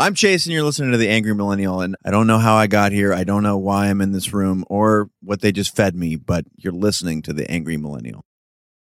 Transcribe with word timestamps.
I'm 0.00 0.14
Chase, 0.14 0.46
and 0.46 0.52
you're 0.52 0.62
listening 0.62 0.92
to 0.92 0.96
The 0.96 1.08
Angry 1.08 1.34
Millennial. 1.34 1.80
And 1.80 1.96
I 2.04 2.12
don't 2.12 2.28
know 2.28 2.38
how 2.38 2.54
I 2.54 2.68
got 2.68 2.92
here. 2.92 3.12
I 3.12 3.24
don't 3.24 3.42
know 3.42 3.58
why 3.58 3.88
I'm 3.88 4.00
in 4.00 4.12
this 4.12 4.32
room 4.32 4.64
or 4.70 5.10
what 5.20 5.40
they 5.40 5.50
just 5.50 5.74
fed 5.74 5.96
me, 5.96 6.14
but 6.14 6.44
you're 6.56 6.72
listening 6.72 7.20
to 7.22 7.32
The 7.32 7.50
Angry 7.50 7.76
Millennial. 7.76 8.24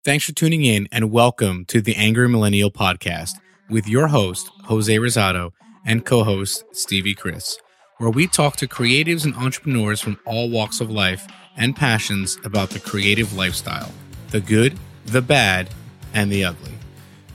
Thanks 0.03 0.25
for 0.25 0.31
tuning 0.31 0.63
in, 0.65 0.87
and 0.91 1.11
welcome 1.11 1.65
to 1.65 1.81
The 1.81 1.95
Angry 1.97 2.27
Millennial 2.27 2.71
Podcast 2.71 3.33
with 3.69 3.87
your 3.87 4.07
host, 4.07 4.49
Jose 4.63 4.91
Rosado, 4.95 5.51
and 5.85 6.03
co 6.03 6.23
host, 6.23 6.65
Stevie 6.71 7.13
Chris, 7.13 7.59
where 7.99 8.09
we 8.09 8.25
talk 8.25 8.55
to 8.55 8.67
creatives 8.67 9.23
and 9.23 9.35
entrepreneurs 9.35 10.01
from 10.01 10.17
all 10.25 10.49
walks 10.49 10.81
of 10.81 10.89
life 10.89 11.27
and 11.55 11.75
passions 11.75 12.39
about 12.43 12.71
the 12.71 12.79
creative 12.79 13.33
lifestyle 13.33 13.91
the 14.31 14.41
good, 14.41 14.79
the 15.05 15.21
bad, 15.21 15.69
and 16.15 16.31
the 16.31 16.43
ugly. 16.43 16.73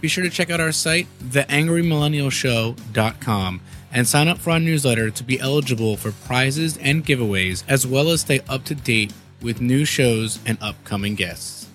Be 0.01 0.09
sure 0.09 0.25
to 0.25 0.31
check 0.31 0.51
out 0.51 0.61
our 0.61 0.73
site, 0.73 1.07
theangrymillennialshow.com, 1.25 3.61
and 3.93 4.07
sign 4.07 4.29
up 4.29 4.39
for 4.39 4.51
our 4.51 4.61
newsletter 4.61 5.11
to 5.11 5.25
be 5.25 5.41
eligible 5.41 5.97
for 5.97 6.13
prizes 6.13 6.77
and 6.79 7.05
giveaways, 7.05 7.65
as 7.67 7.87
well 7.87 8.11
as 8.11 8.21
stay 8.21 8.41
up 8.49 8.65
to 8.65 8.75
date 8.75 9.13
with 9.43 9.61
new 9.61 9.85
shows 9.85 10.39
and 10.47 10.57
upcoming 10.61 11.15
guests. 11.15 11.67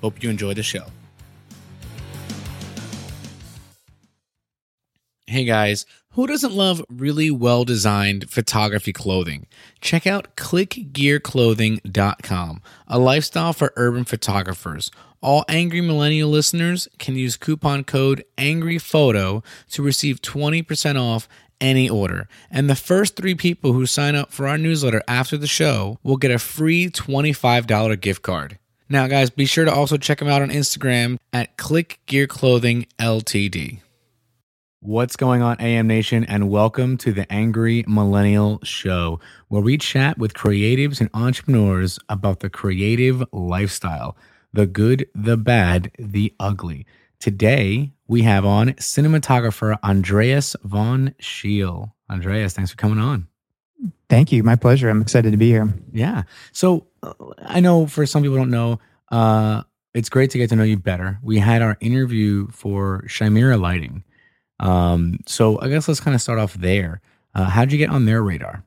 Hope 0.00 0.22
you 0.22 0.30
enjoy 0.30 0.54
the 0.54 0.62
show. 0.62 0.86
Hey 5.26 5.44
guys, 5.44 5.84
who 6.10 6.28
doesn't 6.28 6.52
love 6.52 6.80
really 6.88 7.28
well 7.28 7.64
designed 7.64 8.30
photography 8.30 8.92
clothing? 8.92 9.48
Check 9.80 10.06
out 10.06 10.36
clickgearclothing.com, 10.36 12.62
a 12.86 12.98
lifestyle 13.00 13.52
for 13.52 13.72
urban 13.74 14.04
photographers. 14.04 14.92
All 15.24 15.46
Angry 15.48 15.80
Millennial 15.80 16.28
listeners 16.28 16.86
can 16.98 17.16
use 17.16 17.38
coupon 17.38 17.84
code 17.84 18.26
ANGRYPHOTO 18.36 19.42
to 19.70 19.82
receive 19.82 20.20
20% 20.20 21.00
off 21.00 21.30
any 21.62 21.88
order. 21.88 22.28
And 22.50 22.68
the 22.68 22.74
first 22.74 23.16
three 23.16 23.34
people 23.34 23.72
who 23.72 23.86
sign 23.86 24.16
up 24.16 24.32
for 24.32 24.46
our 24.46 24.58
newsletter 24.58 25.02
after 25.08 25.38
the 25.38 25.46
show 25.46 25.98
will 26.02 26.18
get 26.18 26.30
a 26.30 26.38
free 26.38 26.90
$25 26.90 27.98
gift 28.02 28.20
card. 28.20 28.58
Now, 28.90 29.06
guys, 29.06 29.30
be 29.30 29.46
sure 29.46 29.64
to 29.64 29.72
also 29.72 29.96
check 29.96 30.18
them 30.18 30.28
out 30.28 30.42
on 30.42 30.50
Instagram 30.50 31.16
at 31.32 31.56
Click 31.56 32.00
Gear 32.04 32.26
Clothing 32.26 32.86
Ltd. 32.98 33.80
What's 34.80 35.16
going 35.16 35.40
on, 35.40 35.58
AM 35.58 35.86
Nation, 35.86 36.24
and 36.24 36.50
welcome 36.50 36.98
to 36.98 37.14
the 37.14 37.32
Angry 37.32 37.82
Millennial 37.88 38.60
Show, 38.62 39.20
where 39.48 39.62
we 39.62 39.78
chat 39.78 40.18
with 40.18 40.34
creatives 40.34 41.00
and 41.00 41.08
entrepreneurs 41.14 41.98
about 42.10 42.40
the 42.40 42.50
creative 42.50 43.24
lifestyle 43.32 44.18
the 44.54 44.66
good, 44.66 45.08
the 45.14 45.36
bad, 45.36 45.90
the 45.98 46.32
ugly. 46.38 46.86
Today, 47.18 47.92
we 48.06 48.22
have 48.22 48.44
on 48.44 48.68
cinematographer 48.74 49.76
Andreas 49.82 50.54
von 50.62 51.14
Scheele. 51.20 51.92
Andreas, 52.08 52.54
thanks 52.54 52.70
for 52.70 52.76
coming 52.76 52.98
on. 52.98 53.26
Thank 54.08 54.30
you. 54.30 54.42
My 54.42 54.56
pleasure. 54.56 54.88
I'm 54.88 55.02
excited 55.02 55.32
to 55.32 55.36
be 55.36 55.48
here. 55.48 55.72
Yeah. 55.92 56.22
So 56.52 56.86
I 57.38 57.60
know 57.60 57.86
for 57.86 58.06
some 58.06 58.22
people 58.22 58.36
don't 58.36 58.50
know, 58.50 58.78
uh, 59.10 59.62
it's 59.92 60.08
great 60.08 60.30
to 60.30 60.38
get 60.38 60.50
to 60.50 60.56
know 60.56 60.62
you 60.62 60.76
better. 60.76 61.18
We 61.22 61.38
had 61.38 61.60
our 61.60 61.76
interview 61.80 62.48
for 62.48 63.04
Chimera 63.08 63.56
Lighting. 63.56 64.04
Um, 64.60 65.18
so 65.26 65.60
I 65.60 65.68
guess 65.68 65.88
let's 65.88 66.00
kind 66.00 66.14
of 66.14 66.22
start 66.22 66.38
off 66.38 66.54
there. 66.54 67.00
Uh, 67.34 67.44
how'd 67.44 67.72
you 67.72 67.78
get 67.78 67.90
on 67.90 68.04
their 68.04 68.22
radar? 68.22 68.64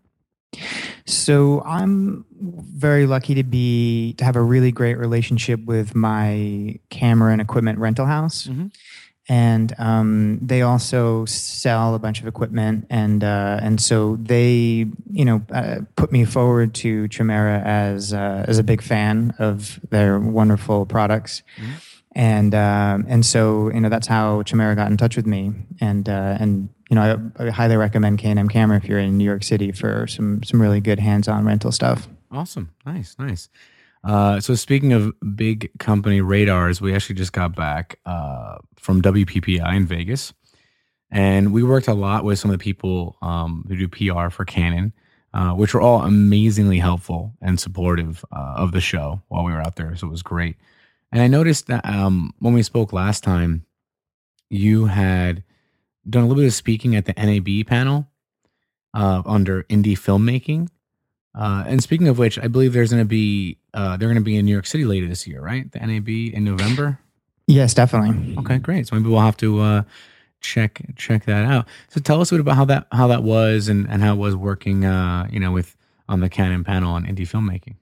So 1.06 1.62
I'm 1.62 2.26
very 2.40 3.06
lucky 3.06 3.36
to 3.36 3.44
be 3.44 4.14
to 4.14 4.26
have 4.26 4.36
a 4.36 4.42
really 4.42 4.72
great 4.72 4.98
relationship 4.98 5.64
with 5.66 5.96
my 5.96 6.80
camera 6.90 7.32
and 7.32 7.42
equipment 7.42 7.80
rental 7.80 8.06
house. 8.06 8.48
Mm-hmm. 8.48 8.68
And 9.30 9.74
um, 9.78 10.40
they 10.42 10.62
also 10.62 11.26
sell 11.26 11.96
a 11.96 12.00
bunch 12.00 12.22
of 12.22 12.28
equipment, 12.28 12.88
and 12.90 13.26
uh, 13.26 13.60
and 13.62 13.82
so 13.82 14.16
they, 14.22 14.88
you 15.12 15.26
know, 15.26 15.42
uh, 15.52 15.80
put 15.98 16.14
me 16.14 16.24
forward 16.24 16.74
to 16.76 17.10
Chimera 17.10 17.60
as 17.60 18.14
uh, 18.14 18.46
as 18.48 18.58
a 18.58 18.64
big 18.64 18.82
fan 18.82 19.34
of 19.38 19.82
their 19.90 20.18
wonderful 20.18 20.86
products. 20.86 21.44
Mm-hmm 21.58 21.87
and 22.18 22.56
uh, 22.56 22.98
and 23.08 23.24
so 23.24 23.72
you 23.72 23.80
know 23.80 23.90
that's 23.90 24.08
how 24.08 24.42
Chimera 24.42 24.76
got 24.76 24.90
in 24.90 24.98
touch 24.98 25.16
with 25.16 25.28
me, 25.28 25.54
and 25.80 26.10
uh, 26.10 26.36
and 26.40 26.68
you 26.90 26.96
know 26.96 27.32
I, 27.38 27.46
I 27.46 27.50
highly 27.52 27.78
recommend 27.78 28.18
K 28.18 28.32
and 28.32 28.40
M 28.40 28.50
Camera 28.50 28.76
if 28.76 28.86
you're 28.86 28.98
in 28.98 29.20
New 29.20 29.24
York 29.24 29.44
City 29.44 29.72
for 29.72 30.08
some 30.08 30.42
some 30.44 30.60
really 30.60 30.82
good 30.82 31.00
hands-on 31.00 31.46
rental 31.46 31.72
stuff. 31.72 32.08
Awesome, 32.32 32.74
nice, 32.88 33.16
nice. 33.20 33.50
Uh, 34.04 34.40
so 34.40 34.56
speaking 34.56 34.94
of 34.94 35.14
big 35.36 35.70
company 35.78 36.20
radars, 36.20 36.82
we 36.82 36.96
actually 36.96 37.16
just 37.16 37.34
got 37.34 37.56
back 37.56 38.00
uh, 38.08 38.58
from 38.78 39.00
WPPI 39.04 39.76
in 39.76 39.86
Vegas, 39.86 40.34
and 41.12 41.54
we 41.54 41.62
worked 41.62 41.88
a 41.88 41.94
lot 41.94 42.24
with 42.24 42.40
some 42.40 42.50
of 42.50 42.58
the 42.58 42.64
people 42.64 43.16
um, 43.22 43.64
who 43.68 43.88
do 43.88 43.88
PR 43.88 44.30
for 44.30 44.44
Canon. 44.44 44.92
Uh, 45.34 45.54
which 45.54 45.74
were 45.74 45.82
all 45.82 46.02
amazingly 46.02 46.80
helpful 46.80 47.34
and 47.42 47.60
supportive 47.60 48.26
uh, 48.32 48.56
of 48.56 48.72
the 48.72 48.80
show 48.82 49.22
while 49.28 49.44
we 49.44 49.52
were 49.52 49.62
out 49.62 49.76
there. 49.76 49.96
So 49.96 50.08
it 50.08 50.10
was 50.10 50.24
great. 50.24 50.56
And 51.12 51.22
I 51.22 51.28
noticed 51.28 51.68
that 51.68 51.86
um, 51.86 52.34
when 52.40 52.54
we 52.54 52.64
spoke 52.64 52.92
last 52.92 53.24
time, 53.24 53.66
you 54.50 54.86
had 54.86 55.44
done 56.10 56.24
a 56.24 56.28
little 56.28 56.42
bit 56.42 56.48
of 56.48 56.54
speaking 56.54 56.96
at 56.96 57.06
the 57.06 57.14
NAB 57.14 57.68
panel 57.68 58.08
uh, 58.94 59.22
under 59.26 59.64
indie 59.64 59.98
filmmaking. 59.98 60.70
Uh, 61.36 61.64
and 61.68 61.84
speaking 61.84 62.08
of 62.08 62.18
which, 62.18 62.40
I 62.40 62.48
believe 62.48 62.74
there's 62.74 62.92
going 62.92 63.04
to 63.04 63.06
be 63.08 63.58
uh, 63.74 63.96
they're 63.98 64.08
going 64.08 64.16
to 64.16 64.22
be 64.22 64.38
in 64.38 64.46
New 64.46 64.52
York 64.52 64.66
City 64.66 64.86
later 64.86 65.08
this 65.08 65.28
year, 65.28 65.40
right? 65.40 65.72
The 65.72 65.80
NAB 65.80 66.10
in 66.10 66.44
November. 66.44 67.00
Yes, 67.46 67.74
definitely. 67.74 68.36
Okay, 68.40 68.58
great. 68.58 68.88
So 68.88 68.96
maybe 68.96 69.10
we'll 69.10 69.20
have 69.20 69.38
to 69.38 69.60
uh, 69.60 69.84
check 70.42 70.82
check 70.96 71.26
that 71.26 71.46
out. 71.46 71.68
So 71.90 72.02
tell 72.02 72.22
us 72.22 72.32
a 72.32 72.36
bit 72.36 72.42
about 72.42 72.56
how 72.56 72.66
that 72.66 72.88
how 72.92 73.08
that 73.08 73.24
was 73.24 73.68
and, 73.68 73.88
and 73.88 74.02
how 74.02 74.14
it 74.14 74.18
was 74.18 74.36
working, 74.36 74.84
uh, 74.84 75.28
you 75.32 75.40
know, 75.40 75.52
with 75.52 75.76
on 76.10 76.22
the 76.22 76.30
Canon 76.30 76.64
panel 76.64 76.94
on 76.94 77.06
indie 77.06 77.20
filmmaking. 77.20 77.76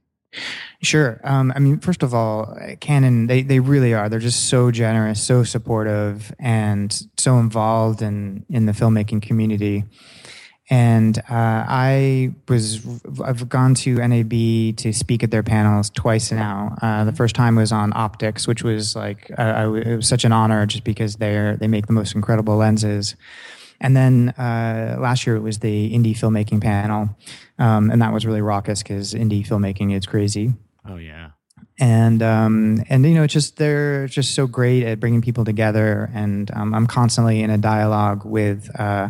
Sure. 0.81 1.19
Um, 1.23 1.51
I 1.55 1.59
mean, 1.59 1.79
first 1.79 2.03
of 2.03 2.13
all, 2.13 2.57
Canon, 2.79 3.27
they, 3.27 3.41
they 3.41 3.59
really 3.59 3.93
are. 3.93 4.09
They're 4.09 4.19
just 4.19 4.49
so 4.49 4.71
generous, 4.71 5.21
so 5.21 5.43
supportive, 5.43 6.33
and 6.37 7.07
so 7.17 7.39
involved 7.39 8.01
in, 8.01 8.45
in 8.49 8.65
the 8.65 8.71
filmmaking 8.71 9.21
community. 9.21 9.85
And 10.69 11.17
uh, 11.19 11.21
I 11.29 12.33
was, 12.47 12.85
I've 13.23 13.47
gone 13.49 13.75
to 13.75 13.95
NAB 13.95 14.77
to 14.77 14.93
speak 14.93 15.23
at 15.23 15.29
their 15.29 15.43
panels 15.43 15.91
twice 15.91 16.31
now. 16.31 16.75
Uh, 16.81 17.03
the 17.03 17.13
first 17.13 17.35
time 17.35 17.55
was 17.55 17.71
on 17.71 17.93
optics, 17.95 18.47
which 18.47 18.63
was 18.63 18.95
like, 18.95 19.31
uh, 19.37 19.71
it 19.75 19.95
was 19.97 20.07
such 20.07 20.25
an 20.25 20.31
honor 20.31 20.65
just 20.65 20.83
because 20.83 21.17
they're, 21.17 21.55
they 21.55 21.67
make 21.67 21.85
the 21.85 21.93
most 21.93 22.15
incredible 22.15 22.57
lenses. 22.57 23.15
And 23.81 23.95
then 23.95 24.29
uh, 24.29 24.97
last 24.99 25.27
year 25.27 25.35
it 25.35 25.41
was 25.41 25.59
the 25.59 25.91
indie 25.93 26.17
filmmaking 26.17 26.61
panel, 26.61 27.15
um, 27.59 27.91
and 27.91 28.01
that 28.01 28.13
was 28.13 28.25
really 28.25 28.41
raucous 28.41 28.81
because 28.81 29.13
indie 29.13 29.45
filmmaking 29.45 29.95
is 29.95 30.05
crazy. 30.05 30.53
Oh 30.87 30.97
yeah. 30.97 31.31
And 31.77 32.23
um, 32.23 32.83
and 32.87 33.05
you 33.05 33.15
know, 33.15 33.27
just 33.27 33.57
they're 33.57 34.07
just 34.07 34.33
so 34.33 34.47
great 34.47 34.83
at 34.83 35.01
bringing 35.01 35.21
people 35.21 35.43
together, 35.43 36.09
and 36.13 36.49
um, 36.51 36.73
I'm 36.73 36.87
constantly 36.87 37.41
in 37.41 37.49
a 37.49 37.57
dialogue 37.57 38.23
with 38.23 38.69
uh, 38.79 39.09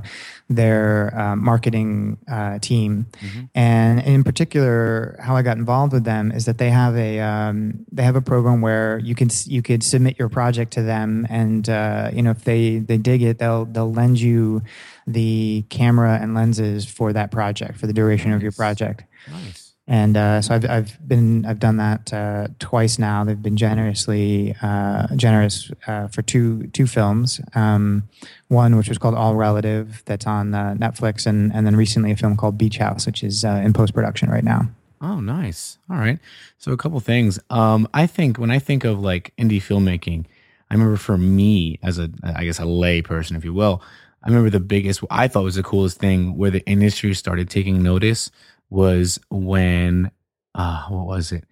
their 0.49 1.15
uh, 1.15 1.35
marketing 1.35 2.17
uh, 2.27 2.57
team, 2.57 3.05
mm-hmm. 3.21 3.43
and 3.53 3.99
in 4.01 4.23
particular, 4.23 5.15
how 5.21 5.35
I 5.35 5.43
got 5.43 5.57
involved 5.57 5.93
with 5.93 6.05
them 6.05 6.31
is 6.31 6.45
that 6.45 6.57
they 6.57 6.71
have 6.71 6.95
a 6.95 7.19
um, 7.19 7.85
they 7.91 8.01
have 8.01 8.15
a 8.15 8.21
program 8.21 8.61
where 8.61 8.97
you 8.97 9.13
can 9.13 9.29
you 9.45 9.61
could 9.61 9.83
submit 9.83 10.17
your 10.17 10.29
project 10.29 10.73
to 10.73 10.81
them, 10.81 11.27
and 11.29 11.69
uh, 11.69 12.09
you 12.11 12.23
know 12.23 12.31
if 12.31 12.45
they 12.45 12.79
they 12.79 12.97
dig 12.97 13.21
it, 13.21 13.37
they'll 13.37 13.65
they'll 13.65 13.93
lend 13.93 14.19
you 14.19 14.63
the 15.05 15.63
camera 15.69 16.17
and 16.19 16.33
lenses 16.33 16.83
for 16.83 17.13
that 17.13 17.29
project 17.29 17.77
for 17.77 17.85
the 17.85 17.93
duration 17.93 18.31
nice. 18.31 18.37
of 18.37 18.41
your 18.41 18.53
project. 18.53 19.03
Nice 19.29 19.64
and 19.87 20.17
uh, 20.17 20.41
so 20.41 20.55
I've 20.55 20.67
I've 20.67 21.07
been 21.07 21.45
I've 21.45 21.59
done 21.59 21.77
that 21.77 22.11
uh, 22.11 22.47
twice 22.57 22.97
now. 22.97 23.23
They've 23.23 23.41
been 23.41 23.57
generously 23.57 24.55
uh, 24.61 25.15
generous 25.15 25.71
uh, 25.85 26.07
for 26.07 26.23
two 26.23 26.67
two 26.67 26.87
films. 26.87 27.39
Um, 27.53 28.09
one 28.47 28.77
which 28.77 28.89
was 28.89 28.97
called 28.97 29.13
All 29.13 29.35
Relative, 29.35 30.01
that's 30.05 30.25
on 30.25 30.55
uh, 30.55 30.75
Netflix, 30.77 31.27
and 31.27 31.53
and 31.53 31.67
then 31.67 31.75
recently 31.75 32.11
a 32.11 32.15
film 32.15 32.35
called 32.35 32.57
Beach 32.57 32.77
House, 32.77 33.05
which 33.05 33.23
is 33.23 33.45
uh, 33.45 33.61
in 33.63 33.73
post 33.73 33.93
production 33.93 34.29
right 34.29 34.43
now. 34.43 34.69
Oh, 35.01 35.19
nice. 35.19 35.77
All 35.89 35.97
right. 35.97 36.17
So 36.57 36.71
a 36.71 36.77
couple 36.77 36.99
things. 36.99 37.37
Um, 37.51 37.87
I 37.93 38.07
think 38.07 38.39
when 38.39 38.49
I 38.49 38.57
think 38.57 38.85
of 38.85 38.99
like 38.99 39.33
indie 39.37 39.61
filmmaking, 39.61 40.25
I 40.71 40.73
remember 40.73 40.97
for 40.97 41.17
me 41.17 41.77
as 41.83 41.99
a 41.99 42.09
I 42.23 42.45
guess 42.45 42.59
a 42.59 42.65
lay 42.65 43.03
person, 43.03 43.35
if 43.35 43.45
you 43.45 43.53
will, 43.53 43.83
I 44.23 44.29
remember 44.29 44.49
the 44.49 44.59
biggest 44.59 45.03
I 45.11 45.27
thought 45.27 45.43
was 45.43 45.55
the 45.55 45.63
coolest 45.63 45.99
thing 45.99 46.37
where 46.37 46.49
the 46.49 46.65
industry 46.65 47.13
started 47.13 47.51
taking 47.51 47.83
notice 47.83 48.31
was 48.69 49.19
when 49.29 50.11
uh 50.53 50.85
what 50.87 51.05
was 51.05 51.31
it? 51.31 51.45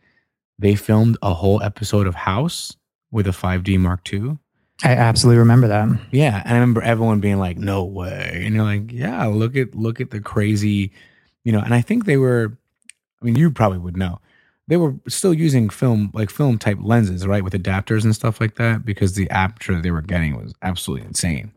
They 0.59 0.75
filmed 0.75 1.17
a 1.21 1.33
whole 1.33 1.61
episode 1.61 2.07
of 2.07 2.15
House 2.15 2.75
with 3.11 3.27
a 3.27 3.31
5D 3.31 3.79
Mark 3.79 4.11
II. 4.11 4.37
I 4.83 4.91
absolutely 4.93 5.39
remember 5.39 5.67
that. 5.67 5.87
Yeah, 6.11 6.41
and 6.43 6.53
I 6.55 6.59
remember 6.59 6.81
everyone 6.81 7.19
being 7.19 7.37
like, 7.39 7.57
"No 7.57 7.83
way!" 7.85 8.41
And 8.45 8.55
you're 8.55 8.63
like, 8.63 8.91
"Yeah, 8.91 9.25
look 9.25 9.55
at 9.55 9.75
look 9.75 10.01
at 10.01 10.09
the 10.09 10.19
crazy, 10.19 10.91
you 11.43 11.51
know." 11.51 11.59
And 11.59 11.73
I 11.73 11.81
think 11.81 12.05
they 12.05 12.17
were, 12.17 12.57
I 13.21 13.25
mean, 13.25 13.35
you 13.35 13.51
probably 13.51 13.77
would 13.77 13.95
know, 13.95 14.19
they 14.67 14.77
were 14.77 14.95
still 15.07 15.33
using 15.33 15.69
film 15.69 16.11
like 16.13 16.29
film 16.29 16.57
type 16.57 16.79
lenses, 16.81 17.27
right, 17.27 17.43
with 17.43 17.53
adapters 17.53 18.03
and 18.03 18.15
stuff 18.15 18.41
like 18.41 18.55
that, 18.55 18.85
because 18.85 19.13
the 19.13 19.29
aperture 19.29 19.79
they 19.81 19.91
were 19.91 20.01
getting 20.01 20.35
was 20.35 20.53
absolutely 20.61 21.05
insane. 21.07 21.51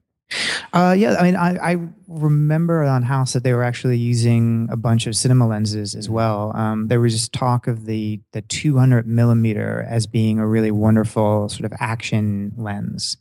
Uh, 0.73 0.94
yeah, 0.99 1.14
I 1.19 1.23
mean, 1.23 1.37
I, 1.37 1.56
I 1.56 1.76
remember 2.08 2.82
on 2.82 3.02
House 3.02 3.32
that 3.32 3.44
they 3.44 3.52
were 3.52 3.62
actually 3.62 3.99
using 3.99 4.69
a 4.70 4.76
bunch 4.76 5.06
of 5.06 5.14
cinema 5.14 5.46
lenses 5.46 5.94
as 5.94 6.11
well. 6.11 6.52
Um, 6.56 6.88
there 6.88 7.00
was 7.00 7.12
just 7.12 7.32
talk 7.32 7.67
of 7.69 7.87
the 7.87 8.20
the 8.32 8.43
200 8.43 9.06
millimeter 9.06 9.87
as 9.88 10.06
being 10.06 10.38
a 10.38 10.46
really 10.46 10.73
wonderful 10.73 11.49
sort 11.49 11.64
of 11.64 11.73
action 11.78 12.52
lens, 12.56 13.17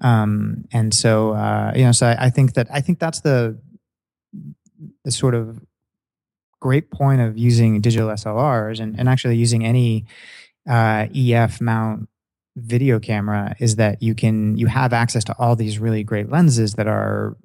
um, 0.00 0.64
and 0.72 0.94
so 0.94 1.32
uh, 1.32 1.72
you 1.74 1.84
know, 1.84 1.92
so 1.92 2.06
I, 2.06 2.26
I 2.26 2.30
think 2.30 2.54
that 2.54 2.68
I 2.72 2.80
think 2.80 3.00
that's 3.00 3.20
the 3.20 3.58
the 5.04 5.10
sort 5.10 5.34
of 5.34 5.60
great 6.60 6.90
point 6.90 7.20
of 7.20 7.36
using 7.36 7.80
digital 7.80 8.08
SLRs 8.08 8.80
and, 8.80 8.98
and 8.98 9.08
actually 9.08 9.36
using 9.36 9.64
any 9.64 10.06
uh, 10.68 11.06
EF 11.14 11.60
mount 11.60 12.08
video 12.56 12.98
camera 12.98 13.54
is 13.60 13.76
that 13.76 14.02
you 14.02 14.14
can 14.14 14.56
you 14.56 14.66
have 14.66 14.92
access 14.92 15.22
to 15.24 15.34
all 15.38 15.54
these 15.56 15.78
really 15.78 16.02
great 16.02 16.30
lenses 16.30 16.74
that 16.74 16.86
are 16.88 17.36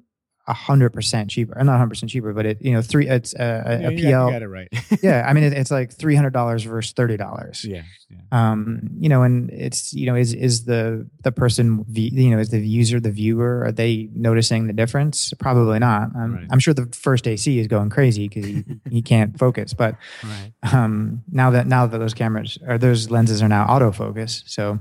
hundred 0.48 0.90
percent 0.92 1.30
cheaper, 1.30 1.54
not 1.62 1.78
hundred 1.78 1.90
percent 1.90 2.10
cheaper, 2.10 2.32
but 2.32 2.44
it 2.44 2.58
you 2.60 2.72
know 2.72 2.82
three 2.82 3.08
it's 3.08 3.32
a, 3.34 3.38
a, 3.64 3.80
Yeah, 3.80 3.88
a 3.88 3.92
you 3.92 4.02
got- 4.02 4.08
PL. 4.10 4.26
you 4.26 4.32
got 4.32 4.42
it 4.42 4.48
right. 4.48 4.68
yeah, 5.02 5.24
I 5.26 5.32
mean 5.34 5.44
it, 5.48 5.52
it's 5.52 5.70
like 5.70 5.92
three 5.92 6.16
hundred 6.16 6.32
dollars 6.32 6.64
versus 6.64 6.92
thirty 6.92 7.16
dollars. 7.16 7.64
yeah, 7.64 7.82
yeah. 8.10 8.18
Um, 8.32 8.90
you 8.98 9.08
know, 9.08 9.22
and 9.22 9.50
it's 9.50 9.94
you 9.94 10.06
know 10.06 10.16
is 10.16 10.34
is 10.34 10.64
the 10.64 11.08
the 11.22 11.30
person 11.30 11.84
you 11.88 12.30
know 12.30 12.38
is 12.40 12.48
the 12.50 12.58
user 12.60 12.98
the 12.98 13.10
viewer 13.12 13.62
are 13.64 13.72
they 13.72 14.08
noticing 14.14 14.66
the 14.66 14.72
difference? 14.72 15.32
Probably 15.38 15.78
not. 15.78 16.14
Um, 16.16 16.34
Right. 16.34 16.46
I'm 16.50 16.58
sure 16.58 16.74
the 16.74 16.86
first 16.92 17.28
AC 17.28 17.58
is 17.60 17.68
going 17.68 17.88
crazy 17.90 18.28
because 18.28 18.44
he, 18.44 18.64
he 18.90 19.00
can't 19.02 19.38
focus, 19.38 19.74
but 19.74 19.94
Right. 20.24 20.52
um, 20.72 21.22
now 21.30 21.50
that 21.50 21.66
now 21.68 21.86
that 21.86 21.98
those 21.98 22.14
cameras 22.14 22.58
or 22.66 22.78
those 22.78 23.10
lenses 23.10 23.42
are 23.42 23.48
now 23.48 23.64
autofocus, 23.68 24.42
so 24.46 24.80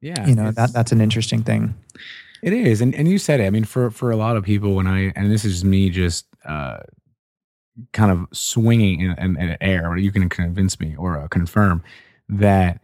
Yeah. 0.00 0.26
you 0.26 0.34
know 0.34 0.50
that 0.52 0.72
that's 0.72 0.92
an 0.92 1.00
interesting 1.00 1.42
thing. 1.42 1.74
It 2.42 2.52
is, 2.52 2.80
and 2.80 2.94
and 2.94 3.08
you 3.08 3.18
said 3.18 3.40
it. 3.40 3.46
I 3.46 3.50
mean, 3.50 3.64
for 3.64 3.90
for 3.90 4.10
a 4.10 4.16
lot 4.16 4.36
of 4.36 4.44
people, 4.44 4.74
when 4.74 4.86
I 4.86 5.12
and 5.16 5.30
this 5.30 5.44
is 5.44 5.64
me 5.64 5.90
just 5.90 6.26
uh, 6.44 6.78
kind 7.92 8.12
of 8.12 8.26
swinging 8.32 9.00
in, 9.00 9.18
in, 9.18 9.36
in 9.36 9.56
air, 9.60 9.88
or 9.88 9.96
you 9.96 10.12
can 10.12 10.28
convince 10.28 10.78
me 10.78 10.94
or 10.96 11.18
uh, 11.18 11.28
confirm 11.28 11.82
that 12.28 12.80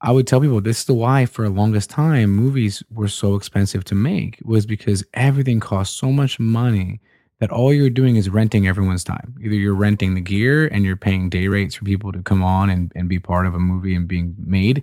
I 0.00 0.12
would 0.12 0.26
tell 0.26 0.40
people 0.40 0.60
this 0.60 0.80
is 0.80 0.84
the 0.86 0.94
why 0.94 1.26
for 1.26 1.44
the 1.44 1.54
longest 1.54 1.90
time 1.90 2.30
movies 2.30 2.82
were 2.90 3.08
so 3.08 3.34
expensive 3.34 3.84
to 3.84 3.94
make 3.94 4.38
was 4.44 4.64
because 4.64 5.04
everything 5.12 5.60
cost 5.60 5.98
so 5.98 6.10
much 6.10 6.40
money 6.40 7.00
that 7.40 7.50
all 7.50 7.72
you're 7.72 7.90
doing 7.90 8.16
is 8.16 8.28
renting 8.30 8.66
everyone's 8.66 9.04
time. 9.04 9.34
Either 9.42 9.54
you're 9.54 9.74
renting 9.74 10.14
the 10.14 10.20
gear 10.20 10.66
and 10.68 10.84
you're 10.84 10.96
paying 10.96 11.28
day 11.28 11.48
rates 11.48 11.74
for 11.74 11.84
people 11.84 12.12
to 12.12 12.22
come 12.22 12.42
on 12.42 12.70
and, 12.70 12.92
and 12.94 13.08
be 13.08 13.18
part 13.18 13.46
of 13.46 13.54
a 13.54 13.58
movie 13.58 13.94
and 13.94 14.08
being 14.08 14.34
made. 14.38 14.82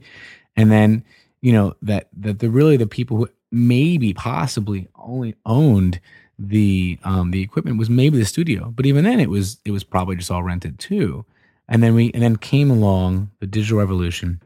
And 0.56 0.72
then, 0.72 1.04
you 1.42 1.52
know, 1.52 1.76
that 1.82 2.10
that 2.18 2.40
the 2.40 2.50
really 2.50 2.78
the 2.78 2.88
people 2.88 3.18
who 3.18 3.30
maybe 3.52 4.14
possibly 4.14 4.88
only 4.96 5.36
owned 5.46 6.00
the 6.40 7.00
um 7.04 7.32
the 7.32 7.42
equipment 7.42 7.78
was 7.78 7.90
maybe 7.90 8.18
the 8.18 8.26
studio. 8.26 8.72
But 8.76 8.86
even 8.86 9.04
then 9.04 9.20
it 9.20 9.30
was 9.30 9.60
it 9.66 9.72
was 9.72 9.84
probably 9.84 10.16
just 10.16 10.32
all 10.32 10.44
rented 10.44 10.80
too. 10.80 11.26
And 11.70 11.84
then 11.84 11.94
we 11.96 12.12
and 12.14 12.24
then 12.24 12.38
came 12.38 12.70
along 12.72 13.32
the 13.40 13.48
digital 13.48 13.80
revolution, 13.80 14.42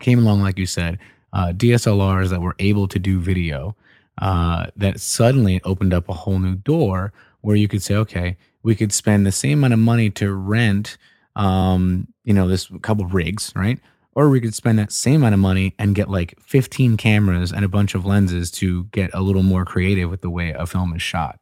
came 0.00 0.18
along, 0.18 0.42
like 0.42 0.58
you 0.58 0.66
said, 0.66 0.98
uh, 1.32 1.52
DSLRs 1.52 2.28
that 2.30 2.40
were 2.40 2.56
able 2.58 2.88
to 2.88 2.98
do 2.98 3.20
video, 3.20 3.76
uh, 4.18 4.66
that 4.76 5.00
suddenly 5.00 5.60
opened 5.64 5.94
up 5.94 6.08
a 6.08 6.14
whole 6.14 6.38
new 6.38 6.56
door 6.56 7.12
where 7.40 7.56
you 7.56 7.68
could 7.68 7.82
say, 7.82 7.94
okay, 7.94 8.36
we 8.62 8.74
could 8.74 8.92
spend 8.92 9.24
the 9.24 9.32
same 9.32 9.58
amount 9.58 9.72
of 9.72 9.78
money 9.78 10.10
to 10.10 10.32
rent, 10.32 10.98
um, 11.36 12.06
you 12.24 12.34
know, 12.34 12.46
this 12.46 12.70
couple 12.82 13.06
rigs, 13.06 13.52
right? 13.56 13.78
Or 14.14 14.28
we 14.28 14.40
could 14.40 14.54
spend 14.54 14.78
that 14.78 14.90
same 14.90 15.16
amount 15.16 15.34
of 15.34 15.40
money 15.40 15.74
and 15.78 15.94
get 15.94 16.08
like 16.08 16.34
15 16.40 16.96
cameras 16.96 17.52
and 17.52 17.64
a 17.64 17.68
bunch 17.68 17.94
of 17.94 18.04
lenses 18.04 18.50
to 18.52 18.84
get 18.86 19.10
a 19.14 19.20
little 19.20 19.42
more 19.44 19.64
creative 19.64 20.10
with 20.10 20.20
the 20.20 20.30
way 20.30 20.50
a 20.50 20.66
film 20.66 20.94
is 20.94 21.02
shot. 21.02 21.38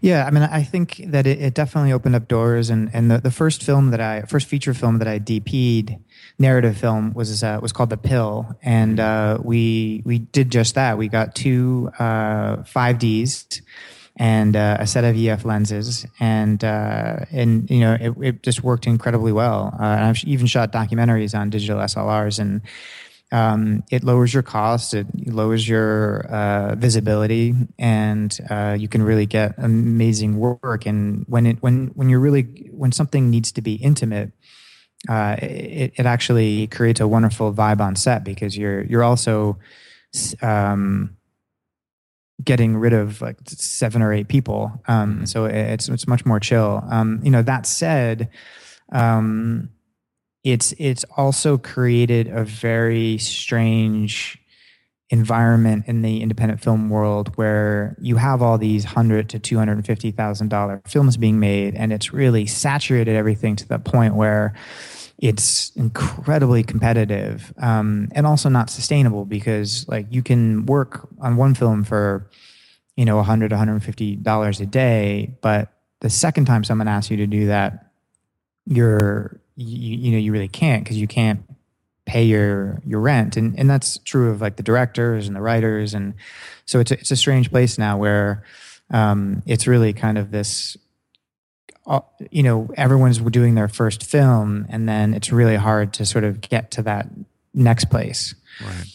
Yeah, 0.00 0.26
I 0.26 0.30
mean, 0.30 0.42
I 0.42 0.62
think 0.62 1.02
that 1.06 1.26
it, 1.26 1.40
it 1.40 1.54
definitely 1.54 1.92
opened 1.92 2.14
up 2.14 2.28
doors, 2.28 2.70
and 2.70 2.90
and 2.92 3.10
the, 3.10 3.18
the 3.18 3.30
first 3.30 3.62
film 3.62 3.90
that 3.90 4.00
I 4.00 4.22
first 4.22 4.46
feature 4.46 4.74
film 4.74 4.98
that 4.98 5.08
I 5.08 5.18
DP'd, 5.18 5.96
narrative 6.38 6.76
film 6.76 7.12
was 7.14 7.42
uh, 7.42 7.58
was 7.60 7.72
called 7.72 7.90
The 7.90 7.96
Pill, 7.96 8.56
and 8.62 9.00
uh, 9.00 9.38
we 9.42 10.02
we 10.04 10.18
did 10.18 10.50
just 10.50 10.74
that. 10.74 10.98
We 10.98 11.08
got 11.08 11.34
two 11.34 11.90
uh, 11.98 12.58
5Ds 12.58 13.62
and 14.18 14.56
uh, 14.56 14.76
a 14.80 14.86
set 14.86 15.04
of 15.04 15.16
EF 15.16 15.44
lenses, 15.44 16.04
and 16.18 16.62
uh, 16.64 17.20
and 17.30 17.70
you 17.70 17.80
know 17.80 17.96
it, 18.00 18.14
it 18.20 18.42
just 18.42 18.62
worked 18.64 18.86
incredibly 18.86 19.32
well. 19.32 19.74
Uh, 19.78 19.84
and 19.84 20.04
I've 20.04 20.24
even 20.24 20.46
shot 20.46 20.72
documentaries 20.72 21.38
on 21.38 21.50
digital 21.50 21.78
SLRs, 21.78 22.40
and 22.40 22.60
um, 23.30 23.84
it 23.90 24.02
lowers 24.02 24.34
your 24.34 24.42
cost, 24.42 24.92
it 24.92 25.06
lowers 25.26 25.68
your 25.68 26.26
uh, 26.26 26.74
visibility, 26.74 27.54
and 27.78 28.36
uh, 28.50 28.76
you 28.78 28.88
can 28.88 29.02
really 29.02 29.26
get 29.26 29.54
amazing 29.56 30.36
work. 30.38 30.86
And 30.86 31.24
when 31.28 31.46
it 31.46 31.58
when 31.62 31.88
when 31.94 32.08
you're 32.08 32.20
really 32.20 32.42
when 32.72 32.90
something 32.90 33.30
needs 33.30 33.52
to 33.52 33.62
be 33.62 33.74
intimate, 33.74 34.32
uh, 35.08 35.36
it, 35.40 35.92
it 35.96 36.06
actually 36.06 36.66
creates 36.66 36.98
a 36.98 37.06
wonderful 37.06 37.54
vibe 37.54 37.80
on 37.80 37.94
set 37.94 38.24
because 38.24 38.58
you're 38.58 38.82
you're 38.82 39.04
also 39.04 39.58
um, 40.42 41.17
getting 42.42 42.76
rid 42.76 42.92
of 42.92 43.20
like 43.20 43.36
seven 43.46 44.02
or 44.02 44.12
eight 44.12 44.28
people. 44.28 44.80
Um, 44.86 45.26
so 45.26 45.46
it's 45.46 45.88
it's 45.88 46.06
much 46.06 46.24
more 46.24 46.40
chill. 46.40 46.82
Um, 46.90 47.20
you 47.22 47.30
know 47.30 47.42
that 47.42 47.66
said. 47.66 48.30
Um, 48.90 49.70
it's 50.44 50.72
it's 50.78 51.04
also 51.16 51.58
created 51.58 52.28
a 52.28 52.44
very 52.44 53.18
strange 53.18 54.38
environment 55.10 55.84
in 55.86 56.02
the 56.02 56.22
independent 56.22 56.60
film 56.60 56.90
world 56.90 57.34
where 57.36 57.96
you 57.98 58.16
have 58.16 58.42
all 58.42 58.58
these 58.58 58.84
hundred 58.84 59.28
to 59.30 59.38
two 59.38 59.58
hundred 59.58 59.72
and 59.72 59.86
fifty 59.86 60.10
thousand 60.10 60.48
dollar 60.48 60.82
films 60.86 61.16
being 61.16 61.40
made, 61.40 61.74
and 61.74 61.92
it's 61.92 62.12
really 62.12 62.46
saturated 62.46 63.16
everything 63.16 63.56
to 63.56 63.66
the 63.66 63.78
point 63.78 64.14
where 64.14 64.54
it's 65.18 65.70
incredibly 65.74 66.62
competitive 66.62 67.52
um, 67.58 68.08
and 68.12 68.26
also 68.26 68.48
not 68.48 68.70
sustainable 68.70 69.24
because 69.24 69.86
like 69.88 70.06
you 70.10 70.22
can 70.22 70.64
work 70.66 71.08
on 71.20 71.36
one 71.36 71.54
film 71.54 71.84
for 71.84 72.28
you 72.96 73.04
know 73.04 73.16
100 73.16 73.50
150 73.50 74.16
dollars 74.16 74.60
a 74.60 74.66
day 74.66 75.36
but 75.40 75.72
the 76.00 76.10
second 76.10 76.44
time 76.44 76.62
someone 76.62 76.88
asks 76.88 77.10
you 77.10 77.16
to 77.16 77.26
do 77.26 77.46
that 77.46 77.90
you're 78.66 79.40
you, 79.56 79.96
you 79.96 80.12
know 80.12 80.18
you 80.18 80.32
really 80.32 80.48
can't 80.48 80.84
because 80.84 80.96
you 80.96 81.08
can't 81.08 81.42
pay 82.08 82.24
your 82.24 82.80
your 82.84 83.00
rent. 83.00 83.36
And 83.36 83.56
and 83.58 83.70
that's 83.70 83.98
true 83.98 84.30
of 84.30 84.40
like 84.40 84.56
the 84.56 84.62
directors 84.64 85.28
and 85.28 85.36
the 85.36 85.40
writers. 85.42 85.94
And 85.94 86.14
so 86.64 86.80
it's 86.80 86.90
a, 86.90 86.98
it's 86.98 87.10
a 87.12 87.16
strange 87.16 87.50
place 87.50 87.78
now 87.78 87.98
where 87.98 88.42
um, 88.90 89.42
it's 89.46 89.66
really 89.68 89.92
kind 89.92 90.18
of 90.18 90.32
this 90.32 90.76
you 92.30 92.42
know 92.42 92.68
everyone's 92.76 93.18
doing 93.18 93.54
their 93.54 93.68
first 93.68 94.04
film 94.04 94.66
and 94.68 94.88
then 94.88 95.14
it's 95.14 95.32
really 95.32 95.56
hard 95.56 95.92
to 95.94 96.04
sort 96.04 96.24
of 96.24 96.40
get 96.40 96.70
to 96.70 96.82
that 96.82 97.08
next 97.54 97.86
place 97.86 98.34
Right. 98.60 98.86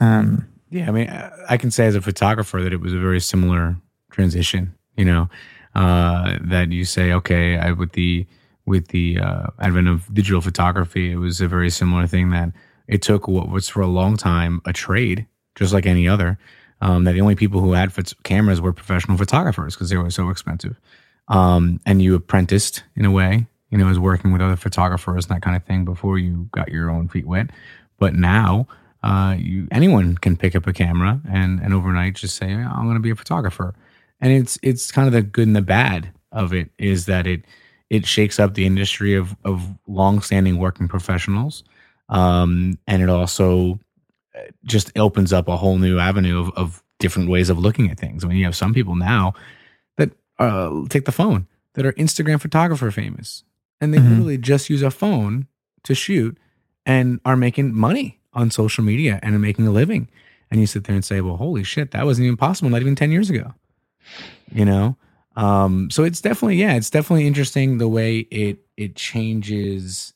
um, 0.00 0.46
Yeah, 0.70 0.88
I 0.88 0.90
mean, 0.90 1.08
I 1.48 1.56
can 1.58 1.70
say 1.70 1.86
as 1.86 1.94
a 1.94 2.00
photographer 2.00 2.62
that 2.62 2.72
it 2.72 2.80
was 2.80 2.92
a 2.94 2.98
very 2.98 3.20
similar 3.20 3.76
transition. 4.10 4.74
You 4.96 5.04
know, 5.04 5.30
uh, 5.74 6.38
that 6.42 6.70
you 6.72 6.84
say, 6.84 7.12
okay, 7.12 7.58
I, 7.58 7.72
with 7.72 7.92
the 7.92 8.26
with 8.64 8.88
the 8.88 9.18
uh, 9.18 9.46
advent 9.58 9.88
of 9.88 10.12
digital 10.14 10.40
photography, 10.40 11.12
it 11.12 11.16
was 11.16 11.40
a 11.40 11.48
very 11.48 11.70
similar 11.70 12.06
thing 12.06 12.30
that 12.30 12.52
it 12.88 13.02
took 13.02 13.28
what 13.28 13.48
was 13.48 13.68
for 13.68 13.82
a 13.82 13.86
long 13.86 14.16
time 14.16 14.60
a 14.64 14.72
trade, 14.72 15.26
just 15.54 15.72
like 15.72 15.86
any 15.86 16.08
other. 16.08 16.38
Um, 16.80 17.04
that 17.04 17.12
the 17.12 17.20
only 17.20 17.36
people 17.36 17.60
who 17.60 17.72
had 17.72 17.92
cameras 18.24 18.60
were 18.60 18.72
professional 18.72 19.16
photographers 19.16 19.74
because 19.74 19.88
they 19.90 19.96
were 19.96 20.10
so 20.10 20.30
expensive. 20.30 20.80
Um, 21.32 21.80
and 21.86 22.02
you 22.02 22.14
apprenticed 22.14 22.84
in 22.94 23.06
a 23.06 23.10
way, 23.10 23.46
you 23.70 23.78
know, 23.78 23.88
as 23.88 23.98
working 23.98 24.32
with 24.32 24.42
other 24.42 24.54
photographers 24.54 25.24
and 25.24 25.34
that 25.34 25.40
kind 25.42 25.56
of 25.56 25.64
thing 25.64 25.86
before 25.86 26.18
you 26.18 26.48
got 26.52 26.68
your 26.68 26.90
own 26.90 27.08
feet 27.08 27.26
wet. 27.26 27.48
But 27.98 28.14
now, 28.14 28.66
uh, 29.02 29.36
you 29.38 29.66
anyone 29.70 30.16
can 30.18 30.36
pick 30.36 30.54
up 30.54 30.66
a 30.66 30.74
camera 30.74 31.20
and 31.28 31.58
and 31.60 31.72
overnight 31.72 32.16
just 32.16 32.36
say, 32.36 32.52
I'm 32.52 32.84
going 32.84 32.96
to 32.96 33.00
be 33.00 33.10
a 33.10 33.16
photographer. 33.16 33.74
And 34.20 34.30
it's 34.30 34.58
it's 34.62 34.92
kind 34.92 35.06
of 35.06 35.14
the 35.14 35.22
good 35.22 35.46
and 35.46 35.56
the 35.56 35.62
bad 35.62 36.12
of 36.32 36.52
it 36.52 36.70
is 36.78 37.06
that 37.06 37.26
it 37.26 37.44
it 37.88 38.04
shakes 38.06 38.38
up 38.38 38.52
the 38.52 38.66
industry 38.66 39.14
of 39.14 39.34
of 39.42 39.66
longstanding 39.86 40.58
working 40.58 40.86
professionals, 40.86 41.64
um, 42.10 42.78
and 42.86 43.02
it 43.02 43.08
also 43.08 43.80
uh, 44.36 44.40
just 44.64 44.92
opens 44.98 45.32
up 45.32 45.48
a 45.48 45.56
whole 45.56 45.78
new 45.78 45.98
avenue 45.98 46.38
of, 46.40 46.50
of 46.56 46.82
different 46.98 47.30
ways 47.30 47.48
of 47.48 47.58
looking 47.58 47.90
at 47.90 47.98
things. 47.98 48.22
I 48.22 48.28
mean, 48.28 48.36
you 48.36 48.44
have 48.44 48.54
some 48.54 48.74
people 48.74 48.96
now 48.96 49.32
uh, 50.38 50.70
take 50.88 51.04
the 51.04 51.12
phone 51.12 51.46
that 51.74 51.86
are 51.86 51.92
Instagram 51.92 52.40
photographer 52.40 52.90
famous, 52.90 53.44
and 53.80 53.92
they 53.92 53.98
Mhm. 53.98 54.08
literally 54.10 54.38
just 54.38 54.70
use 54.70 54.82
a 54.82 54.90
phone 54.90 55.46
to 55.84 55.94
shoot 55.94 56.36
and 56.86 57.20
are 57.24 57.36
making 57.36 57.74
money 57.74 58.18
on 58.32 58.50
social 58.50 58.84
media 58.84 59.18
and 59.22 59.34
are 59.34 59.38
making 59.38 59.66
a 59.66 59.70
living. 59.70 60.08
And 60.50 60.60
you 60.60 60.66
sit 60.66 60.84
there 60.84 60.94
and 60.94 61.04
say, 61.04 61.20
"Well, 61.20 61.36
holy 61.36 61.64
shit, 61.64 61.92
that 61.92 62.04
wasn't 62.04 62.26
even 62.26 62.36
possible 62.36 62.70
not 62.70 62.82
even 62.82 62.94
ten 62.94 63.10
years 63.10 63.30
ago." 63.30 63.54
You 64.52 64.64
know, 64.66 64.96
um, 65.36 65.90
so 65.90 66.04
it's 66.04 66.20
definitely 66.20 66.56
yeah, 66.56 66.74
it's 66.74 66.90
definitely 66.90 67.26
interesting 67.26 67.78
the 67.78 67.88
way 67.88 68.18
it 68.30 68.58
it 68.76 68.96
changes 68.96 70.12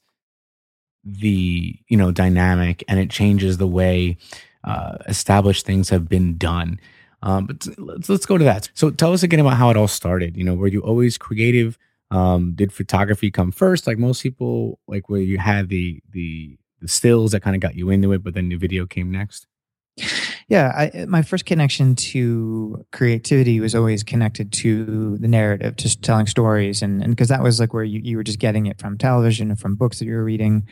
the 1.04 1.76
you 1.88 1.96
know 1.96 2.10
dynamic 2.10 2.82
and 2.88 2.98
it 2.98 3.10
changes 3.10 3.58
the 3.58 3.66
way 3.66 4.16
uh, 4.64 4.98
established 5.06 5.64
things 5.64 5.88
have 5.90 6.08
been 6.08 6.36
done. 6.36 6.80
Um, 7.22 7.46
but 7.46 7.66
let's 7.78 8.08
let's 8.08 8.26
go 8.26 8.38
to 8.38 8.44
that. 8.44 8.70
So 8.74 8.90
tell 8.90 9.12
us 9.12 9.22
again 9.22 9.40
about 9.40 9.56
how 9.56 9.70
it 9.70 9.76
all 9.76 9.88
started. 9.88 10.36
You 10.36 10.44
know, 10.44 10.54
were 10.54 10.68
you 10.68 10.80
always 10.80 11.18
creative? 11.18 11.78
Um, 12.10 12.52
did 12.54 12.72
photography 12.72 13.30
come 13.30 13.50
first, 13.50 13.86
like 13.86 13.98
most 13.98 14.22
people, 14.22 14.78
like 14.86 15.08
where 15.08 15.20
you 15.20 15.38
had 15.38 15.68
the 15.68 16.00
the 16.10 16.58
the 16.80 16.88
stills 16.88 17.32
that 17.32 17.40
kind 17.40 17.56
of 17.56 17.60
got 17.60 17.74
you 17.74 17.90
into 17.90 18.12
it, 18.12 18.22
but 18.22 18.34
then 18.34 18.48
the 18.48 18.56
video 18.56 18.86
came 18.86 19.10
next? 19.10 19.46
Yeah, 20.48 20.90
I, 20.94 21.06
my 21.06 21.22
first 21.22 21.44
connection 21.44 21.96
to 21.96 22.84
creativity 22.92 23.58
was 23.58 23.74
always 23.74 24.04
connected 24.04 24.52
to 24.52 25.16
the 25.18 25.26
narrative, 25.26 25.76
just 25.76 26.02
telling 26.02 26.26
stories, 26.26 26.82
and 26.82 27.02
and 27.02 27.16
because 27.16 27.28
that 27.28 27.42
was 27.42 27.58
like 27.58 27.74
where 27.74 27.82
you, 27.82 28.00
you 28.04 28.16
were 28.16 28.22
just 28.22 28.38
getting 28.38 28.66
it 28.66 28.78
from 28.78 28.96
television 28.96 29.56
from 29.56 29.74
books 29.74 29.98
that 29.98 30.04
you 30.04 30.12
were 30.12 30.22
reading. 30.22 30.68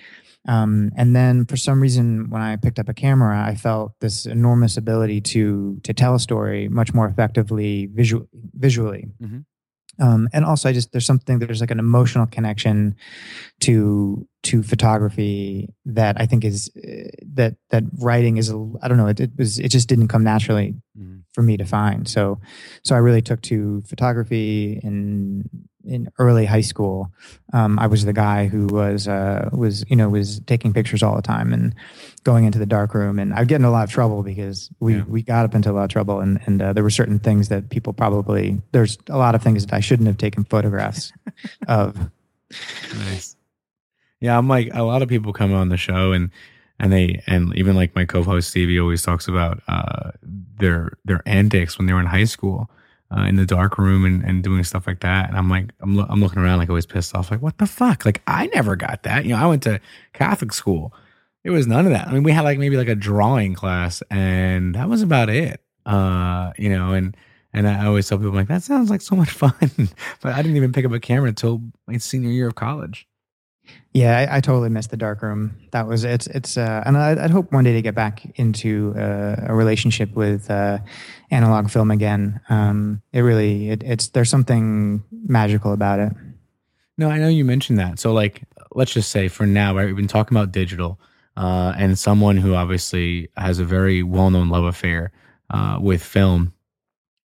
Um, 0.46 0.90
and 0.96 1.16
then 1.16 1.46
for 1.46 1.56
some 1.56 1.80
reason, 1.80 2.28
when 2.28 2.42
I 2.42 2.56
picked 2.56 2.78
up 2.78 2.88
a 2.88 2.94
camera, 2.94 3.42
I 3.44 3.54
felt 3.54 3.92
this 4.00 4.26
enormous 4.26 4.76
ability 4.76 5.20
to 5.22 5.80
to 5.82 5.94
tell 5.94 6.14
a 6.14 6.20
story 6.20 6.68
much 6.68 6.92
more 6.92 7.06
effectively 7.06 7.86
visual, 7.86 8.26
visually. 8.54 9.08
Mm-hmm. 9.22 9.40
Um, 10.00 10.28
and 10.32 10.44
also, 10.44 10.68
I 10.68 10.72
just 10.72 10.92
there's 10.92 11.06
something 11.06 11.38
there's 11.38 11.60
like 11.60 11.70
an 11.70 11.78
emotional 11.78 12.26
connection 12.26 12.96
to 13.60 14.26
to 14.42 14.62
photography 14.62 15.72
that 15.86 16.20
I 16.20 16.26
think 16.26 16.44
is 16.44 16.70
uh, 16.76 17.08
that 17.34 17.56
that 17.70 17.84
writing 17.98 18.36
is 18.36 18.50
a 18.50 18.72
I 18.82 18.88
don't 18.88 18.98
know 18.98 19.06
it, 19.06 19.20
it 19.20 19.30
was 19.38 19.58
it 19.58 19.68
just 19.68 19.88
didn't 19.88 20.08
come 20.08 20.24
naturally 20.24 20.74
mm-hmm. 20.98 21.20
for 21.32 21.42
me 21.42 21.56
to 21.56 21.64
find. 21.64 22.08
So 22.08 22.40
so 22.82 22.94
I 22.94 22.98
really 22.98 23.22
took 23.22 23.40
to 23.42 23.82
photography 23.86 24.80
and 24.82 25.48
in 25.86 26.08
early 26.18 26.44
high 26.46 26.60
school, 26.60 27.12
um, 27.52 27.78
I 27.78 27.86
was 27.86 28.04
the 28.04 28.12
guy 28.12 28.46
who 28.46 28.66
was 28.66 29.06
uh, 29.08 29.48
was 29.52 29.84
you 29.88 29.96
know 29.96 30.08
was 30.08 30.40
taking 30.40 30.72
pictures 30.72 31.02
all 31.02 31.16
the 31.16 31.22
time 31.22 31.52
and 31.52 31.74
going 32.24 32.44
into 32.44 32.58
the 32.58 32.66
dark 32.66 32.94
room, 32.94 33.18
and 33.18 33.34
I'd 33.34 33.48
get 33.48 33.56
in 33.56 33.64
a 33.64 33.70
lot 33.70 33.84
of 33.84 33.90
trouble 33.90 34.22
because 34.22 34.70
we 34.80 34.96
yeah. 34.96 35.04
we 35.06 35.22
got 35.22 35.44
up 35.44 35.54
into 35.54 35.70
a 35.70 35.72
lot 35.72 35.84
of 35.84 35.90
trouble, 35.90 36.20
and 36.20 36.40
and 36.46 36.62
uh, 36.62 36.72
there 36.72 36.82
were 36.82 36.90
certain 36.90 37.18
things 37.18 37.48
that 37.48 37.70
people 37.70 37.92
probably 37.92 38.60
there's 38.72 38.98
a 39.08 39.18
lot 39.18 39.34
of 39.34 39.42
things 39.42 39.66
that 39.66 39.74
I 39.74 39.80
shouldn't 39.80 40.06
have 40.06 40.18
taken 40.18 40.44
photographs 40.44 41.12
of. 41.68 42.10
Nice. 42.94 43.36
Yeah, 44.20 44.38
I'm 44.38 44.48
like 44.48 44.70
a 44.72 44.82
lot 44.82 45.02
of 45.02 45.08
people 45.08 45.32
come 45.32 45.52
on 45.52 45.68
the 45.68 45.76
show 45.76 46.12
and 46.12 46.30
and 46.78 46.92
they 46.92 47.22
and 47.26 47.54
even 47.56 47.76
like 47.76 47.94
my 47.94 48.04
co-host 48.04 48.50
Stevie 48.50 48.80
always 48.80 49.02
talks 49.02 49.28
about 49.28 49.62
uh, 49.68 50.10
their 50.58 50.96
their 51.04 51.22
antics 51.26 51.78
when 51.78 51.86
they 51.86 51.92
were 51.92 52.00
in 52.00 52.06
high 52.06 52.24
school 52.24 52.70
uh, 53.16 53.22
in 53.22 53.36
the 53.36 53.46
dark 53.46 53.78
room 53.78 54.04
and, 54.04 54.22
and 54.24 54.42
doing 54.42 54.64
stuff 54.64 54.86
like 54.86 55.00
that. 55.00 55.28
And 55.28 55.38
I'm 55.38 55.48
like, 55.48 55.70
I'm, 55.80 55.94
lo- 55.94 56.06
I'm 56.08 56.20
looking 56.20 56.42
around 56.42 56.58
like 56.58 56.70
I 56.70 56.72
was 56.72 56.86
pissed 56.86 57.14
off. 57.14 57.30
Like, 57.30 57.42
what 57.42 57.58
the 57.58 57.66
fuck? 57.66 58.04
Like, 58.04 58.22
I 58.26 58.46
never 58.54 58.76
got 58.76 59.02
that. 59.04 59.24
You 59.24 59.30
know, 59.30 59.38
I 59.38 59.46
went 59.46 59.62
to 59.64 59.80
Catholic 60.12 60.52
school. 60.52 60.92
It 61.44 61.50
was 61.50 61.66
none 61.66 61.86
of 61.86 61.92
that. 61.92 62.08
I 62.08 62.12
mean, 62.12 62.22
we 62.22 62.32
had 62.32 62.42
like 62.42 62.58
maybe 62.58 62.76
like 62.76 62.88
a 62.88 62.94
drawing 62.94 63.54
class, 63.54 64.02
and 64.10 64.74
that 64.74 64.88
was 64.88 65.02
about 65.02 65.28
it. 65.28 65.60
Uh, 65.84 66.52
you 66.56 66.70
know, 66.70 66.92
and 66.92 67.14
and 67.52 67.68
I 67.68 67.84
always 67.84 68.08
tell 68.08 68.16
people 68.16 68.32
like 68.32 68.48
that 68.48 68.62
sounds 68.62 68.88
like 68.88 69.02
so 69.02 69.14
much 69.14 69.30
fun, 69.30 69.54
but 70.22 70.32
I 70.32 70.40
didn't 70.40 70.56
even 70.56 70.72
pick 70.72 70.86
up 70.86 70.92
a 70.92 71.00
camera 71.00 71.28
until 71.28 71.60
my 71.86 71.98
senior 71.98 72.30
year 72.30 72.48
of 72.48 72.54
college. 72.54 73.06
Yeah, 73.94 74.18
I, 74.18 74.38
I, 74.38 74.40
totally 74.40 74.70
missed 74.70 74.90
the 74.90 74.96
dark 74.96 75.22
room. 75.22 75.56
That 75.70 75.86
was 75.86 76.02
it's 76.02 76.26
it's 76.26 76.58
uh, 76.58 76.82
and 76.84 76.96
I, 76.96 77.14
would 77.14 77.30
hope 77.30 77.52
one 77.52 77.62
day 77.62 77.74
to 77.74 77.80
get 77.80 77.94
back 77.94 78.26
into 78.34 78.92
uh, 78.96 79.36
a 79.46 79.54
relationship 79.54 80.16
with 80.16 80.50
uh, 80.50 80.78
analog 81.30 81.70
film 81.70 81.92
again. 81.92 82.40
Um, 82.48 83.02
it 83.12 83.20
really 83.20 83.70
it, 83.70 83.84
it's 83.84 84.08
there's 84.08 84.28
something 84.28 85.04
magical 85.12 85.72
about 85.72 86.00
it. 86.00 86.12
No, 86.98 87.08
I 87.08 87.18
know 87.18 87.28
you 87.28 87.44
mentioned 87.44 87.78
that. 87.78 88.00
So 88.00 88.12
like, 88.12 88.42
let's 88.74 88.92
just 88.92 89.10
say 89.10 89.28
for 89.28 89.46
now, 89.46 89.76
right? 89.76 89.86
We've 89.86 89.94
been 89.94 90.08
talking 90.08 90.36
about 90.36 90.50
digital, 90.50 90.98
uh, 91.36 91.74
and 91.78 91.96
someone 91.96 92.36
who 92.36 92.56
obviously 92.56 93.28
has 93.36 93.60
a 93.60 93.64
very 93.64 94.02
well 94.02 94.28
known 94.28 94.48
love 94.48 94.64
affair 94.64 95.12
uh, 95.50 95.78
with 95.80 96.02
film 96.02 96.52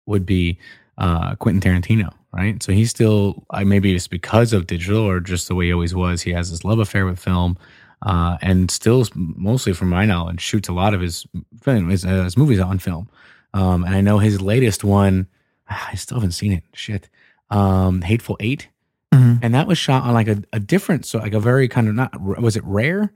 would 0.05 0.25
be 0.25 0.59
uh, 0.97 1.35
Quentin 1.35 1.61
Tarantino 1.61 2.13
right? 2.37 2.61
So 2.61 2.71
he's 2.71 2.91
still, 2.91 3.43
maybe 3.65 3.93
it's 3.95 4.07
because 4.07 4.53
of 4.53 4.67
digital 4.67 5.03
or 5.03 5.19
just 5.19 5.47
the 5.47 5.55
way 5.55 5.65
he 5.65 5.73
always 5.73 5.95
was. 5.95 6.21
He 6.21 6.31
has 6.31 6.51
this 6.51 6.63
love 6.63 6.79
affair 6.79 7.05
with 7.05 7.19
film, 7.19 7.57
uh, 8.03 8.37
and 8.41 8.69
still, 8.69 9.05
mostly 9.15 9.73
from 9.73 9.89
my 9.89 10.05
knowledge, 10.05 10.39
shoots 10.39 10.69
a 10.69 10.73
lot 10.73 10.93
of 10.93 11.01
his 11.01 11.25
his, 11.65 12.05
uh, 12.05 12.23
his 12.23 12.37
movies 12.37 12.59
on 12.59 12.77
film. 12.77 13.09
Um, 13.53 13.83
and 13.83 13.95
I 13.95 14.01
know 14.01 14.19
his 14.19 14.39
latest 14.39 14.83
one, 14.83 15.27
I 15.67 15.95
still 15.95 16.17
haven't 16.17 16.33
seen 16.33 16.53
it. 16.53 16.63
Shit, 16.73 17.09
um, 17.49 18.01
Hateful 18.01 18.37
8 18.39 18.67
mm-hmm. 19.13 19.35
and 19.41 19.53
that 19.53 19.67
was 19.67 19.77
shot 19.77 20.03
on 20.03 20.13
like 20.13 20.27
a, 20.27 20.43
a 20.53 20.59
different, 20.59 21.05
so 21.05 21.17
like 21.17 21.33
a 21.33 21.39
very 21.39 21.67
kind 21.67 21.87
of 21.87 21.95
not 21.95 22.21
was 22.21 22.55
it 22.55 22.63
rare 22.63 23.13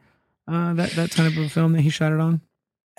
uh, 0.48 0.74
that 0.74 0.92
that 0.92 1.12
kind 1.12 1.28
of 1.28 1.38
a 1.38 1.48
film 1.48 1.74
that 1.74 1.82
he 1.82 1.90
shot 1.90 2.12
it 2.12 2.20
on? 2.20 2.42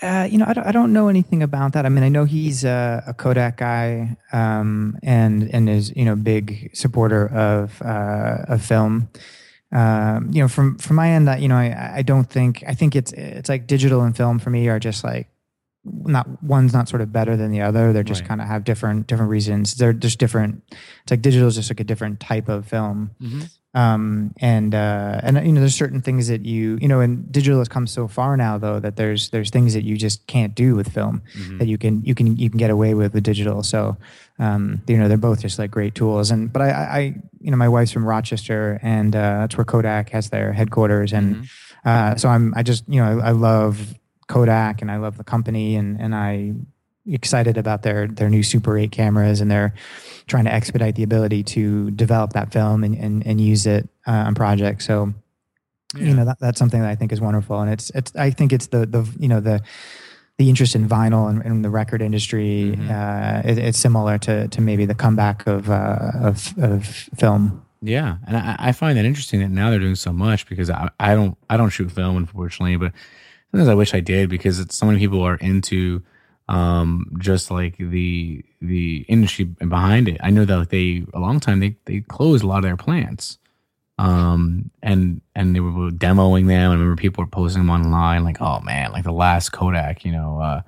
Uh, 0.03 0.27
you 0.29 0.37
know, 0.37 0.47
I 0.49 0.53
don't, 0.53 0.67
I 0.67 0.73
don't 0.73 0.93
know 0.93 1.07
anything 1.07 1.43
about 1.43 1.75
that. 1.75 1.87
I 1.87 1.89
mean, 1.89 2.03
I 2.03 2.09
know 2.09 2.25
he's 2.25 2.65
a, 2.65 3.05
a 3.07 3.15
Kodak 3.15 3.59
guy, 3.59 4.17
um, 4.33 4.99
and 5.03 5.49
and 5.55 5.69
is 5.71 5.95
you 5.95 6.05
know 6.05 6.17
big 6.17 6.71
supporter 6.75 7.29
of 7.29 7.81
uh, 7.83 8.39
of 8.49 8.65
film. 8.65 9.09
Um, 9.71 10.31
you 10.33 10.43
know, 10.43 10.49
from 10.49 10.77
from 10.79 10.97
my 10.97 11.11
end, 11.11 11.29
that 11.29 11.41
you 11.41 11.49
know, 11.49 11.57
I, 11.57 11.99
I 11.99 12.03
don't 12.03 12.29
think 12.29 12.65
I 12.67 12.75
think 12.75 12.97
it's 12.97 13.13
it's 13.13 13.49
like 13.49 13.69
digital 13.69 14.03
and 14.03 14.17
film 14.17 14.41
for 14.41 14.51
me 14.51 14.69
are 14.69 14.81
just 14.81 15.05
like 15.05 15.29
not 15.85 16.43
one's 16.43 16.73
not 16.73 16.89
sort 16.89 17.01
of 17.01 17.13
better 17.13 17.37
than 17.37 17.53
the 17.53 17.61
other. 17.61 17.93
They're 17.93 18.03
just 18.03 18.23
right. 18.23 18.29
kind 18.29 18.41
of 18.41 18.49
have 18.49 18.65
different 18.65 19.07
different 19.07 19.31
reasons. 19.31 19.77
They're 19.77 19.93
just 19.93 20.19
different. 20.19 20.65
It's 21.03 21.13
like 21.13 21.23
digital 21.23 21.47
is 21.47 21.55
just 21.55 21.71
like 21.71 21.81
a 21.81 21.85
different 21.85 22.19
type 22.19 22.49
of 22.49 22.67
film. 22.67 23.13
Mm-hmm 23.21 23.43
um, 23.75 24.35
and 24.38 24.75
uh, 24.75 25.21
and 25.23 25.47
you 25.47 25.52
know 25.52 25.61
there's 25.61 25.75
certain 25.75 26.02
things 26.02 26.29
that 26.29 26.45
you 26.45 26.79
you 26.81 26.88
know 26.88 27.00
and 27.00 27.31
digital 27.33 27.59
has 27.59 27.69
come 27.69 27.87
so 27.87 28.07
far 28.07 28.37
now 28.37 28.59
though 28.59 28.79
that 28.79 28.97
there's 28.97 29.31
there's 29.31 29.50
things 29.50 29.73
that 29.73 29.83
you 29.83 29.97
just 29.97 30.26
can't 30.26 30.55
do 30.55 30.75
with 30.75 30.93
film 30.93 31.23
mm-hmm. 31.35 31.59
that 31.59 31.69
you 31.69 31.79
can 31.79 32.05
you 32.05 32.14
can 32.14 32.37
you 32.37 32.50
can 32.50 32.59
get 32.59 32.71
away 32.71 32.93
with 32.93 33.14
with 33.14 33.23
digital 33.23 33.62
so 33.62 33.97
um, 34.38 34.83
you 34.87 34.99
know 34.99 35.09
they're 35.09 35.17
both 35.17 35.41
just 35.41 35.59
like 35.59 35.71
great 35.71 35.95
tools 35.95 36.31
and 36.31 36.52
but 36.52 36.61
I, 36.61 36.71
I 36.71 37.00
you 37.41 37.50
know 37.50 37.57
my 37.57 37.69
wife's 37.69 37.93
from 37.93 38.05
Rochester 38.05 38.79
and 38.83 39.17
uh, 39.17 39.41
that's 39.41 39.57
where 39.57 39.64
Kodak 39.64 40.11
has 40.11 40.29
their 40.29 40.52
headquarters 40.52 41.14
and 41.14 41.37
mm-hmm. 41.37 41.88
uh, 41.88 42.17
so 42.17 42.29
I'm 42.29 42.52
I 42.55 42.62
just 42.62 42.87
you 42.88 43.00
know 43.02 43.21
I, 43.21 43.29
I 43.29 43.31
love 43.31 43.95
Kodak 44.29 44.83
and 44.83 44.91
I 44.91 44.99
love 44.99 45.17
the 45.17 45.25
company 45.25 45.76
and 45.76 45.99
and 45.99 46.14
I 46.14 46.52
excited 47.07 47.57
about 47.57 47.83
their 47.83 48.07
their 48.07 48.31
new 48.31 48.43
Super 48.43 48.79
8 48.79 48.91
cameras 48.93 49.41
and 49.41 49.51
they're 49.51 49.75
trying 50.27 50.45
to 50.45 50.53
expedite 50.53 50.95
the 50.95 51.03
ability 51.03 51.43
to 51.43 51.91
develop 51.93 52.33
that 52.33 52.53
film 52.53 52.85
and 52.85 52.95
and, 52.97 53.27
and 53.27 53.41
use 53.41 53.67
it 53.67 53.89
uh, 54.07 54.11
on 54.11 54.35
projects. 54.35 54.87
So 54.87 55.13
yeah. 55.97 56.05
you 56.05 56.15
know 56.15 56.25
that, 56.25 56.39
that's 56.41 56.59
something 56.59 56.81
that 56.81 56.89
I 56.89 56.95
think 56.95 57.13
is 57.13 57.21
wonderful, 57.21 57.61
and 57.61 57.71
it's 57.71 57.91
it's 57.91 58.15
I 58.17 58.31
think 58.31 58.53
it's 58.53 58.69
the 58.69 58.87
the 58.87 59.09
you 59.19 59.29
know 59.29 59.41
the 59.41 59.63
the 60.39 60.49
interest 60.49 60.75
in 60.75 60.89
vinyl 60.89 61.29
and, 61.29 61.43
and 61.45 61.65
the 61.65 61.71
record 61.71 62.01
industry 62.01 62.75
mm-hmm. 62.75 62.91
uh, 62.91 63.49
it, 63.49 63.59
it's 63.59 63.79
similar 63.79 64.19
to 64.19 64.49
to 64.49 64.61
maybe 64.61 64.87
the 64.87 64.95
comeback 64.95 65.47
of 65.47 65.71
uh, 65.71 66.13
of 66.21 66.55
of 66.59 66.87
film. 66.87 67.65
Yeah, 67.85 68.19
and 68.29 68.37
I, 68.37 68.57
I, 68.61 68.73
find 68.73 68.97
that 68.97 69.05
interesting 69.05 69.41
that 69.41 69.49
now 69.49 69.71
they're 69.71 69.81
doing 69.81 69.97
so 69.97 70.13
much 70.13 70.49
because 70.49 70.71
I, 70.71 70.89
I 71.01 71.17
don't 71.17 71.37
I 71.51 71.57
don't 71.57 71.71
shoot 71.71 71.91
film 71.91 72.17
unfortunately, 72.17 72.77
but 72.77 72.93
sometimes 73.51 73.69
I 73.69 73.75
wish 73.75 73.93
I 73.93 73.99
did 73.99 74.31
because 74.31 74.61
it's 74.61 74.77
so 74.77 74.87
many 74.87 75.01
people 75.01 75.21
are 75.21 75.35
into 75.35 76.01
um, 76.49 77.17
just 77.19 77.51
like 77.51 77.77
the 77.79 78.45
the 78.61 79.05
industry 79.09 79.45
behind 79.45 80.09
it. 80.09 80.19
I 80.23 80.31
know 80.31 80.45
that 80.45 80.71
they 80.71 81.05
a 81.15 81.19
long 81.19 81.41
time 81.41 81.61
they 81.61 81.77
they 81.85 82.01
closed 82.01 82.45
a 82.45 82.47
lot 82.47 82.59
of 82.59 82.65
their 82.65 82.77
plants, 82.77 83.39
um, 83.99 84.71
and 84.83 85.21
and 85.35 85.55
they 85.55 85.61
were 85.61 85.91
demoing 85.91 86.47
them. 86.47 86.71
I 86.71 86.75
remember 86.75 86.97
people 86.97 87.25
were 87.25 87.31
posting 87.31 87.63
them 87.63 87.71
online, 87.71 88.25
like, 88.25 88.41
oh 88.41 88.61
man, 88.61 88.93
like 88.93 89.05
the 89.05 89.13
last 89.13 89.51
Kodak, 89.51 90.05
you 90.05 90.13
know, 90.13 90.41
uh, 90.41 90.63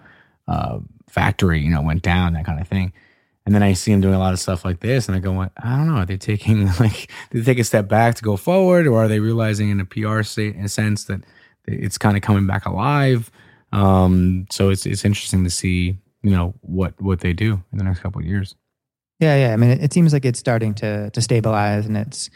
uh, 0.48 0.78
factory, 1.08 1.60
you 1.60 1.70
know, 1.70 1.82
went 1.82 2.02
down, 2.02 2.34
that 2.34 2.44
kind 2.44 2.60
of 2.60 2.68
thing. 2.68 2.92
And 3.46 3.54
then 3.54 3.62
I 3.62 3.74
see 3.74 3.92
them 3.92 4.00
doing 4.00 4.14
a 4.14 4.18
lot 4.18 4.32
of 4.32 4.40
stuff 4.40 4.64
like 4.64 4.80
this, 4.80 5.06
and 5.06 5.16
I 5.16 5.20
go, 5.20 5.38
I 5.38 5.50
don't 5.76 5.86
know, 5.86 5.96
are 5.96 6.06
they 6.06 6.16
taking 6.16 6.66
like, 6.80 7.10
they 7.30 7.42
take 7.42 7.58
a 7.58 7.64
step 7.64 7.88
back 7.88 8.14
to 8.16 8.22
go 8.22 8.36
forward, 8.36 8.86
or 8.86 9.04
are 9.04 9.08
they 9.08 9.20
realizing 9.20 9.68
in 9.68 9.80
a 9.80 9.84
PR 9.84 10.22
state, 10.22 10.54
in 10.54 10.64
a 10.64 10.68
sense 10.68 11.04
that 11.04 11.22
it's 11.66 11.98
kind 11.98 12.16
of 12.16 12.22
coming 12.22 12.46
back 12.46 12.64
alive? 12.64 13.30
Um, 13.74 14.46
so 14.50 14.70
it's 14.70 14.86
it's 14.86 15.04
interesting 15.04 15.44
to 15.44 15.50
see 15.50 15.98
you 16.22 16.30
know 16.30 16.54
what 16.60 17.00
what 17.00 17.20
they 17.20 17.32
do 17.32 17.62
in 17.72 17.78
the 17.78 17.84
next 17.84 18.00
couple 18.00 18.20
of 18.20 18.26
years. 18.26 18.54
Yeah, 19.20 19.36
yeah. 19.36 19.52
I 19.52 19.56
mean, 19.56 19.70
it, 19.70 19.84
it, 19.84 19.92
seems 19.92 20.12
like 20.12 20.24
it's 20.24 20.38
starting 20.38 20.74
to 20.74 21.10
to 21.10 21.20
stabilize, 21.20 21.86
and 21.86 21.96
it's 21.96 22.30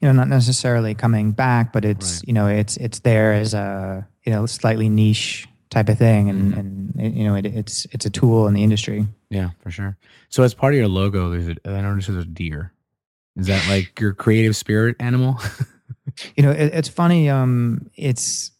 you 0.00 0.08
know 0.08 0.12
not 0.12 0.28
necessarily 0.28 0.94
coming 0.94 1.32
back, 1.32 1.72
but 1.72 1.84
it's 1.84 2.16
right. 2.16 2.28
you 2.28 2.32
know 2.32 2.46
it's 2.46 2.76
it's 2.78 3.00
there 3.00 3.32
as 3.32 3.54
a 3.54 4.06
you 4.24 4.32
know 4.32 4.46
slightly 4.46 4.88
niche 4.88 5.48
type 5.70 5.88
of 5.88 5.98
thing, 5.98 6.28
and 6.28 6.54
mm-hmm. 6.54 7.00
and 7.00 7.16
you 7.16 7.24
know 7.24 7.34
it, 7.34 7.46
it's 7.46 7.86
it's 7.92 8.06
a 8.06 8.10
tool 8.10 8.46
in 8.48 8.54
the 8.54 8.62
industry. 8.62 9.06
Yeah, 9.30 9.50
for 9.60 9.70
sure. 9.70 9.96
So 10.28 10.42
as 10.42 10.54
part 10.54 10.74
of 10.74 10.78
your 10.78 10.88
logo, 10.88 11.30
there's 11.30 11.48
a, 11.48 11.56
I 11.64 11.80
noticed 11.80 12.08
there's 12.08 12.24
a 12.24 12.28
deer. 12.28 12.72
Is 13.36 13.46
that 13.48 13.66
like 13.68 14.00
your 14.00 14.14
creative 14.14 14.56
spirit 14.56 14.96
animal? 14.98 15.38
you 16.36 16.42
know, 16.42 16.50
it, 16.50 16.74
it's 16.74 16.88
funny. 16.88 17.28
Um, 17.28 17.90
it's 17.94 18.50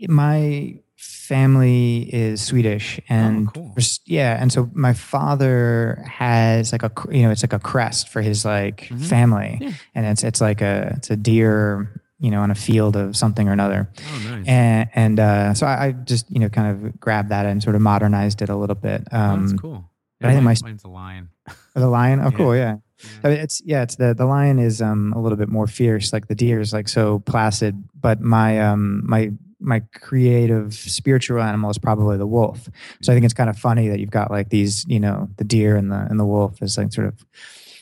my 0.00 0.78
family 1.26 2.08
is 2.12 2.40
Swedish, 2.40 3.00
oh, 3.00 3.14
and 3.14 3.48
oh, 3.48 3.52
cool. 3.52 3.74
yeah, 4.04 4.40
and 4.40 4.52
so 4.52 4.70
my 4.72 4.92
father 4.92 6.04
has 6.06 6.72
like 6.72 6.82
a 6.82 6.92
you 7.10 7.22
know 7.22 7.30
it's 7.30 7.42
like 7.42 7.52
a 7.52 7.58
crest 7.58 8.08
for 8.08 8.22
his 8.22 8.44
like 8.44 8.82
mm-hmm. 8.82 9.02
family, 9.02 9.58
yeah. 9.60 9.72
and 9.94 10.06
it's 10.06 10.22
it's 10.22 10.40
like 10.40 10.60
a 10.60 10.94
it's 10.96 11.10
a 11.10 11.16
deer 11.16 12.02
you 12.18 12.30
know 12.30 12.40
on 12.40 12.50
a 12.50 12.54
field 12.54 12.96
of 12.96 13.16
something 13.16 13.48
or 13.48 13.52
another. 13.52 13.90
Oh, 13.98 14.30
nice. 14.30 14.46
And 14.46 14.88
and 14.94 15.20
uh, 15.20 15.54
so 15.54 15.66
I, 15.66 15.86
I, 15.86 15.92
just 15.92 16.30
you 16.30 16.38
know 16.38 16.48
kind 16.48 16.84
of 16.84 17.00
grabbed 17.00 17.30
that 17.30 17.46
and 17.46 17.62
sort 17.62 17.76
of 17.76 17.82
modernized 17.82 18.42
it 18.42 18.48
a 18.48 18.56
little 18.56 18.76
bit. 18.76 19.02
Um, 19.12 19.30
oh, 19.30 19.46
that's 19.46 19.60
cool. 19.60 19.90
But 20.20 20.30
I 20.30 20.32
think 20.32 20.44
my 20.44 20.56
mine's 20.62 20.84
a 20.84 20.88
lion. 20.88 21.28
the 21.74 21.88
lion. 21.88 22.20
Oh, 22.20 22.24
Yeah. 22.30 22.36
cool. 22.36 22.56
Yeah. 22.56 22.76
Yeah. 22.98 23.08
I 23.24 23.28
mean, 23.28 23.38
it's 23.38 23.62
yeah. 23.64 23.82
It's 23.82 23.96
the 23.96 24.14
the 24.14 24.24
lion 24.24 24.58
is 24.58 24.80
um 24.80 25.12
a 25.12 25.20
little 25.20 25.36
bit 25.36 25.48
more 25.48 25.66
fierce. 25.66 26.12
Like 26.12 26.28
the 26.28 26.34
deer 26.34 26.60
is 26.60 26.72
like 26.72 26.88
so 26.88 27.18
placid. 27.20 27.82
But 27.94 28.20
my 28.20 28.60
um 28.60 29.02
my 29.04 29.32
my 29.60 29.80
creative 29.94 30.74
spiritual 30.74 31.40
animal 31.42 31.70
is 31.70 31.78
probably 31.78 32.16
the 32.16 32.26
wolf. 32.26 32.68
So 33.02 33.12
I 33.12 33.16
think 33.16 33.24
it's 33.24 33.34
kind 33.34 33.50
of 33.50 33.58
funny 33.58 33.88
that 33.88 34.00
you've 34.00 34.10
got 34.10 34.30
like 34.30 34.50
these 34.50 34.84
you 34.86 35.00
know 35.00 35.28
the 35.36 35.44
deer 35.44 35.76
and 35.76 35.90
the 35.90 36.06
and 36.10 36.20
the 36.20 36.26
wolf 36.26 36.62
is 36.62 36.76
like 36.76 36.92
sort 36.92 37.08
of 37.08 37.24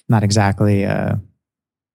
not 0.09 0.23
exactly 0.23 0.85
uh 0.85 1.17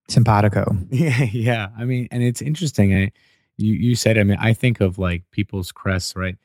simpatico. 0.09 0.75
Yeah, 0.89 1.23
yeah. 1.31 1.69
I 1.77 1.85
mean, 1.85 2.07
and 2.11 2.23
it's 2.23 2.41
interesting. 2.41 2.93
I, 2.93 3.11
you 3.57 3.73
you 3.73 3.95
said. 3.95 4.17
I 4.17 4.23
mean, 4.23 4.37
I 4.39 4.53
think 4.53 4.81
of 4.81 4.97
like 4.97 5.23
people's 5.31 5.71
crests, 5.71 6.15
right? 6.15 6.37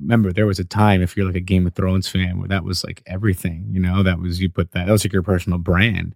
Remember, 0.00 0.32
there 0.32 0.46
was 0.46 0.58
a 0.58 0.64
time 0.64 1.02
if 1.02 1.16
you're 1.16 1.26
like 1.26 1.34
a 1.34 1.40
Game 1.40 1.66
of 1.66 1.74
Thrones 1.74 2.08
fan 2.08 2.38
where 2.38 2.48
that 2.48 2.64
was 2.64 2.84
like 2.84 3.02
everything. 3.06 3.66
You 3.70 3.80
know, 3.80 4.02
that 4.02 4.18
was 4.18 4.40
you 4.40 4.50
put 4.50 4.72
that 4.72 4.86
that 4.86 4.92
was 4.92 5.04
like 5.04 5.12
your 5.12 5.22
personal 5.22 5.58
brand. 5.58 6.14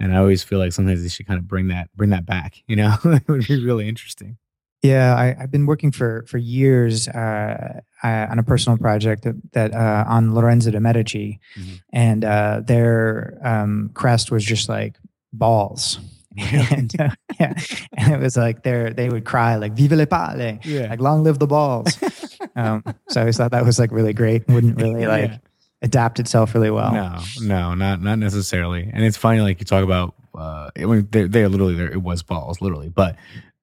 And 0.00 0.12
I 0.12 0.18
always 0.18 0.42
feel 0.42 0.58
like 0.58 0.72
sometimes 0.72 1.02
they 1.02 1.08
should 1.08 1.26
kind 1.26 1.38
of 1.38 1.46
bring 1.46 1.68
that 1.68 1.88
bring 1.94 2.10
that 2.10 2.26
back. 2.26 2.62
You 2.66 2.76
know, 2.76 2.96
it 3.04 3.28
would 3.28 3.46
be 3.46 3.64
really 3.64 3.88
interesting. 3.88 4.38
Yeah, 4.84 5.14
I, 5.16 5.34
I've 5.40 5.50
been 5.50 5.64
working 5.64 5.90
for 5.92 6.24
for 6.28 6.36
years 6.36 7.08
uh, 7.08 7.80
uh, 8.02 8.26
on 8.30 8.38
a 8.38 8.42
personal 8.42 8.76
project 8.76 9.22
that, 9.24 9.34
that 9.52 9.72
uh, 9.72 10.04
on 10.06 10.34
Lorenzo 10.34 10.70
de 10.70 10.78
Medici, 10.78 11.40
Mhm. 11.56 11.80
and 11.92 12.24
uh, 12.24 12.60
their 12.62 13.38
um, 13.42 13.90
crest 13.94 14.30
was 14.30 14.44
just 14.44 14.68
like 14.68 14.98
balls. 15.32 15.98
and 16.36 16.92
uh, 17.00 17.08
yeah, 17.40 17.54
and 17.96 18.12
it 18.12 18.20
was 18.20 18.36
like 18.36 18.62
they 18.62 18.92
they 18.94 19.08
would 19.08 19.24
cry 19.24 19.56
like 19.56 19.72
"Vive 19.72 19.92
le 19.96 20.06
palle!" 20.06 20.58
Yeah. 20.64 20.88
like 20.90 21.00
"Long 21.00 21.22
live 21.24 21.38
the 21.38 21.46
balls!" 21.46 21.96
um, 22.56 22.82
so 23.08 23.20
I 23.20 23.22
always 23.22 23.36
thought 23.38 23.52
that 23.52 23.64
was 23.64 23.78
like 23.78 23.90
really 23.92 24.12
great. 24.12 24.46
Wouldn't 24.48 24.76
really 24.76 25.06
like 25.06 25.30
Yeah. 25.30 25.38
adapt 25.80 26.18
itself 26.20 26.52
really 26.54 26.70
well. 26.70 26.92
No, 26.92 27.18
no, 27.40 27.74
not 27.74 28.02
not 28.02 28.18
necessarily. 28.18 28.90
And 28.92 29.02
it's 29.04 29.16
funny, 29.16 29.40
like 29.40 29.60
you 29.60 29.64
talk 29.64 29.82
about. 29.84 30.14
Uh, 30.36 30.68
I 30.76 30.84
mean, 30.84 31.08
they 31.10 31.24
they 31.24 31.42
are 31.44 31.48
literally 31.48 31.74
there. 31.76 31.90
It 31.90 32.02
was 32.02 32.22
balls, 32.22 32.60
literally. 32.60 32.90
But 32.90 33.14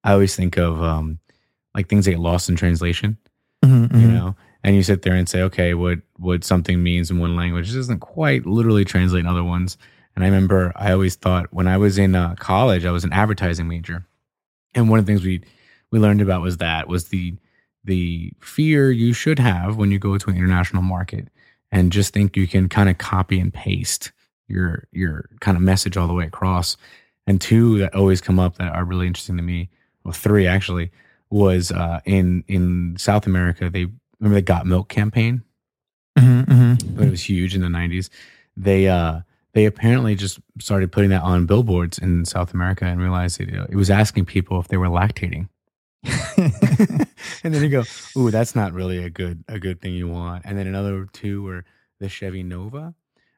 I 0.03 0.13
always 0.13 0.35
think 0.35 0.57
of 0.57 0.81
um, 0.81 1.19
like 1.75 1.87
things 1.89 2.05
that 2.05 2.11
get 2.11 2.19
lost 2.19 2.49
in 2.49 2.55
translation. 2.55 3.17
Mhm, 3.63 3.93
You 3.93 4.07
mhm. 4.07 4.13
know, 4.13 4.35
and 4.63 4.75
you 4.75 4.83
sit 4.83 5.03
there 5.03 5.13
and 5.15 5.29
say, 5.29 5.41
okay, 5.43 5.73
what 5.73 5.99
what 6.17 6.43
something 6.43 6.81
means 6.81 7.11
in 7.11 7.19
one 7.19 7.35
language 7.35 7.73
doesn't 7.73 7.99
quite 7.99 8.45
literally 8.45 8.85
translate 8.85 9.21
in 9.21 9.27
other 9.27 9.43
ones. 9.43 9.77
And 10.15 10.23
I 10.25 10.27
remember 10.27 10.71
I 10.75 10.91
always 10.91 11.15
thought 11.15 11.53
when 11.53 11.67
I 11.67 11.77
was 11.77 11.97
in 11.97 12.15
uh, 12.15 12.35
college, 12.35 12.85
I 12.85 12.91
was 12.91 13.03
an 13.03 13.13
advertising 13.13 13.67
major, 13.67 14.05
and 14.75 14.89
one 14.89 14.99
of 14.99 15.05
the 15.05 15.11
things 15.11 15.23
we 15.25 15.41
we 15.91 15.99
learned 15.99 16.21
about 16.21 16.41
was 16.41 16.57
that 16.57 16.87
was 16.87 17.05
the 17.09 17.35
the 17.83 18.31
fear 18.41 18.91
you 18.91 19.13
should 19.13 19.39
have 19.39 19.77
when 19.77 19.91
you 19.91 19.99
go 19.99 20.17
to 20.17 20.29
an 20.29 20.35
international 20.37 20.83
market 20.83 21.29
and 21.71 21.91
just 21.91 22.13
think 22.13 22.35
you 22.37 22.47
can 22.47 22.69
kind 22.69 22.89
of 22.89 22.97
copy 22.97 23.39
and 23.39 23.53
paste 23.53 24.11
your 24.47 24.87
your 24.91 25.29
kind 25.39 25.55
of 25.57 25.63
message 25.63 25.97
all 25.97 26.07
the 26.07 26.13
way 26.13 26.25
across. 26.25 26.77
And 27.27 27.39
two 27.39 27.77
that 27.79 27.95
always 27.95 28.21
come 28.21 28.39
up 28.39 28.57
that 28.57 28.73
are 28.73 28.83
really 28.83 29.07
interesting 29.07 29.37
to 29.37 29.43
me, 29.43 29.69
well, 30.03 30.13
three 30.13 30.47
actually, 30.47 30.91
was 31.29 31.71
uh, 31.71 31.99
in 32.05 32.43
in 32.47 32.95
South 32.97 33.25
America. 33.27 33.69
They 33.69 33.87
remember 34.19 34.35
the 34.35 34.41
Got 34.41 34.65
Milk 34.65 34.89
campaign, 34.89 35.43
Mhm, 36.17 36.45
mhm. 36.45 36.95
but 36.95 37.07
it 37.07 37.11
was 37.11 37.23
huge 37.29 37.55
in 37.55 37.61
the 37.61 37.67
'90s. 37.67 38.09
They 38.57 38.87
uh, 38.87 39.21
they 39.53 39.65
apparently 39.65 40.15
just 40.15 40.39
started 40.59 40.91
putting 40.91 41.09
that 41.11 41.21
on 41.23 41.45
billboards 41.45 41.97
in 41.97 42.25
South 42.25 42.53
America 42.53 42.85
and 42.85 42.99
realized 43.01 43.39
it, 43.41 43.49
it 43.49 43.75
was 43.75 43.89
asking 43.89 44.25
people 44.25 44.59
if 44.59 44.67
they 44.67 44.77
were 44.77 44.87
lactating. 44.87 45.47
and 46.37 47.53
then 47.53 47.61
you 47.63 47.69
go, 47.69 47.83
"Ooh, 48.17 48.31
that's 48.31 48.55
not 48.55 48.73
really 48.73 49.03
a 49.03 49.09
good 49.09 49.43
a 49.47 49.59
good 49.59 49.81
thing 49.81 49.93
you 49.93 50.07
want." 50.07 50.43
And 50.45 50.57
then 50.57 50.67
another 50.67 51.07
two 51.13 51.43
were 51.43 51.65
the 51.99 52.09
Chevy 52.09 52.43
Nova. 52.43 52.93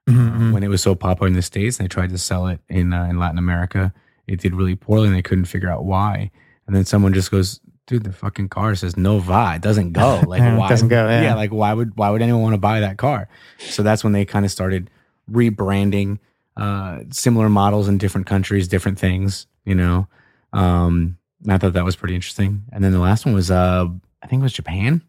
Mhm, 0.09 0.15
Uh, 0.17 0.37
mhm. 0.37 0.51
when 0.53 0.63
it 0.63 0.67
was 0.67 0.81
so 0.81 0.95
popular 0.95 1.27
in 1.27 1.33
the 1.33 1.41
states, 1.41 1.79
and 1.79 1.85
they 1.85 1.87
tried 1.89 2.09
to 2.09 2.17
sell 2.17 2.47
it 2.47 2.59
in 2.67 2.91
uh, 2.93 3.05
in 3.05 3.19
Latin 3.19 3.37
America. 3.37 3.93
It 4.27 4.39
did 4.39 4.53
really 4.55 4.75
poorly, 4.75 5.07
and 5.07 5.15
they 5.15 5.21
couldn't 5.21 5.45
figure 5.45 5.69
out 5.69 5.85
why. 5.85 6.31
And 6.67 6.75
then 6.75 6.85
someone 6.85 7.13
just 7.13 7.29
goes, 7.31 7.59
"Dude, 7.87 8.03
the 8.03 8.13
fucking 8.13 8.49
car 8.49 8.73
says 8.75 8.95
Nova. 8.97 9.53
It 9.55 9.61
doesn't 9.61 9.91
go. 9.93 10.21
Like 10.27 10.39
Yeah, 10.41 10.55
it 10.55 10.57
why? 10.57 10.69
doesn't 10.69 10.87
go, 10.89 11.09
yeah. 11.09 11.35
like 11.35 11.51
why 11.51 11.73
would 11.73 11.95
why 11.97 12.09
would 12.09 12.21
anyone 12.21 12.41
want 12.41 12.53
to 12.53 12.57
buy 12.59 12.79
that 12.79 12.97
car?" 12.97 13.27
So 13.59 13.83
that's 13.83 14.03
when 14.03 14.13
they 14.13 14.25
kind 14.25 14.45
of 14.45 14.51
started 14.51 14.89
rebranding 15.29 16.19
uh, 16.57 16.99
similar 17.11 17.49
models 17.49 17.87
in 17.87 17.97
different 17.97 18.27
countries, 18.27 18.67
different 18.67 18.99
things. 18.99 19.47
You 19.65 19.75
know, 19.75 20.07
um, 20.53 21.17
I 21.47 21.57
thought 21.57 21.73
that 21.73 21.85
was 21.85 21.95
pretty 21.95 22.15
interesting. 22.15 22.63
And 22.71 22.83
then 22.83 22.91
the 22.91 22.99
last 22.99 23.25
one 23.25 23.33
was, 23.33 23.49
uh, 23.51 23.85
I 24.21 24.27
think 24.27 24.41
it 24.41 24.43
was 24.43 24.53
Japan. 24.53 25.01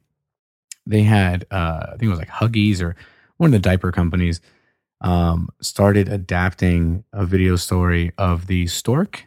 They 0.86 1.02
had, 1.02 1.44
uh, 1.50 1.86
I 1.88 1.90
think 1.92 2.04
it 2.04 2.08
was 2.08 2.18
like 2.18 2.28
Huggies 2.28 2.80
or 2.82 2.94
one 3.38 3.48
of 3.48 3.52
the 3.52 3.58
diaper 3.58 3.90
companies 3.90 4.40
um, 5.00 5.48
started 5.60 6.08
adapting 6.08 7.04
a 7.12 7.26
video 7.26 7.56
story 7.56 8.12
of 8.18 8.46
the 8.46 8.66
stork 8.68 9.26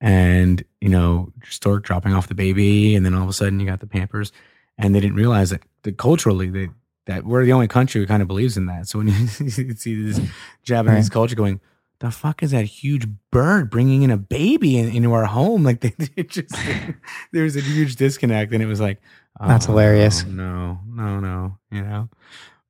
and, 0.00 0.64
you 0.80 0.88
know, 0.88 1.32
stork 1.48 1.84
dropping 1.84 2.12
off 2.14 2.28
the 2.28 2.34
baby. 2.34 2.94
And 2.94 3.04
then 3.04 3.14
all 3.14 3.22
of 3.22 3.28
a 3.28 3.32
sudden 3.32 3.60
you 3.60 3.66
got 3.66 3.80
the 3.80 3.86
Pampers. 3.86 4.32
And 4.76 4.94
they 4.94 5.00
didn't 5.00 5.16
realize 5.16 5.50
that, 5.50 5.62
that 5.82 5.98
culturally, 5.98 6.50
they, 6.50 6.68
that 7.06 7.24
we're 7.24 7.44
the 7.44 7.52
only 7.52 7.68
country 7.68 8.00
who 8.00 8.06
kind 8.06 8.22
of 8.22 8.28
believes 8.28 8.56
in 8.56 8.66
that. 8.66 8.88
So 8.88 8.98
when 8.98 9.08
you 9.08 9.26
see 9.28 10.02
this 10.02 10.20
Japanese 10.62 11.04
Right. 11.06 11.12
culture 11.12 11.36
going, 11.36 11.60
the 12.00 12.10
fuck 12.10 12.42
is 12.42 12.50
that 12.50 12.64
huge 12.64 13.06
bird 13.30 13.70
bringing 13.70 14.02
in 14.02 14.10
a 14.10 14.16
baby 14.16 14.78
in, 14.78 14.88
into 14.88 15.12
our 15.12 15.24
home? 15.24 15.62
Like 15.64 15.80
they, 15.80 15.94
it 16.16 16.28
just 16.28 16.54
there 17.32 17.44
was 17.44 17.56
a 17.56 17.60
huge 17.60 17.96
disconnect, 17.96 18.52
and 18.52 18.62
it 18.62 18.66
was 18.66 18.80
like 18.80 19.00
That's 19.46 19.66
oh, 19.66 19.72
hilarious. 19.72 20.24
No, 20.26 20.80
no, 20.86 21.20
no, 21.20 21.58
you 21.70 21.80
know. 21.82 22.08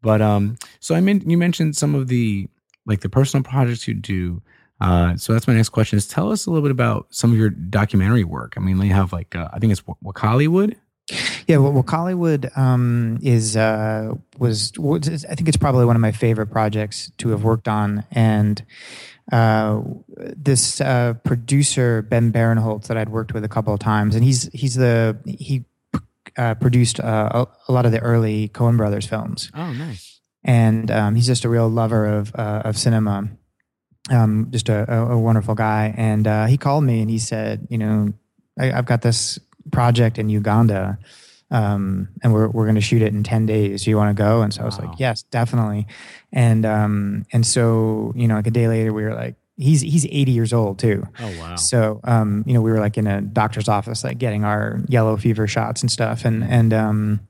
But 0.03 0.21
um, 0.21 0.57
so 0.79 0.95
I 0.95 1.01
mean, 1.01 1.29
you 1.29 1.39
mentioned 1.39 1.77
some 1.77 1.95
of 1.95 2.09
the 2.09 2.49
like 2.87 3.01
the 3.01 3.09
personal 3.09 3.43
projects 3.43 3.89
you 3.89 3.95
do. 3.95 4.43
Uh, 4.85 5.17
so 5.17 5.33
that's 5.33 5.47
my 5.49 5.55
next 5.55 5.71
question: 5.71 5.97
is 5.97 6.07
tell 6.07 6.31
us 6.31 6.47
a 6.47 6.51
little 6.51 6.63
bit 6.63 6.71
about 6.71 7.07
some 7.11 7.33
of 7.33 7.39
your 7.39 7.51
documentary 7.51 8.25
work. 8.25 8.55
I 8.57 8.61
mean, 8.61 8.79
you 8.81 8.93
have 8.93 9.13
like 9.13 9.35
uh, 9.35 9.49
I 9.53 9.59
think 9.59 9.73
it's 9.73 9.83
Hollywood. 10.17 10.77
Yeah, 11.47 11.59
well, 11.59 11.73
Wakaliwood 11.73 12.57
um, 12.57 13.19
is 13.23 13.57
was, 14.39 14.73
was 14.79 15.25
I 15.27 15.35
think 15.35 15.49
it's 15.49 15.57
probably 15.59 15.85
one 15.85 15.97
of 15.97 16.01
my 16.01 16.13
favorite 16.13 16.47
projects 16.47 17.13
to 17.19 17.29
have 17.31 17.45
worked 17.45 17.69
on, 17.69 18.05
and 18.11 18.65
uh, 19.33 19.83
this 20.17 20.81
uh, 20.81 21.15
producer 21.25 22.03
Ben 22.03 22.33
Barenholtz 22.33 22.87
that 22.87 22.97
I'd 22.97 23.11
worked 23.11 23.35
with 23.35 23.45
a 23.45 23.49
couple 23.49 23.75
of 23.75 23.81
times, 23.81 24.15
and 24.15 24.25
he's 24.25 24.49
he's 24.55 24.75
the 24.77 25.19
he 25.27 25.65
uh, 26.39 26.55
produced 26.55 27.01
uh, 27.01 27.29
a, 27.35 27.47
a 27.69 27.73
lot 27.73 27.85
of 27.87 27.93
the 27.93 28.01
early 28.01 28.49
Coen 28.49 28.77
Brothers 28.79 29.07
films, 29.07 29.51
Oh, 29.55 29.73
nice. 29.73 30.21
and 30.43 30.91
um, 30.91 31.15
he's 31.17 31.27
just 31.27 31.45
a 31.45 31.49
real 31.51 31.69
lover 31.69 32.07
of 32.07 32.35
uh, 32.35 32.63
of 32.65 32.79
cinema. 32.79 33.29
Um, 34.11 34.49
just 34.51 34.69
a, 34.69 34.91
a, 34.93 35.19
wonderful 35.19 35.55
guy, 35.55 35.95
and 35.97 36.27
uh, 36.27 36.45
he 36.45 36.59
called 36.59 36.85
me 36.85 37.01
and 37.01 37.11
he 37.11 37.19
said, 37.19 37.67
you 37.71 37.79
know, 37.79 38.13
I, 38.61 38.71
I've 38.71 38.85
got 38.85 39.01
this 39.01 39.39
project 39.73 40.19
in 40.19 40.29
Uganda, 40.29 40.99
um, 41.51 42.09
and 42.23 42.35
we're 42.35 42.49
we're 42.49 42.65
going 42.65 42.75
to 42.75 42.83
shoot 42.83 43.01
it 43.01 43.15
in 43.15 43.23
ten 43.23 43.47
days. 43.47 43.85
Do 43.85 43.91
you 43.91 43.97
want 43.97 44.15
to 44.15 44.23
go? 44.23 44.43
And 44.43 44.53
so 44.53 44.61
I 44.61 44.65
was 44.67 44.79
Wow. 44.79 44.89
like, 44.89 45.01
yes, 45.01 45.23
definitely. 45.23 45.87
And 46.33 46.67
um, 46.67 47.25
and 47.33 47.47
so 47.47 48.13
you 48.15 48.29
know, 48.29 48.35
like 48.35 48.47
a 48.47 48.51
day 48.51 48.69
later, 48.69 48.93
we 48.93 49.05
were 49.05 49.15
like, 49.15 49.37
he's 49.57 49.81
he's 49.81 50.05
eighty 50.07 50.33
years 50.33 50.53
old 50.53 50.79
too. 50.79 51.07
Oh, 51.19 51.39
wow. 51.41 51.57
So, 51.57 52.01
um, 52.05 52.45
you 52.47 52.53
know, 52.53 52.61
we 52.61 52.73
were 52.73 52.81
like 52.81 52.99
in 52.99 53.07
a 53.07 53.23
doctor's 53.23 53.69
office, 53.69 54.05
like 54.05 54.19
getting 54.19 54.45
our 54.45 54.81
yellow 54.87 55.17
fever 55.17 55.47
shots 55.47 55.81
and 55.81 55.91
stuff, 55.91 56.27
and 56.27 56.45
and 56.45 56.75
um, 56.75 57.21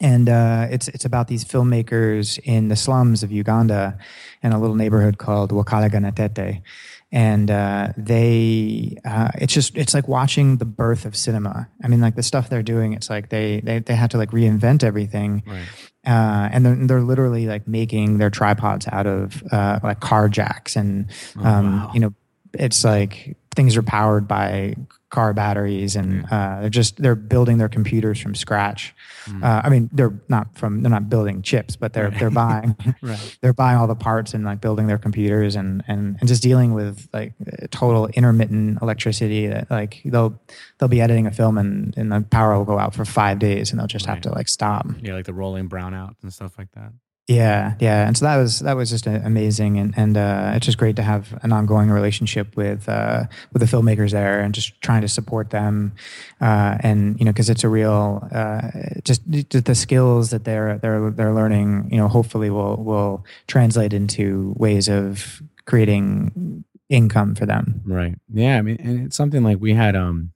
and 0.00 0.28
uh, 0.28 0.66
it's 0.70 0.88
it's 0.88 1.04
about 1.04 1.28
these 1.28 1.44
filmmakers 1.44 2.38
in 2.44 2.68
the 2.68 2.76
slums 2.76 3.22
of 3.22 3.32
Uganda, 3.32 3.98
in 4.42 4.52
a 4.52 4.60
little 4.60 4.76
neighborhood 4.76 5.18
called 5.18 5.50
Wakalaganatete, 5.50 6.62
and 7.10 7.50
uh, 7.50 7.92
they 7.96 8.96
uh, 9.04 9.28
it's 9.36 9.52
just 9.52 9.76
it's 9.76 9.94
like 9.94 10.06
watching 10.08 10.58
the 10.58 10.64
birth 10.64 11.04
of 11.04 11.16
cinema. 11.16 11.68
I 11.82 11.88
mean, 11.88 12.00
like 12.00 12.14
the 12.16 12.22
stuff 12.22 12.48
they're 12.48 12.62
doing, 12.62 12.92
it's 12.92 13.10
like 13.10 13.28
they 13.30 13.60
they 13.60 13.80
they 13.80 13.94
had 13.94 14.10
to 14.12 14.18
like 14.18 14.30
reinvent 14.30 14.84
everything, 14.84 15.42
Right. 15.46 15.66
uh, 16.06 16.48
and 16.52 16.64
they're, 16.64 16.86
they're 16.86 17.02
literally 17.02 17.46
like 17.46 17.66
making 17.66 18.18
their 18.18 18.30
tripods 18.30 18.86
out 18.88 19.06
of 19.06 19.42
uh, 19.50 19.80
like 19.82 20.00
car 20.00 20.28
jacks 20.28 20.76
and 20.76 21.10
Oh, 21.36 21.44
um, 21.44 21.76
wow. 21.76 21.90
you 21.94 22.00
know 22.00 22.14
it's 22.54 22.82
like 22.84 23.36
things 23.54 23.76
are 23.76 23.82
powered 23.82 24.26
by 24.28 24.74
car 25.10 25.32
batteries 25.32 25.96
and 25.96 26.24
uh, 26.30 26.60
they're 26.60 26.68
just 26.68 27.00
they're 27.00 27.14
building 27.14 27.56
their 27.58 27.68
computers 27.68 28.20
from 28.20 28.34
scratch 28.34 28.94
Mm. 29.26 29.42
uh, 29.44 29.60
i 29.64 29.68
mean 29.68 29.90
they're 29.92 30.14
not 30.28 30.56
from 30.56 30.82
they're 30.82 30.90
not 30.90 31.08
building 31.10 31.42
chips 31.42 31.76
but 31.76 31.92
they're 31.92 32.10
they're 32.10 32.30
buying 32.30 32.76
Right. 33.02 33.38
they're 33.42 33.52
buying 33.52 33.76
all 33.78 33.86
the 33.86 33.94
parts 33.94 34.32
and 34.32 34.44
like 34.44 34.60
building 34.60 34.86
their 34.86 34.96
computers 34.98 35.54
and 35.56 35.82
and, 35.88 36.16
and 36.20 36.28
just 36.28 36.42
dealing 36.42 36.72
with 36.72 37.08
like 37.12 37.32
total 37.70 38.06
intermittent 38.08 38.80
electricity 38.80 39.46
that 39.48 39.70
like 39.70 40.00
they'll 40.04 40.40
they'll 40.78 40.88
be 40.88 41.00
editing 41.00 41.26
a 41.26 41.30
film 41.30 41.58
and, 41.58 41.94
and 41.98 42.10
the 42.12 42.20
power 42.22 42.56
will 42.56 42.64
go 42.64 42.78
out 42.78 42.94
for 42.94 43.04
five 43.04 43.38
days 43.38 43.70
and 43.70 43.78
they'll 43.80 43.86
just 43.86 44.06
have 44.06 44.20
to 44.22 44.30
like 44.30 44.48
stop 44.48 44.86
Yeah, 45.02 45.14
like 45.14 45.26
the 45.26 45.34
rolling 45.34 45.68
brownouts 45.68 46.22
and 46.22 46.32
stuff 46.32 46.52
like 46.58 46.70
that. 46.72 46.92
Yeah, 47.28 47.74
yeah, 47.78 48.06
and 48.06 48.16
so 48.16 48.24
that 48.24 48.38
was 48.38 48.60
that 48.60 48.74
was 48.74 48.88
just 48.88 49.06
amazing, 49.06 49.76
and 49.76 49.92
and 49.98 50.16
uh, 50.16 50.52
it's 50.54 50.64
just 50.64 50.78
great 50.78 50.96
to 50.96 51.02
have 51.02 51.38
an 51.42 51.52
ongoing 51.52 51.90
relationship 51.90 52.56
with 52.56 52.88
uh, 52.88 53.24
with 53.52 53.60
the 53.60 53.66
filmmakers 53.66 54.12
there, 54.12 54.40
and 54.40 54.54
just 54.54 54.80
trying 54.80 55.02
to 55.02 55.08
support 55.08 55.50
them, 55.50 55.92
uh, 56.40 56.78
and 56.80 57.18
you 57.18 57.26
know, 57.26 57.30
because 57.30 57.50
it's 57.50 57.64
a 57.64 57.68
real 57.68 58.26
uh, 58.32 58.70
just, 59.04 59.20
just 59.50 59.66
the 59.66 59.74
skills 59.74 60.30
that 60.30 60.44
they're 60.44 60.78
they're 60.78 61.10
they're 61.10 61.34
learning, 61.34 61.90
you 61.92 61.98
know, 61.98 62.08
hopefully 62.08 62.48
will 62.48 62.82
will 62.82 63.26
translate 63.46 63.92
into 63.92 64.54
ways 64.56 64.88
of 64.88 65.42
creating 65.66 66.64
income 66.88 67.34
for 67.34 67.44
them. 67.44 67.82
Right. 67.84 68.14
Yeah. 68.32 68.56
I 68.56 68.62
mean, 68.62 68.78
and 68.80 69.06
it's 69.06 69.16
something 69.16 69.44
like 69.44 69.60
we 69.60 69.74
had 69.74 69.94
um 69.94 70.32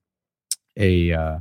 a 0.77 1.13
uh, 1.13 1.39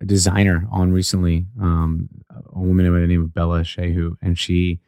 a 0.00 0.04
designer 0.04 0.66
on 0.70 0.92
recently, 0.92 1.46
um, 1.60 2.08
a 2.30 2.58
woman 2.58 2.92
by 2.92 3.00
the 3.00 3.06
name 3.06 3.22
of 3.22 3.34
Bella 3.34 3.60
Shehu, 3.60 4.16
and 4.20 4.38
she 4.38 4.80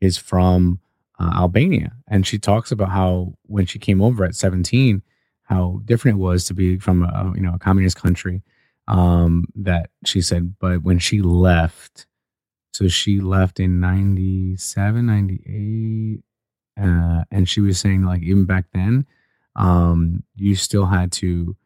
is 0.00 0.16
from 0.16 0.80
uh, 1.18 1.32
Albania, 1.34 1.92
and 2.08 2.26
she 2.26 2.38
talks 2.38 2.70
about 2.70 2.90
how 2.90 3.34
when 3.46 3.66
she 3.66 3.78
came 3.78 4.00
over 4.00 4.24
at 4.24 4.34
17, 4.34 5.02
how 5.44 5.80
different 5.84 6.18
it 6.18 6.20
was 6.20 6.44
to 6.44 6.54
be 6.54 6.78
from 6.78 7.02
a 7.02 7.32
you 7.34 7.42
know 7.42 7.54
a 7.54 7.58
communist 7.58 7.96
country. 7.96 8.42
Um, 8.88 9.44
that 9.54 9.90
she 10.04 10.20
said, 10.20 10.56
but 10.58 10.82
when 10.82 10.98
she 10.98 11.22
left, 11.22 12.06
so 12.72 12.88
she 12.88 13.20
left 13.20 13.60
in 13.60 13.78
97, 13.78 15.06
98, 15.06 16.20
uh, 16.82 17.24
and 17.30 17.48
she 17.48 17.60
was 17.60 17.78
saying 17.78 18.02
like 18.02 18.22
even 18.22 18.44
back 18.44 18.66
then, 18.74 19.06
um, 19.54 20.24
you 20.34 20.56
still 20.56 20.86
had 20.86 21.12
to 21.12 21.56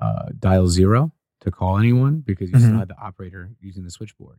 uh, 0.00 0.26
dial 0.38 0.68
zero 0.68 1.12
to 1.40 1.50
call 1.50 1.78
anyone 1.78 2.20
because 2.26 2.50
you 2.50 2.58
still 2.58 2.72
Mhm. 2.72 2.78
had 2.78 2.88
the 2.88 2.98
operator 2.98 3.50
using 3.60 3.84
the 3.84 3.90
switchboard 3.90 4.38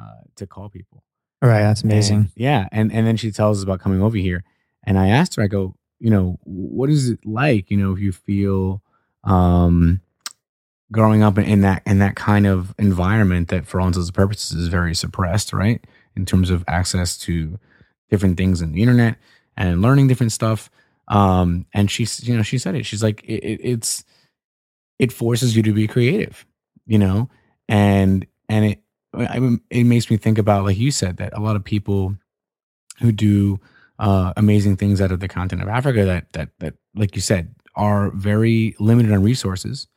uh, 0.00 0.20
to 0.36 0.46
call 0.46 0.68
people. 0.68 1.02
All 1.42 1.48
right, 1.48 1.60
that's 1.62 1.82
amazing. 1.82 2.16
And- 2.18 2.30
yeah, 2.36 2.68
and 2.72 2.92
and 2.92 3.06
then 3.06 3.16
she 3.16 3.30
tells 3.32 3.58
us 3.58 3.64
about 3.64 3.80
coming 3.80 4.00
over 4.02 4.16
here, 4.16 4.44
and 4.84 4.98
I 4.98 5.08
asked 5.08 5.34
her, 5.36 5.42
I 5.42 5.46
go, 5.46 5.74
you 5.98 6.10
know, 6.10 6.38
what 6.44 6.88
is 6.90 7.08
it 7.10 7.18
like, 7.26 7.70
you 7.70 7.76
know, 7.76 7.92
if 7.92 7.98
you 7.98 8.12
feel 8.12 8.82
um, 9.24 10.00
growing 10.92 11.22
up 11.22 11.38
in, 11.38 11.44
in 11.44 11.60
that 11.62 11.82
in 11.86 11.98
that 11.98 12.16
kind 12.16 12.46
of 12.46 12.74
environment 12.78 13.48
that, 13.48 13.66
for 13.66 13.80
all 13.80 13.86
intents 13.86 14.08
and 14.08 14.14
purposes, 14.14 14.52
is 14.56 14.68
very 14.68 14.94
suppressed, 14.94 15.52
right, 15.52 15.84
in 16.16 16.24
terms 16.26 16.50
of 16.50 16.64
access 16.68 17.16
to 17.18 17.58
different 18.10 18.36
things 18.36 18.60
in 18.62 18.72
the 18.72 18.82
internet 18.82 19.16
and 19.56 19.80
learning 19.82 20.08
different 20.08 20.32
stuff. 20.32 20.70
Um, 21.08 21.66
and 21.74 21.90
she's, 21.90 22.26
you 22.26 22.36
know, 22.36 22.42
she 22.42 22.56
said 22.58 22.74
it. 22.74 22.86
She's 22.86 23.02
like, 23.02 23.22
it, 23.24 23.42
it, 23.44 23.60
it's 23.62 24.04
it 25.00 25.12
forces 25.12 25.56
you 25.56 25.62
to 25.62 25.72
be 25.72 25.88
creative, 25.88 26.46
you 26.86 26.98
know, 26.98 27.30
and 27.68 28.26
and 28.50 28.66
it 28.66 28.82
I 29.14 29.56
it 29.70 29.84
makes 29.84 30.10
me 30.10 30.18
think 30.18 30.36
about 30.36 30.64
like 30.64 30.76
you 30.76 30.90
said 30.90 31.16
that 31.16 31.36
a 31.36 31.40
lot 31.40 31.56
of 31.56 31.64
people 31.64 32.14
who 33.00 33.10
do 33.10 33.58
uh, 33.98 34.34
amazing 34.36 34.76
things 34.76 35.00
out 35.00 35.10
of 35.10 35.20
the 35.20 35.26
continent 35.26 35.66
of 35.66 35.74
Africa 35.74 36.04
that 36.04 36.32
that 36.34 36.50
that 36.58 36.74
like 36.94 37.16
you 37.16 37.22
said 37.22 37.54
are 37.74 38.10
very 38.10 38.76
limited 38.78 39.10
on 39.10 39.22
resources, 39.22 39.88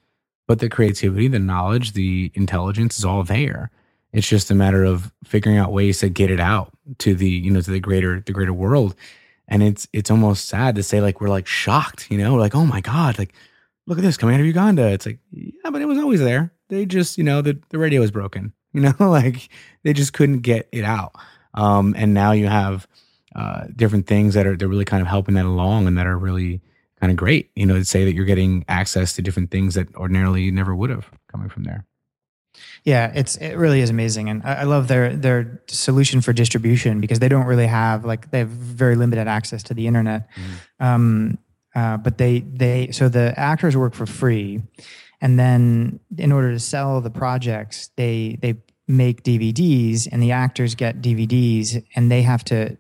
but 0.48 0.60
the 0.60 0.70
creativity, 0.70 1.28
the 1.28 1.38
knowledge, 1.38 1.92
the 1.92 2.32
intelligence 2.34 2.98
is 2.98 3.04
all 3.04 3.24
there. 3.24 3.72
It's 4.14 4.28
just 4.28 4.52
a 4.52 4.56
matter 4.56 4.86
of 4.86 5.12
figuring 5.26 5.58
out 5.58 5.74
ways 5.74 6.00
to 6.00 6.08
get 6.08 6.32
it 6.32 6.40
out 6.40 6.72
to 7.00 7.14
the 7.14 7.30
you 7.30 7.52
know 7.52 7.60
to 7.60 7.72
the 7.72 7.82
greater 7.82 8.22
the 8.22 8.32
greater 8.32 8.54
world. 8.54 8.96
And 9.50 9.62
it's 9.64 9.86
it's 9.92 10.10
almost 10.10 10.46
sad 10.46 10.76
to 10.76 10.84
say 10.84 11.02
like 11.02 11.20
we're 11.20 11.28
like 11.28 11.46
shocked, 11.46 12.10
you 12.10 12.18
know, 12.18 12.34
we're 12.34 12.40
like 12.40 12.56
oh 12.56 12.66
my 12.66 12.80
god, 12.80 13.20
like 13.20 13.34
look 13.88 13.98
at 13.98 14.04
this 14.04 14.18
coming 14.18 14.36
out 14.36 14.42
of 14.42 14.48
Uganda. 14.48 14.88
It's 14.88 15.06
like 15.06 15.20
yeah, 15.32 15.70
but 15.72 15.82
it 15.82 15.86
was 15.86 15.98
always 15.98 16.20
there. 16.20 16.54
They 16.70 16.86
just 16.86 17.18
you 17.18 17.24
know 17.24 17.42
the 17.42 17.60
the 17.70 17.78
radio 17.78 18.02
was 18.02 18.12
broken, 18.12 18.54
you 18.74 18.82
know, 18.82 18.94
like 19.00 19.50
they 19.84 19.94
just 19.94 20.14
couldn't 20.14 20.40
get 20.40 20.68
it 20.72 20.84
out. 20.84 21.14
Um, 21.54 21.94
and 21.98 22.14
now 22.14 22.32
you 22.32 22.48
have 22.48 22.88
uh, 23.36 23.66
different 23.76 24.08
things 24.08 24.34
that 24.34 24.48
are 24.48 24.56
they're 24.56 24.68
really 24.68 24.86
kind 24.86 25.02
of 25.02 25.08
helping 25.08 25.36
that 25.36 25.46
along 25.46 25.88
and 25.88 25.98
that 25.98 26.08
are 26.08 26.18
really 26.18 26.62
kind 27.00 27.12
of 27.12 27.18
great. 27.18 27.52
You 27.56 27.66
know, 27.66 27.76
to 27.76 27.86
say 27.86 28.06
that 28.06 28.14
you're 28.14 28.26
getting 28.26 28.66
access 28.68 29.14
to 29.14 29.22
different 29.22 29.52
things 29.52 29.76
that 29.76 29.94
ordinarily 29.96 30.44
you 30.44 30.52
never 30.52 30.76
would 30.76 30.90
have 30.90 31.10
coming 31.32 31.50
from 31.50 31.64
there. 31.64 31.86
Yeah, 32.84 33.12
it's 33.16 33.36
it 33.38 33.56
really 33.56 33.82
is 33.82 33.90
amazing, 33.90 34.30
and 34.30 34.44
I, 34.44 34.54
I 34.54 34.64
love 34.64 34.88
their 34.88 35.16
their 35.16 35.64
solution 35.68 36.22
for 36.22 36.34
distribution 36.34 37.02
because 37.02 37.20
they 37.20 37.30
don't 37.30 37.46
really 37.46 37.68
have 37.68 38.06
like 38.06 38.30
they 38.32 38.40
have 38.40 38.50
very 38.50 38.96
limited 38.96 39.28
access 39.28 39.64
to 39.64 39.74
the 39.74 39.88
internet. 39.88 40.28
Um, 40.80 41.40
uh, 41.76 41.98
but 41.98 42.18
they 42.18 42.40
they 42.40 42.92
so 42.92 43.10
the 43.10 43.34
actors 43.38 43.76
work 43.76 43.94
for 43.94 44.06
free, 44.06 44.62
and 45.22 45.40
then 45.40 46.00
in 46.18 46.32
order 46.32 46.52
to 46.52 46.60
sell 46.60 47.02
the 47.02 47.10
projects, 47.10 47.90
they 47.96 48.38
they 48.42 48.56
make 48.88 49.24
DVDs, 49.24 50.08
and 50.12 50.22
the 50.22 50.32
actors 50.32 50.76
get 50.76 51.02
DVDs, 51.02 51.84
and 51.96 52.12
they 52.12 52.22
have 52.22 52.44
to 52.46 52.78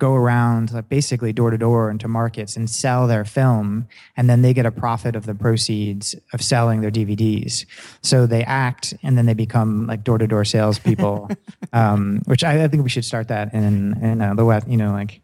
go 0.00 0.14
around 0.14 0.72
like 0.72 0.88
basically 0.88 1.32
door 1.32 1.50
to 1.50 1.58
door 1.58 1.90
into 1.90 2.08
markets 2.08 2.56
and 2.56 2.68
sell 2.68 3.06
their 3.06 3.24
film 3.24 3.86
and 4.16 4.28
then 4.28 4.42
they 4.42 4.52
get 4.52 4.66
a 4.66 4.70
profit 4.72 5.14
of 5.14 5.26
the 5.26 5.34
proceeds 5.34 6.16
of 6.32 6.42
selling 6.42 6.80
their 6.80 6.90
DVDs. 6.90 7.66
So 8.02 8.26
they 8.26 8.42
act 8.42 8.94
and 9.02 9.16
then 9.16 9.26
they 9.26 9.34
become 9.34 9.86
like 9.86 10.02
door 10.02 10.18
to 10.18 10.26
door 10.26 10.44
salespeople, 10.44 11.30
um, 11.72 12.22
which 12.24 12.42
I, 12.42 12.64
I 12.64 12.68
think 12.68 12.82
we 12.82 12.88
should 12.88 13.04
start 13.04 13.28
that 13.28 13.54
in 13.54 14.02
in 14.02 14.20
uh, 14.22 14.34
the 14.34 14.44
West, 14.44 14.66
you 14.66 14.78
know, 14.78 14.90
like 14.90 15.20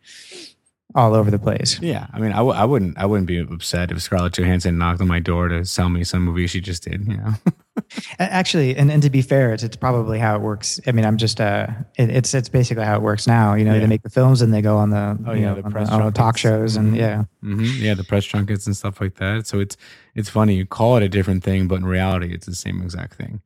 all 0.96 1.14
over 1.14 1.30
the 1.30 1.38
place. 1.38 1.78
Yeah, 1.80 2.06
I 2.12 2.18
mean, 2.18 2.32
I 2.32 2.36
w- 2.38 2.56
I 2.56 2.64
wouldn't 2.64 2.98
I 2.98 3.06
wouldn't 3.06 3.28
be 3.28 3.38
upset 3.38 3.92
if 3.92 4.02
Scarlett 4.02 4.32
Johansson 4.36 4.76
knocked 4.78 5.00
on 5.00 5.06
my 5.06 5.20
door 5.20 5.46
to 5.48 5.64
sell 5.64 5.88
me 5.88 6.02
some 6.02 6.24
movie 6.24 6.46
she 6.48 6.60
just 6.60 6.82
did. 6.82 7.06
You 7.06 7.18
know, 7.18 7.34
Actually, 8.18 8.74
and, 8.76 8.90
and 8.90 9.02
to 9.02 9.10
be 9.10 9.20
fair, 9.22 9.52
it's, 9.52 9.62
it's 9.62 9.76
probably 9.76 10.18
how 10.18 10.34
it 10.34 10.40
works. 10.40 10.80
I 10.86 10.92
mean, 10.92 11.04
I'm 11.04 11.16
just 11.18 11.40
uh, 11.40 11.66
it, 11.98 12.10
it's 12.10 12.34
it's 12.34 12.48
basically 12.48 12.84
how 12.84 12.96
it 12.96 13.02
works 13.02 13.26
now. 13.26 13.54
You 13.54 13.64
know, 13.64 13.74
Yeah. 13.74 13.80
they 13.80 13.86
make 13.86 14.02
the 14.02 14.10
films 14.10 14.42
and 14.42 14.52
they 14.52 14.62
go 14.62 14.76
on 14.78 14.90
the 14.90 15.18
Oh, 15.26 15.32
you 15.34 15.42
yeah, 15.42 15.54
know, 15.54 15.60
the 15.60 15.70
press 15.70 15.90
on 15.90 16.04
the 16.04 16.10
talk 16.10 16.36
shows 16.38 16.76
and 16.76 16.94
Mhm. 16.94 16.98
yeah. 16.98 17.24
hmm 17.42 17.64
yeah, 17.76 17.94
the 17.94 18.04
press 18.04 18.24
junkets 18.24 18.66
and 18.66 18.76
stuff 18.76 19.00
like 19.00 19.16
that. 19.16 19.46
So 19.46 19.60
it's 19.60 19.76
it's 20.14 20.30
funny 20.30 20.54
you 20.54 20.64
call 20.66 20.96
it 20.96 21.02
a 21.02 21.08
different 21.08 21.44
thing, 21.44 21.68
but 21.68 21.76
in 21.76 21.84
reality, 21.84 22.32
it's 22.32 22.46
the 22.46 22.54
same 22.54 22.80
exact 22.82 23.14
thing. 23.14 23.40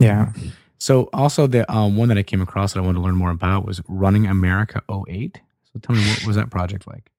Yeah. 0.00 0.32
So 0.78 1.08
also 1.12 1.46
the 1.46 1.70
um, 1.72 1.96
one 1.96 2.08
that 2.08 2.18
I 2.18 2.22
came 2.22 2.40
across 2.40 2.72
that 2.72 2.80
I 2.80 2.82
wanted 2.82 2.98
to 2.98 3.04
learn 3.04 3.14
more 3.16 3.30
about 3.30 3.66
was 3.66 3.80
Running 3.86 4.26
America 4.26 4.82
08. 4.90 5.40
So 5.72 5.78
tell 5.80 5.94
me 5.96 6.02
what 6.08 6.26
was 6.26 6.36
that 6.36 6.50
project 6.50 6.86
like? 6.86 7.10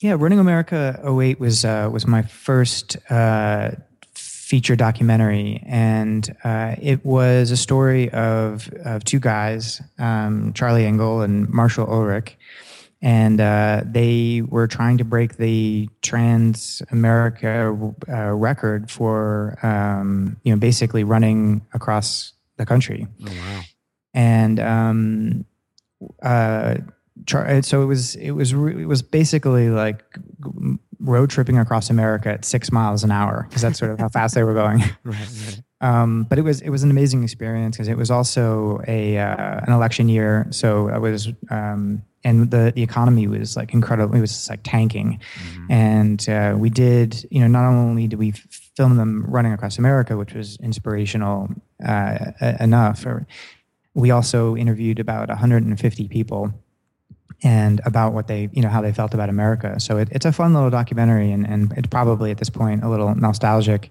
Yeah, 0.00 0.16
Running 0.18 0.38
America 0.40 1.00
08 1.04 1.38
was 1.38 1.64
uh, 1.64 1.88
was 1.92 2.06
my 2.06 2.22
first 2.22 2.96
uh, 3.10 3.72
feature 4.14 4.74
documentary, 4.76 5.62
and 5.66 6.34
uh, 6.44 6.74
it 6.80 7.04
was 7.04 7.50
a 7.52 7.56
story 7.56 8.10
of 8.10 8.68
of 8.84 9.04
two 9.04 9.20
guys, 9.20 9.80
um, 9.98 10.52
Charlie 10.54 10.86
Engle 10.86 11.20
and 11.20 11.48
Marshall 11.50 11.86
Ulrich, 11.88 12.36
and 13.00 13.40
uh, 13.40 13.82
they 13.86 14.42
were 14.48 14.66
trying 14.66 14.98
to 14.98 15.04
break 15.04 15.36
the 15.36 15.88
Trans 16.02 16.82
America 16.90 17.92
uh, 18.08 18.32
record 18.32 18.90
for 18.90 19.56
um, 19.62 20.36
you 20.42 20.52
know 20.52 20.58
basically 20.58 21.04
running 21.04 21.64
across 21.74 22.32
the 22.56 22.66
country 22.66 23.06
Oh 23.24 23.30
wow. 23.30 23.60
and 24.14 24.58
um, 24.60 25.44
uh, 26.22 26.76
char- 27.26 27.62
so 27.62 27.82
it 27.82 27.86
was 27.86 28.14
it 28.16 28.32
was 28.32 28.54
re- 28.54 28.82
it 28.82 28.86
was 28.86 29.02
basically 29.02 29.70
like 29.70 30.04
road 31.00 31.30
tripping 31.30 31.58
across 31.58 31.90
America 31.90 32.30
at 32.30 32.44
six 32.44 32.70
miles 32.70 33.02
an 33.04 33.10
hour 33.10 33.46
because 33.48 33.62
that's 33.62 33.78
sort 33.78 33.90
of 33.90 33.98
how 33.98 34.08
fast 34.12 34.34
they 34.34 34.44
were 34.44 34.54
going. 34.54 34.80
Right, 35.04 35.16
right. 35.16 35.62
Um, 35.80 36.24
but 36.24 36.38
it 36.38 36.42
was 36.42 36.60
it 36.60 36.70
was 36.70 36.84
an 36.84 36.90
amazing 36.90 37.24
experience 37.24 37.76
because 37.76 37.88
it 37.88 37.96
was 37.96 38.10
also 38.10 38.80
a 38.86 39.18
uh, 39.18 39.60
an 39.66 39.72
election 39.72 40.08
year, 40.08 40.46
so 40.50 40.88
I 40.88 40.98
was 40.98 41.28
um, 41.50 42.02
and 42.24 42.50
the 42.50 42.72
the 42.74 42.82
economy 42.82 43.26
was 43.26 43.56
like 43.56 43.74
incredible. 43.74 44.14
It 44.14 44.20
was 44.20 44.30
just 44.30 44.48
like 44.48 44.60
tanking, 44.62 45.18
and 45.68 46.26
uh, 46.28 46.54
we 46.56 46.70
did 46.70 47.26
you 47.32 47.40
know 47.40 47.48
not 47.48 47.68
only 47.68 48.06
did 48.06 48.18
we 48.18 48.30
film 48.76 48.96
them 48.96 49.24
running 49.26 49.52
across 49.52 49.76
America, 49.76 50.16
which 50.16 50.34
was 50.34 50.56
inspirational 50.62 51.48
uh, 51.84 52.30
enough, 52.60 53.04
or 53.04 53.26
we 53.94 54.10
also 54.10 54.56
interviewed 54.56 55.00
about 55.00 55.28
150 55.28 56.08
people 56.08 56.52
and 57.42 57.80
about 57.84 58.12
what 58.12 58.26
they 58.28 58.48
you 58.52 58.62
know 58.62 58.68
how 58.68 58.80
they 58.80 58.92
felt 58.92 59.14
about 59.14 59.28
America. 59.28 59.78
So 59.80 59.98
it, 59.98 60.08
it's 60.12 60.26
a 60.26 60.32
fun 60.32 60.54
little 60.54 60.70
documentary, 60.70 61.32
and 61.32 61.46
and 61.46 61.72
it's 61.76 61.88
probably 61.88 62.30
at 62.30 62.38
this 62.38 62.50
point 62.50 62.84
a 62.84 62.88
little 62.88 63.14
nostalgic. 63.14 63.90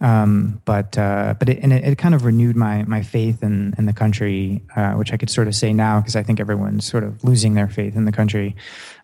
Um, 0.00 0.62
but 0.64 0.96
uh, 0.96 1.34
but 1.40 1.48
it, 1.48 1.58
and 1.60 1.72
it, 1.72 1.84
it 1.84 1.98
kind 1.98 2.14
of 2.14 2.24
renewed 2.24 2.54
my 2.54 2.84
my 2.84 3.02
faith 3.02 3.42
in 3.42 3.74
in 3.78 3.86
the 3.86 3.92
country, 3.92 4.62
uh, 4.76 4.92
which 4.92 5.12
I 5.12 5.16
could 5.16 5.28
sort 5.28 5.48
of 5.48 5.56
say 5.56 5.72
now 5.72 5.98
because 6.00 6.14
I 6.14 6.22
think 6.22 6.38
everyone's 6.38 6.86
sort 6.86 7.02
of 7.02 7.24
losing 7.24 7.54
their 7.54 7.68
faith 7.68 7.96
in 7.96 8.04
the 8.04 8.12
country. 8.12 8.54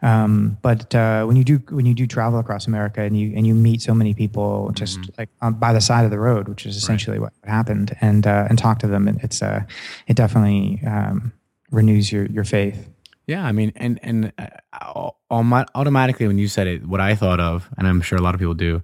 Um, 0.02 0.56
but 0.62 0.94
uh, 0.94 1.24
when 1.24 1.34
you 1.34 1.42
do 1.42 1.60
when 1.70 1.84
you 1.84 1.94
do 1.94 2.06
travel 2.06 2.38
across 2.38 2.68
America 2.68 3.02
and 3.02 3.18
you 3.18 3.32
and 3.34 3.44
you 3.44 3.54
meet 3.54 3.82
so 3.82 3.92
many 3.92 4.14
people 4.14 4.70
just 4.74 5.00
like 5.18 5.30
um, 5.42 5.54
by 5.54 5.72
the 5.72 5.80
side 5.80 6.04
of 6.04 6.12
the 6.12 6.18
road, 6.20 6.48
which 6.48 6.64
is 6.64 6.76
essentially 6.76 7.18
what 7.18 7.32
happened, 7.42 7.96
and 8.00 8.24
uh, 8.24 8.46
and 8.48 8.56
talk 8.56 8.78
to 8.78 8.86
them, 8.86 9.08
it, 9.08 9.16
it's 9.20 9.42
uh, 9.42 9.64
it 10.06 10.14
definitely 10.14 10.80
um, 10.86 11.32
renews 11.72 12.12
your 12.12 12.26
your 12.26 12.44
faith. 12.44 12.88
Yeah, 13.26 13.44
I 13.44 13.52
mean, 13.52 13.72
and 13.76 13.98
and 14.02 14.32
uh, 14.38 14.46
au- 14.82 15.16
autom- 15.30 15.66
automatically 15.74 16.26
when 16.26 16.38
you 16.38 16.48
said 16.48 16.66
it, 16.66 16.86
what 16.86 17.00
I 17.00 17.14
thought 17.14 17.40
of, 17.40 17.68
and 17.78 17.86
I'm 17.88 18.00
sure 18.02 18.18
a 18.18 18.22
lot 18.22 18.34
of 18.34 18.38
people 18.38 18.54
do, 18.54 18.82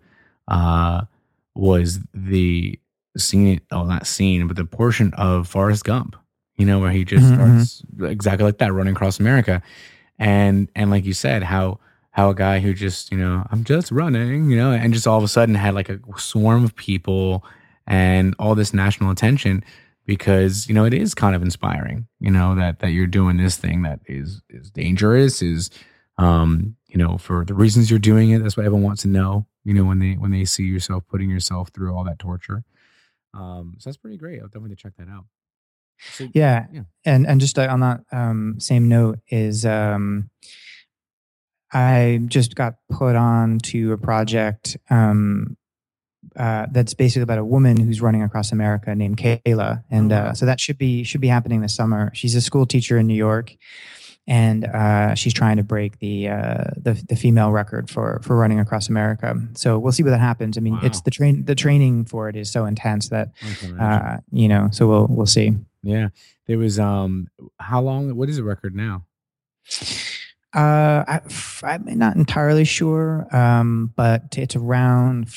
uh, 0.49 1.03
was 1.55 1.99
the 2.15 2.79
scene. 3.19 3.61
Oh, 3.71 3.85
not 3.85 4.07
scene, 4.07 4.47
but 4.47 4.57
the 4.57 4.65
portion 4.65 5.13
of 5.15 5.47
Forrest 5.49 5.85
Gump. 5.85 6.17
you 6.57 6.67
know, 6.67 6.79
where 6.79 6.91
he 6.91 7.05
just 7.07 7.25
Mhm, 7.25 7.35
starts 7.35 7.83
exactly 8.11 8.45
like 8.45 8.59
that, 8.59 8.71
running 8.73 8.93
across 8.93 9.19
America. 9.19 9.63
And 10.19 10.69
and 10.75 10.91
like 10.91 11.05
you 11.07 11.15
said, 11.15 11.43
how 11.43 11.79
how 12.11 12.29
a 12.31 12.35
guy 12.35 12.61
who 12.61 12.75
just, 12.75 13.11
you 13.13 13.17
know, 13.19 13.47
I'm 13.51 13.65
just 13.65 13.91
running, 13.91 14.51
you 14.51 14.57
know, 14.59 14.73
and 14.73 14.93
just 14.93 15.07
all 15.07 15.17
of 15.17 15.25
a 15.25 15.29
sudden 15.29 15.55
had 15.55 15.75
like 15.75 15.89
a 15.89 15.99
swarm 16.19 16.65
of 16.65 16.75
people 16.77 17.45
and 17.87 18.35
all 18.39 18.55
this 18.55 18.75
national 18.75 19.11
attention 19.11 19.65
because, 20.07 20.69
you 20.69 20.75
know, 20.75 20.85
it 20.85 20.95
is 20.95 21.15
kind 21.15 21.35
of 21.37 21.43
inspiring, 21.43 22.07
you 22.19 22.31
know, 22.31 22.55
that 22.55 22.81
that 22.81 22.91
you're 22.91 23.07
doing 23.07 23.37
this 23.37 23.57
thing 23.57 23.83
that 23.83 24.01
is 24.07 24.43
is 24.49 24.71
dangerous, 24.71 25.43
is 25.43 25.71
um, 26.19 26.77
you 26.89 26.99
know, 26.99 27.17
for 27.19 27.45
the 27.45 27.55
reasons 27.55 27.91
you're 27.91 27.99
doing 27.99 28.31
it. 28.31 28.43
That's 28.43 28.57
what 28.57 28.67
everyone 28.67 28.85
wants 28.85 29.03
to 29.03 29.09
know, 29.09 29.47
you 29.65 29.75
know, 29.75 29.85
when 29.85 29.99
they 29.99 30.13
when 30.15 30.31
they 30.31 30.45
see 30.45 30.65
yourself 30.65 31.05
putting 31.09 31.31
yourself 31.31 31.71
through 31.71 31.95
all 31.95 32.05
that 32.05 32.19
torture. 32.19 32.65
Um, 33.33 33.77
so 33.79 33.89
that's 33.89 33.97
pretty 33.97 34.17
great. 34.17 34.41
I'll 34.41 34.49
definitely 34.49 34.77
check 34.77 34.93
that 34.99 35.09
out. 35.09 35.27
So, 36.15 36.29
Yeah. 36.35 36.67
Yeah. 36.73 36.83
And 37.05 37.27
and 37.27 37.41
just 37.41 37.59
uh, 37.59 37.69
on 37.71 37.81
that 37.81 38.01
um, 38.13 38.59
same 38.59 38.89
note 38.89 39.21
is 39.29 39.65
um, 39.65 40.31
I 41.73 42.21
just 42.27 42.55
got 42.55 42.77
put 42.91 43.17
on 43.17 43.59
to 43.59 43.93
a 43.93 43.99
project 43.99 44.77
um, 44.89 45.57
uh, 46.37 46.67
that's 46.71 46.95
basically 46.95 47.23
about 47.23 47.39
a 47.39 47.45
woman 47.45 47.77
who's 47.79 48.01
running 48.01 48.23
across 48.23 48.53
America 48.53 48.95
named 48.95 49.17
Kayla, 49.19 49.83
and 49.91 50.13
Oh, 50.13 50.17
uh, 50.17 50.33
so 50.35 50.47
that 50.47 50.61
should 50.61 50.79
be 50.79 51.05
should 51.05 51.21
be 51.21 51.29
happening 51.29 51.61
this 51.61 51.75
summer. 51.75 52.11
She's 52.15 52.35
a 52.35 52.41
school 52.41 52.67
teacher 52.67 52.99
in 52.99 53.07
New 53.07 53.15
York, 53.15 53.55
and 54.27 54.65
uh, 54.65 55.15
she's 55.15 55.33
trying 55.35 55.57
to 55.57 55.63
break 55.65 55.99
the, 55.99 56.29
uh, 56.29 56.65
the 56.77 57.03
the 57.09 57.17
female 57.17 57.51
record 57.51 57.91
for 57.91 58.21
for 58.23 58.37
running 58.37 58.61
across 58.61 58.89
America. 58.89 59.35
So 59.55 59.79
we'll 59.79 59.93
see 59.93 60.03
what 60.03 60.11
that 60.11 60.21
happens. 60.21 60.57
I 60.57 60.61
mean, 60.61 60.79
it's 60.83 61.01
the 61.03 61.11
train 61.11 61.45
the 61.45 61.55
training 61.55 62.05
for 62.05 62.29
it 62.29 62.37
is 62.37 62.51
so 62.53 62.65
intense 62.67 63.09
that 63.09 63.31
I 63.43 63.55
can 63.55 63.71
imagine. 63.71 63.81
uh, 64.07 64.21
you 64.31 64.49
know. 64.49 64.69
So 64.73 64.87
we'll 64.89 65.07
we'll 65.11 65.27
see. 65.27 65.53
yeah. 65.83 66.09
There 66.47 66.59
was 66.59 66.79
um 66.79 67.29
how 67.59 67.81
long 67.81 68.15
what 68.17 68.29
is 68.29 68.37
the 68.37 68.45
record 68.45 68.75
now? 68.75 69.05
Uh, 70.53 71.05
I, 71.07 71.21
I'm 71.63 71.85
not 71.99 72.17
entirely 72.17 72.65
sure, 72.65 73.29
um, 73.35 73.93
but 73.95 74.37
it's 74.37 74.57
around 74.57 75.29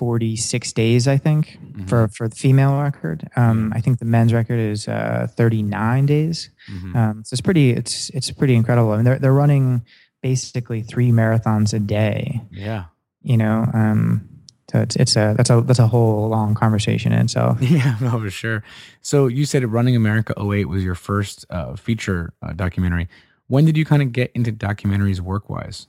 46 0.00 0.72
days, 0.72 1.06
I 1.06 1.18
think, 1.18 1.58
Mhm. 1.60 1.86
for, 1.88 2.08
for 2.08 2.26
the 2.26 2.34
female 2.34 2.80
record. 2.80 3.28
Um, 3.36 3.70
I 3.76 3.80
think 3.82 3.98
the 3.98 4.06
men's 4.06 4.32
record 4.32 4.58
is 4.58 4.88
uh, 4.88 5.26
39 5.36 6.06
days. 6.06 6.48
Mhm. 6.72 6.96
Um, 6.96 7.22
so 7.24 7.34
it's 7.34 7.42
pretty, 7.42 7.70
it's 7.70 8.08
it's 8.16 8.30
pretty 8.30 8.54
incredible. 8.54 8.92
I 8.92 8.96
mean, 8.96 9.04
they're 9.04 9.18
they're 9.18 9.34
running 9.44 9.82
basically 10.22 10.80
three 10.82 11.10
marathons 11.12 11.74
a 11.74 11.78
day. 11.78 12.40
yeah. 12.50 12.84
You 13.22 13.36
know, 13.36 13.68
um, 13.74 14.26
so 14.72 14.80
it's 14.80 14.96
it's 14.96 15.16
a 15.16 15.34
that's 15.36 15.50
a 15.50 15.60
that's 15.60 15.78
a 15.78 15.86
whole 15.88 16.28
long 16.30 16.54
conversation 16.54 17.12
in 17.12 17.20
itself. 17.20 17.60
Yeah, 17.76 17.96
no, 18.00 18.18
for 18.18 18.30
sure. 18.30 18.62
So 19.02 19.26
you 19.28 19.44
said 19.44 19.62
Running 19.70 19.96
America 19.96 20.32
08 20.40 20.64
was 20.68 20.82
your 20.82 20.94
first 20.94 21.44
uh, 21.50 21.76
feature 21.76 22.32
uh, 22.40 22.54
documentary. 22.54 23.06
When 23.48 23.66
did 23.66 23.76
you 23.76 23.84
kind 23.84 24.00
of 24.00 24.12
get 24.12 24.30
into 24.34 24.50
documentaries 24.52 25.20
work 25.20 25.50
wise? 25.50 25.86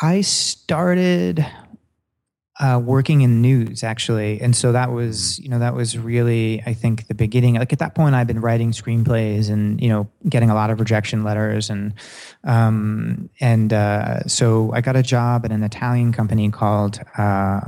I 0.00 0.20
started 0.22 1.46
uh, 2.60 2.80
working 2.82 3.22
in 3.22 3.40
news 3.40 3.82
actually, 3.82 4.40
and 4.40 4.54
so 4.54 4.72
that 4.72 4.92
was 4.92 5.38
you 5.38 5.48
know 5.48 5.58
that 5.58 5.74
was 5.74 5.96
really 5.96 6.62
I 6.66 6.74
think 6.74 7.06
the 7.08 7.14
beginning. 7.14 7.54
Like 7.54 7.72
at 7.72 7.78
that 7.78 7.94
point, 7.94 8.14
I'd 8.14 8.26
been 8.26 8.40
writing 8.40 8.72
screenplays 8.72 9.50
and 9.50 9.80
you 9.80 9.88
know 9.88 10.08
getting 10.28 10.50
a 10.50 10.54
lot 10.54 10.70
of 10.70 10.78
rejection 10.78 11.24
letters 11.24 11.70
and 11.70 11.94
um, 12.44 13.30
and 13.40 13.72
uh, 13.72 14.24
so 14.24 14.70
I 14.72 14.82
got 14.82 14.96
a 14.96 15.02
job 15.02 15.44
at 15.44 15.52
an 15.52 15.62
Italian 15.62 16.12
company 16.12 16.50
called. 16.50 17.00
Uh, 17.16 17.60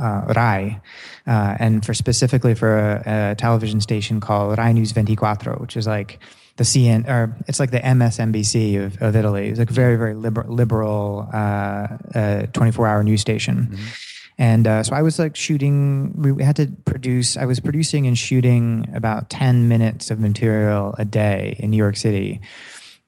uh, 0.00 0.32
Rai, 0.36 0.80
uh, 1.26 1.56
and 1.58 1.84
for 1.84 1.92
specifically 1.92 2.54
for 2.54 2.78
a, 2.78 3.32
a 3.32 3.34
television 3.34 3.80
station 3.80 4.20
called 4.20 4.56
Rai 4.56 4.72
News 4.72 4.92
24, 4.92 5.56
which 5.58 5.76
is 5.76 5.88
like 5.88 6.20
the 6.56 6.62
CN 6.62 7.08
or 7.08 7.36
it's 7.48 7.58
like 7.58 7.72
the 7.72 7.80
MSNBC 7.80 8.84
of, 8.84 9.02
of 9.02 9.16
Italy. 9.16 9.48
It's 9.48 9.58
like 9.58 9.70
a 9.70 9.72
very 9.72 9.96
very 9.96 10.14
liber- 10.14 10.46
liberal 10.48 11.28
uh, 11.32 11.88
uh, 12.14 12.46
24 12.52 12.86
hour 12.86 13.02
news 13.02 13.20
station. 13.20 13.76
And 14.42 14.66
uh, 14.66 14.82
so 14.82 14.96
I 14.96 15.02
was 15.02 15.20
like 15.20 15.36
shooting. 15.36 16.20
We 16.20 16.42
had 16.42 16.56
to 16.56 16.66
produce. 16.84 17.36
I 17.36 17.44
was 17.44 17.60
producing 17.60 18.08
and 18.08 18.18
shooting 18.18 18.90
about 18.92 19.30
10 19.30 19.68
minutes 19.68 20.10
of 20.10 20.18
material 20.18 20.96
a 20.98 21.04
day 21.04 21.54
in 21.60 21.70
New 21.70 21.76
York 21.76 21.96
City. 21.96 22.40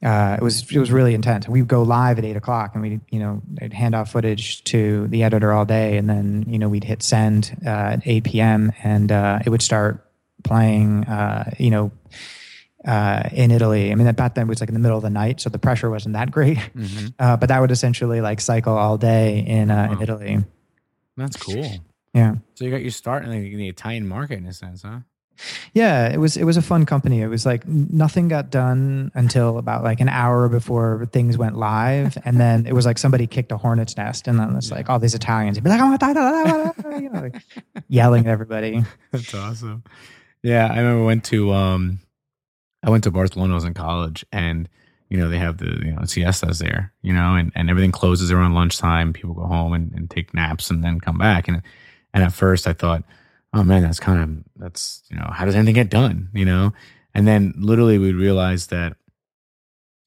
Uh, 0.01 0.37
it 0.38 0.44
was 0.44 0.70
it 0.70 0.79
was 0.79 0.92
really 0.92 1.12
intense. 1.12 1.49
We'd 1.49 1.66
go 1.66 1.83
live 1.83 2.20
at 2.20 2.25
eight 2.25 2.37
o'clock, 2.37 2.75
and 2.75 2.83
we 2.83 3.01
you 3.11 3.18
know 3.18 3.42
I'd 3.61 3.73
hand 3.73 3.97
off 3.97 4.12
footage 4.12 4.62
to 4.64 5.09
the 5.09 5.25
editor 5.25 5.53
all 5.53 5.64
day, 5.64 5.97
and 5.97 6.09
then 6.09 6.44
you 6.47 6.59
know 6.59 6.68
we'd 6.68 6.85
hit 6.85 7.03
send 7.03 7.57
uh, 7.66 7.94
at 7.94 8.07
eight 8.07 8.23
p.m. 8.23 8.70
and 8.85 9.11
uh, 9.11 9.40
it 9.44 9.51
would 9.51 9.62
start 9.62 10.09
playing. 10.44 11.05
Uh, 11.05 11.51
you 11.59 11.70
know, 11.70 11.90
uh, 12.85 13.25
in 13.33 13.51
Italy. 13.51 13.90
I 13.90 13.94
mean, 13.97 14.07
at 14.07 14.18
that 14.18 14.37
time 14.37 14.47
it 14.47 14.51
was 14.51 14.61
like 14.61 14.68
in 14.68 14.75
the 14.75 14.81
middle 14.81 14.99
of 14.99 15.03
the 15.03 15.11
night, 15.11 15.40
so 15.40 15.51
the 15.51 15.59
pressure 15.59 15.90
wasn't 15.90 16.12
that 16.12 16.31
great. 16.31 16.59
Mm-hmm. 16.59 17.07
Uh, 17.18 17.37
but 17.38 17.49
that 17.49 17.61
would 17.61 17.70
essentially 17.73 18.20
like 18.20 18.40
cycle 18.40 18.77
all 18.77 18.99
day 18.99 19.44
in 19.44 19.70
uh, 19.70 19.88
in 19.90 20.03
Italy. 20.03 20.44
That's 21.16 21.37
cool. 21.37 21.81
Yeah. 22.12 22.37
So 22.55 22.64
you 22.64 22.70
got 22.70 22.83
your 22.83 22.90
start 22.90 23.24
in 23.24 23.31
the, 23.31 23.53
in 23.53 23.59
the 23.59 23.68
Italian 23.68 24.07
market 24.07 24.38
in 24.38 24.46
a 24.46 24.53
sense, 24.53 24.83
huh? 24.83 25.00
Yeah, 25.72 26.12
it 26.12 26.18
was 26.18 26.37
it 26.37 26.44
was 26.44 26.57
a 26.57 26.62
fun 26.62 26.87
company. 26.87 27.20
It 27.20 27.27
was 27.27 27.44
like 27.44 27.66
nothing 27.66 28.29
got 28.29 28.50
done 28.50 29.11
until 29.14 29.59
about 29.59 29.83
like 29.83 30.00
an 30.00 30.09
hour 30.09 30.48
before 30.48 31.09
things 31.12 31.37
went 31.37 31.57
live, 31.57 32.16
and 32.24 32.40
then 32.40 32.66
it 32.66 32.72
was 32.72 32.87
like 32.87 32.98
somebody 32.98 33.27
kicked 33.27 33.50
a 33.50 33.57
hornet's 33.57 33.96
nest, 33.96 34.29
and 34.29 34.38
then 34.38 34.55
it's 34.55 34.70
like 34.70 34.88
all 34.88 35.00
these 35.00 35.14
Italians 35.14 35.59
be 35.59 35.68
like, 35.68 35.81
"Oh, 35.83 35.96
da, 35.96 36.12
da, 36.12 36.44
da, 36.44 36.44
da, 36.44 36.72
da," 36.72 36.98
you 36.98 37.11
know, 37.11 37.20
like 37.20 37.42
yelling 37.88 38.27
at 38.27 38.31
everybody. 38.31 38.85
That's 39.11 39.35
awesome. 39.35 39.83
Yeah, 40.42 40.66
I 40.66 40.79
remember 40.79 41.05
went 41.05 41.24
to 41.24 41.53
um 41.53 41.98
I 42.85 42.90
went 42.90 43.05
to 43.05 43.11
Barcelona 43.11 43.55
I 43.55 43.57
was 43.57 43.64
in 43.64 43.74
college 43.74 44.24
and 44.31 44.68
you 45.08 45.18
know, 45.18 45.28
they 45.28 45.38
have 45.38 45.58
the 45.58 45.80
you 45.84 45.92
know 45.92 46.04
siestas 46.04 46.58
there, 46.58 46.92
you 47.02 47.12
know, 47.12 47.34
and, 47.34 47.52
and 47.54 47.70
everything 47.70 47.92
closes 47.92 48.30
around 48.30 48.54
lunchtime. 48.54 49.12
People 49.12 49.34
go 49.34 49.46
home 49.46 49.72
and, 49.72 49.92
and 49.92 50.10
take 50.10 50.34
naps 50.34 50.70
and 50.70 50.82
then 50.82 51.00
come 51.00 51.18
back. 51.18 51.48
And 51.48 51.62
and 52.12 52.24
at 52.24 52.32
first 52.32 52.66
I 52.66 52.72
thought, 52.72 53.04
oh 53.52 53.62
man, 53.62 53.82
that's 53.82 54.00
kind 54.00 54.22
of 54.22 54.60
that's 54.60 55.02
you 55.10 55.16
know, 55.16 55.30
how 55.32 55.44
does 55.44 55.54
anything 55.54 55.74
get 55.74 55.90
done? 55.90 56.28
You 56.32 56.44
know? 56.44 56.72
And 57.14 57.28
then 57.28 57.54
literally 57.56 57.98
we 57.98 58.12
realized 58.12 58.70
that 58.70 58.96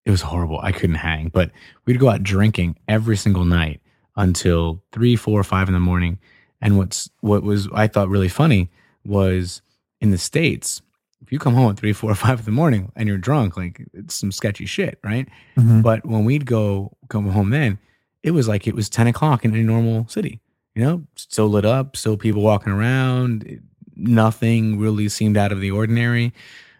it 0.05 0.11
was 0.11 0.21
horrible. 0.21 0.59
I 0.61 0.71
couldn't 0.71 0.95
hang. 0.95 1.29
But 1.29 1.51
we'd 1.85 1.99
go 1.99 2.09
out 2.09 2.23
drinking 2.23 2.77
every 2.87 3.17
single 3.17 3.43
night 3.43 3.81
until 4.15 4.81
three, 4.91 5.15
four, 5.15 5.43
five 5.43 5.67
in 5.67 5.73
the 5.73 5.79
morning. 5.79 6.19
And 6.61 6.77
what's 6.77 7.09
what 7.21 7.43
was 7.43 7.67
I 7.73 7.87
thought 7.87 8.09
really 8.09 8.29
funny 8.29 8.71
was 9.05 9.61
in 10.01 10.11
the 10.11 10.17
States, 10.17 10.81
if 11.21 11.31
you 11.31 11.39
come 11.39 11.53
home 11.55 11.71
at 11.71 11.77
three, 11.77 11.93
four, 11.93 12.13
five 12.25 12.39
in 12.39 12.45
the 12.45 12.51
morning 12.51 12.91
and 12.95 13.07
you're 13.07 13.17
drunk, 13.17 13.57
like 13.57 13.81
it's 13.93 14.15
some 14.15 14.31
sketchy 14.31 14.65
shit, 14.65 14.99
right? 15.03 15.27
Mhm. 15.57 15.81
But 15.83 16.05
when 16.05 16.25
we'd 16.25 16.45
go 16.45 16.95
come 17.09 17.29
home 17.29 17.49
then, 17.49 17.79
it 18.23 18.31
was 18.31 18.47
like 18.47 18.67
it 18.67 18.75
was 18.75 18.89
10 18.89 19.07
o'clock 19.07 19.45
in 19.45 19.55
a 19.55 19.63
normal 19.63 20.07
city, 20.07 20.39
you 20.75 20.83
know, 20.83 21.03
still 21.15 21.47
lit 21.47 21.65
up, 21.65 21.95
still 21.97 22.17
people 22.17 22.41
walking 22.41 22.73
around. 22.73 23.43
It- 23.43 23.61
nothing 23.99 24.77
really 24.77 25.09
seemed 25.09 25.35
out 25.37 25.51
of 25.51 25.59
the 25.59 25.71
ordinary. 25.71 26.31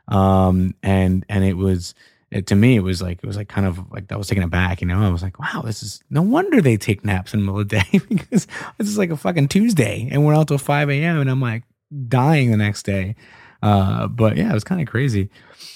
Um, 0.08 0.76
and, 0.84 1.26
and 1.30 1.44
it 1.44 1.56
was, 1.58 1.94
it, 2.30 2.46
to 2.48 2.56
me, 2.56 2.76
it 2.76 2.82
was 2.82 3.02
like, 3.02 3.18
it 3.24 3.26
was 3.26 3.36
like 3.38 3.48
kind 3.50 3.66
of 3.66 3.92
like, 3.92 4.12
I 4.12 4.16
was 4.18 4.28
taken 4.28 4.44
aback, 4.44 4.82
you 4.82 4.88
know, 4.88 5.02
I 5.02 5.10
was 5.10 5.24
like, 5.24 5.40
wow, 5.40 5.64
this 5.66 5.82
is 5.82 6.02
no 6.10 6.22
wonder 6.22 6.62
they 6.62 6.78
take 6.78 7.04
naps 7.04 7.34
in 7.34 7.40
the 7.40 7.46
middle 7.46 7.62
of 7.62 7.70
the 7.70 7.80
day 7.80 8.00
because 8.10 8.46
this 8.78 8.88
is 8.88 8.98
like 8.98 9.10
a 9.10 9.18
fucking 9.18 9.48
Tuesday 9.48 10.08
and 10.12 10.26
we're 10.26 10.36
out 10.36 10.48
till 10.48 10.58
5 10.58 10.90
a.m. 10.92 11.20
and 11.20 11.30
I'm 11.30 11.42
like 11.42 11.64
dying 12.08 12.52
the 12.52 12.58
next 12.58 12.84
day. 12.84 13.16
Uh, 13.62 14.08
but 14.08 14.38
yeah, 14.38 14.50
it 14.50 14.54
was 14.54 14.64
kind 14.64 14.82
of 14.82 14.88
crazy. 14.88 15.30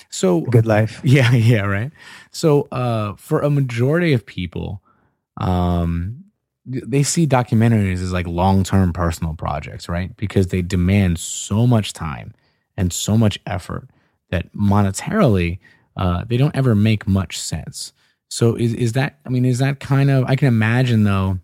So 0.09 0.41
Good 0.41 0.65
life. 0.65 1.01
yeah, 1.03 1.31
yeah, 1.31 1.61
right. 1.61 1.91
So, 2.31 2.67
uh, 2.71 3.15
for 3.15 3.41
a 3.41 3.49
majority 3.49 4.13
of 4.13 4.25
people, 4.25 4.81
um, 5.37 6.23
they 6.65 7.03
see 7.03 7.25
documentaries 7.25 8.01
as 8.01 8.11
like 8.13 8.27
long-term 8.27 8.93
personal 8.93 9.33
projects, 9.33 9.89
right? 9.89 10.15
Because 10.17 10.47
they 10.47 10.61
demand 10.61 11.19
so 11.19 11.65
much 11.65 11.93
time 11.93 12.33
and 12.77 12.93
so 12.93 13.17
much 13.17 13.39
effort 13.45 13.89
that 14.29 14.53
monetarily, 14.53 15.59
uh, 15.97 16.23
they 16.25 16.37
don't 16.37 16.55
ever 16.55 16.75
make 16.75 17.07
much 17.07 17.39
sense. 17.39 17.93
So, 18.29 18.55
is 18.55 18.73
is 18.73 18.93
that? 18.93 19.17
I 19.25 19.29
mean, 19.29 19.45
is 19.45 19.59
that 19.59 19.79
kind 19.79 20.09
of? 20.09 20.25
I 20.25 20.35
can 20.35 20.47
imagine 20.47 21.03
though, 21.03 21.39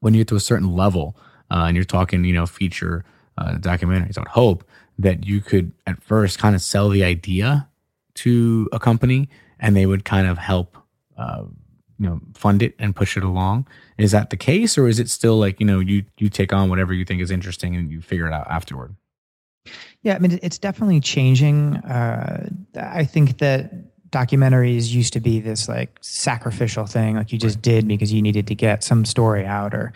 when 0.00 0.14
you 0.14 0.20
get 0.20 0.28
to 0.28 0.36
a 0.36 0.40
certain 0.40 0.74
level, 0.74 1.16
uh, 1.50 1.64
and 1.66 1.76
you're 1.76 1.84
talking, 1.84 2.24
you 2.24 2.34
know, 2.34 2.46
feature 2.46 3.04
uh, 3.38 3.54
documentaries, 3.54 4.18
would 4.18 4.28
hope 4.28 4.64
that 4.98 5.24
you 5.24 5.40
could 5.40 5.72
at 5.86 6.02
first 6.02 6.38
kind 6.38 6.54
of 6.54 6.62
sell 6.62 6.88
the 6.88 7.04
idea 7.04 7.68
to 8.14 8.68
a 8.72 8.78
company 8.78 9.28
and 9.58 9.74
they 9.76 9.86
would 9.86 10.04
kind 10.04 10.26
of 10.26 10.38
help 10.38 10.76
uh, 11.16 11.44
you 11.98 12.06
know 12.06 12.20
fund 12.34 12.62
it 12.62 12.74
and 12.78 12.96
push 12.96 13.16
it 13.16 13.22
along 13.22 13.66
is 13.96 14.10
that 14.10 14.30
the 14.30 14.36
case 14.36 14.76
or 14.76 14.88
is 14.88 14.98
it 14.98 15.08
still 15.08 15.38
like 15.38 15.60
you 15.60 15.66
know 15.66 15.78
you 15.78 16.04
you 16.18 16.28
take 16.28 16.52
on 16.52 16.68
whatever 16.68 16.92
you 16.92 17.04
think 17.04 17.20
is 17.22 17.30
interesting 17.30 17.76
and 17.76 17.90
you 17.90 18.00
figure 18.00 18.26
it 18.26 18.32
out 18.32 18.46
afterward 18.50 18.94
Yeah, 20.02 20.16
I 20.16 20.18
mean, 20.18 20.38
it's 20.42 20.58
definitely 20.58 21.00
changing. 21.00 21.76
Uh, 21.76 22.48
I 22.76 23.04
think 23.04 23.38
that 23.38 23.91
documentaries 24.12 24.90
used 24.92 25.14
to 25.14 25.20
be 25.20 25.40
this 25.40 25.68
like 25.68 25.96
sacrificial 26.02 26.86
thing, 26.86 27.16
like 27.16 27.32
you 27.32 27.38
just 27.38 27.62
did 27.62 27.88
because 27.88 28.12
you 28.12 28.20
needed 28.22 28.46
to 28.48 28.54
get 28.54 28.84
some 28.84 29.04
story 29.04 29.44
out, 29.46 29.74
or 29.74 29.92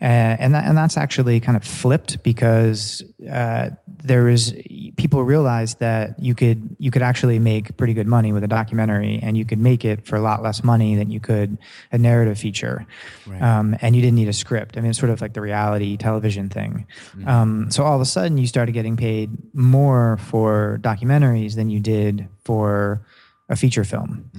uh, 0.00 0.04
and 0.04 0.54
that, 0.54 0.64
and 0.64 0.78
that's 0.78 0.96
actually 0.96 1.40
kind 1.40 1.56
of 1.56 1.64
flipped 1.64 2.22
because 2.22 3.02
uh, 3.30 3.70
there 4.04 4.28
is 4.28 4.54
people 4.96 5.24
realized 5.24 5.80
that 5.80 6.18
you 6.22 6.34
could 6.34 6.76
you 6.78 6.90
could 6.90 7.02
actually 7.02 7.38
make 7.40 7.76
pretty 7.76 7.92
good 7.92 8.06
money 8.06 8.32
with 8.32 8.44
a 8.44 8.48
documentary, 8.48 9.18
and 9.22 9.36
you 9.36 9.44
could 9.44 9.58
make 9.58 9.84
it 9.84 10.06
for 10.06 10.14
a 10.16 10.20
lot 10.22 10.42
less 10.42 10.62
money 10.62 10.94
than 10.94 11.10
you 11.10 11.18
could 11.20 11.58
a 11.92 11.98
narrative 11.98 12.38
feature, 12.38 12.86
Right. 13.26 13.42
um, 13.42 13.76
and 13.82 13.96
you 13.96 14.00
didn't 14.00 14.16
need 14.16 14.28
a 14.28 14.32
script. 14.32 14.78
I 14.78 14.80
mean, 14.80 14.90
it's 14.90 14.98
sort 14.98 15.10
of 15.10 15.20
like 15.20 15.34
the 15.34 15.40
reality 15.40 15.96
television 15.96 16.48
thing. 16.48 16.86
Um, 17.26 17.70
so 17.70 17.82
all 17.82 17.96
of 17.96 18.00
a 18.00 18.04
sudden, 18.06 18.38
you 18.38 18.46
started 18.46 18.72
getting 18.72 18.96
paid 18.96 19.30
more 19.54 20.18
for 20.18 20.78
documentaries 20.82 21.56
than 21.56 21.68
you 21.68 21.80
did 21.80 22.28
for 22.44 23.02
a 23.48 23.56
feature 23.56 23.84
film. 23.84 24.30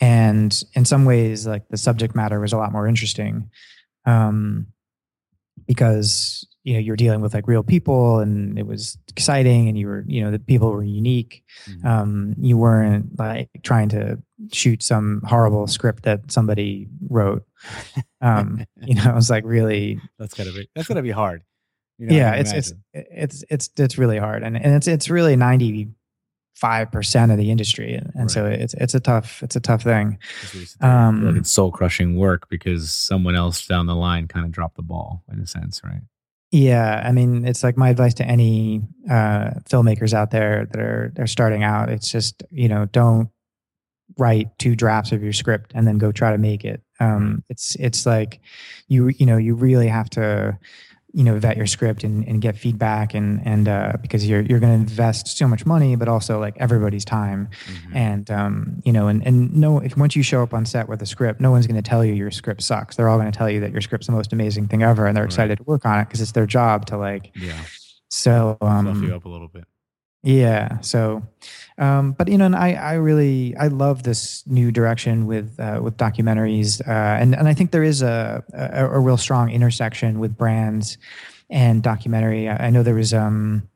And 0.00 0.62
in 0.74 0.84
some 0.84 1.04
ways, 1.04 1.46
like 1.46 1.68
the 1.68 1.76
subject 1.76 2.14
matter 2.14 2.40
was 2.40 2.52
a 2.52 2.56
lot 2.56 2.72
more 2.72 2.88
interesting 2.88 3.50
um, 4.04 4.66
because 5.66 6.46
you 6.64 6.74
know 6.74 6.80
you're 6.80 6.96
dealing 6.96 7.20
with 7.20 7.34
like 7.34 7.46
real 7.46 7.62
people, 7.62 8.18
and 8.18 8.58
it 8.58 8.66
was 8.66 8.98
exciting, 9.08 9.68
and 9.68 9.78
you 9.78 9.86
were 9.86 10.04
you 10.06 10.22
know 10.22 10.30
the 10.30 10.38
people 10.38 10.70
were 10.72 10.82
unique. 10.82 11.44
Mhm. 11.68 11.84
Um, 11.84 12.34
you 12.38 12.56
weren't 12.56 13.18
like 13.18 13.48
trying 13.62 13.90
to 13.90 14.20
shoot 14.52 14.82
some 14.82 15.22
horrible 15.24 15.66
script 15.66 16.02
that 16.04 16.32
somebody 16.32 16.88
wrote. 17.08 17.44
Um, 18.20 18.64
you 18.82 18.94
know, 18.94 19.10
it 19.10 19.14
was 19.14 19.30
like 19.30 19.44
really 19.44 20.00
That's 20.18 20.34
gotta 20.34 20.52
be 20.52 20.68
that's 20.74 20.88
gotta 20.88 21.02
be 21.02 21.10
hard. 21.10 21.42
You 21.98 22.08
know, 22.08 22.16
yeah 22.16 22.34
it's 22.34 22.52
it's 22.52 22.72
it's 22.92 23.44
it's 23.48 23.70
it's 23.76 23.98
really 23.98 24.18
hard 24.18 24.42
and, 24.42 24.56
and 24.56 24.74
it's 24.74 24.88
it's 24.88 25.08
really 25.08 25.36
95% 26.62 27.32
of 27.32 27.38
the 27.38 27.50
industry. 27.50 27.94
And, 27.94 28.12
and 28.14 28.30
so 28.30 28.46
it's 28.46 28.74
it's 28.74 28.94
a 28.94 29.00
tough 29.00 29.42
it's 29.42 29.56
a 29.56 29.60
tough 29.60 29.82
thing. 29.82 30.18
That's 30.40 30.54
what 30.54 30.60
you 30.60 30.66
said. 30.66 30.80
There. 30.80 30.90
I 30.90 31.10
feel 31.10 31.18
like 31.18 31.28
um, 31.30 31.36
it's 31.36 31.50
soul 31.50 31.70
crushing 31.72 32.16
work 32.16 32.48
because 32.48 32.90
someone 32.90 33.36
else 33.36 33.66
down 33.66 33.86
the 33.86 33.96
line 33.96 34.28
kind 34.28 34.46
of 34.46 34.52
dropped 34.52 34.76
the 34.76 34.82
ball 34.82 35.24
in 35.32 35.40
a 35.40 35.46
sense, 35.46 35.82
right? 35.84 36.02
yeah 36.54 37.02
i 37.02 37.12
mean 37.12 37.46
it's 37.46 37.64
like 37.64 37.78
my 37.78 37.88
advice 37.88 38.12
to 38.12 38.26
any 38.26 38.82
uh 39.08 39.52
filmmakers 39.70 40.12
out 40.12 40.30
there 40.30 40.66
that 40.66 40.80
are 40.82 41.10
they're 41.16 41.26
starting 41.26 41.62
out 41.62 41.88
it's 41.88 42.12
just 42.12 42.42
you 42.50 42.68
know 42.68 42.84
don't 42.92 43.30
write 44.18 44.56
two 44.58 44.74
drafts 44.76 45.12
of 45.12 45.22
your 45.22 45.32
script 45.32 45.72
and 45.74 45.86
then 45.86 45.98
go 45.98 46.12
try 46.12 46.32
to 46.32 46.38
make 46.38 46.64
it. 46.64 46.82
Um 47.00 47.42
it's 47.48 47.76
it's 47.76 48.06
like 48.06 48.40
you 48.88 49.08
you 49.08 49.26
know 49.26 49.36
you 49.36 49.54
really 49.54 49.88
have 49.88 50.10
to 50.10 50.58
you 51.14 51.22
know 51.24 51.38
vet 51.38 51.56
your 51.58 51.66
script 51.66 52.04
and, 52.04 52.26
and 52.26 52.40
get 52.40 52.56
feedback 52.56 53.12
and 53.14 53.40
and 53.46 53.68
uh, 53.68 53.92
because 54.00 54.26
you're 54.26 54.40
you're 54.40 54.58
going 54.60 54.72
to 54.72 54.90
invest 54.90 55.36
so 55.36 55.46
much 55.46 55.66
money 55.66 55.94
but 55.94 56.08
also 56.08 56.40
like 56.40 56.56
everybody's 56.58 57.04
time 57.04 57.48
Mm-hmm. 57.66 57.96
and 57.96 58.30
um, 58.30 58.82
you 58.84 58.92
know 58.92 59.08
and 59.08 59.26
and 59.26 59.54
no 59.54 59.78
if 59.78 59.96
once 59.96 60.16
you 60.16 60.22
show 60.22 60.42
up 60.42 60.54
on 60.54 60.64
set 60.64 60.88
with 60.88 61.02
a 61.02 61.06
script 61.06 61.40
no 61.40 61.50
one's 61.50 61.66
going 61.66 61.82
to 61.82 61.88
tell 61.88 62.02
you 62.04 62.14
your 62.14 62.30
script 62.30 62.62
sucks 62.62 62.96
they're 62.96 63.08
all 63.08 63.18
going 63.18 63.30
to 63.30 63.36
tell 63.36 63.50
you 63.50 63.60
that 63.60 63.72
your 63.72 63.80
script's 63.82 64.06
the 64.06 64.12
most 64.12 64.32
amazing 64.32 64.68
thing 64.68 64.82
ever 64.82 65.06
and 65.06 65.14
they're 65.16 65.24
Right. 65.24 65.30
excited 65.32 65.58
to 65.58 65.64
work 65.64 65.84
on 65.84 66.00
it 66.00 66.04
because 66.06 66.20
it's 66.22 66.32
their 66.32 66.46
job 66.46 66.86
to 66.86 66.96
like 66.96 67.30
Yeah. 67.36 67.60
so 68.08 68.56
Fluff 68.60 68.86
um 68.86 69.04
you 69.04 69.14
up 69.14 69.24
a 69.24 69.28
little 69.28 69.48
bit. 69.48 69.64
Yeah. 70.22 70.80
So, 70.80 71.22
um, 71.78 72.12
but 72.12 72.28
you 72.28 72.38
know, 72.38 72.46
and 72.46 72.56
I, 72.56 72.74
I 72.74 72.94
really, 72.94 73.56
I 73.56 73.68
love 73.68 74.02
this 74.02 74.44
new 74.46 74.70
direction 74.70 75.26
with, 75.26 75.58
uh, 75.58 75.80
with 75.82 75.96
documentaries. 75.96 76.80
Uh, 76.86 76.90
and, 76.90 77.34
and 77.34 77.48
I 77.48 77.54
think 77.54 77.70
there 77.70 77.82
is 77.82 78.02
a, 78.02 78.44
a, 78.52 78.86
a 78.86 78.98
real 78.98 79.16
strong 79.16 79.50
intersection 79.50 80.18
with 80.20 80.36
brands 80.36 80.98
and 81.50 81.82
documentary. 81.82 82.48
I, 82.48 82.66
I 82.66 82.70
know 82.70 82.82
there 82.82 82.94
was, 82.94 83.12
um, 83.12 83.68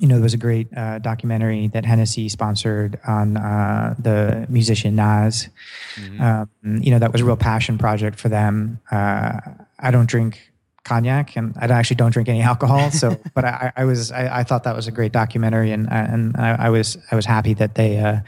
you 0.00 0.08
know, 0.08 0.16
there 0.16 0.22
was 0.22 0.34
a 0.34 0.38
great 0.38 0.68
uh, 0.76 0.98
documentary 0.98 1.68
that 1.68 1.84
Hennessy 1.84 2.28
sponsored 2.28 2.98
on 3.06 3.36
uh, 3.36 3.94
the 3.98 4.46
musician 4.48 4.94
Nas. 4.96 5.48
Mhm. 5.94 6.20
Um, 6.20 6.82
you 6.82 6.90
know, 6.90 6.98
that 6.98 7.12
was 7.12 7.22
a 7.22 7.24
real 7.24 7.36
passion 7.36 7.78
project 7.78 8.18
for 8.18 8.28
them. 8.28 8.80
Uh, 8.90 9.40
I 9.78 9.90
don't 9.90 10.08
drink 10.08 10.52
cognac 10.86 11.36
and 11.36 11.52
I 11.58 11.66
actually 11.66 11.96
don't 11.96 12.12
drink 12.12 12.28
any 12.28 12.42
alcohol. 12.52 12.90
So, 12.90 13.20
but 13.34 13.44
I, 13.44 13.72
I 13.76 13.84
was, 13.84 14.12
I, 14.12 14.40
I 14.40 14.44
thought 14.44 14.64
that 14.64 14.74
was 14.74 14.86
a 14.86 14.92
great 14.92 15.12
documentary 15.12 15.72
and, 15.72 15.90
and 15.90 16.36
I, 16.36 16.66
I 16.66 16.70
was, 16.70 16.96
I 17.10 17.16
was 17.16 17.26
happy 17.26 17.54
that 17.54 17.74
they, 17.74 17.98
uh, 17.98 18.20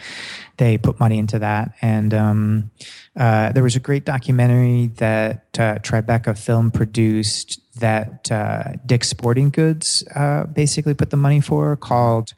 they 0.57 0.77
put 0.77 0.99
money 0.99 1.19
into 1.19 1.39
that. 1.39 1.75
And, 1.81 2.13
um, 2.13 2.71
uh, 3.17 3.53
there 3.53 3.63
was 3.63 3.77
a 3.77 3.81
great 3.81 4.05
documentary 4.05 4.89
that, 4.97 5.47
uh, 5.59 5.79
Tribeca 5.79 6.37
film 6.37 6.71
produced 6.71 7.61
that, 7.81 8.31
uh, 8.31 8.73
Dick's 8.85 9.09
Sporting 9.09 9.51
Goods, 9.51 10.05
uh, 10.15 10.45
basically 10.45 10.95
put 10.95 11.11
the 11.11 11.17
money 11.17 11.41
for 11.41 11.77
called, 11.77 12.35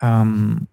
um, 0.00 0.68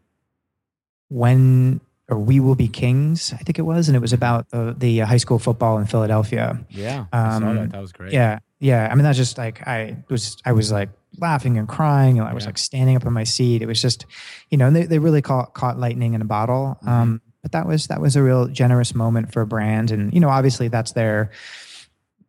when 1.09 1.81
or 2.13 2.19
we 2.19 2.39
will 2.39 2.56
be 2.56 2.67
kings 2.67 3.34
i 3.34 3.38
think 3.38 3.58
it 3.60 3.63
was 3.63 3.88
and 3.89 3.95
it 3.95 3.99
was 3.99 4.13
about 4.13 4.49
the, 4.49 4.76
the 4.78 4.99
high 4.99 5.17
school 5.17 5.39
football 5.39 5.78
in 5.80 5.86
philadelphia 5.86 6.60
Yeah. 6.69 7.06
I 7.12 7.39
saw 7.39 7.47
um, 7.47 7.56
that. 7.56 7.71
That 7.71 7.82
was 7.82 7.91
great. 7.91 8.13
yeah 8.13 8.39
yeah 8.60 8.88
i 8.91 8.95
mean 8.95 9.04
that's 9.04 9.17
just 9.17 9.38
like 9.38 9.65
i 9.67 9.97
was 10.10 10.38
i 10.45 10.52
was 10.52 10.71
like 10.71 10.89
laughing 11.19 11.58
and 11.58 11.67
crying 11.67 12.19
and 12.19 12.28
i 12.28 12.34
was 12.34 12.43
Yeah. 12.43 12.49
like 12.49 12.58
standing 12.58 12.95
up 12.95 13.06
in 13.06 13.13
my 13.13 13.23
seat 13.26 13.62
it 13.62 13.67
was 13.67 13.82
just 13.82 14.06
you 14.49 14.58
know 14.58 14.67
and 14.67 14.76
they, 14.76 14.86
they 14.86 14.99
really 14.99 15.21
caught, 15.21 15.54
caught 15.54 15.78
lightning 15.80 16.13
in 16.13 16.21
a 16.21 16.26
bottle 16.26 16.78
Mm-hmm. 16.82 16.89
um 16.89 17.21
but 17.41 17.52
that 17.52 17.67
was 17.67 17.88
that 17.88 17.99
was 17.99 18.15
a 18.15 18.23
real 18.23 18.47
generous 18.47 18.95
moment 18.95 19.34
for 19.34 19.41
a 19.41 19.45
brand 19.45 19.91
and 19.91 20.13
you 20.13 20.19
know 20.21 20.30
obviously 20.30 20.69
that's 20.69 20.93
their 20.93 21.30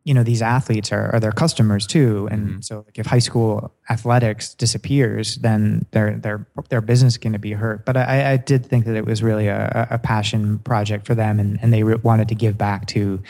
you 0.05 0.13
know 0.13 0.23
these 0.23 0.41
athletes 0.41 0.91
are, 0.91 1.11
are 1.13 1.19
their 1.19 1.31
customers 1.31 1.85
too 1.87 2.27
and 2.31 2.41
Mhm. 2.47 2.63
so 2.63 2.83
like 2.85 2.97
if 2.99 3.07
high 3.07 3.19
school 3.29 3.73
athletics 3.89 4.53
disappears 4.53 5.35
then 5.37 5.85
their 5.91 6.15
their 6.17 6.45
their 6.69 6.81
business 6.81 7.13
is 7.13 7.17
going 7.17 7.33
to 7.33 7.39
be 7.39 7.53
hurt 7.53 7.85
but 7.85 7.97
I, 7.97 8.33
I 8.33 8.37
did 8.37 8.65
think 8.65 8.85
that 8.85 8.95
it 8.95 9.05
was 9.05 9.23
really 9.23 9.47
a, 9.47 9.87
a 9.89 9.97
passion 9.97 10.59
project 10.59 11.07
for 11.07 11.15
them 11.15 11.39
and, 11.39 11.57
and 11.61 11.73
they 11.73 11.83
re- 11.83 11.99
wanted 12.03 12.27
to 12.29 12.35
give 12.35 12.55
back 12.57 12.85
to 12.87 13.21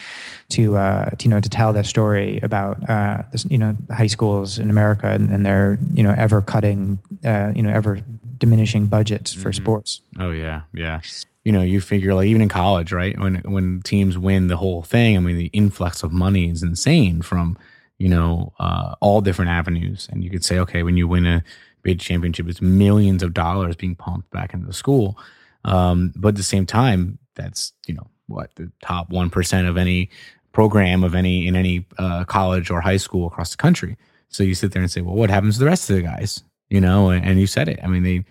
to, 0.49 0.75
uh, 0.77 1.09
to 1.11 1.23
you 1.25 1.29
know 1.29 1.39
to 1.39 1.49
tell 1.49 1.71
their 1.73 1.83
story 1.83 2.39
about 2.43 2.77
uh, 2.89 3.23
this, 3.31 3.45
you 3.49 3.57
know 3.57 3.75
high 3.91 4.07
schools 4.07 4.59
in 4.59 4.69
America 4.69 5.07
and, 5.07 5.29
and 5.31 5.45
their 5.45 5.79
you 5.93 6.03
know 6.03 6.13
ever 6.17 6.41
cutting 6.41 6.99
uh, 7.23 7.51
you 7.55 7.63
know 7.63 7.71
ever 7.71 7.99
diminishing 8.37 8.85
budgets 8.87 9.33
for 9.33 9.49
Mhm. 9.51 9.55
sports 9.55 10.01
Oh 10.19 10.31
yeah, 10.31 10.61
yeah. 10.73 10.99
You 11.45 11.51
know, 11.51 11.61
you 11.61 11.79
figure 11.79 12.13
like 12.13 12.27
even 12.27 12.41
in 12.41 12.49
college, 12.49 12.91
right? 12.91 13.17
When 13.17 13.35
when 13.45 13.81
teams 13.83 14.17
win 14.17 14.47
the 14.47 14.57
whole 14.57 14.81
thing, 14.81 15.15
I 15.15 15.19
mean, 15.19 15.37
the 15.37 15.51
influx 15.53 16.03
of 16.03 16.11
money 16.11 16.49
is 16.49 16.63
insane 16.63 17.21
from 17.21 17.57
you 17.97 18.09
know 18.09 18.51
uh, 18.59 18.95
all 18.99 19.21
different 19.21 19.51
avenues, 19.51 20.09
and 20.11 20.23
you 20.23 20.29
could 20.29 20.43
say, 20.43 20.59
okay, 20.59 20.83
when 20.83 20.97
you 20.97 21.07
win 21.07 21.25
a 21.25 21.43
big 21.83 21.99
championship, 21.99 22.49
it's 22.49 22.61
millions 22.61 23.23
of 23.23 23.33
dollars 23.33 23.75
being 23.77 23.95
pumped 23.95 24.29
back 24.31 24.53
into 24.53 24.65
the 24.65 24.73
school. 24.73 25.17
Um, 25.63 26.11
but 26.17 26.29
at 26.29 26.35
the 26.35 26.43
same 26.43 26.65
time, 26.65 27.19
that's 27.35 27.73
you 27.87 27.93
know 27.93 28.07
what 28.27 28.49
the 28.55 28.71
top 28.81 29.09
one 29.11 29.29
percent 29.29 29.67
of 29.67 29.77
any 29.77 30.09
program 30.51 31.03
of 31.03 31.13
any 31.13 31.47
in 31.47 31.55
any 31.55 31.85
uh, 31.99 32.23
college 32.25 32.71
or 32.71 32.81
high 32.81 32.97
school 32.97 33.27
across 33.27 33.51
the 33.51 33.57
country. 33.57 33.97
So 34.29 34.43
you 34.43 34.55
sit 34.55 34.71
there 34.71 34.81
and 34.81 34.91
say, 34.91 35.01
well, 35.01 35.15
what 35.15 35.29
happens 35.29 35.55
to 35.55 35.59
the 35.59 35.65
rest 35.67 35.89
of 35.89 35.95
the 35.95 36.01
guys? 36.01 36.43
You 36.69 36.81
know, 36.81 37.09
and, 37.09 37.23
and 37.23 37.39
you 37.39 37.45
said 37.45 37.69
it. 37.69 37.79
I 37.83 37.87
mean, 37.87 38.03
they 38.03 38.25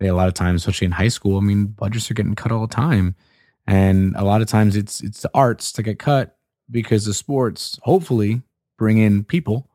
they 0.00 0.08
a 0.08 0.14
lot 0.14 0.28
of 0.28 0.34
times, 0.34 0.62
especially 0.62 0.86
in 0.86 0.92
high 0.92 1.08
school, 1.08 1.38
I 1.38 1.40
mean, 1.40 1.66
budgets 1.66 2.10
are 2.10 2.14
getting 2.14 2.34
cut 2.34 2.52
all 2.52 2.66
the 2.66 2.74
time, 2.74 3.14
and 3.66 4.14
a 4.16 4.24
lot 4.24 4.40
of 4.42 4.48
times 4.48 4.76
it's 4.76 5.00
it's 5.02 5.22
the 5.22 5.30
arts 5.34 5.72
that 5.72 5.82
get 5.84 5.98
cut 5.98 6.36
because 6.70 7.04
the 7.04 7.14
sports 7.14 7.78
hopefully 7.82 8.42
bring 8.76 8.98
in 8.98 9.24
people. 9.24 9.68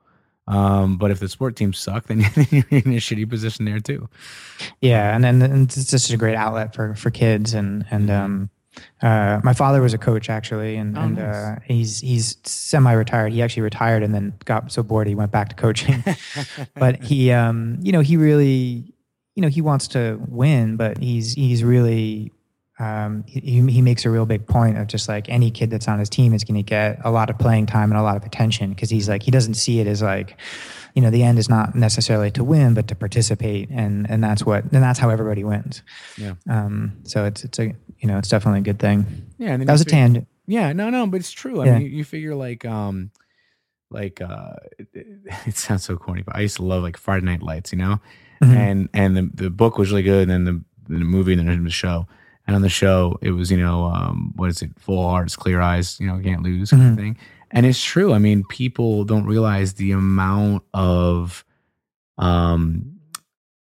Um, 0.48 0.98
but 0.98 1.10
if 1.10 1.20
the 1.20 1.30
sport 1.30 1.56
teams 1.56 1.78
suck, 1.78 2.06
then 2.08 2.20
you're 2.52 2.66
in 2.70 2.94
a 2.94 2.98
shitty 3.00 3.30
position 3.30 3.66
there 3.66 3.80
too. 3.80 4.10
Yeah, 4.82 5.16
and 5.16 5.24
then 5.24 5.42
and 5.42 5.64
it's 5.72 5.90
just 5.90 6.12
a 6.12 6.18
great 6.18 6.36
outlet 6.36 6.74
for 6.76 6.96
for 6.96 7.12
kids 7.12 7.54
and 7.54 7.86
and 7.92 8.10
um 8.12 8.50
uh 9.02 9.40
my 9.44 9.54
father 9.54 9.82
was 9.82 9.94
a 9.94 9.98
coach 10.00 10.30
actually 10.30 10.76
and 10.78 10.98
Oh, 10.98 11.02
and 11.02 11.16
nice. 11.18 11.36
uh 11.36 11.60
he's 11.66 12.00
he's 12.00 12.38
semi-retired. 12.44 13.32
He 13.32 13.42
actually 13.42 13.62
retired 13.64 14.04
and 14.04 14.14
then 14.14 14.34
got 14.46 14.72
so 14.72 14.84
bored 14.84 15.08
he 15.08 15.16
went 15.16 15.32
back 15.32 15.50
to 15.50 15.56
coaching. 15.56 16.04
but 16.76 17.02
he 17.04 17.32
um 17.32 17.78
you 17.82 17.92
know, 17.92 18.02
he 18.02 18.18
really 18.18 18.93
you 19.36 19.42
know, 19.42 19.48
he 19.50 19.62
wants 19.62 19.88
to 19.90 20.20
win, 20.28 20.78
but 20.78 20.98
he's 21.00 21.34
he's 21.34 21.64
really 21.64 22.32
um, 22.80 23.24
he, 23.28 23.40
he 23.70 23.82
makes 23.82 24.04
a 24.06 24.10
real 24.10 24.26
big 24.26 24.48
point 24.48 24.78
of 24.78 24.88
just 24.88 25.08
like 25.08 25.30
any 25.30 25.52
kid 25.52 25.70
that's 25.70 25.88
on 25.88 26.00
his 26.00 26.10
team 26.10 26.34
is 26.34 26.44
going 26.44 26.56
to 26.56 26.64
get 26.64 27.00
a 27.04 27.12
lot 27.12 27.30
of 27.30 27.38
playing 27.38 27.68
time 27.68 27.92
and 27.92 28.00
a 28.00 28.04
lot 28.04 28.18
of 28.18 28.24
attention 28.24 28.70
because 28.72 28.90
he's 28.90 29.08
like 29.08 29.22
he 29.24 29.32
doesn't 29.32 29.54
see 29.54 29.80
it 29.80 29.86
as 29.88 30.02
like 30.02 30.36
you 30.96 31.02
know 31.02 31.10
the 31.12 31.22
end 31.24 31.38
is 31.38 31.50
not 31.50 31.76
necessarily 31.76 32.32
to 32.32 32.44
win 32.44 32.74
but 32.74 32.88
to 32.88 32.96
participate 32.96 33.70
and 33.70 34.10
and 34.10 34.24
that's 34.24 34.44
what 34.44 34.64
and 34.64 34.84
that's 34.84 34.98
how 34.98 35.10
everybody 35.12 35.44
wins 35.44 35.84
Yeah. 36.18 36.34
um 36.50 36.94
so 37.04 37.26
it's 37.26 37.44
it's 37.44 37.60
a 37.60 37.66
you 38.00 38.08
know 38.08 38.18
it's 38.18 38.30
definitely 38.30 38.62
a 38.62 38.64
good 38.64 38.80
thing 38.80 39.06
yeah, 39.38 39.52
and 39.52 39.62
then 39.62 39.68
that 39.68 39.74
was 39.74 39.82
a 39.82 39.86
tangent 39.86 40.28
Yeah, 40.48 40.74
no, 40.74 40.90
no, 40.90 41.06
but 41.08 41.20
it's 41.20 41.32
true. 41.32 41.62
I 41.62 41.66
Yeah. 41.66 41.74
mean, 41.74 41.82
you, 41.84 41.90
you 42.00 42.04
figure 42.04 42.36
like, 42.36 42.66
um, 42.66 43.12
like, 43.90 44.20
uh, 44.20 44.54
it, 44.80 44.88
it 45.46 45.56
sounds 45.58 45.84
so 45.84 45.96
corny, 45.96 46.22
but 46.24 46.36
I 46.36 46.42
used 46.42 46.58
to 46.58 46.64
love 46.64 46.84
like 46.84 46.98
Friday 46.98 47.26
Night 47.26 47.42
Lights, 47.42 47.72
you 47.72 47.78
know, 47.78 48.00
Mhm. 48.44 48.56
and 48.56 48.90
and 48.94 49.18
the 49.18 49.30
the 49.44 49.50
book 49.50 49.78
was 49.78 49.90
really 49.92 50.04
good, 50.04 50.30
and 50.30 50.32
then 50.32 50.46
the 50.46 50.96
the 51.00 51.06
movie, 51.06 51.34
and 51.34 51.48
then 51.48 51.64
the 51.64 51.70
show, 51.70 52.08
and 52.46 52.56
on 52.56 52.62
the 52.62 52.70
show 52.70 53.18
it 53.22 53.32
was 53.32 53.50
you 53.52 53.58
know, 53.58 53.86
um, 53.86 54.34
what 54.36 54.50
is 54.50 54.62
it, 54.62 54.72
full 54.78 55.08
hearts, 55.10 55.36
clear 55.36 55.62
eyes, 55.62 56.00
you 56.00 56.08
know, 56.08 56.20
can't 56.20 56.44
lose 56.44 56.72
kind 56.72 56.84
Mhm. 56.84 56.92
of 56.92 56.98
thing, 56.98 57.18
and 57.52 57.66
it's 57.66 57.82
true. 57.84 58.14
I 58.14 58.20
mean, 58.20 58.44
people 58.50 59.06
don't 59.06 59.26
realize 59.26 59.74
the 59.76 59.92
amount 59.92 60.64
of, 60.74 61.46
um, 62.18 62.98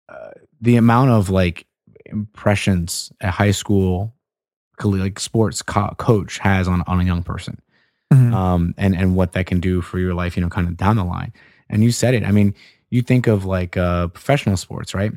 uh, 0.08 0.30
the 0.60 0.76
amount 0.76 1.10
of 1.10 1.30
like 1.30 1.66
impressions 2.06 3.12
a 3.20 3.30
high 3.30 3.52
school 3.52 4.14
like 4.84 5.20
sports 5.20 5.62
co- 5.62 5.94
coach 5.98 6.38
has 6.38 6.66
on 6.66 6.82
on 6.88 6.98
a 7.00 7.04
young 7.04 7.22
person, 7.22 7.56
Mhm. 8.12 8.32
um, 8.34 8.74
and 8.76 8.96
and 8.96 9.14
what 9.14 9.30
that 9.32 9.46
can 9.46 9.60
do 9.60 9.80
for 9.80 10.00
your 10.00 10.12
life, 10.12 10.36
you 10.36 10.42
know, 10.42 10.48
kind 10.48 10.66
of 10.66 10.76
down 10.76 10.96
the 10.96 11.04
line. 11.04 11.32
And 11.70 11.84
you 11.84 11.92
said 11.92 12.14
it. 12.14 12.24
I 12.24 12.32
mean, 12.32 12.52
you 12.92 13.00
think 13.00 13.26
of 13.26 13.46
like 13.46 13.78
uh, 13.78 14.08
professional 14.08 14.58
sports, 14.58 14.94
right? 14.94 15.12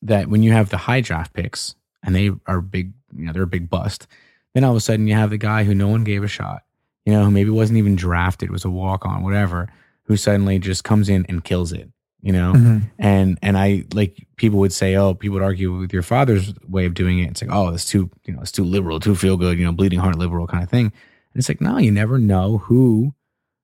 That 0.00 0.28
when 0.28 0.42
you 0.42 0.52
have 0.52 0.70
the 0.70 0.78
high 0.78 1.02
draft 1.02 1.34
picks 1.34 1.74
and 2.02 2.14
they 2.16 2.30
are 2.46 2.62
big, 2.62 2.94
you 3.14 3.26
know, 3.26 3.32
they're 3.34 3.42
a 3.42 3.46
big 3.46 3.68
bust. 3.68 4.06
Then 4.54 4.64
all 4.64 4.70
of 4.70 4.76
a 4.78 4.80
sudden 4.80 5.06
you 5.06 5.12
have 5.14 5.28
the 5.28 5.36
guy 5.36 5.64
who 5.64 5.74
no 5.74 5.88
one 5.88 6.02
gave 6.02 6.24
a 6.24 6.28
shot, 6.28 6.62
you 7.04 7.12
know, 7.12 7.24
who 7.26 7.30
maybe 7.30 7.50
wasn't 7.50 7.76
even 7.76 7.94
drafted, 7.94 8.50
was 8.50 8.64
a 8.64 8.70
walk 8.70 9.04
on, 9.04 9.22
whatever, 9.22 9.68
who 10.04 10.16
suddenly 10.16 10.58
just 10.58 10.82
comes 10.82 11.10
in 11.10 11.26
and 11.28 11.44
kills 11.44 11.72
it, 11.72 11.90
you 12.22 12.32
know? 12.32 12.54
Mhm. 12.54 12.90
And 12.98 13.38
and 13.42 13.58
I 13.58 13.84
like 13.92 14.26
people 14.36 14.58
would 14.60 14.72
say, 14.72 14.96
oh, 14.96 15.12
people 15.12 15.34
would 15.34 15.42
argue 15.42 15.76
with 15.76 15.92
your 15.92 16.02
father's 16.02 16.54
way 16.66 16.86
of 16.86 16.94
doing 16.94 17.18
it. 17.18 17.32
It's 17.32 17.42
like, 17.42 17.52
oh, 17.52 17.68
it's 17.74 17.84
too, 17.84 18.08
you 18.24 18.32
know, 18.32 18.40
it's 18.40 18.52
too 18.52 18.64
liberal, 18.64 18.98
too 18.98 19.14
feel 19.14 19.36
good, 19.36 19.58
you 19.58 19.66
know, 19.66 19.72
bleeding 19.72 19.98
heart 19.98 20.16
liberal 20.16 20.46
kind 20.46 20.64
of 20.64 20.70
thing. 20.70 20.86
And 20.86 21.40
it's 21.40 21.50
like, 21.50 21.60
no, 21.60 21.76
you 21.76 21.90
never 21.92 22.18
know 22.18 22.56
who 22.56 23.12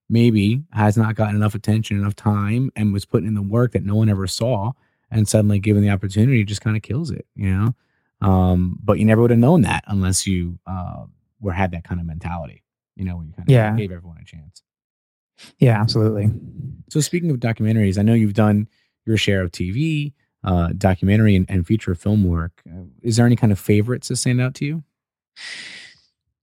maybe 0.09 0.62
has 0.72 0.96
not 0.96 1.14
gotten 1.14 1.36
enough 1.36 1.55
attention, 1.55 1.98
enough 1.98 2.14
time, 2.16 2.70
and 2.76 2.92
was 2.92 3.05
putting 3.05 3.26
in 3.28 3.34
the 3.34 3.42
work 3.42 3.72
that 3.72 3.84
no 3.84 3.94
one 3.96 4.09
ever 4.09 4.26
saw, 4.26 4.72
and 5.11 5.28
suddenly 5.28 5.59
given 5.59 5.82
the 5.82 5.90
opportunity, 5.90 6.44
just 6.44 6.61
kind 6.61 6.76
of 6.76 6.82
kills 6.82 7.11
it, 7.11 7.26
you 7.34 7.50
know. 7.50 7.74
Um, 8.26 8.78
but 8.82 8.98
you 8.98 9.05
never 9.05 9.20
would 9.22 9.30
have 9.30 9.38
known 9.38 9.62
that 9.62 9.84
unless 9.86 10.26
you 10.26 10.59
uh, 10.66 11.05
were 11.40 11.52
had 11.52 11.72
that 11.72 11.84
kind 11.84 12.00
of 12.00 12.07
mentality, 12.07 12.62
you 12.96 13.05
know, 13.05 13.16
where 13.16 13.26
you 13.26 13.32
kind 13.32 13.48
of 13.48 13.52
Yeah. 13.52 13.74
gave 13.76 13.92
everyone 13.92 14.18
a 14.20 14.24
chance. 14.24 14.62
Yeah, 15.59 15.80
absolutely. 15.80 16.30
So 16.88 17.00
speaking 17.00 17.30
of 17.30 17.38
documentaries, 17.38 17.98
I 17.98 18.02
know 18.02 18.14
you've 18.14 18.34
done 18.34 18.68
your 19.05 19.16
share 19.16 19.42
of 19.42 19.50
TV, 19.50 20.12
uh, 20.44 20.68
documentary, 20.78 21.34
and, 21.36 21.44
and 21.50 21.66
feature 21.66 21.94
film 21.94 22.24
work. 22.24 22.62
Uh, 22.70 22.84
is 23.02 23.16
there 23.16 23.26
any 23.26 23.36
kind 23.36 23.52
of 23.52 23.59
favorites 23.59 24.09
that 24.09 24.16
stand 24.16 24.40
out 24.40 24.55
to 24.57 24.64
you? 24.64 24.84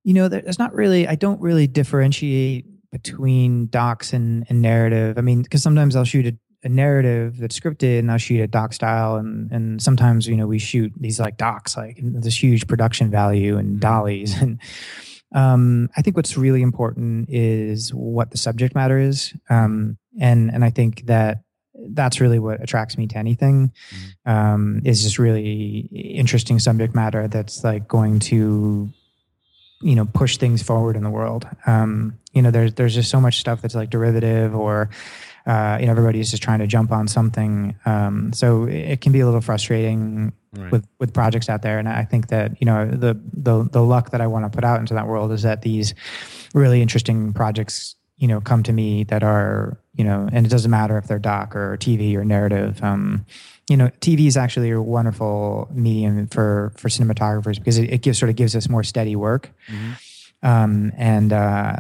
You 0.04 0.14
know, 0.14 0.28
there's 0.28 0.60
not 0.60 0.74
really, 0.74 1.08
I 1.08 1.16
don't 1.16 1.40
really 1.42 1.68
differentiate 1.68 2.66
between 2.92 3.68
docs 3.68 4.14
and, 4.14 4.46
and 4.50 4.62
narrative. 4.62 5.18
I 5.18 5.22
mean, 5.22 5.42
because 5.42 5.64
sometimes 5.64 5.96
I'll 5.96 6.04
shoot 6.04 6.28
a, 6.28 6.38
a 6.64 6.70
narrative 6.70 7.38
that's 7.38 7.60
scripted 7.60 8.00
and 8.00 8.12
I'll 8.12 8.18
shoot 8.18 8.42
a 8.42 8.48
doc 8.48 8.74
style. 8.74 9.16
And, 9.16 9.52
and 9.52 9.82
sometimes, 9.82 10.28
you 10.28 10.36
know, 10.36 10.48
we 10.48 10.60
shoot 10.60 10.92
these 11.00 11.20
like 11.20 11.38
docs, 11.38 11.78
like 11.78 12.00
this 12.02 12.42
huge 12.42 12.68
production 12.68 13.10
value 13.10 13.58
and 13.58 13.80
dollies. 13.80 14.36
And 14.42 14.60
um, 15.34 15.90
I 15.96 16.02
think 16.02 16.18
what's 16.18 16.36
really 16.36 16.62
important 16.62 17.30
is 17.30 17.94
what 17.94 18.32
the 18.32 18.38
subject 18.38 18.76
matter 18.76 19.00
is. 19.00 19.34
Um, 19.50 19.98
and, 20.20 20.52
and 20.54 20.66
I 20.66 20.72
think 20.72 21.06
that 21.06 21.44
that's 21.74 22.20
really 22.20 22.38
what 22.38 22.62
attracts 22.62 22.98
me 22.98 23.08
to 23.08 23.18
anything 23.18 23.72
um, 24.26 24.82
is 24.84 25.04
just 25.04 25.18
really 25.18 25.90
interesting 25.94 26.60
subject 26.60 26.94
matter 26.94 27.30
that's 27.30 27.64
like 27.64 27.88
going 27.88 28.20
to 28.20 28.92
you 29.82 29.96
know 29.96 30.06
push 30.06 30.38
things 30.38 30.62
forward 30.64 30.96
in 30.96 31.04
the 31.04 31.10
world. 31.10 31.48
Um 31.66 32.18
you 32.34 32.42
know 32.42 32.52
there's 32.52 32.74
there's 32.76 32.94
just 32.96 33.10
so 33.10 33.20
much 33.22 33.40
stuff 33.40 33.62
that's 33.62 33.76
like 33.76 33.90
derivative 33.90 34.56
or 34.56 34.90
uh 35.46 35.78
you 35.80 35.86
know 35.86 35.92
everybody's 35.92 36.30
just 36.32 36.44
trying 36.44 36.60
to 36.60 36.68
jump 36.68 36.92
on 36.92 37.08
something. 37.08 37.76
Um 37.86 38.34
so 38.34 38.66
it 38.66 39.02
can 39.02 39.12
be 39.12 39.20
a 39.22 39.26
little 39.26 39.42
frustrating 39.42 40.34
Right. 40.54 40.70
with 40.70 40.86
with 41.00 41.14
projects 41.14 41.48
out 41.48 41.62
there. 41.62 41.80
And 41.80 41.88
i 41.88 42.04
think 42.04 42.28
that 42.28 42.60
you 42.60 42.66
know 42.66 42.86
the 42.86 43.18
the 43.32 43.64
the 43.72 43.82
luck 43.82 44.12
that 44.12 44.20
i 44.20 44.28
want 44.28 44.44
to 44.44 44.50
put 44.54 44.66
out 44.66 44.82
into 44.82 44.94
that 44.96 45.08
world 45.08 45.32
is 45.32 45.44
that 45.44 45.62
these 45.62 45.94
really 46.54 46.82
interesting 46.82 47.32
projects 47.32 47.96
you 48.18 48.28
know 48.28 48.42
come 48.42 48.62
to 48.64 48.74
me 48.74 49.06
that 49.06 49.24
are 49.24 49.78
you 49.96 50.04
know 50.04 50.28
and 50.30 50.46
it 50.46 50.50
doesn't 50.50 50.70
matter 50.70 50.98
if 50.98 51.08
they're 51.08 51.20
doc 51.20 51.56
or 51.56 51.78
tv 51.78 52.16
or 52.18 52.26
narrative. 52.26 52.84
Um 52.84 53.26
you 53.72 53.78
know 53.78 53.90
tv 54.06 54.28
is 54.28 54.36
actually 54.38 54.70
a 54.72 54.82
wonderful 54.82 55.68
medium 55.86 56.28
for 56.28 56.72
for 56.76 56.90
cinematographers 56.90 57.58
because 57.58 57.78
it, 57.78 57.88
it 57.96 58.02
gives 58.02 58.18
sort 58.20 58.30
of 58.30 58.36
gives 58.36 58.54
us 58.56 58.68
more 58.76 58.84
steady 58.84 59.16
work 59.16 59.44
Mhm. 59.70 59.92
um 60.52 60.92
and 60.98 61.32
uh 61.32 61.76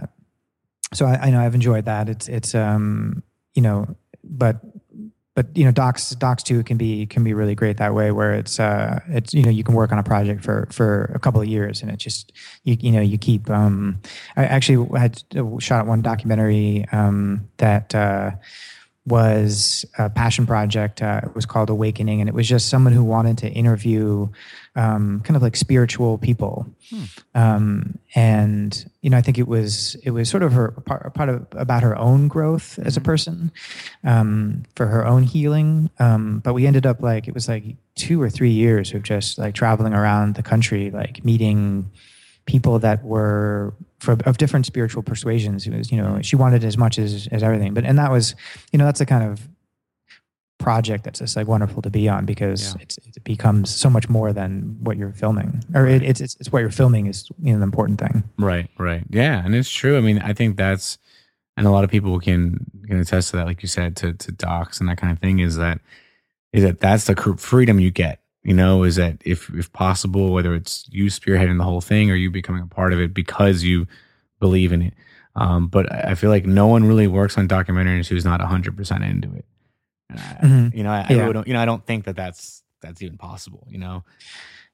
so 0.93 1.05
I, 1.05 1.13
I 1.25 1.29
know 1.31 1.41
i've 1.45 1.55
enjoyed 1.61 1.85
that 1.85 2.07
it's 2.13 2.27
it's 2.37 2.55
um 2.55 3.23
you 3.55 3.61
know 3.61 3.77
but 4.23 4.55
but 5.35 5.45
you 5.57 5.63
know 5.65 5.71
docs 5.71 6.11
docs 6.11 6.43
too 6.43 6.63
can 6.63 6.77
be 6.77 7.05
can 7.07 7.23
be 7.23 7.33
really 7.33 7.55
great 7.55 7.77
that 7.77 7.93
way 7.93 8.11
where 8.11 8.33
it's 8.41 8.59
uh 8.59 8.99
it's 9.17 9.33
you 9.33 9.43
know 9.43 9.49
you 9.49 9.63
can 9.63 9.75
work 9.75 9.91
on 9.91 9.99
a 9.99 10.03
project 10.03 10.43
for 10.43 10.67
for 10.71 11.11
a 11.15 11.19
couple 11.19 11.41
of 11.41 11.47
years 11.47 11.81
and 11.81 11.89
it 11.91 11.97
just 11.97 12.31
you 12.63 12.75
you 12.79 12.91
know 12.91 13.01
you 13.01 13.17
keep 13.17 13.49
um 13.49 13.99
i 14.35 14.43
actually 14.45 14.79
had 14.99 15.23
shot 15.59 15.87
one 15.87 16.01
documentary 16.01 16.85
um 16.91 17.47
that 17.57 17.95
uh 17.95 18.31
was 19.05 19.83
a 19.97 20.09
passion 20.09 20.45
project 20.45 21.01
uh, 21.01 21.21
it 21.23 21.33
was 21.33 21.45
called 21.45 21.69
awakening 21.69 22.19
and 22.19 22.29
it 22.29 22.35
was 22.35 22.47
just 22.47 22.69
someone 22.69 22.93
who 22.93 23.03
wanted 23.03 23.37
to 23.37 23.49
interview 23.49 24.27
um, 24.75 25.21
kind 25.21 25.35
of 25.35 25.41
like 25.41 25.55
spiritual 25.55 26.17
people. 26.17 26.65
Um, 27.35 27.97
and 28.13 28.85
you 29.01 29.09
know 29.09 29.17
i 29.17 29.21
think 29.21 29.37
it 29.37 29.47
was 29.47 29.95
it 30.03 30.11
was 30.11 30.29
sort 30.29 30.43
of 30.43 30.51
her 30.51 30.71
part, 30.71 31.13
part 31.13 31.29
of 31.29 31.47
about 31.53 31.81
her 31.81 31.97
own 31.97 32.27
growth 32.27 32.77
as 32.79 32.97
a 32.97 33.01
person 33.01 33.51
um, 34.03 34.63
for 34.75 34.85
her 34.85 35.05
own 35.05 35.23
healing. 35.23 35.89
Um, 35.99 36.39
but 36.39 36.53
we 36.53 36.67
ended 36.67 36.85
up 36.85 37.01
like 37.01 37.27
it 37.27 37.33
was 37.33 37.47
like 37.47 37.63
two 37.95 38.21
or 38.21 38.29
three 38.29 38.51
years 38.51 38.93
of 38.93 39.03
just 39.03 39.37
like 39.37 39.55
traveling 39.55 39.93
around 39.93 40.35
the 40.35 40.43
country 40.43 40.91
like 40.91 41.23
meeting 41.25 41.89
people 42.51 42.75
that 42.79 42.99
were 43.03 43.73
for, 43.99 44.13
of 44.25 44.37
different 44.37 44.65
spiritual 44.65 45.03
persuasions 45.11 45.65
it 45.67 45.73
was 45.77 45.91
you 45.91 45.97
know 46.01 46.21
she 46.21 46.35
wanted 46.35 46.63
as 46.71 46.75
much 46.77 46.95
as 46.99 47.27
as 47.31 47.41
everything 47.43 47.73
but 47.73 47.83
and 47.85 47.97
that 47.97 48.11
was 48.11 48.35
you 48.71 48.77
know 48.79 48.85
that's 48.85 48.99
the 48.99 49.05
kind 49.05 49.23
of 49.29 49.47
project 50.59 51.03
that's 51.05 51.19
just 51.19 51.35
like 51.35 51.47
wonderful 51.47 51.81
to 51.81 51.89
be 51.89 52.07
on 52.07 52.25
because 52.25 52.61
Yeah. 52.75 52.81
it's, 52.83 52.97
it 53.17 53.23
becomes 53.23 53.69
so 53.83 53.89
much 53.89 54.07
more 54.09 54.31
than 54.33 54.77
what 54.85 54.95
you're 54.97 55.13
filming 55.13 55.63
or 55.73 55.87
it, 55.87 56.03
it's, 56.03 56.21
it's 56.21 56.35
it's 56.39 56.51
what 56.51 56.59
you're 56.59 56.69
filming 56.69 57.07
is 57.07 57.27
you 57.41 57.53
know 57.53 57.59
the 57.59 57.63
important 57.63 57.97
thing 57.99 58.23
Right, 58.37 58.69
right. 58.77 59.03
Yeah, 59.09 59.43
and 59.45 59.55
it's 59.55 59.71
true. 59.71 59.97
I 59.97 60.01
mean, 60.01 60.19
I 60.19 60.33
think 60.33 60.57
that's 60.57 60.97
and 61.57 61.65
a 61.67 61.71
lot 61.71 61.83
of 61.83 61.89
people 61.89 62.19
can 62.19 62.65
can 62.87 62.99
attest 62.99 63.31
to 63.31 63.37
that 63.37 63.47
like 63.47 63.61
you 63.63 63.67
said 63.67 63.95
to 63.97 64.13
to 64.13 64.31
docs 64.31 64.79
and 64.79 64.87
that 64.89 64.97
kind 65.01 65.11
of 65.11 65.19
thing 65.19 65.39
is 65.39 65.55
that 65.57 65.79
is 66.53 66.63
that 66.63 66.79
that's 66.79 67.05
the 67.05 67.15
freedom 67.37 67.79
you 67.79 67.91
get. 67.91 68.19
You 68.43 68.53
know, 68.55 68.83
is 68.83 68.95
that 68.95 69.17
if 69.23 69.49
if 69.53 69.71
possible 69.71 70.33
whether 70.33 70.55
it's 70.55 70.87
you 70.91 71.05
spearheading 71.05 71.57
the 71.59 71.63
whole 71.63 71.81
thing 71.81 72.09
or 72.09 72.15
you 72.15 72.31
becoming 72.31 72.63
a 72.63 72.67
part 72.67 72.91
of 72.91 72.99
it 72.99 73.13
because 73.13 73.63
you 73.63 73.85
believe 74.39 74.73
in 74.73 74.81
it. 74.81 74.93
Um, 75.35 75.67
but 75.67 75.93
I 75.93 76.15
feel 76.15 76.29
like 76.31 76.45
no 76.45 76.65
one 76.67 76.85
really 76.85 77.07
works 77.07 77.37
on 77.37 77.47
documentaries 77.47 78.07
who's 78.07 78.25
not 78.25 78.41
100% 78.41 79.09
into 79.09 79.33
it. 79.35 79.45
I, 80.09 80.15
Mhm. 80.43 80.73
You 80.75 80.83
know, 80.83 80.91
I, 80.91 81.05
I 81.07 81.13
Yeah. 81.13 81.21
really 81.21 81.33
don't, 81.33 81.47
you 81.47 81.53
know, 81.53 81.61
I 81.61 81.65
don't 81.65 81.85
think 81.85 82.05
that 82.05 82.15
that's 82.15 82.63
that's 82.81 83.01
even 83.03 83.17
possible, 83.17 83.67
you 83.69 83.77
know. 83.77 84.03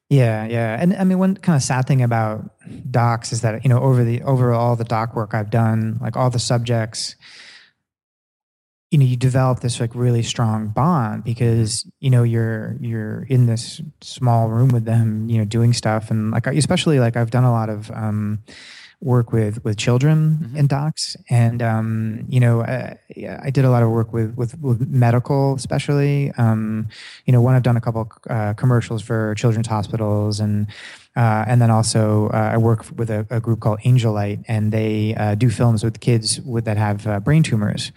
Yeah, 0.10 0.46
yeah, 0.46 0.78
and 0.82 0.96
I 0.96 1.04
mean, 1.04 1.20
one 1.20 1.36
kind 1.36 1.58
of 1.58 1.62
sad 1.62 1.86
thing 1.86 2.02
about 2.02 2.50
docs 2.90 3.34
is 3.34 3.42
that 3.42 3.66
you 3.66 3.70
know 3.70 3.82
over 3.82 4.06
the 4.06 4.22
over 4.24 4.54
all 4.54 4.78
the 4.78 4.86
doc 4.86 5.14
work 5.14 5.34
I've 5.34 5.50
done, 5.50 5.98
like 6.00 6.16
all 6.16 6.30
the 6.30 6.40
subjects, 6.40 7.18
you 8.92 8.98
know, 8.98 9.06
you 9.06 9.18
develop 9.18 9.60
this 9.60 9.80
like 9.80 9.94
really 9.94 10.24
strong 10.24 10.70
bond 10.70 11.24
because 11.26 11.86
you 12.00 12.10
know 12.10 12.24
you're 12.24 12.78
you're 12.80 13.24
in 13.24 13.46
this 13.46 13.82
small 14.02 14.48
room 14.48 14.70
with 14.70 14.86
them, 14.86 15.30
you 15.30 15.38
know, 15.38 15.46
doing 15.46 15.74
stuff, 15.74 16.10
and 16.10 16.32
like 16.32 16.48
especially 16.48 17.00
like 17.00 17.18
I've 17.18 17.32
done 17.32 17.44
a 17.44 17.52
lot 17.52 17.70
of 17.70 17.92
um, 17.92 18.44
work 19.00 19.32
with 19.32 19.64
with 19.64 19.78
children 19.78 20.40
Mhm. 20.42 20.56
in 20.58 20.68
docs, 20.68 21.16
and 21.30 21.62
um, 21.62 22.26
you 22.30 22.40
know, 22.40 22.62
uh, 22.62 22.96
yeah, 23.16 23.40
I 23.44 23.52
did 23.52 23.64
a 23.64 23.70
lot 23.70 23.84
of 23.84 23.90
work 23.92 24.12
with 24.12 24.36
with, 24.36 24.60
with 24.60 24.88
medical, 24.90 25.54
especially. 25.56 26.32
Um, 26.38 26.88
you 27.26 27.32
know, 27.34 27.42
one 27.42 27.54
I've 27.56 27.64
done 27.64 27.78
a 27.78 27.82
couple 27.82 28.10
uh, 28.30 28.54
commercials 28.56 29.04
for 29.04 29.36
children's 29.36 29.68
hospitals, 29.68 30.40
and 30.40 30.66
uh, 31.16 31.46
and 31.48 31.62
then 31.62 31.70
also 31.70 32.30
uh, 32.34 32.52
I 32.54 32.58
work 32.58 32.86
with 32.96 33.10
a, 33.12 33.26
a 33.30 33.40
group 33.40 33.60
called 33.60 33.80
Angel 33.86 34.14
Light, 34.14 34.40
and 34.48 34.72
they 34.72 35.14
uh, 35.16 35.36
do 35.36 35.50
films 35.50 35.84
with 35.84 36.00
kids 36.00 36.42
with 36.42 36.66
that 36.66 36.78
have 36.78 37.06
uh, 37.08 37.20
brain 37.20 37.44
tumors. 37.44 37.92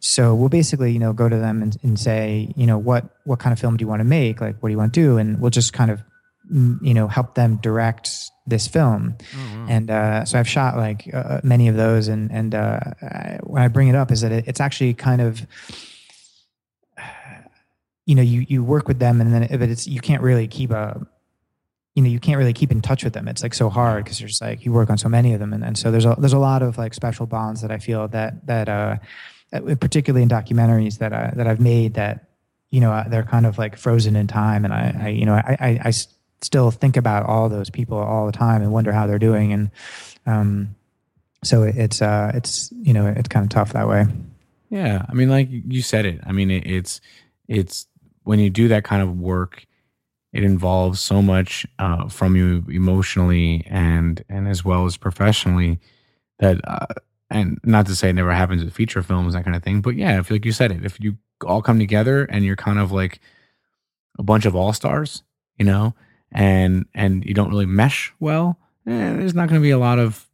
So 0.00 0.34
we'll 0.34 0.48
basically, 0.48 0.92
you 0.92 0.98
know, 0.98 1.12
go 1.12 1.28
to 1.28 1.36
them 1.36 1.62
and, 1.62 1.76
and 1.82 1.98
say, 1.98 2.52
you 2.56 2.66
know, 2.66 2.78
what 2.78 3.04
what 3.24 3.38
kind 3.38 3.52
of 3.52 3.58
film 3.60 3.76
do 3.76 3.82
you 3.84 3.88
want 3.88 4.00
to 4.00 4.04
make? 4.04 4.40
Like, 4.40 4.56
what 4.60 4.68
do 4.68 4.72
you 4.72 4.78
want 4.78 4.92
to 4.94 5.00
do? 5.00 5.16
And 5.18 5.40
we'll 5.40 5.50
just 5.50 5.72
kind 5.72 5.90
of, 5.90 5.98
mm, 6.00 6.04
you 6.50 6.94
know, 6.94 7.06
help 7.08 7.34
them 7.34 7.56
direct 7.56 8.30
this 8.46 8.66
film. 8.66 9.16
And 9.68 9.90
uh, 9.90 10.24
so 10.24 10.38
I've 10.38 10.48
shot 10.48 10.76
like 10.76 11.08
uh, 11.12 11.40
many 11.42 11.68
of 11.68 11.76
those, 11.76 12.08
and 12.08 12.30
and 12.32 12.54
uh, 12.54 12.80
I, 13.02 13.38
when 13.42 13.62
I 13.62 13.68
bring 13.68 13.88
it 13.88 13.94
up 13.94 14.10
is 14.10 14.20
that 14.22 14.32
it, 14.32 14.44
it's 14.48 14.60
actually 14.60 14.94
kind 14.94 15.20
of, 15.20 15.46
you 18.06 18.14
know, 18.14 18.22
you 18.22 18.44
you 18.48 18.64
work 18.64 18.88
with 18.88 18.98
them, 18.98 19.20
and 19.20 19.32
then 19.32 19.46
but 19.58 19.68
it's 19.68 19.86
you 19.86 20.00
can't 20.00 20.22
really 20.22 20.48
keep 20.48 20.70
a, 20.70 21.06
you 21.94 22.02
know, 22.02 22.08
you 22.08 22.18
can't 22.20 22.38
really 22.38 22.52
keep 22.52 22.72
in 22.72 22.80
touch 22.80 23.04
with 23.04 23.12
them. 23.12 23.28
It's 23.28 23.42
like 23.42 23.54
so 23.54 23.70
hard 23.70 24.04
because 24.04 24.18
there's 24.18 24.40
like 24.40 24.64
you 24.64 24.72
work 24.72 24.90
on 24.90 24.98
so 24.98 25.08
many 25.08 25.32
of 25.32 25.40
them, 25.40 25.52
and, 25.52 25.64
and 25.64 25.78
so 25.78 25.90
there's 25.90 26.04
a 26.04 26.16
there's 26.18 26.32
a 26.32 26.38
lot 26.38 26.62
of 26.62 26.76
like 26.78 26.94
special 26.94 27.26
bonds 27.26 27.62
that 27.62 27.70
I 27.70 27.78
feel 27.78 28.08
that 28.08 28.46
that 28.46 28.68
uh, 28.68 28.96
uh, 29.52 29.74
particularly 29.76 30.22
in 30.22 30.28
documentaries 30.28 30.98
that 30.98 31.12
I, 31.12 31.32
that 31.36 31.46
I've 31.46 31.60
made 31.60 31.94
that 31.94 32.26
you 32.70 32.80
know 32.80 32.92
uh, 32.92 33.08
they're 33.08 33.22
kind 33.22 33.46
of 33.46 33.58
like 33.58 33.76
frozen 33.76 34.16
in 34.16 34.26
time, 34.26 34.64
and 34.64 34.74
I, 34.74 34.96
I 35.02 35.08
you 35.08 35.26
know 35.26 35.34
I, 35.34 35.56
I 35.60 35.80
I 35.84 35.92
still 36.42 36.70
think 36.70 36.96
about 36.96 37.26
all 37.26 37.48
those 37.48 37.70
people 37.70 37.98
all 37.98 38.26
the 38.26 38.32
time 38.32 38.62
and 38.62 38.72
wonder 38.72 38.92
how 38.92 39.06
they're 39.06 39.18
doing, 39.18 39.52
and 39.52 39.70
um, 40.26 40.74
so 41.42 41.62
it, 41.62 41.76
it's 41.76 42.02
uh 42.02 42.32
it's 42.34 42.72
you 42.82 42.92
know 42.92 43.06
it's 43.06 43.28
kind 43.28 43.44
of 43.44 43.50
tough 43.50 43.72
that 43.72 43.88
way. 43.88 44.06
Yeah, 44.68 45.04
I 45.08 45.14
mean, 45.14 45.28
like 45.28 45.48
you 45.50 45.82
said 45.82 46.06
it. 46.06 46.20
I 46.24 46.32
mean, 46.32 46.50
it, 46.50 46.66
it's 46.66 47.00
it's 47.48 47.86
when 48.24 48.38
you 48.38 48.50
do 48.50 48.68
that 48.68 48.84
kind 48.84 49.02
of 49.02 49.18
work, 49.18 49.66
it 50.32 50.44
involves 50.44 51.00
so 51.00 51.20
much 51.20 51.66
uh, 51.78 52.08
from 52.08 52.36
you 52.36 52.64
emotionally 52.68 53.66
and 53.68 54.24
and 54.28 54.48
as 54.48 54.64
well 54.64 54.86
as 54.86 54.96
professionally 54.96 55.78
that 56.38 56.60
uh, 56.66 56.86
and 57.30 57.58
not 57.64 57.86
to 57.86 57.96
say 57.96 58.10
it 58.10 58.14
never 58.14 58.32
happens 58.32 58.64
with 58.64 58.74
feature 58.74 59.02
films 59.02 59.34
that 59.34 59.44
kind 59.44 59.56
of 59.56 59.62
thing 59.62 59.80
but 59.80 59.96
yeah 59.96 60.18
if 60.18 60.30
like 60.30 60.44
you 60.44 60.52
said 60.52 60.72
it 60.72 60.84
if 60.84 61.00
you 61.00 61.16
all 61.44 61.62
come 61.62 61.78
together 61.78 62.24
and 62.24 62.44
you're 62.44 62.56
kind 62.56 62.78
of 62.78 62.92
like 62.92 63.20
a 64.18 64.22
bunch 64.22 64.44
of 64.44 64.54
all 64.54 64.72
stars 64.72 65.22
you 65.56 65.64
know 65.64 65.94
and 66.32 66.86
and 66.94 67.24
you 67.24 67.34
don't 67.34 67.50
really 67.50 67.66
mesh 67.66 68.12
well 68.20 68.58
eh, 68.86 69.14
there's 69.14 69.34
not 69.34 69.48
going 69.48 69.60
to 69.60 69.64
be 69.64 69.70
a 69.70 69.78
lot 69.78 69.98
of 69.98 70.26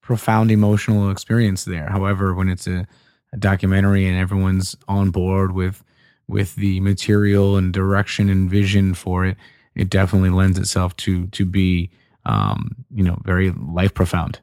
profound 0.00 0.50
emotional 0.50 1.10
experience 1.10 1.64
there 1.64 1.88
however 1.88 2.34
when 2.34 2.48
it's 2.48 2.66
a, 2.66 2.86
a 3.32 3.36
documentary 3.36 4.06
and 4.06 4.18
everyone's 4.18 4.76
on 4.88 5.10
board 5.10 5.52
with 5.52 5.84
with 6.32 6.54
the 6.56 6.80
material 6.80 7.56
and 7.56 7.72
direction 7.72 8.28
and 8.28 8.50
vision 8.50 8.94
for 8.94 9.24
it, 9.24 9.36
it 9.74 9.90
definitely 9.90 10.30
lends 10.30 10.58
itself 10.58 10.96
to 10.96 11.26
to 11.28 11.44
be 11.44 11.90
um, 12.24 12.74
you 12.90 13.04
know 13.04 13.18
very 13.24 13.50
life 13.50 13.94
profound. 13.94 14.40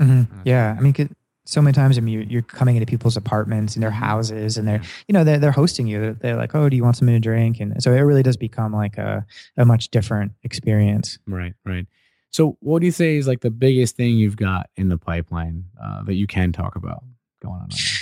Mm-hmm. 0.00 0.40
Yeah, 0.44 0.76
I 0.76 0.80
mean, 0.80 1.16
so 1.52 1.60
many 1.60 1.74
times 1.74 1.98
I 1.98 2.00
mean, 2.00 2.14
you're, 2.14 2.22
you're, 2.24 2.42
coming 2.42 2.76
into 2.76 2.86
people's 2.86 3.16
apartments 3.16 3.74
and 3.74 3.82
their 3.82 3.90
mm-hmm. 3.90 3.98
houses, 3.98 4.56
and 4.56 4.66
they're 4.66 4.82
you 5.06 5.12
know 5.12 5.24
they're 5.24 5.38
they're 5.38 5.52
hosting 5.52 5.86
you. 5.86 6.00
They're, 6.00 6.14
they're, 6.14 6.36
like, 6.36 6.54
oh, 6.54 6.68
do 6.68 6.76
you 6.76 6.82
want 6.82 6.96
something 6.96 7.14
to 7.14 7.20
drink? 7.20 7.60
And 7.60 7.82
so 7.82 7.92
it 7.92 8.00
really 8.00 8.22
does 8.22 8.36
become 8.36 8.72
like 8.72 8.98
a 8.98 9.26
a 9.56 9.64
much 9.64 9.90
different 9.90 10.32
experience. 10.42 11.18
Right, 11.26 11.54
right. 11.64 11.86
So, 12.30 12.56
what 12.60 12.80
do 12.80 12.86
you 12.86 12.92
say 12.92 13.16
is 13.16 13.26
like 13.28 13.40
the 13.40 13.50
biggest 13.50 13.96
thing 13.96 14.16
you've 14.16 14.36
got 14.36 14.70
in 14.76 14.88
the 14.88 14.98
pipeline 14.98 15.64
uh, 15.82 16.02
that 16.04 16.14
you 16.14 16.26
can 16.26 16.52
talk 16.52 16.76
about 16.76 17.04
going 17.42 17.60
on? 17.60 17.68
Right 17.68 18.01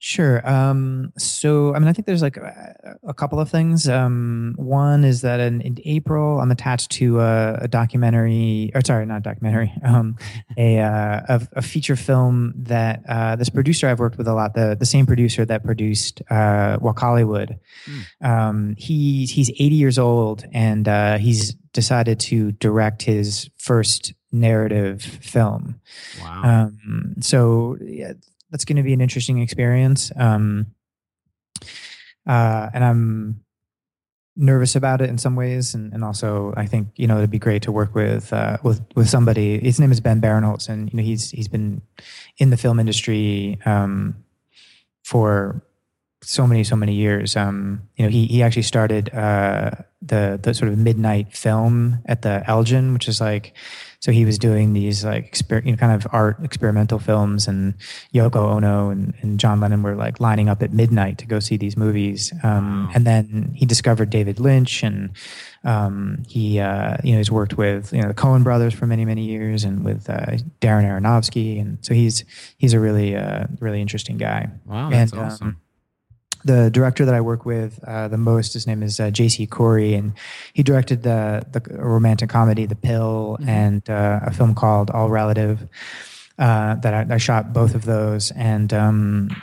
Sure. 0.00 0.48
Um, 0.48 1.12
so, 1.18 1.74
I 1.74 1.80
mean, 1.80 1.88
I 1.88 1.92
think 1.92 2.06
there's 2.06 2.22
like 2.22 2.36
a, 2.36 2.96
a 3.02 3.14
couple 3.14 3.40
of 3.40 3.50
things. 3.50 3.88
Um, 3.88 4.54
one 4.56 5.02
is 5.02 5.22
that 5.22 5.40
in, 5.40 5.60
in 5.60 5.76
April, 5.84 6.40
I'm 6.40 6.52
attached 6.52 6.92
to 6.92 7.18
a, 7.20 7.54
a, 7.62 7.68
documentary, 7.68 8.70
or 8.76 8.80
sorry, 8.84 9.06
not 9.06 9.22
documentary, 9.22 9.72
um, 9.84 10.16
a, 10.56 10.78
uh, 10.78 11.20
a, 11.28 11.48
a, 11.54 11.62
feature 11.62 11.96
film 11.96 12.54
that 12.56 13.02
uh, 13.08 13.34
this 13.34 13.48
producer 13.48 13.88
I've 13.88 13.98
worked 13.98 14.18
with 14.18 14.28
a 14.28 14.34
lot, 14.34 14.54
the, 14.54 14.76
the 14.78 14.86
same 14.86 15.04
producer 15.04 15.44
that 15.44 15.64
produced 15.64 16.22
uh, 16.30 16.78
Wakaliwood. 16.78 17.58
Mm. 18.22 18.78
he, 18.78 19.26
he's 19.26 19.50
80 19.50 19.74
years 19.74 19.98
old 19.98 20.44
and 20.52 20.86
uh, 20.86 21.18
he's 21.18 21.54
decided 21.72 22.20
to 22.20 22.52
direct 22.52 23.02
his 23.02 23.50
first 23.58 24.14
narrative 24.30 25.02
film. 25.02 25.80
Wow. 26.22 26.42
Um, 26.44 27.14
so, 27.20 27.76
yeah, 27.80 28.12
that's 28.50 28.64
going 28.64 28.76
to 28.76 28.82
be 28.82 28.92
an 28.92 29.00
interesting 29.00 29.40
experience. 29.40 30.10
Um, 30.16 30.66
uh, 32.26 32.70
and 32.74 32.84
I'm 32.84 33.44
nervous 34.36 34.76
about 34.76 35.00
it 35.00 35.10
in 35.10 35.18
some 35.18 35.34
ways, 35.34 35.74
and, 35.74 35.92
and 35.92 36.04
also 36.04 36.54
I 36.56 36.66
think 36.66 36.88
you 36.96 37.06
know 37.06 37.18
it'd 37.18 37.30
be 37.30 37.38
great 37.38 37.62
to 37.62 37.72
work 37.72 37.94
with 37.94 38.32
uh, 38.32 38.58
with 38.62 38.80
with 38.94 39.08
somebody. 39.08 39.58
His 39.58 39.80
name 39.80 39.90
is 39.90 40.00
Ben 40.00 40.20
Barenholtz, 40.20 40.68
and 40.68 40.90
you 40.92 40.96
know 40.96 41.02
he's 41.02 41.30
he's 41.30 41.48
been 41.48 41.82
in 42.38 42.50
the 42.50 42.56
film 42.56 42.78
industry 42.78 43.58
um, 43.66 44.24
for 45.04 45.62
so 46.22 46.46
many 46.46 46.64
so 46.64 46.76
many 46.76 46.94
years. 46.94 47.36
Um, 47.36 47.82
you 47.96 48.04
know 48.04 48.10
he 48.10 48.26
he 48.26 48.42
actually 48.42 48.62
started 48.62 49.12
uh, 49.12 49.70
the 50.00 50.38
the 50.40 50.54
sort 50.54 50.70
of 50.70 50.78
midnight 50.78 51.36
film 51.36 51.98
at 52.06 52.22
the 52.22 52.42
Elgin, 52.46 52.92
which 52.92 53.08
is 53.08 53.20
like 53.20 53.54
so 54.00 54.12
he 54.12 54.24
was 54.24 54.38
doing 54.38 54.74
these 54.74 55.04
like 55.04 55.32
exper- 55.32 55.64
you 55.64 55.72
know, 55.72 55.76
kind 55.76 55.92
of 55.92 56.06
art 56.12 56.36
experimental 56.42 56.98
films, 56.98 57.48
and 57.48 57.74
Yoko 58.14 58.36
Ono 58.36 58.90
and, 58.90 59.14
and 59.22 59.40
John 59.40 59.60
Lennon 59.60 59.82
were 59.82 59.96
like 59.96 60.20
lining 60.20 60.48
up 60.48 60.62
at 60.62 60.72
midnight 60.72 61.18
to 61.18 61.26
go 61.26 61.40
see 61.40 61.56
these 61.56 61.76
movies. 61.76 62.32
Um, 62.44 62.86
wow. 62.86 62.92
And 62.94 63.06
then 63.06 63.52
he 63.54 63.66
discovered 63.66 64.10
David 64.10 64.38
Lynch, 64.38 64.82
and 64.84 65.10
um, 65.64 66.22
he 66.28 66.60
uh, 66.60 66.98
you 67.02 67.12
know 67.12 67.18
he's 67.18 67.30
worked 67.30 67.56
with 67.58 67.92
you 67.92 68.00
know 68.00 68.08
the 68.08 68.14
Coen 68.14 68.44
brothers 68.44 68.72
for 68.72 68.86
many 68.86 69.04
many 69.04 69.24
years, 69.24 69.64
and 69.64 69.84
with 69.84 70.08
uh, 70.08 70.36
Darren 70.60 70.84
Aronofsky, 70.84 71.60
and 71.60 71.78
so 71.84 71.92
he's 71.92 72.24
he's 72.56 72.74
a 72.74 72.80
really 72.80 73.16
uh, 73.16 73.46
really 73.58 73.80
interesting 73.80 74.16
guy. 74.16 74.48
Wow, 74.64 74.90
that's 74.90 75.12
and, 75.12 75.20
um, 75.20 75.26
awesome. 75.26 75.48
Um, 75.48 75.56
the 76.44 76.70
director 76.70 77.04
that 77.04 77.14
I 77.14 77.20
work 77.20 77.44
with 77.44 77.82
uh, 77.86 78.08
the 78.08 78.18
most, 78.18 78.52
his 78.52 78.66
name 78.66 78.82
is 78.82 79.00
uh, 79.00 79.10
J.C. 79.10 79.46
Khoury, 79.46 79.96
and 79.96 80.12
he 80.52 80.62
directed 80.62 81.02
the 81.02 81.44
the 81.50 81.60
romantic 81.76 82.30
comedy 82.30 82.66
The 82.66 82.76
Pill 82.76 83.36
mm-hmm. 83.40 83.48
and 83.48 83.90
uh, 83.90 84.20
a 84.22 84.32
film 84.32 84.54
called 84.54 84.90
All 84.90 85.10
Relative. 85.10 85.68
Uh, 86.38 86.76
that 86.76 86.94
I, 86.94 87.14
I, 87.14 87.18
shot 87.18 87.52
both 87.52 87.74
of 87.74 87.84
those, 87.84 88.30
and 88.30 88.72
um, 88.72 89.42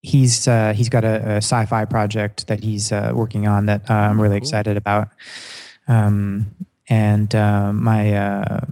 he's 0.00 0.48
uh, 0.48 0.72
he's 0.72 0.88
got 0.88 1.04
a, 1.04 1.32
a, 1.32 1.36
sci-fi 1.36 1.84
project 1.84 2.46
that 2.46 2.64
he's 2.64 2.90
uh, 2.90 3.12
working 3.14 3.46
on 3.46 3.66
that 3.66 3.90
I'm 3.90 4.18
really 4.18 4.40
cool. 4.40 4.48
excited 4.48 4.78
about. 4.78 5.10
Um, 5.86 6.54
and 6.88 7.34
my 7.34 8.64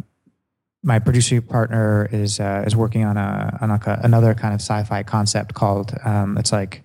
my 0.86 1.00
producer 1.00 1.42
partner 1.42 2.08
is 2.12 2.38
uh, 2.38 2.62
is 2.64 2.76
working 2.76 3.04
on 3.04 3.16
a 3.16 3.58
on 3.60 3.70
a, 3.70 4.00
another 4.04 4.34
kind 4.34 4.54
of 4.54 4.60
sci-fi 4.60 5.02
concept 5.02 5.52
called 5.52 5.92
um, 6.04 6.38
it's 6.38 6.52
like 6.52 6.82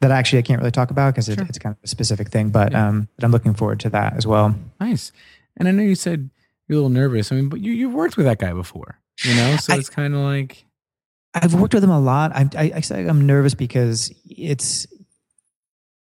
that 0.00 0.10
actually 0.10 0.40
I 0.40 0.42
can't 0.42 0.60
really 0.60 0.72
talk 0.72 0.90
about 0.90 1.14
because 1.14 1.28
it, 1.28 1.36
sure. 1.36 1.46
it's 1.48 1.58
kind 1.58 1.74
of 1.74 1.82
a 1.82 1.88
specific 1.88 2.28
thing, 2.28 2.50
but 2.50 2.72
yeah. 2.72 2.88
um, 2.88 3.08
but 3.14 3.24
I'm 3.24 3.30
looking 3.30 3.54
forward 3.54 3.80
to 3.80 3.90
that 3.90 4.14
as 4.16 4.26
well. 4.26 4.54
Nice. 4.80 5.12
And 5.56 5.68
I 5.68 5.70
know 5.70 5.82
you 5.82 5.94
said 5.94 6.28
you're 6.68 6.74
a 6.74 6.82
little 6.82 6.90
nervous. 6.90 7.32
I 7.32 7.36
mean, 7.36 7.48
but 7.48 7.60
you 7.60 7.72
you've 7.72 7.94
worked 7.94 8.16
with 8.16 8.26
that 8.26 8.38
guy 8.38 8.52
before, 8.52 8.98
you 9.24 9.34
know, 9.36 9.56
so 9.56 9.74
I, 9.74 9.78
it's 9.78 9.88
kind 9.88 10.14
of 10.14 10.20
like 10.20 10.64
I've 11.32 11.54
worked 11.54 11.72
with 11.72 11.84
him 11.84 11.90
a 11.90 12.00
lot. 12.00 12.32
I 12.34 12.48
I, 12.56 12.72
I 12.76 12.80
say 12.80 13.06
I'm 13.06 13.26
nervous 13.26 13.54
because 13.54 14.12
it's 14.28 14.88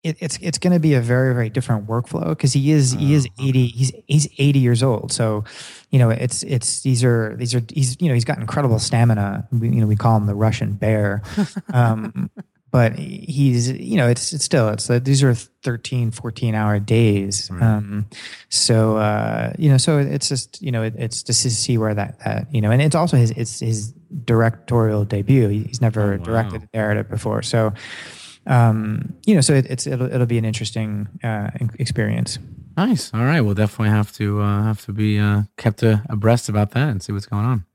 it, 0.03 0.17
it's 0.19 0.37
it's 0.41 0.57
going 0.57 0.73
to 0.73 0.79
be 0.79 0.93
a 0.93 1.01
very 1.01 1.33
very 1.33 1.49
different 1.49 1.87
workflow 1.87 2.29
because 2.29 2.53
he 2.53 2.71
is 2.71 2.93
he 2.93 3.13
is 3.13 3.27
oh, 3.27 3.45
eighty 3.45 3.67
he's 3.67 3.91
he's 4.07 4.27
eighty 4.37 4.59
years 4.59 4.81
old. 4.81 5.11
So, 5.11 5.43
you 5.89 5.99
know, 5.99 6.09
it's 6.09 6.43
it's 6.43 6.81
these 6.81 7.03
are 7.03 7.35
these 7.35 7.53
are 7.53 7.61
he's 7.73 7.97
you 7.99 8.07
know 8.07 8.13
he's 8.13 8.25
got 8.25 8.37
incredible 8.39 8.79
stamina. 8.79 9.47
We, 9.51 9.69
you 9.69 9.81
know, 9.81 9.87
we 9.87 9.95
call 9.95 10.15
him 10.15 10.25
the 10.25 10.35
Russian 10.35 10.73
bear. 10.73 11.21
Um, 11.73 12.29
but 12.71 12.97
he's 12.97 13.71
you 13.71 13.97
know 13.97 14.07
it's 14.07 14.31
it's 14.33 14.43
still 14.43 14.69
it's 14.69 14.89
uh, 14.89 14.99
these 14.99 15.23
are 15.23 15.33
13 15.33 16.11
14 16.11 16.55
hour 16.55 16.79
days 16.79 17.49
right. 17.51 17.61
um 17.63 18.05
so 18.49 18.97
uh 18.97 19.51
you 19.57 19.69
know 19.69 19.77
so 19.77 19.97
it's 19.97 20.29
just 20.29 20.61
you 20.61 20.71
know 20.71 20.83
it, 20.83 20.93
it's 20.97 21.23
just 21.23 21.41
to 21.43 21.49
see 21.49 21.77
where 21.77 21.93
that 21.93 22.19
that 22.19 22.53
you 22.53 22.61
know 22.61 22.71
and 22.71 22.81
it's 22.81 22.95
also 22.95 23.17
his 23.17 23.31
it's 23.31 23.59
his 23.59 23.91
directorial 24.23 25.03
debut 25.03 25.47
he's 25.47 25.81
never 25.81 26.13
oh, 26.13 26.17
wow. 26.17 26.23
directed 26.23 26.63
a 26.63 26.77
narrative 26.77 27.09
before 27.09 27.41
so 27.41 27.73
um, 28.47 29.15
you 29.25 29.35
know, 29.35 29.41
so 29.41 29.53
it, 29.53 29.65
it's 29.69 29.87
it'll, 29.87 30.11
it'll 30.11 30.25
be 30.25 30.37
an 30.37 30.45
interesting 30.45 31.07
uh, 31.23 31.49
experience. 31.77 32.39
Nice. 32.77 33.13
All 33.13 33.25
right, 33.25 33.41
we'll 33.41 33.55
definitely 33.55 33.89
have 33.89 34.11
to 34.13 34.41
uh, 34.41 34.63
have 34.63 34.85
to 34.85 34.93
be 34.93 35.19
uh, 35.19 35.43
kept 35.57 35.83
abreast 35.83 36.49
about 36.49 36.71
that 36.71 36.89
and 36.89 37.03
see 37.03 37.11
what's 37.11 37.25
going 37.25 37.45
on. 37.45 37.65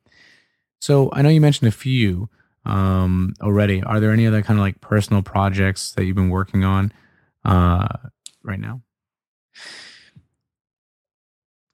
So 0.81 1.11
I 1.13 1.23
know 1.23 1.29
you 1.29 1.41
mentioned 1.41 1.69
a 1.69 1.73
few 1.73 2.29
um, 2.65 3.35
already. 3.41 3.83
Are 3.83 4.01
there 4.01 4.13
any 4.13 4.27
other 4.27 4.43
kind 4.43 4.59
of 4.59 4.63
like 4.63 4.81
personal 4.81 5.23
projects 5.23 5.93
that 5.93 6.05
you've 6.05 6.17
been 6.17 6.31
working 6.31 6.65
on 6.65 6.93
uh, 7.45 7.89
right 8.43 8.61
now? 8.61 8.83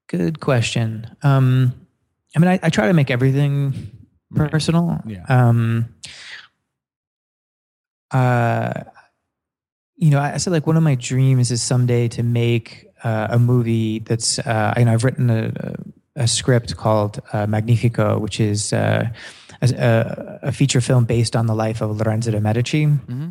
Good 0.09 0.41
question. 0.41 1.16
Um, 1.22 1.86
I 2.34 2.41
mean, 2.41 2.49
I, 2.49 2.61
I, 2.62 2.70
try 2.70 2.88
to 2.88 2.93
make 2.93 3.11
everything 3.11 3.91
personal. 4.34 5.01
Yeah. 5.07 5.24
Um, 5.28 5.95
uh, 8.11 8.84
you 9.96 10.11
know, 10.11 10.18
I 10.18 10.38
said 10.38 10.52
like 10.52 10.66
one 10.66 10.76
of 10.76 10.82
my 10.82 10.94
dreams 10.94 11.50
is 11.50 11.62
someday 11.62 12.08
to 12.08 12.22
make 12.22 12.86
uh, 13.04 13.28
a 13.30 13.38
movie 13.38 13.98
that's, 13.98 14.38
uh, 14.38 14.74
you 14.76 14.86
know, 14.86 14.92
I've 14.92 15.04
written 15.04 15.28
a, 15.28 15.74
a 16.16 16.26
script 16.26 16.76
called 16.76 17.20
uh, 17.32 17.46
Magnifico, 17.46 18.18
which 18.18 18.40
is 18.40 18.72
uh, 18.72 19.11
a, 19.62 20.38
a, 20.42 20.52
feature 20.52 20.80
film 20.80 21.04
based 21.04 21.36
on 21.36 21.46
the 21.46 21.54
life 21.54 21.82
of 21.82 21.96
Lorenzo 21.98 22.30
de' 22.30 22.40
Medici. 22.40 22.86
Mm-hmm. 22.86 23.28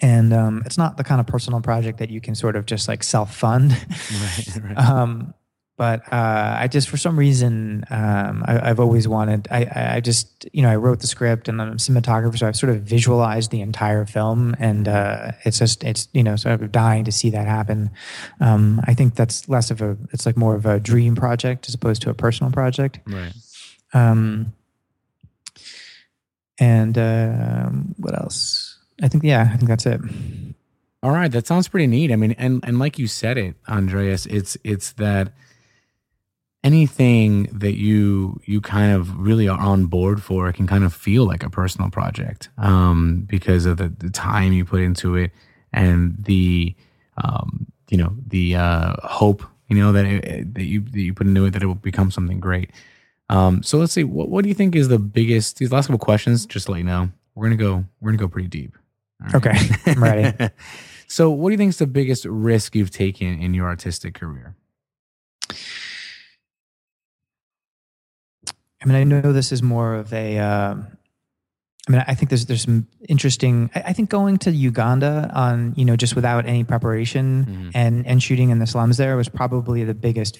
And 0.00 0.32
um, 0.34 0.62
it's 0.66 0.76
not 0.76 0.96
the 0.96 1.04
kind 1.04 1.20
of 1.20 1.26
personal 1.26 1.60
project 1.60 1.98
that 1.98 2.10
you 2.10 2.20
can 2.20 2.34
sort 2.34 2.56
of 2.56 2.66
just 2.66 2.88
like 2.88 3.02
self 3.02 3.34
fund. 3.34 3.72
Right, 4.12 4.60
right. 4.62 4.78
um, 4.90 5.34
but 5.76 6.00
uh, 6.12 6.56
I 6.58 6.68
just 6.68 6.88
for 6.88 6.96
some 6.96 7.18
reason 7.18 7.84
um, 7.90 8.44
I, 8.46 8.68
have 8.68 8.78
always 8.78 9.08
wanted. 9.08 9.48
I, 9.50 9.94
I 9.96 10.00
just 10.00 10.46
you 10.52 10.62
know 10.62 10.70
I 10.70 10.76
wrote 10.76 11.00
the 11.00 11.08
script 11.08 11.48
and 11.48 11.60
I'm 11.60 11.72
a 11.72 11.74
cinematographer, 11.74 12.38
so 12.38 12.46
I've 12.46 12.56
sort 12.56 12.70
of 12.70 12.82
visualized 12.82 13.50
the 13.50 13.60
entire 13.60 14.06
film, 14.06 14.54
and 14.60 14.86
uh, 14.86 15.32
it's 15.44 15.58
just 15.58 15.82
it's 15.82 16.08
you 16.12 16.22
know 16.22 16.36
sort 16.36 16.62
of 16.62 16.70
dying 16.70 17.04
to 17.04 17.12
see 17.12 17.30
that 17.30 17.46
happen. 17.46 17.90
Um, 18.40 18.80
I 18.86 18.94
think 18.94 19.16
that's 19.16 19.48
less 19.48 19.72
of 19.72 19.82
a 19.82 19.96
it's 20.12 20.26
like 20.26 20.36
more 20.36 20.54
of 20.54 20.64
a 20.64 20.78
dream 20.78 21.16
project 21.16 21.68
as 21.68 21.74
opposed 21.74 22.02
to 22.02 22.10
a 22.10 22.14
personal 22.14 22.52
project. 22.52 23.00
Right. 23.06 23.32
Um, 23.92 24.52
and 26.58 26.96
uh, 26.96 27.68
what 27.96 28.14
else? 28.14 28.78
I 29.02 29.08
think 29.08 29.24
yeah, 29.24 29.50
I 29.52 29.56
think 29.56 29.68
that's 29.68 29.86
it. 29.86 30.00
All 31.02 31.10
right, 31.10 31.30
that 31.32 31.48
sounds 31.48 31.66
pretty 31.66 31.88
neat. 31.88 32.12
I 32.12 32.16
mean, 32.16 32.32
and 32.38 32.60
and 32.62 32.78
like 32.78 32.96
you 32.98 33.08
said 33.08 33.38
it, 33.38 33.56
Andreas, 33.68 34.24
it's 34.26 34.56
it's 34.62 34.92
that 34.92 35.32
anything 36.64 37.44
that 37.52 37.74
you 37.74 38.40
you 38.46 38.60
kind 38.60 38.92
of 38.92 39.16
really 39.18 39.46
are 39.46 39.60
on 39.60 39.84
board 39.86 40.22
for 40.22 40.50
can 40.50 40.66
kind 40.66 40.82
of 40.82 40.92
feel 40.92 41.26
like 41.26 41.44
a 41.44 41.50
personal 41.50 41.90
project 41.90 42.48
um, 42.58 43.24
because 43.28 43.66
of 43.66 43.76
the, 43.76 43.88
the 43.88 44.10
time 44.10 44.52
you 44.52 44.64
put 44.64 44.80
into 44.80 45.14
it 45.14 45.30
and 45.72 46.16
the 46.24 46.74
um, 47.22 47.66
you 47.90 47.98
know 47.98 48.16
the 48.26 48.56
uh, 48.56 48.96
hope 49.06 49.44
you 49.68 49.76
know 49.76 49.92
that 49.92 50.06
it, 50.06 50.54
that 50.54 50.64
you 50.64 50.80
that 50.80 51.00
you 51.00 51.12
put 51.12 51.26
into 51.26 51.44
it 51.44 51.50
that 51.50 51.62
it 51.62 51.66
will 51.66 51.74
become 51.74 52.10
something 52.10 52.40
great. 52.40 52.70
Um, 53.30 53.62
so 53.62 53.78
let's 53.78 53.92
see. 53.92 54.04
What, 54.04 54.28
what 54.28 54.42
do 54.42 54.48
you 54.48 54.54
think 54.54 54.74
is 54.74 54.88
the 54.88 54.98
biggest? 54.98 55.58
These 55.58 55.72
last 55.72 55.86
couple 55.86 55.98
questions, 55.98 56.46
just 56.46 56.66
to 56.66 56.72
let 56.72 56.78
you 56.78 56.84
know, 56.84 57.10
we're 57.34 57.46
gonna 57.46 57.56
go. 57.56 57.84
We're 58.00 58.10
gonna 58.10 58.18
go 58.18 58.28
pretty 58.28 58.48
deep. 58.48 58.76
Right? 59.20 59.34
Okay, 59.34 59.56
I'm 59.86 60.02
ready. 60.02 60.50
so, 61.06 61.30
what 61.30 61.48
do 61.48 61.52
you 61.52 61.58
think 61.58 61.70
is 61.70 61.78
the 61.78 61.86
biggest 61.86 62.24
risk 62.24 62.74
you've 62.74 62.90
taken 62.90 63.40
in 63.40 63.54
your 63.54 63.66
artistic 63.66 64.14
career? 64.14 64.56
I 68.84 68.86
mean, 68.88 68.96
I 68.96 69.04
know 69.04 69.32
this 69.32 69.50
is 69.52 69.62
more 69.62 69.94
of 69.94 70.12
a. 70.12 70.38
Uh, 70.38 70.74
I 71.86 71.90
mean, 71.92 72.04
I 72.06 72.14
think 72.14 72.28
there's 72.30 72.46
there's 72.46 72.62
some 72.62 72.86
interesting. 73.08 73.70
I, 73.74 73.80
I 73.86 73.92
think 73.92 74.10
going 74.10 74.38
to 74.38 74.50
Uganda 74.50 75.30
on 75.34 75.74
you 75.76 75.84
know 75.84 75.96
just 75.96 76.14
without 76.14 76.46
any 76.46 76.64
preparation 76.64 77.46
Mhm. 77.46 77.70
and 77.74 78.06
and 78.06 78.22
shooting 78.22 78.50
in 78.50 78.58
the 78.58 78.66
slums 78.66 78.96
there 78.96 79.16
was 79.16 79.28
probably 79.28 79.84
the 79.84 79.94
biggest 79.94 80.38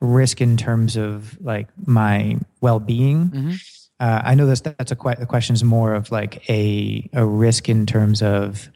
risk 0.00 0.40
in 0.40 0.56
terms 0.56 0.96
of 0.96 1.38
like 1.40 1.68
my 1.86 2.38
well 2.60 2.80
being. 2.80 3.30
Mhm. 3.30 3.62
Uh, 4.00 4.22
I 4.24 4.34
know 4.34 4.46
that's 4.46 4.60
that's 4.62 4.92
a 4.92 4.96
que- 4.96 5.16
the 5.18 5.26
question 5.26 5.54
is 5.54 5.62
more 5.64 5.94
of 5.94 6.10
like 6.10 6.48
a 6.48 7.08
a 7.12 7.24
risk 7.26 7.68
in 7.68 7.84
terms 7.86 8.22
of 8.22 8.68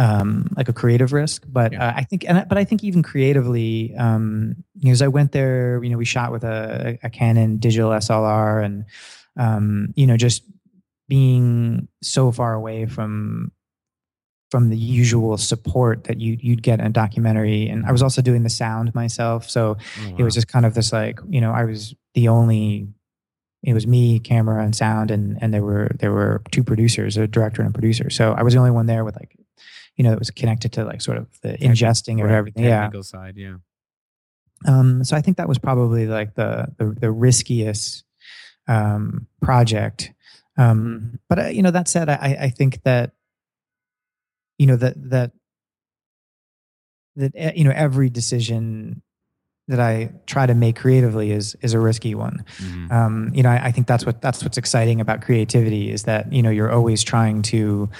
um, 0.00 0.48
like 0.56 0.68
a 0.68 0.72
creative 0.72 1.12
risk, 1.12 1.44
but 1.46 1.72
Yeah. 1.72 1.88
uh, 1.88 1.92
I 2.00 2.04
think 2.04 2.24
and 2.28 2.38
I- 2.38 2.44
but 2.44 2.56
I 2.58 2.64
think 2.64 2.82
even 2.84 3.02
creatively, 3.02 3.94
um, 3.96 4.56
because 4.80 5.02
I 5.02 5.08
went 5.08 5.32
there, 5.32 5.82
you 5.84 5.90
know, 5.90 5.98
we 5.98 6.04
shot 6.06 6.32
with 6.32 6.44
a, 6.44 6.98
a 7.02 7.10
Canon 7.10 7.58
digital 7.58 7.90
SLR, 7.92 8.64
and 8.64 8.84
um, 9.36 9.92
you 9.96 10.06
know, 10.06 10.16
just 10.16 10.42
being 11.08 11.88
so 12.02 12.32
far 12.32 12.54
away 12.54 12.86
from 12.86 13.52
from 14.50 14.68
the 14.70 14.76
usual 14.76 15.36
support 15.36 16.04
that 16.04 16.20
you 16.20 16.36
you'd 16.40 16.62
get 16.62 16.80
in 16.80 16.86
a 16.86 16.90
documentary, 16.90 17.68
and 17.68 17.84
I 17.86 17.92
was 17.92 18.02
also 18.02 18.22
doing 18.22 18.42
the 18.42 18.50
sound 18.50 18.94
myself, 18.94 19.48
so 19.50 19.76
Oh, 20.02 20.14
it 20.18 20.22
was 20.22 20.34
just 20.34 20.48
kind 20.48 20.64
of 20.66 20.74
this 20.74 20.92
like 20.92 21.20
you 21.28 21.40
know 21.40 21.52
I 21.52 21.64
was 21.64 21.94
the 22.14 22.28
only 22.28 22.88
it 23.62 23.74
was 23.74 23.86
me 23.86 24.18
camera 24.18 24.64
and 24.64 24.74
sound 24.74 25.10
and 25.10 25.36
and 25.42 25.52
there 25.52 25.62
were 25.62 25.90
there 25.98 26.10
were 26.12 26.42
two 26.50 26.64
producers 26.64 27.16
a 27.16 27.26
director 27.26 27.60
and 27.62 27.70
a 27.70 27.72
producer. 27.78 28.08
So 28.10 28.32
I 28.32 28.42
was 28.42 28.54
the 28.54 28.58
only 28.60 28.70
one 28.72 28.86
there 28.86 29.04
with 29.04 29.14
like 29.16 29.36
you 30.00 30.04
know 30.04 30.14
it 30.14 30.18
was 30.18 30.30
connected 30.30 30.72
to 30.72 30.82
like 30.82 31.02
sort 31.02 31.18
of 31.18 31.26
the 31.42 31.58
ingesting 31.58 32.20
of 32.20 32.30
right, 32.30 32.34
everything 32.34 32.64
yeah 32.64 32.80
technical 32.80 33.02
side, 33.02 33.36
yeah. 33.36 33.56
um 34.66 35.04
so 35.04 35.14
I 35.14 35.20
think 35.20 35.36
that 35.36 35.46
was 35.46 35.58
probably 35.58 36.06
like 36.06 36.36
the 36.36 36.68
the, 36.78 36.86
the 36.98 37.10
riskiest 37.10 38.04
um 38.66 39.26
project 39.42 40.10
um 40.56 41.18
but 41.28 41.38
uh, 41.38 41.46
you 41.48 41.62
know 41.62 41.70
that 41.70 41.86
said 41.86 42.08
I 42.08 42.38
I 42.40 42.48
think 42.48 42.82
that 42.84 43.12
you 44.56 44.66
know 44.66 44.76
that 44.76 44.94
that 45.10 45.32
that 47.16 47.36
uh, 47.36 47.52
you 47.54 47.64
know 47.64 47.74
every 47.76 48.08
decision 48.08 49.02
that 49.68 49.80
I 49.80 50.12
try 50.24 50.46
to 50.46 50.54
make 50.54 50.76
creatively 50.76 51.30
is 51.30 51.58
is 51.60 51.74
a 51.74 51.78
risky 51.78 52.14
one. 52.14 52.42
Mhm. 52.56 52.90
Um, 52.90 53.30
you 53.34 53.42
know, 53.42 53.50
I, 53.50 53.66
I 53.66 53.70
think 53.72 53.86
that's 53.86 54.06
what 54.06 54.22
that's 54.22 54.42
what's 54.42 54.56
exciting 54.56 54.98
about 54.98 55.20
creativity 55.20 55.92
is 55.92 56.04
that 56.04 56.32
you 56.32 56.42
know 56.42 56.48
you're 56.50 56.72
always 56.72 57.02
trying 57.04 57.42
to 57.42 57.90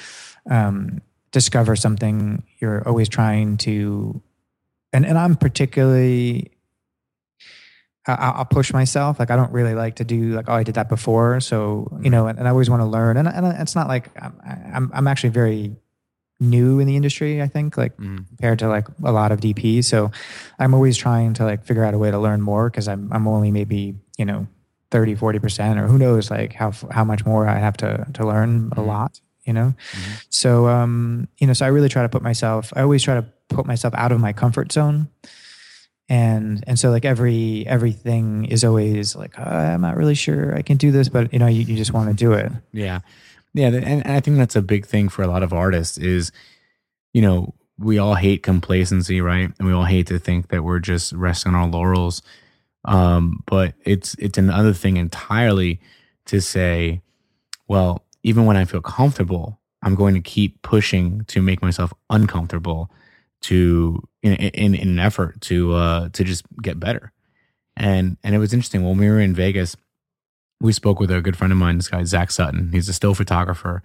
um, 0.50 1.02
discover 1.32 1.76
something. 1.76 2.42
You're 2.58 2.86
always 2.86 3.08
trying 3.08 3.56
to, 3.58 4.20
and 4.92 5.04
and 5.06 5.16
I'm 5.18 5.36
particularly. 5.36 6.52
I- 8.06 8.14
I'll 8.14 8.32
I'll 8.38 8.44
push 8.46 8.72
myself. 8.72 9.18
Like 9.20 9.30
I 9.30 9.36
don't 9.36 9.52
really 9.52 9.74
like 9.74 9.96
to 9.96 10.04
do 10.04 10.32
like 10.34 10.46
oh 10.48 10.54
I 10.54 10.62
did 10.62 10.74
that 10.76 10.88
before. 10.88 11.40
So 11.40 11.98
you 12.02 12.10
know, 12.10 12.26
and, 12.28 12.38
and 12.38 12.48
I 12.48 12.50
always 12.50 12.70
want 12.70 12.80
to 12.80 12.86
learn. 12.86 13.16
And 13.16 13.28
and 13.28 13.46
it's 13.46 13.74
not 13.74 13.88
like 13.88 14.08
I'm 14.20 14.40
I'm, 14.74 14.90
I'm 14.94 15.06
actually 15.06 15.30
very 15.30 15.76
new 16.40 16.78
in 16.80 16.86
the 16.86 16.96
industry. 16.96 17.42
I 17.42 17.48
think 17.48 17.76
like 17.76 17.94
Mhm. 17.98 18.26
compared 18.28 18.58
to 18.60 18.68
like 18.68 18.86
a 19.04 19.12
lot 19.12 19.30
of 19.32 19.40
DPs. 19.40 19.84
So 19.84 20.10
I'm 20.58 20.72
always 20.72 20.96
trying 20.96 21.34
to 21.34 21.44
like 21.44 21.64
figure 21.64 21.84
out 21.84 21.92
a 21.92 21.98
way 21.98 22.10
to 22.10 22.18
learn 22.18 22.40
more 22.40 22.70
because 22.70 22.88
I'm 22.88 23.12
I'm 23.12 23.28
only 23.28 23.50
maybe, 23.50 23.94
you 24.16 24.24
know, 24.24 24.46
30, 24.90 25.14
40% 25.16 25.78
or 25.78 25.86
who 25.86 25.98
knows 25.98 26.30
like 26.30 26.54
how 26.54 26.72
how 26.90 27.04
much 27.04 27.26
more 27.26 27.46
I 27.46 27.58
have 27.58 27.76
to 27.78 28.06
to 28.14 28.26
learn 28.26 28.70
a 28.72 28.80
Mhm. 28.80 28.86
lot, 28.86 29.20
you 29.50 29.54
know. 29.58 29.74
Mhm. 29.74 30.24
So 30.30 30.68
um, 30.68 31.26
you 31.38 31.46
know, 31.48 31.54
so 31.54 31.66
I 31.66 31.70
really 31.74 31.88
try 31.90 32.02
to 32.02 32.08
put 32.08 32.22
myself 32.22 32.72
I 32.76 32.82
always 32.82 33.02
try 33.02 33.16
to 33.18 33.24
put 33.48 33.66
myself 33.66 33.94
out 33.96 34.12
of 34.12 34.20
my 34.20 34.32
comfort 34.32 34.70
zone. 34.70 35.08
And 36.08 36.62
and 36.66 36.78
so 36.78 36.90
like 36.90 37.04
every 37.04 37.66
everything 37.66 38.44
is 38.46 38.62
always 38.64 39.14
like 39.14 39.38
"Uh, 39.38 39.74
I'm 39.74 39.80
not 39.80 39.96
really 39.96 40.14
sure 40.14 40.56
I 40.56 40.62
can 40.62 40.76
do 40.76 40.90
this, 40.90 41.08
but 41.08 41.32
you 41.32 41.38
know 41.38 41.46
you, 41.46 41.62
you 41.62 41.76
just 41.76 41.92
want 41.92 42.10
to 42.10 42.14
do 42.14 42.32
it. 42.32 42.50
Yeah. 42.72 43.00
Yeah. 43.54 43.66
And, 43.68 43.84
and 43.84 44.12
I 44.12 44.20
think 44.20 44.36
that's 44.36 44.56
a 44.56 44.62
big 44.62 44.86
thing 44.86 45.08
for 45.08 45.22
a 45.22 45.26
lot 45.26 45.42
of 45.42 45.52
artists 45.52 45.98
is, 45.98 46.30
you 47.12 47.22
know, 47.22 47.54
we 47.78 47.98
all 47.98 48.14
hate 48.14 48.42
complacency, 48.44 49.20
right? 49.20 49.50
And 49.58 49.66
we 49.66 49.74
all 49.74 49.84
hate 49.84 50.06
to 50.08 50.18
think 50.20 50.48
that 50.48 50.62
we're 50.62 50.78
just 50.78 51.12
resting 51.12 51.54
on 51.54 51.60
our 51.60 51.68
laurels. 51.68 52.22
Um, 52.84 53.42
but 53.46 53.74
it's 53.84 54.14
it's 54.18 54.38
another 54.38 54.72
thing 54.72 54.96
entirely 54.96 55.80
to 56.26 56.40
say, 56.40 57.02
well, 57.68 58.04
even 58.22 58.44
when 58.44 58.56
I 58.56 58.64
feel 58.64 58.80
comfortable, 58.80 59.60
I'm 59.82 59.94
going 59.94 60.14
to 60.14 60.20
keep 60.20 60.62
pushing 60.62 61.24
to 61.26 61.40
make 61.40 61.62
myself 61.62 61.92
uncomfortable 62.08 62.90
to 63.42 64.02
in 64.22 64.34
in, 64.34 64.74
in 64.74 64.88
an 64.88 64.98
effort 64.98 65.40
to 65.42 65.72
uh 65.72 66.08
to 66.10 66.24
just 66.24 66.44
get 66.62 66.78
better. 66.78 67.12
And 67.76 68.18
and 68.22 68.34
it 68.34 68.38
was 68.38 68.52
interesting 68.52 68.84
when 68.84 68.98
we 68.98 69.08
were 69.08 69.20
in 69.20 69.34
Vegas, 69.34 69.76
we 70.60 70.72
spoke 70.72 71.00
with 71.00 71.10
a 71.10 71.22
good 71.22 71.36
friend 71.36 71.52
of 71.52 71.58
mine, 71.58 71.76
this 71.78 71.88
guy 71.88 72.04
Zach 72.04 72.30
Sutton. 72.30 72.70
He's 72.72 72.88
a 72.88 72.92
still 72.92 73.14
photographer 73.14 73.82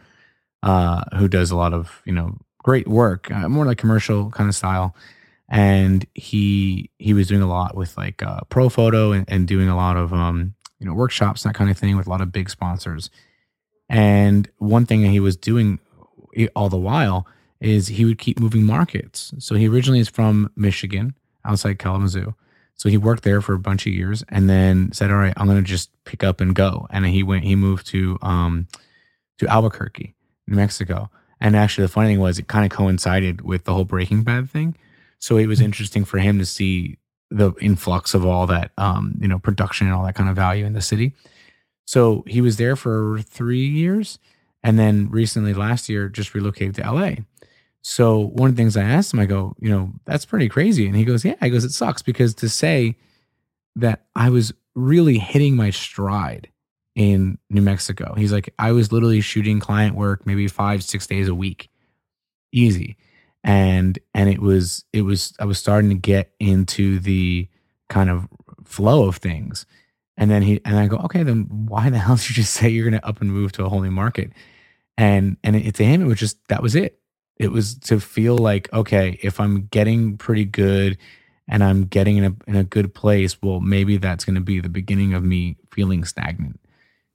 uh, 0.64 1.04
who 1.18 1.28
does 1.28 1.52
a 1.52 1.56
lot 1.56 1.74
of 1.74 2.02
you 2.06 2.14
know 2.14 2.38
great 2.60 2.88
work, 2.88 3.32
uh, 3.32 3.48
more 3.48 3.66
like 3.66 3.78
commercial 3.78 4.32
kind 4.32 4.50
of 4.50 4.56
style. 4.56 4.96
And 5.48 6.06
he 6.16 6.90
he 6.98 7.14
was 7.14 7.28
doing 7.28 7.44
a 7.44 7.48
lot 7.48 7.76
with 7.76 7.96
like 7.98 8.24
uh, 8.24 8.42
Profoto 8.50 9.16
and, 9.16 9.26
and 9.30 9.48
doing 9.48 9.70
a 9.70 9.76
lot 9.76 9.96
of 9.96 10.12
um, 10.12 10.56
you 10.80 10.88
know 10.88 10.94
workshops 10.94 11.44
that 11.44 11.54
kind 11.54 11.70
of 11.70 11.78
thing 11.78 11.96
with 11.96 12.08
a 12.08 12.10
lot 12.10 12.22
of 12.22 12.32
big 12.32 12.50
sponsors. 12.50 13.10
And 13.90 14.50
one 14.58 14.86
thing 14.86 15.02
that 15.04 15.10
he 15.10 15.20
was 15.20 15.38
doing 15.38 15.80
all 16.56 16.70
the 16.70 16.78
while 16.78 17.28
is 17.62 17.88
he 17.88 18.06
would 18.06 18.18
keep 18.18 18.40
moving 18.40 18.64
markets. 18.64 19.34
So 19.40 19.56
he 19.56 19.68
originally 19.68 20.00
is 20.00 20.10
from 20.10 20.52
Michigan, 20.56 21.16
outside 21.46 21.80
Kalamazoo. 21.80 22.34
So 22.76 22.90
he 22.90 22.98
worked 22.98 23.24
there 23.24 23.42
for 23.42 23.54
a 23.54 23.60
bunch 23.60 23.86
of 23.88 23.94
years 23.94 24.24
and 24.28 24.50
then 24.50 24.92
said, 24.92 25.10
"All 25.10 25.18
right, 25.18 25.34
I'm 25.38 25.48
going 25.48 25.64
to 25.64 25.64
just 25.64 25.92
pick 26.04 26.24
up 26.24 26.42
and 26.42 26.54
go." 26.54 26.88
And 26.90 27.06
he 27.06 27.24
went. 27.24 27.46
He 27.46 27.56
moved 27.56 27.88
to 27.88 28.18
um 28.22 28.68
to 29.38 29.48
Albuquerque, 29.48 30.14
New 30.48 30.56
Mexico. 30.56 31.10
And 31.40 31.56
actually, 31.56 31.84
the 31.84 31.92
funny 31.92 32.10
thing 32.10 32.20
was, 32.20 32.40
it 32.40 32.48
kind 32.48 32.66
of 32.66 32.76
coincided 32.76 33.42
with 33.42 33.66
the 33.66 33.74
whole 33.74 33.86
Breaking 33.86 34.24
Bad 34.24 34.50
thing. 34.50 34.76
So 35.20 35.38
it 35.38 35.48
was 35.48 35.62
interesting 35.62 36.06
for 36.06 36.18
him 36.18 36.40
to 36.40 36.46
see 36.46 36.98
the 37.30 37.54
influx 37.60 38.14
of 38.14 38.26
all 38.26 38.48
that, 38.48 38.72
um, 38.78 39.18
you 39.20 39.28
know, 39.28 39.40
production 39.40 39.88
and 39.88 39.96
all 39.96 40.06
that 40.06 40.16
kind 40.16 40.30
of 40.30 40.36
value 40.36 40.66
in 40.66 40.74
the 40.74 40.82
city. 40.82 41.14
So 41.86 42.24
he 42.28 42.42
was 42.42 42.58
there 42.58 42.76
for 42.76 43.20
three 43.22 43.66
years, 43.66 44.20
and 44.64 44.78
then 44.80 45.10
recently, 45.10 45.54
last 45.54 45.88
year, 45.90 46.10
just 46.10 46.34
relocated 46.34 46.76
to 46.76 46.92
LA. 46.92 47.12
So 47.82 48.18
one 48.18 48.50
of 48.50 48.56
the 48.56 48.60
things 48.60 48.76
I 48.76 48.82
asked 48.82 49.14
him, 49.14 49.20
I 49.20 49.28
go, 49.28 49.56
you 49.60 49.70
know, 49.70 49.94
that's 50.06 50.26
pretty 50.26 50.50
crazy. 50.50 50.88
And 50.88 50.96
he 50.96 51.06
goes, 51.06 51.24
yeah. 51.24 51.36
He 51.40 51.52
goes, 51.52 51.64
it 51.64 51.72
sucks 51.72 52.02
because 52.02 52.34
to 52.36 52.50
say 52.50 52.96
that 53.76 54.06
I 54.16 54.32
was 54.32 54.54
really 54.74 55.20
hitting 55.20 55.56
my 55.56 55.70
stride 55.70 56.50
in 56.96 57.38
New 57.52 57.62
Mexico. 57.62 58.16
He's 58.18 58.32
like, 58.32 58.54
I 58.58 58.72
was 58.72 58.92
literally 58.92 59.22
shooting 59.22 59.60
client 59.60 59.96
work 59.96 60.26
maybe 60.26 60.48
five, 60.48 60.84
six 60.84 61.06
days 61.06 61.28
a 61.28 61.36
week. 61.36 61.70
Easy. 62.52 62.98
And 63.44 64.00
and 64.16 64.30
it 64.30 64.40
was 64.40 64.86
it 64.92 65.04
was 65.04 65.34
I 65.40 65.46
was 65.46 65.60
starting 65.60 65.90
to 65.92 65.96
get 65.96 66.32
into 66.40 67.00
the 67.00 67.48
kind 67.90 68.10
of 68.10 68.28
flow 68.64 69.08
of 69.08 69.18
things. 69.18 69.68
And 70.18 70.32
then 70.32 70.42
he 70.42 70.62
and 70.64 70.78
I 70.78 70.88
go, 70.88 70.98
okay, 70.98 71.24
then 71.24 71.48
why 71.68 71.90
the 71.90 71.98
hell 72.00 72.16
did 72.16 72.30
you 72.30 72.36
just 72.36 72.54
say 72.54 72.70
you're 72.70 72.90
gonna 72.90 73.02
up 73.04 73.22
and 73.22 73.32
move 73.32 73.52
to 73.54 73.66
a 73.66 73.70
whole 73.70 73.82
new 73.82 73.92
market? 73.92 74.32
And 74.98 75.38
and 75.44 75.56
it, 75.56 75.76
to 75.76 75.86
him, 75.86 76.02
it 76.02 76.06
was 76.06 76.20
just 76.20 76.38
that 76.48 76.62
was 76.62 76.76
it. 76.76 77.00
It 77.38 77.52
was 77.52 77.76
to 77.80 78.00
feel 78.00 78.38
like, 78.38 78.72
okay, 78.72 79.20
if 79.22 79.40
I'm 79.40 79.68
getting 79.68 80.18
pretty 80.18 80.46
good 80.46 80.98
and 81.50 81.64
I'm 81.64 81.84
getting 81.86 82.18
in 82.18 82.24
a 82.24 82.36
in 82.48 82.56
a 82.56 82.64
good 82.64 82.94
place, 82.94 83.42
well, 83.42 83.60
maybe 83.60 83.98
that's 83.98 84.24
gonna 84.24 84.42
be 84.42 84.60
the 84.60 84.70
beginning 84.70 85.14
of 85.14 85.24
me 85.24 85.58
feeling 85.72 86.06
stagnant. 86.06 86.60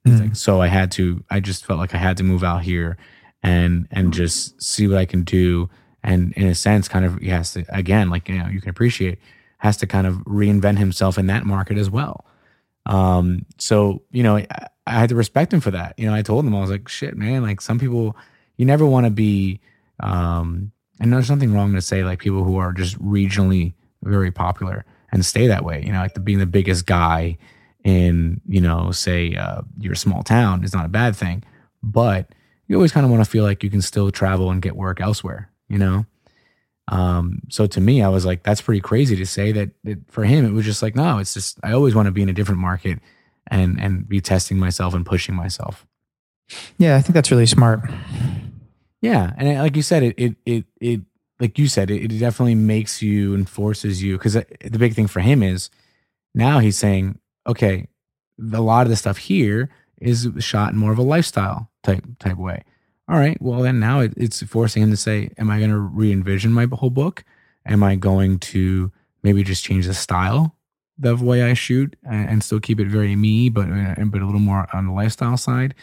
Mm. 0.07 0.19
like, 0.19 0.35
so 0.35 0.61
I 0.61 0.67
had 0.67 0.91
to, 0.93 1.23
I 1.29 1.39
just 1.39 1.65
felt 1.65 1.79
like 1.79 1.93
I 1.93 1.97
had 1.97 2.17
to 2.17 2.23
move 2.23 2.43
out 2.43 2.63
here 2.63 2.97
and 3.43 3.87
and 3.91 4.13
just 4.13 4.61
see 4.61 4.87
what 4.87 4.97
I 4.97 5.05
can 5.05 5.23
do. 5.23 5.69
And 6.03 6.33
in 6.33 6.47
a 6.47 6.55
sense, 6.55 6.87
kind 6.87 7.05
of 7.05 7.17
he 7.17 7.29
has 7.29 7.53
to 7.53 7.65
again, 7.69 8.09
like 8.09 8.29
you 8.29 8.37
know, 8.37 8.47
you 8.47 8.61
can 8.61 8.69
appreciate, 8.69 9.19
has 9.59 9.77
to 9.77 9.87
kind 9.87 10.07
of 10.07 10.15
reinvent 10.25 10.77
himself 10.77 11.17
in 11.17 11.27
that 11.27 11.45
market 11.45 11.77
as 11.77 11.89
well. 11.89 12.25
Um, 12.85 13.45
so 13.57 14.03
you 14.11 14.23
know, 14.23 14.37
I, 14.37 14.47
I 14.87 14.91
had 14.91 15.09
to 15.09 15.15
respect 15.15 15.53
him 15.53 15.61
for 15.61 15.71
that. 15.71 15.93
You 15.97 16.07
know, 16.07 16.13
I 16.13 16.21
told 16.21 16.45
him 16.45 16.55
I 16.55 16.61
was 16.61 16.71
like, 16.71 16.87
shit, 16.87 17.15
man, 17.15 17.43
like 17.43 17.61
some 17.61 17.79
people 17.79 18.15
you 18.57 18.65
never 18.65 18.85
want 18.85 19.05
to 19.05 19.11
be 19.11 19.59
um 19.99 20.71
I 20.99 21.05
know 21.05 21.15
there's 21.15 21.31
nothing 21.31 21.53
wrong 21.53 21.73
to 21.73 21.81
say 21.81 22.03
like 22.03 22.19
people 22.19 22.43
who 22.43 22.57
are 22.57 22.71
just 22.71 23.01
regionally 23.01 23.73
very 24.03 24.31
popular 24.31 24.85
and 25.11 25.25
stay 25.25 25.47
that 25.47 25.65
way. 25.65 25.83
You 25.83 25.91
know, 25.91 25.99
like 25.99 26.13
the, 26.13 26.19
being 26.19 26.37
the 26.37 26.45
biggest 26.45 26.85
guy 26.85 27.37
in, 27.83 28.39
you 28.47 28.61
know, 28.61 28.91
say 28.91 29.35
uh, 29.35 29.61
your 29.79 29.95
small 29.95 30.21
town 30.21 30.63
is 30.63 30.73
not 30.73 30.85
a 30.85 30.89
bad 30.89 31.15
thing, 31.15 31.43
but 31.81 32.29
you 32.67 32.75
always 32.75 32.91
kind 32.91 33.03
of 33.03 33.11
want 33.11 33.23
to 33.23 33.29
feel 33.29 33.43
like 33.43 33.63
you 33.63 33.69
can 33.71 33.81
still 33.81 34.11
travel 34.11 34.51
and 34.51 34.61
get 34.61 34.75
work 34.75 35.01
elsewhere, 35.01 35.49
you 35.67 35.79
know? 35.79 36.05
Um, 36.87 37.41
so 37.49 37.67
to 37.67 37.79
me, 37.79 38.01
I 38.01 38.09
was 38.09 38.25
like, 38.25 38.43
that's 38.43 38.61
pretty 38.61 38.81
crazy 38.81 39.15
to 39.15 39.25
say 39.25 39.51
that, 39.51 39.69
that 39.83 39.99
for 40.11 40.23
him, 40.23 40.45
it 40.45 40.51
was 40.51 40.65
just 40.65 40.81
like, 40.81 40.95
no, 40.95 41.19
it's 41.19 41.33
just, 41.33 41.59
I 41.63 41.71
always 41.71 41.95
want 41.95 42.07
to 42.07 42.11
be 42.11 42.21
in 42.21 42.29
a 42.29 42.33
different 42.33 42.59
market 42.59 42.99
and, 43.47 43.79
and 43.79 44.07
be 44.07 44.19
testing 44.19 44.57
myself 44.57 44.93
and 44.93 45.05
pushing 45.05 45.35
myself. 45.35 45.85
Yeah, 46.77 46.97
I 46.97 47.01
think 47.01 47.13
that's 47.13 47.31
really 47.31 47.45
smart. 47.45 47.81
Yeah. 49.01 49.31
And 49.37 49.59
like 49.59 49.75
you 49.75 49.81
said, 49.81 50.03
it, 50.03 50.15
it, 50.17 50.35
it, 50.45 50.65
it 50.79 51.01
like 51.39 51.57
you 51.57 51.67
said, 51.67 51.89
it, 51.89 52.03
it 52.03 52.19
definitely 52.19 52.55
makes 52.55 53.01
you 53.01 53.33
and 53.33 53.47
forces 53.47 54.03
you. 54.03 54.17
Cause 54.17 54.33
the 54.33 54.77
big 54.77 54.93
thing 54.93 55.07
for 55.07 55.21
him 55.21 55.41
is 55.41 55.69
now 56.35 56.59
he's 56.59 56.77
saying, 56.77 57.19
okay, 57.47 57.87
a 58.53 58.61
lot 58.61 58.85
of 58.85 58.89
the 58.89 58.95
stuff 58.95 59.17
here 59.17 59.69
is 59.99 60.27
shot 60.39 60.73
in 60.73 60.77
more 60.77 60.91
of 60.91 60.97
a 60.97 61.03
lifestyle 61.03 61.69
type 61.83 62.03
type 62.19 62.37
way. 62.37 62.63
All 63.09 63.17
right, 63.17 63.37
well 63.41 63.61
then 63.61 63.79
now 63.79 63.99
it, 63.99 64.13
it's 64.15 64.41
forcing 64.43 64.83
him 64.83 64.91
to 64.91 64.97
say, 64.97 65.29
am 65.37 65.49
I 65.49 65.57
going 65.59 65.71
to 65.71 65.77
re-envision 65.79 66.53
my 66.53 66.67
whole 66.71 66.89
book? 66.89 67.23
Am 67.65 67.83
I 67.83 67.95
going 67.95 68.39
to 68.39 68.91
maybe 69.23 69.43
just 69.43 69.63
change 69.63 69.85
the 69.87 69.93
style 69.93 70.55
the 70.97 71.15
way 71.15 71.43
I 71.43 71.53
shoot 71.53 71.95
and, 72.03 72.29
and 72.29 72.43
still 72.43 72.59
keep 72.59 72.79
it 72.79 72.87
very 72.87 73.15
me, 73.15 73.49
but 73.49 73.69
uh, 73.69 73.95
but 74.05 74.21
a 74.21 74.25
little 74.25 74.39
more 74.39 74.67
on 74.73 74.87
the 74.87 74.93
lifestyle 74.93 75.37
side? 75.37 75.75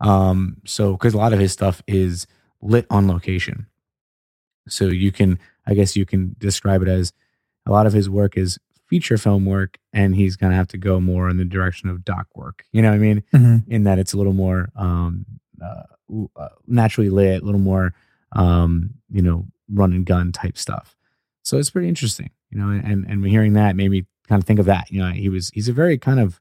Um, 0.00 0.58
so 0.64 0.92
because 0.92 1.14
a 1.14 1.18
lot 1.18 1.32
of 1.32 1.38
his 1.40 1.52
stuff 1.52 1.82
is 1.88 2.26
lit 2.62 2.86
on 2.90 3.08
location, 3.08 3.66
so 4.68 4.86
you 4.86 5.10
can, 5.10 5.38
I 5.66 5.74
guess, 5.74 5.96
you 5.96 6.06
can 6.06 6.36
describe 6.38 6.82
it 6.82 6.88
as 6.88 7.12
a 7.66 7.70
lot 7.72 7.86
of 7.86 7.92
his 7.92 8.08
work 8.08 8.36
is 8.36 8.58
feature 8.88 9.18
film 9.18 9.44
work 9.44 9.76
and 9.92 10.14
he's 10.14 10.36
going 10.36 10.50
to 10.50 10.56
have 10.56 10.68
to 10.68 10.78
go 10.78 10.98
more 11.00 11.28
in 11.28 11.36
the 11.36 11.44
direction 11.44 11.90
of 11.90 12.06
doc 12.06 12.26
work 12.34 12.64
you 12.72 12.80
know 12.80 12.88
what 12.88 12.94
i 12.94 12.98
mean 12.98 13.22
Mhm. 13.34 13.64
in 13.68 13.84
that 13.84 13.98
it's 13.98 14.14
a 14.14 14.16
little 14.16 14.32
more 14.32 14.70
um 14.76 15.26
uh, 15.62 15.82
naturally 16.66 17.10
lit 17.10 17.42
a 17.42 17.44
little 17.44 17.60
more 17.60 17.94
um 18.32 18.90
you 19.10 19.22
know 19.22 19.46
run 19.72 19.92
and 19.92 20.06
gun 20.06 20.32
type 20.32 20.56
stuff. 20.58 20.96
So 21.42 21.58
it's 21.58 21.70
pretty 21.70 21.88
interesting 21.88 22.30
you 22.50 22.58
know 22.58 22.68
and 22.70 23.04
and 23.06 23.24
hearing 23.26 23.54
that 23.54 23.76
made 23.76 23.90
me 23.90 24.06
kind 24.28 24.42
of 24.42 24.46
think 24.46 24.60
of 24.60 24.66
that. 24.66 24.90
You 24.90 25.00
know 25.00 25.10
he 25.10 25.28
was 25.28 25.50
he's 25.54 25.68
a 25.68 25.72
very 25.72 25.98
kind 25.98 26.20
of 26.20 26.40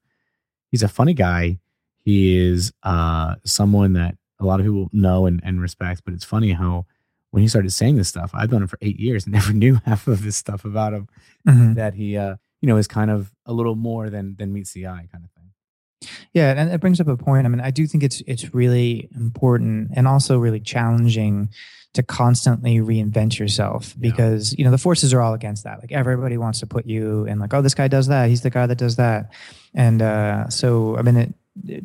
he's 0.72 0.84
a 0.84 0.88
funny 0.88 1.13
guy. 1.13 1.59
He 1.99 2.38
is 2.38 2.72
uh 2.84 3.36
someone 3.45 3.93
that 3.93 4.18
a 4.39 4.45
lot 4.45 4.59
of 4.59 4.65
people 4.65 4.89
know 4.93 5.26
and, 5.26 5.41
and 5.43 5.59
respect 5.59 6.03
but 6.05 6.13
it's 6.13 6.24
funny 6.24 6.51
how 6.51 6.86
when 7.32 7.41
he 7.41 7.47
started 7.49 7.72
saying 7.74 7.95
this 7.95 8.07
stuff 8.07 8.30
i've 8.36 8.51
known 8.51 8.61
him 8.61 8.68
for 8.68 8.78
eight 8.84 8.99
years 8.99 9.26
and 9.26 9.34
never 9.39 9.51
knew 9.51 9.80
half 9.84 10.07
of 10.07 10.22
this 10.24 10.38
stuff 10.38 10.63
about 10.63 10.93
him 10.93 11.07
Mhm. 11.47 11.74
that 11.76 11.95
he 11.95 12.15
uh 12.18 12.36
you 12.61 12.68
know 12.68 12.78
is 12.78 12.88
kind 12.88 13.09
of 13.09 13.34
a 13.47 13.51
little 13.51 13.76
more 13.76 14.11
than 14.11 14.36
than 14.38 14.53
meets 14.53 14.74
the 14.74 14.86
eye 14.86 15.07
kind 15.11 15.24
of 15.26 15.32
thing 15.32 15.37
Yeah, 16.34 16.54
and 16.56 16.72
it 16.72 16.80
brings 16.80 17.02
up 17.02 17.08
a 17.08 17.18
point. 17.18 17.45
I 17.45 17.50
mean, 17.50 17.62
I 17.62 17.72
do 17.72 17.88
think 17.88 18.04
it's 18.04 18.22
it's 18.28 18.54
really 18.54 19.10
important 19.16 19.91
and 19.95 20.08
also 20.08 20.38
really 20.38 20.60
challenging 20.60 21.50
to 21.93 22.04
constantly 22.04 22.78
reinvent 22.78 23.39
yourself 23.39 23.95
Yeah. 23.98 24.12
because 24.12 24.54
you 24.58 24.64
know 24.64 24.72
the 24.72 24.78
forces 24.78 25.14
are 25.14 25.22
all 25.22 25.34
against 25.34 25.64
that. 25.64 25.80
Like 25.80 25.91
everybody 25.91 26.38
wants 26.38 26.60
to 26.60 26.68
put 26.68 26.86
you 26.86 27.26
in 27.26 27.39
like, 27.39 27.54
oh, 27.54 27.62
this 27.62 27.74
guy 27.74 27.88
does 27.88 28.08
that. 28.08 28.30
He's 28.30 28.41
the 28.41 28.52
guy 28.52 28.68
that 28.68 28.78
does 28.78 28.98
that, 28.98 29.34
and 29.74 30.02
uh, 30.02 30.50
so 30.50 30.98
I 30.98 31.02
mean, 31.02 31.18
it, 31.18 31.34
it, 31.66 31.84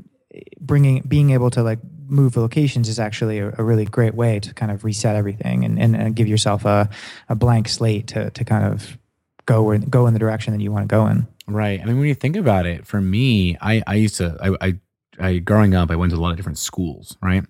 bringing 0.60 1.02
being 1.08 1.30
able 1.30 1.50
to 1.50 1.62
like 1.62 1.78
move 2.06 2.36
locations 2.36 2.88
is 2.90 2.98
actually 2.98 3.38
a, 3.38 3.54
a 3.56 3.64
really 3.64 3.86
great 3.86 4.14
way 4.14 4.38
to 4.40 4.52
kind 4.52 4.70
of 4.70 4.84
reset 4.84 5.16
everything 5.16 5.64
and, 5.64 5.78
and, 5.78 5.96
and 5.96 6.14
give 6.14 6.28
yourself 6.28 6.66
a, 6.66 6.90
a 7.30 7.34
blank 7.34 7.68
slate 7.68 8.08
to 8.08 8.28
to 8.30 8.44
kind 8.44 8.64
of 8.66 8.98
go 9.46 9.62
where, 9.62 9.78
go 9.78 10.06
in 10.06 10.12
the 10.14 10.20
direction 10.20 10.52
that 10.52 10.62
you 10.62 10.70
want 10.72 10.88
to 10.88 10.92
go 10.94 11.06
in. 11.06 11.26
right. 11.46 11.80
I 11.80 11.84
mean 11.84 11.98
when 11.98 12.08
you 12.08 12.14
think 12.14 12.36
about 12.36 12.66
it 12.66 12.86
for 12.86 13.00
me 13.00 13.56
i 13.60 13.82
i 13.86 13.94
used 13.94 14.16
to 14.16 14.36
i 14.40 14.66
i, 14.68 14.74
I 15.20 15.38
growing 15.38 15.74
up 15.74 15.90
i 15.90 15.96
went 15.96 16.12
to 16.12 16.18
a 16.18 16.20
lot 16.20 16.30
of 16.30 16.36
different 16.36 16.58
schools 16.58 17.16
right? 17.22 17.44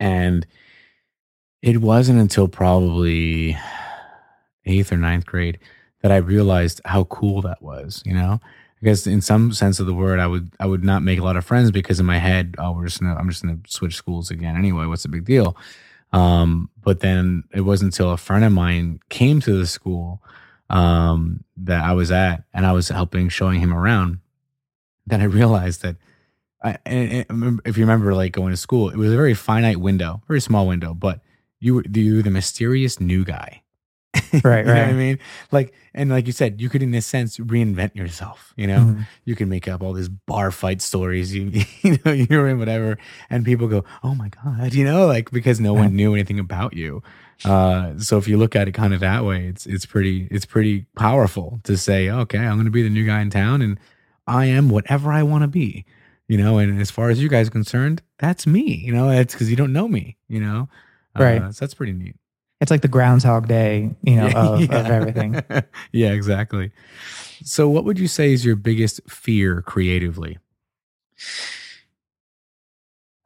And 0.00 0.46
it 1.62 1.78
wasn't 1.80 2.20
until 2.20 2.46
probably 2.48 3.56
eighth 4.64 4.92
or 4.92 4.96
ninth 4.96 5.26
grade 5.26 5.58
that 6.02 6.12
i 6.12 6.16
realized 6.16 6.80
how 6.84 7.04
cool 7.04 7.42
that 7.42 7.60
was 7.62 8.02
you 8.06 8.14
know? 8.14 8.40
Because 8.80 9.08
in 9.08 9.20
some 9.20 9.52
sense 9.52 9.80
of 9.80 9.86
the 9.86 9.94
word 9.94 10.20
i 10.20 10.26
would 10.26 10.52
i 10.60 10.66
would 10.66 10.84
not 10.84 11.02
make 11.02 11.18
a 11.18 11.24
lot 11.24 11.36
of 11.36 11.44
friends 11.44 11.70
because 11.72 11.98
in 11.98 12.06
my 12.06 12.18
head 12.18 12.54
oh 12.58 12.72
we're 12.72 12.84
just 12.86 13.00
gonna 13.00 13.16
i'm 13.16 13.28
just 13.28 13.42
gonna 13.42 13.58
switch 13.66 13.96
schools 13.96 14.30
again 14.30 14.56
anyway 14.56 14.86
what's 14.86 15.02
the 15.02 15.08
big 15.08 15.24
deal? 15.24 15.56
Um 16.12 16.70
but 16.82 17.00
then 17.00 17.44
it 17.52 17.62
wasn't 17.62 17.92
until 17.92 18.12
a 18.12 18.16
friend 18.16 18.44
of 18.44 18.52
mine 18.52 19.00
came 19.08 19.40
to 19.40 19.58
the 19.58 19.66
school 19.66 20.22
um 20.70 21.42
that 21.56 21.82
i 21.84 21.92
was 21.92 22.10
at 22.10 22.44
and 22.52 22.66
i 22.66 22.72
was 22.72 22.88
helping 22.88 23.28
showing 23.28 23.60
him 23.60 23.72
around 23.72 24.18
Then 25.06 25.20
i 25.20 25.24
realized 25.24 25.82
that 25.82 25.96
I, 26.62 26.76
and, 26.84 27.24
and 27.30 27.60
if 27.64 27.76
you 27.78 27.84
remember 27.84 28.14
like 28.14 28.32
going 28.32 28.50
to 28.50 28.56
school 28.56 28.90
it 28.90 28.96
was 28.96 29.12
a 29.12 29.16
very 29.16 29.34
finite 29.34 29.78
window 29.80 30.22
very 30.28 30.40
small 30.40 30.66
window 30.66 30.92
but 30.94 31.20
you 31.60 31.74
were 31.76 31.84
you 31.92 32.16
were 32.16 32.22
the 32.22 32.30
mysterious 32.30 33.00
new 33.00 33.24
guy. 33.24 33.62
Right, 34.44 34.66
you 34.66 34.72
know 34.74 34.80
what 34.80 34.88
i 34.88 34.92
mean? 34.92 35.18
Like 35.52 35.72
and 35.94 36.10
like 36.10 36.26
you 36.26 36.32
said 36.32 36.60
you 36.60 36.68
could 36.68 36.82
in 36.82 36.90
this 36.90 37.06
sense 37.06 37.38
reinvent 37.38 37.94
yourself 37.94 38.52
you 38.56 38.66
know? 38.66 38.78
Mhm. 38.80 39.06
you 39.24 39.34
can 39.36 39.48
make 39.48 39.66
up 39.68 39.82
all 39.82 39.92
these 39.94 40.08
bar 40.08 40.50
fight 40.50 40.82
stories 40.82 41.34
you 41.36 41.50
you 41.82 41.98
know 42.04 42.12
you're 42.12 42.48
in 42.48 42.58
whatever 42.58 42.98
and 43.30 43.44
people 43.44 43.68
go 43.68 43.84
oh 44.02 44.14
my 44.14 44.28
god 44.28 44.74
you 44.74 44.84
know 44.84 45.06
like 45.06 45.30
because 45.30 45.60
no 45.60 45.72
one 45.72 45.94
knew 45.96 46.12
anything 46.14 46.38
about 46.38 46.74
you 46.74 47.02
uh 47.44 47.96
so 47.98 48.18
if 48.18 48.26
you 48.26 48.36
look 48.36 48.56
at 48.56 48.66
it 48.68 48.72
kind 48.72 48.92
of 48.92 49.00
that 49.00 49.24
way 49.24 49.46
it's 49.46 49.64
it's 49.66 49.86
pretty 49.86 50.26
it's 50.30 50.44
pretty 50.46 50.86
powerful 50.96 51.60
to 51.62 51.76
say 51.76 52.10
okay 52.10 52.38
i'm 52.38 52.54
going 52.56 52.64
to 52.64 52.70
be 52.70 52.82
the 52.82 52.90
new 52.90 53.06
guy 53.06 53.20
in 53.20 53.30
town 53.30 53.62
and 53.62 53.78
i 54.26 54.44
am 54.46 54.68
whatever 54.68 55.12
i 55.12 55.22
want 55.22 55.42
to 55.42 55.48
be 55.48 55.84
you 56.26 56.36
know 56.36 56.58
and 56.58 56.80
as 56.80 56.90
far 56.90 57.10
as 57.10 57.22
you 57.22 57.28
guys 57.28 57.46
are 57.46 57.52
concerned 57.52 58.02
that's 58.18 58.46
me 58.46 58.74
you 58.74 58.92
know 58.92 59.08
it's 59.10 59.34
because 59.34 59.48
you 59.48 59.56
don't 59.56 59.72
know 59.72 59.86
me 59.88 60.16
you 60.28 60.40
know 60.40 60.68
Right. 61.16 61.40
uh, 61.42 61.52
so 61.52 61.64
that's 61.64 61.74
pretty 61.74 61.92
neat 61.92 62.16
It's 62.60 62.70
like 62.72 62.82
the 62.82 62.88
Groundhog 62.88 63.46
Day, 63.46 63.94
you 64.02 64.16
know, 64.16 64.26
Yeah, 64.34 64.38
of, 64.40 64.60
yeah. 64.60 64.80
of 64.80 64.86
everything. 64.90 65.40
yeah, 65.92 66.10
exactly. 66.10 66.72
So, 67.44 67.68
what 67.68 67.84
would 67.84 67.98
you 68.00 68.08
say 68.08 68.32
is 68.32 68.44
your 68.44 68.56
biggest 68.56 69.00
fear 69.08 69.62
creatively? 69.62 70.38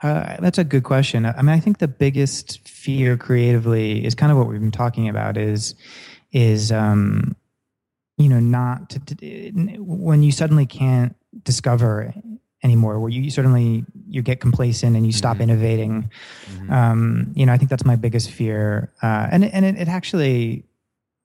Uh, 0.03 0.37
that's 0.41 0.59
a 0.59 0.65
good 0.65 0.83
question. 0.83 1.25
I 1.25 1.37
mean, 1.43 1.51
I 1.51 1.61
think 1.61 1.79
the 1.79 1.89
biggest 1.89 2.67
fear 2.69 3.17
creatively 3.17 4.05
is 4.05 4.15
kind 4.15 4.33
of 4.33 4.39
what 4.39 4.49
we've 4.49 4.61
been 4.61 4.71
talking 4.73 5.09
about. 5.09 5.37
Is 5.37 5.75
is 6.33 6.73
um, 6.73 7.37
you 8.19 8.29
know 8.29 8.41
not 8.41 8.91
to, 8.91 8.99
to, 9.15 9.77
when 9.79 10.23
you 10.23 10.33
suddenly 10.33 10.67
can't 10.67 11.15
discover 11.45 12.13
anymore, 12.65 12.99
where 13.01 13.11
you 13.11 13.31
suddenly 13.31 13.85
you 14.09 14.23
get 14.23 14.41
complacent 14.41 14.97
and 14.97 15.07
you 15.07 15.13
stop 15.13 15.39
Mhm. 15.39 15.43
innovating. 15.43 16.11
Um, 16.69 17.33
you 17.35 17.47
know, 17.47 17.53
I 17.53 17.57
think 17.59 17.71
that's 17.71 17.85
my 17.85 17.97
biggest 17.97 18.31
fear, 18.31 18.93
uh, 19.03 19.29
and 19.31 19.45
it- 19.45 19.51
and 19.55 19.65
it, 19.65 19.77
it 19.79 19.89
actually. 19.89 20.65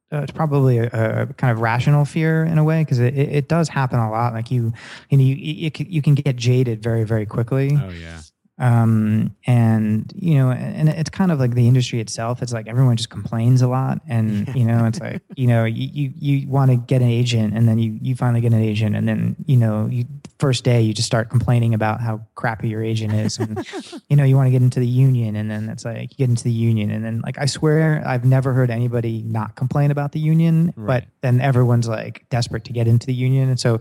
Uh, 0.09 0.19
it's 0.19 0.31
probably 0.31 0.77
a, 0.77 0.85
a 0.85 1.33
kind 1.33 1.51
of 1.51 1.59
rational 1.59 2.05
fear 2.05 2.45
in 2.45 2.57
a 2.57 2.63
way 2.63 2.81
because 2.81 2.97
it, 2.97 3.13
it, 3.17 3.49
does 3.49 3.67
happen 3.67 3.99
a 3.99 4.09
lot. 4.09 4.33
Like 4.33 4.49
you, 4.49 4.71
you 5.09 5.17
know, 5.17 5.23
you, 5.25 5.35
you, 5.35 5.69
you 5.75 6.01
can 6.01 6.15
get 6.15 6.37
jaded 6.37 6.81
very, 6.81 7.03
very 7.03 7.25
quickly 7.25 7.71
Oh 7.75 7.89
yeah, 7.89 8.21
um 8.59 9.35
and 9.45 10.11
you 10.15 10.35
know 10.35 10.49
and 10.51 10.89
it's 10.89 11.09
kind 11.09 11.31
of 11.31 11.39
like 11.39 11.53
the 11.53 11.67
industry 11.67 11.99
itself 11.99 12.41
it's 12.41 12.53
like 12.53 12.67
everyone 12.67 12.97
just 12.97 13.09
complains 13.09 13.61
a 13.61 13.67
lot 13.67 14.01
and 14.07 14.47
you 14.55 14.65
know 14.65 14.85
it's 14.85 14.99
like 14.99 15.21
you 15.35 15.45
know 15.47 15.63
you 15.65 15.89
you, 15.93 16.13
you 16.17 16.47
want 16.47 16.71
to 16.71 16.77
get 16.77 17.01
an 17.01 17.07
agent 17.07 17.53
and 17.53 17.67
then 17.67 17.77
you 17.77 17.97
you 18.01 18.15
finally 18.15 18.41
get 18.41 18.53
an 18.53 18.61
agent 18.61 18.95
and 18.95 19.07
then 19.07 19.35
you 19.45 19.57
know 19.57 19.87
you 19.91 20.05
first 20.39 20.63
day 20.63 20.81
you 20.81 20.93
just 20.93 21.05
start 21.05 21.29
complaining 21.29 21.73
about 21.73 22.01
how 22.01 22.19
crappy 22.35 22.69
your 22.69 22.83
agent 22.83 23.13
is 23.13 23.37
and 23.37 23.67
you 24.09 24.15
know 24.15 24.23
you 24.23 24.35
want 24.35 24.47
to 24.47 24.51
get 24.51 24.61
into 24.61 24.79
the 24.79 24.87
union 24.87 25.35
and 25.35 25.51
then 25.51 25.69
it's 25.69 25.85
like 25.85 26.11
you 26.11 26.17
get 26.17 26.29
into 26.29 26.43
the 26.43 26.51
union 26.51 26.89
and 26.91 27.05
then 27.05 27.21
like 27.21 27.37
i 27.37 27.45
swear 27.45 28.03
i've 28.05 28.25
never 28.25 28.53
heard 28.53 28.71
anybody 28.71 29.21
not 29.23 29.55
complain 29.55 29.91
about 29.91 30.11
the 30.11 30.19
union 30.19 30.73
but 30.77 31.05
then 31.21 31.41
everyone's 31.41 31.87
like 31.87 32.25
desperate 32.29 32.63
to 32.65 32.73
get 32.73 32.87
into 32.87 33.07
the 33.07 33.13
union. 33.13 33.49
And 33.49 33.59
so 33.59 33.79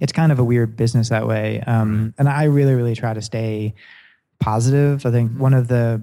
it's 0.00 0.12
kind 0.12 0.30
of 0.32 0.38
a 0.38 0.44
weird 0.44 0.76
business 0.76 1.08
that 1.08 1.26
way. 1.26 1.62
Um 1.66 2.14
and 2.18 2.28
i 2.28 2.44
really 2.44 2.74
really 2.74 2.94
try 2.94 3.14
to 3.14 3.22
stay 3.22 3.74
positive. 4.44 5.06
I 5.06 5.10
think 5.10 5.32
one 5.38 5.54
of 5.54 5.68
the 5.68 6.02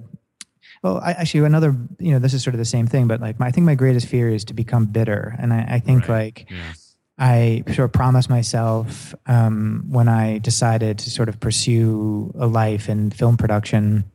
well, 0.83 0.97
I, 0.97 1.11
actually 1.11 1.45
another 1.45 1.75
you 1.99 2.11
know 2.11 2.19
this 2.19 2.33
is 2.33 2.43
sort 2.43 2.55
of 2.55 2.59
the 2.59 2.65
same 2.65 2.87
thing, 2.87 3.07
but 3.07 3.21
like 3.21 3.39
my, 3.39 3.47
I 3.47 3.51
think 3.51 3.65
my 3.65 3.75
greatest 3.75 4.07
fear 4.07 4.29
is 4.29 4.45
to 4.45 4.53
become 4.53 4.85
bitter, 4.87 5.35
and 5.39 5.53
I, 5.53 5.75
I 5.75 5.79
think 5.79 6.07
Right. 6.07 6.25
like 6.25 6.47
yeah, 6.49 6.73
I 7.19 7.63
sort 7.67 7.85
of 7.85 7.91
promised 7.93 8.29
myself 8.29 9.13
um, 9.27 9.85
when 9.89 10.07
I 10.07 10.39
decided 10.39 10.97
to 10.99 11.09
sort 11.11 11.29
of 11.29 11.39
pursue 11.39 12.33
a 12.37 12.47
life 12.47 12.89
in 12.89 13.11
film 13.11 13.37
production 13.37 14.05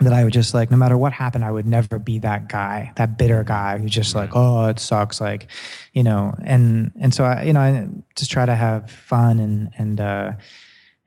that 0.00 0.12
I 0.12 0.24
would 0.24 0.32
just 0.32 0.52
like 0.54 0.68
no 0.72 0.76
matter 0.76 0.98
what 0.98 1.12
happened, 1.12 1.44
I 1.44 1.52
would 1.52 1.66
never 1.66 2.00
be 2.00 2.18
that 2.20 2.48
guy, 2.48 2.90
that 2.96 3.16
bitter 3.16 3.44
guy 3.44 3.78
who's 3.78 3.92
just 3.92 4.16
like, 4.16 4.30
oh, 4.34 4.66
it 4.66 4.80
sucks, 4.80 5.20
like, 5.20 5.46
you 5.92 6.02
know, 6.02 6.34
and 6.42 6.90
and 7.00 7.14
so 7.14 7.22
I, 7.22 7.44
you 7.44 7.52
know, 7.52 7.60
I 7.60 7.86
just 8.16 8.30
try 8.32 8.44
to 8.44 8.56
have 8.56 8.90
fun 8.90 9.38
and 9.38 9.70
and 9.78 10.00
uh, 10.00 10.32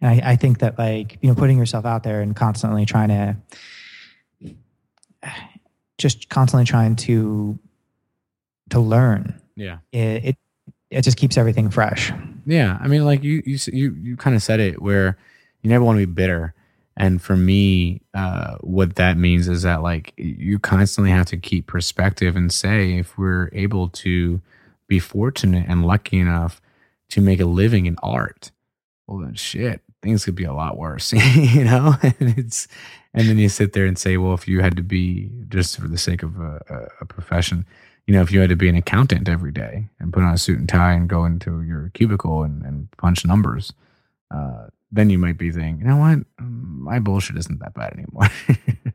and 0.01 0.09
I, 0.09 0.31
I 0.31 0.35
think 0.35 0.59
that 0.59 0.77
like 0.77 1.17
you 1.21 1.29
know 1.29 1.35
putting 1.35 1.57
yourself 1.57 1.85
out 1.85 2.03
there 2.03 2.21
and 2.21 2.35
constantly 2.35 2.85
trying 2.85 3.09
to 3.09 3.37
just 5.97 6.29
constantly 6.29 6.65
trying 6.65 6.95
to 6.95 7.57
to 8.69 8.79
learn 8.79 9.39
yeah, 9.55 9.77
it, 9.91 10.25
it 10.25 10.37
it 10.89 11.01
just 11.01 11.17
keeps 11.17 11.37
everything 11.37 11.69
fresh. 11.69 12.11
yeah. 12.45 12.77
I 12.79 12.87
mean, 12.87 13.05
like 13.05 13.23
you, 13.23 13.41
you, 13.45 13.57
you, 13.73 13.95
you 13.99 14.17
kind 14.17 14.35
of 14.35 14.43
said 14.43 14.59
it 14.59 14.81
where 14.81 15.17
you 15.61 15.69
never 15.69 15.83
want 15.83 15.99
to 15.99 16.05
be 16.05 16.11
bitter, 16.13 16.53
And 16.95 17.21
for 17.21 17.35
me, 17.35 18.01
uh, 18.13 18.55
what 18.61 18.95
that 18.95 19.17
means 19.17 19.47
is 19.47 19.63
that 19.63 19.81
like 19.81 20.13
you 20.15 20.59
constantly 20.59 21.11
have 21.11 21.25
to 21.27 21.37
keep 21.37 21.67
perspective 21.67 22.35
and 22.35 22.53
say 22.53 22.97
if 22.97 23.17
we're 23.17 23.49
able 23.51 23.89
to 23.89 24.41
be 24.87 24.99
fortunate 24.99 25.65
and 25.67 25.85
lucky 25.85 26.19
enough 26.19 26.61
to 27.09 27.21
make 27.21 27.39
a 27.39 27.45
living 27.45 27.87
in 27.87 27.97
art, 28.03 28.51
well 29.07 29.19
then 29.19 29.33
shit, 29.33 29.81
things 30.05 30.23
could 30.23 30.35
be 30.35 30.43
a 30.43 30.53
lot 30.53 30.77
worse, 30.77 31.11
you 31.35 31.63
know. 31.63 31.95
and 32.03 32.37
it's 32.37 32.67
and 33.13 33.27
then 33.27 33.37
you 33.37 33.49
sit 33.49 33.73
there 33.73 33.85
and 33.85 33.97
say, 33.97 34.17
well, 34.17 34.33
if 34.33 34.47
you 34.47 34.61
had 34.61 34.75
to 34.77 34.83
be 34.83 35.29
just 35.49 35.79
for 35.79 35.87
the 35.87 35.97
sake 35.97 36.23
of 36.23 36.39
a, 36.39 36.89
a, 37.01 37.05
profession, 37.05 37.65
you 38.07 38.13
know, 38.13 38.21
if 38.21 38.31
you 38.31 38.39
had 38.39 38.49
to 38.49 38.55
be 38.55 38.69
an 38.69 38.75
accountant 38.75 39.29
every 39.29 39.51
day 39.51 39.87
and 39.99 40.13
put 40.13 40.23
on 40.23 40.33
a 40.33 40.37
suit 40.37 40.59
and 40.59 40.67
tie 40.67 40.91
and 40.91 41.07
go 41.09 41.25
into 41.25 41.61
your 41.61 41.91
cubicle 41.93 42.43
and, 42.43 42.63
and 42.63 42.91
punch 42.97 43.25
numbers, 43.25 43.73
uh, 44.31 44.67
then 44.91 45.09
you 45.09 45.17
might 45.17 45.37
be 45.37 45.49
thinking, 45.49 45.79
you 45.79 45.85
know 45.85 45.97
what, 45.97 46.19
my 46.39 46.99
bullshit 46.99 47.37
isn't 47.37 47.59
that 47.59 47.73
bad 47.73 47.93
anymore. 47.93 48.27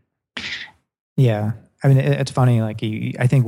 Yeah, 1.20 1.52
I 1.84 1.88
mean, 1.88 1.98
it, 1.98 2.18
it's 2.18 2.30
funny. 2.30 2.62
Like, 2.62 2.80
you, 2.80 3.12
I 3.18 3.26
think 3.26 3.46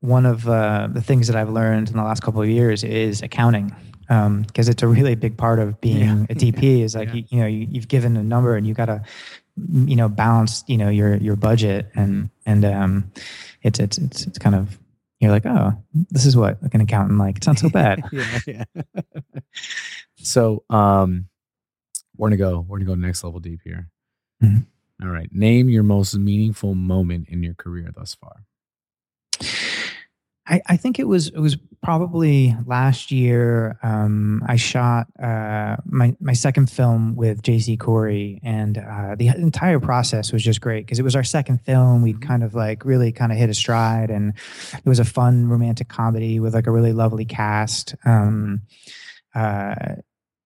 one 0.00 0.26
of 0.26 0.48
uh, 0.48 0.88
the 0.90 1.00
things 1.00 1.28
that 1.28 1.36
I've 1.36 1.50
learned 1.50 1.88
in 1.88 1.96
the 1.96 2.02
last 2.02 2.20
couple 2.20 2.42
of 2.42 2.48
years 2.48 2.82
is 2.82 3.22
accounting, 3.22 3.74
because 4.10 4.68
it's 4.68 4.82
a 4.82 4.88
really 4.88 5.14
big 5.14 5.36
part 5.36 5.60
of 5.60 5.80
being 5.80 6.00
Yeah. 6.00 6.26
a 6.30 6.34
DP. 6.34 6.82
Is 6.84 6.94
like 6.96 7.08
Yeah. 7.08 7.14
you, 7.14 7.24
you 7.30 7.40
know 7.40 7.46
you, 7.46 7.66
you've 7.70 7.88
given 7.88 8.16
a 8.16 8.22
number 8.24 8.56
and 8.56 8.66
you 8.66 8.74
got 8.74 8.86
to 8.86 9.02
you 9.84 9.94
know 9.94 10.08
balance 10.08 10.64
you 10.66 10.76
know 10.78 10.88
your 10.88 11.14
your 11.16 11.36
budget 11.36 11.86
and 11.94 12.28
and 12.46 12.64
um, 12.64 13.12
it's 13.62 13.78
it's 13.78 13.98
it's 13.98 14.26
it's 14.26 14.38
kind 14.38 14.56
of 14.56 14.76
you're 15.20 15.30
like 15.30 15.44
oh 15.46 15.72
this 16.10 16.24
is 16.26 16.36
what 16.36 16.60
like 16.62 16.74
an 16.74 16.80
accountant 16.80 17.18
like 17.18 17.36
it's 17.36 17.46
not 17.46 17.58
so 17.58 17.68
bad. 17.70 18.02
yeah, 18.12 18.38
yeah. 18.46 18.64
so, 20.16 20.64
um, 20.70 21.28
we're 22.16 22.28
gonna 22.28 22.36
go. 22.36 22.64
We're 22.68 22.78
gonna 22.78 22.86
go 22.88 22.94
next 22.96 23.22
level 23.24 23.38
deep 23.40 23.60
here. 23.64 23.88
Mhm. 24.42 24.66
All 25.02 25.08
right. 25.08 25.28
Name 25.32 25.68
your 25.70 25.82
most 25.82 26.14
meaningful 26.16 26.74
moment 26.74 27.28
in 27.28 27.42
your 27.42 27.54
career 27.54 27.90
thus 27.94 28.14
far. 28.14 28.44
I, 30.46 30.60
I 30.66 30.76
think 30.76 30.98
it 30.98 31.06
was 31.06 31.28
it 31.28 31.38
was 31.38 31.56
probably 31.82 32.56
last 32.66 33.10
year. 33.10 33.78
Um, 33.82 34.42
I 34.46 34.56
shot 34.56 35.06
uh, 35.22 35.76
my 35.84 36.16
my 36.20 36.32
second 36.32 36.70
film 36.70 37.14
with 37.14 37.42
J.C. 37.42 37.76
Khoury, 37.76 38.40
and 38.42 38.76
uh, 38.78 39.14
the 39.16 39.28
entire 39.28 39.78
process 39.80 40.32
was 40.32 40.42
just 40.42 40.60
great 40.60 40.84
because 40.86 40.98
it 40.98 41.04
was 41.04 41.14
our 41.14 41.24
second 41.24 41.58
film. 41.58 42.02
We'd 42.02 42.16
Mhm. 42.20 42.26
kind 42.26 42.42
of 42.42 42.54
like 42.54 42.84
really 42.84 43.12
kind 43.12 43.32
of 43.32 43.38
hit 43.38 43.48
a 43.50 43.54
stride, 43.54 44.10
and 44.10 44.32
it 44.74 44.86
was 44.88 44.98
a 44.98 45.04
fun 45.04 45.46
romantic 45.46 45.88
comedy 45.88 46.40
with 46.40 46.54
like 46.54 46.66
a 46.66 46.72
really 46.72 46.92
lovely 46.92 47.24
cast. 47.26 47.94
Um, 48.04 48.62
uh, 49.34 49.74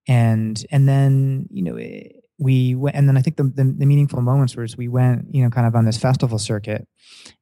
and 0.07 0.64
and 0.70 0.88
then 0.88 1.47
you 1.51 1.62
know. 1.62 1.76
It, 1.76 2.16
we 2.45 2.74
went, 2.74 2.95
and 2.95 3.09
then 3.09 3.16
I 3.16 3.22
think 3.22 3.36
the, 3.36 3.45
the 3.45 3.64
the 3.64 3.86
meaningful 3.86 4.20
moments 4.20 4.55
was 4.55 4.76
we 4.76 4.86
went, 4.86 5.34
you 5.34 5.42
know, 5.42 5.49
kind 5.49 5.66
of 5.66 5.74
on 5.74 5.86
this 5.86 5.97
festival 5.97 6.38
circuit, 6.38 6.86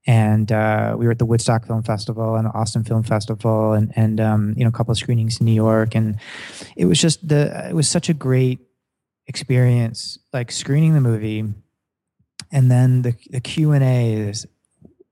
and 0.06 0.50
uh, 0.52 0.94
we 0.96 1.06
were 1.06 1.10
at 1.10 1.18
the 1.18 1.26
Woodstock 1.26 1.66
Film 1.66 1.82
Festival 1.82 2.36
and 2.36 2.46
the 2.46 2.52
Austin 2.52 2.84
Film 2.84 3.02
Festival, 3.02 3.72
and 3.72 3.92
and 3.96 4.20
um, 4.20 4.54
you 4.56 4.64
know 4.64 4.68
a 4.68 4.72
couple 4.72 4.92
of 4.92 4.98
screenings 4.98 5.40
in 5.40 5.46
New 5.46 5.52
York, 5.52 5.96
and 5.96 6.20
it 6.76 6.84
was 6.84 7.00
just 7.00 7.26
the 7.28 7.68
it 7.68 7.74
was 7.74 7.88
such 7.88 8.08
a 8.08 8.14
great 8.14 8.60
experience, 9.26 10.20
like 10.32 10.52
screening 10.52 10.94
the 10.94 11.00
movie, 11.00 11.44
and 12.52 12.70
then 12.70 13.02
the 13.02 13.16
the 13.30 13.40
Q 13.40 13.72
and 13.72 13.82
A's 13.82 14.46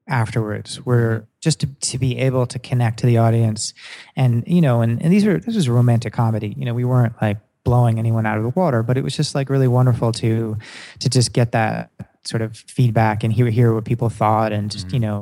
afterwards 0.07 0.84
were 0.84 1.26
just 1.41 1.61
to, 1.61 1.66
to 1.66 1.99
be 1.99 2.18
able 2.18 2.47
to 2.47 2.59
connect 2.61 3.01
to 3.01 3.07
the 3.07 3.18
audience, 3.18 3.74
and 4.14 4.45
you 4.47 4.61
know, 4.61 4.82
and, 4.82 5.03
and 5.03 5.12
these 5.12 5.26
are 5.26 5.41
this 5.41 5.57
was 5.57 5.66
a 5.66 5.72
romantic 5.72 6.12
comedy, 6.12 6.55
you 6.57 6.64
know, 6.64 6.74
we 6.74 6.84
weren't 6.84 7.14
like 7.20 7.38
blowing 7.71 7.99
anyone 7.99 8.27
out 8.31 8.37
of 8.41 8.45
the 8.49 8.61
water, 8.61 8.83
but 8.83 8.97
it 8.99 9.05
was 9.05 9.14
just 9.16 9.35
like 9.35 9.49
really 9.55 9.68
wonderful 9.68 10.11
to 10.12 10.57
to 11.03 11.09
just 11.16 11.33
get 11.33 11.53
that 11.53 11.91
sort 12.25 12.43
of 12.43 12.57
feedback 12.77 13.25
and 13.25 13.33
hear 13.33 13.49
hear 13.51 13.73
what 13.75 13.85
people 13.85 14.09
thought 14.11 14.51
and 14.53 14.71
just 14.75 14.89
Mhm. 14.89 14.93
you 14.95 15.01
know 15.07 15.18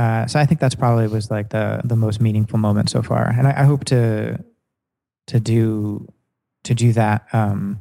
uh, 0.00 0.26
so 0.30 0.38
I 0.42 0.46
think 0.46 0.58
that's 0.60 0.76
probably 0.76 1.06
was 1.08 1.30
like 1.30 1.48
the 1.50 1.80
the 1.92 1.96
most 1.96 2.18
meaningful 2.20 2.58
moment 2.58 2.88
so 2.90 3.02
far 3.02 3.24
and 3.38 3.46
I, 3.48 3.52
I 3.62 3.64
hope 3.70 3.84
to 3.92 4.38
to 5.26 5.38
do 5.40 6.06
to 6.64 6.72
do 6.74 6.92
that 6.92 7.18
um, 7.32 7.78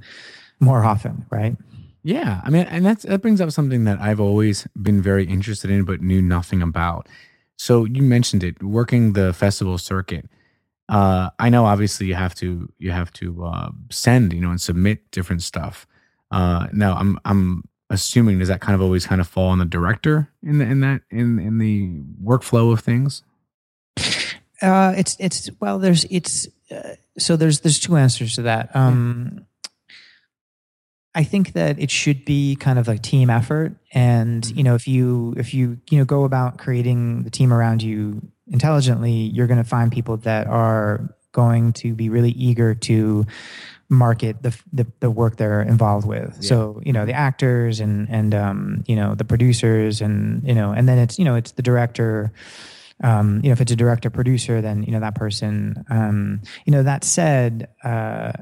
more 0.59 0.83
often 0.91 1.25
right 1.31 1.55
Yeah, 2.03 2.41
I 2.45 2.49
mean, 2.49 2.65
and 2.73 2.85
that's 2.85 3.03
that 3.11 3.21
brings 3.21 3.39
up 3.41 3.51
something 3.51 3.83
that 3.85 3.99
I've 4.07 4.21
always 4.29 4.67
been 4.75 5.01
very 5.01 5.25
interested 5.25 5.69
in, 5.69 5.83
but 5.85 5.99
knew 6.01 6.21
nothing 6.21 6.61
about. 6.63 7.07
So 7.57 7.73
you 7.95 8.01
mentioned 8.01 8.43
it, 8.43 8.55
working 8.63 9.13
the 9.13 9.33
festival 9.33 9.77
circuit. 9.77 10.23
Uh, 10.89 11.29
I 11.37 11.49
know, 11.49 11.65
obviously, 11.65 12.07
you 12.07 12.15
have 12.15 12.33
to 12.35 12.71
you 12.79 12.91
have 12.91 13.13
to 13.13 13.45
uh, 13.45 13.69
send, 13.91 14.33
you 14.33 14.41
know, 14.41 14.49
and 14.49 14.59
submit 14.59 15.11
different 15.11 15.43
stuff. 15.43 15.87
Uh, 16.31 16.67
now, 16.73 16.95
I'm 16.95 17.19
I'm 17.25 17.63
assuming 17.91 18.39
does 18.39 18.47
that 18.47 18.59
kind 18.59 18.75
of 18.75 18.81
always 18.81 19.05
kind 19.05 19.21
of 19.21 19.27
fall 19.27 19.49
on 19.49 19.59
the 19.59 19.65
director 19.65 20.29
in 20.43 20.57
the 20.57 20.65
in 20.65 20.79
that 20.81 21.01
in 21.11 21.39
in 21.39 21.59
the 21.59 22.01
workflow 22.23 22.73
of 22.73 22.79
things? 22.79 23.21
uh, 24.61 24.93
it's 24.97 25.15
it's 25.19 25.49
well 25.59 25.77
there's 25.77 26.05
it's 26.09 26.47
uh, 26.71 26.95
so 27.17 27.35
there's 27.35 27.59
there's 27.59 27.79
two 27.79 27.95
answers 27.95 28.35
to 28.35 28.41
that 28.43 28.75
um, 28.75 29.45
I 31.15 31.23
think 31.23 31.53
that 31.53 31.79
it 31.79 31.89
should 31.89 32.23
be 32.23 32.55
kind 32.55 32.77
of 32.77 32.87
a 32.87 32.97
team 32.97 33.29
effort, 33.29 33.75
and 33.93 34.45
you 34.51 34.63
know, 34.63 34.75
if 34.75 34.87
you 34.87 35.33
if 35.37 35.53
you 35.53 35.79
you 35.89 35.97
know 35.97 36.05
go 36.05 36.23
about 36.23 36.57
creating 36.59 37.23
the 37.23 37.31
team 37.31 37.51
around 37.51 37.81
you 37.81 38.21
intelligently, 38.49 39.11
you're 39.11 39.47
going 39.47 39.61
to 39.61 39.69
find 39.69 39.91
people 39.91 40.17
that 40.17 40.47
are 40.47 41.15
going 41.31 41.73
to 41.73 41.93
be 41.93 42.09
really 42.09 42.31
eager 42.31 42.73
to 42.73 43.25
market 43.89 44.41
the 44.43 44.55
the, 44.71 44.85
the 44.99 45.09
work 45.09 45.37
they're 45.37 45.61
involved 45.61 46.07
with. 46.07 46.37
Yeah. 46.41 46.47
So 46.47 46.81
you 46.83 46.93
know, 46.93 47.05
the 47.05 47.13
actors 47.13 47.79
and 47.79 48.09
and 48.09 48.35
um, 48.35 48.83
you 48.87 48.95
know 48.95 49.15
the 49.15 49.25
producers 49.25 50.01
and 50.01 50.47
you 50.47 50.53
know, 50.53 50.71
and 50.71 50.87
then 50.87 50.97
it's 50.97 51.17
you 51.19 51.25
know 51.25 51.35
it's 51.35 51.51
the 51.51 51.63
director. 51.63 52.31
Um, 53.01 53.39
you 53.43 53.49
know, 53.49 53.53
if 53.53 53.61
it's 53.61 53.71
a 53.71 53.77
director 53.77 54.09
producer, 54.09 54.61
then 54.61 54.83
you 54.83 54.91
know 54.91 54.99
that 54.99 55.15
person. 55.15 55.85
Um, 55.89 56.41
you 56.65 56.71
know, 56.71 56.83
that 56.83 57.03
said. 57.03 57.69
Uh, 57.83 58.33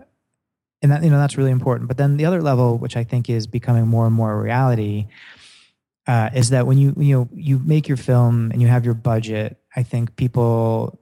and 0.83 0.91
that 0.91 1.03
you 1.03 1.09
know 1.09 1.17
that's 1.17 1.37
really 1.37 1.49
important. 1.49 1.87
But 1.87 1.97
then 1.97 2.17
the 2.17 2.25
other 2.25 2.41
level, 2.41 2.77
which 2.77 2.95
I 2.95 3.03
think 3.03 3.31
is 3.31 3.47
becoming 3.47 3.87
more 3.87 4.05
and 4.05 4.13
more 4.13 4.31
a 4.31 4.39
reality, 4.39 5.07
uh, 6.05 6.29
is 6.35 6.51
that 6.51 6.67
when 6.67 6.77
you 6.77 6.93
you 6.97 7.15
know 7.15 7.29
you 7.33 7.59
make 7.59 7.87
your 7.87 7.97
film 7.97 8.51
and 8.51 8.61
you 8.61 8.67
have 8.67 8.85
your 8.85 8.93
budget, 8.93 9.57
I 9.77 9.83
think 9.83 10.15
people 10.17 10.99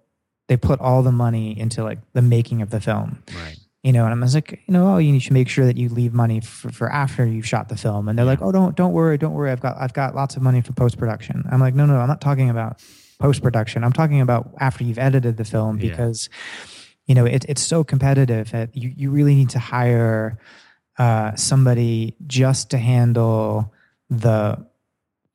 they 0.47 0.57
put 0.57 0.79
all 0.79 1.01
the 1.01 1.11
money 1.11 1.57
into 1.59 1.83
like 1.83 1.97
the 2.13 2.21
making 2.21 2.61
of 2.61 2.69
the 2.69 2.79
film. 2.79 3.23
Right. 3.35 3.57
You 3.83 3.93
know, 3.93 4.05
and 4.05 4.13
I 4.13 4.17
was 4.23 4.35
like, 4.35 4.51
you 4.67 4.73
know, 4.73 4.93
oh, 4.93 4.97
you 4.97 5.19
should 5.19 5.33
make 5.33 5.47
sure 5.49 5.65
that 5.65 5.77
you 5.77 5.89
leave 5.89 6.13
money 6.13 6.39
for, 6.41 6.71
for 6.71 6.91
after 6.91 7.25
you've 7.25 7.47
shot 7.47 7.69
the 7.69 7.77
film. 7.77 8.07
And 8.09 8.17
they're 8.17 8.25
like, 8.25 8.41
oh, 8.41 8.51
don't 8.51 8.75
don't 8.75 8.93
worry, 8.93 9.17
don't 9.17 9.33
worry. 9.33 9.51
I've 9.51 9.61
got 9.61 9.75
I've 9.79 9.93
got 9.93 10.13
lots 10.13 10.35
of 10.35 10.41
money 10.43 10.61
for 10.61 10.73
post 10.73 10.97
production. 10.97 11.43
I'm 11.51 11.59
like, 11.59 11.73
no, 11.73 11.85
no, 11.87 11.95
I'm 11.97 12.07
not 12.07 12.21
talking 12.21 12.49
about 12.51 12.81
post 13.19 13.41
production. 13.41 13.83
I'm 13.83 13.93
talking 13.93 14.21
about 14.21 14.51
after 14.59 14.83
you've 14.83 14.99
edited 14.99 15.37
the 15.37 15.45
film 15.45 15.79
Yeah. 15.79 15.89
because 15.91 16.29
you 17.07 17.15
know 17.15 17.25
it, 17.25 17.45
it's 17.47 17.61
so 17.63 17.83
competitive 17.83 18.51
that 18.51 18.75
you, 18.75 18.91
you 18.95 19.09
really 19.11 19.35
need 19.35 19.49
to 19.51 19.59
hire 19.59 20.37
uh, 20.97 21.35
somebody 21.35 22.15
just 22.27 22.71
to 22.71 22.77
handle 22.77 23.71
the 24.09 24.65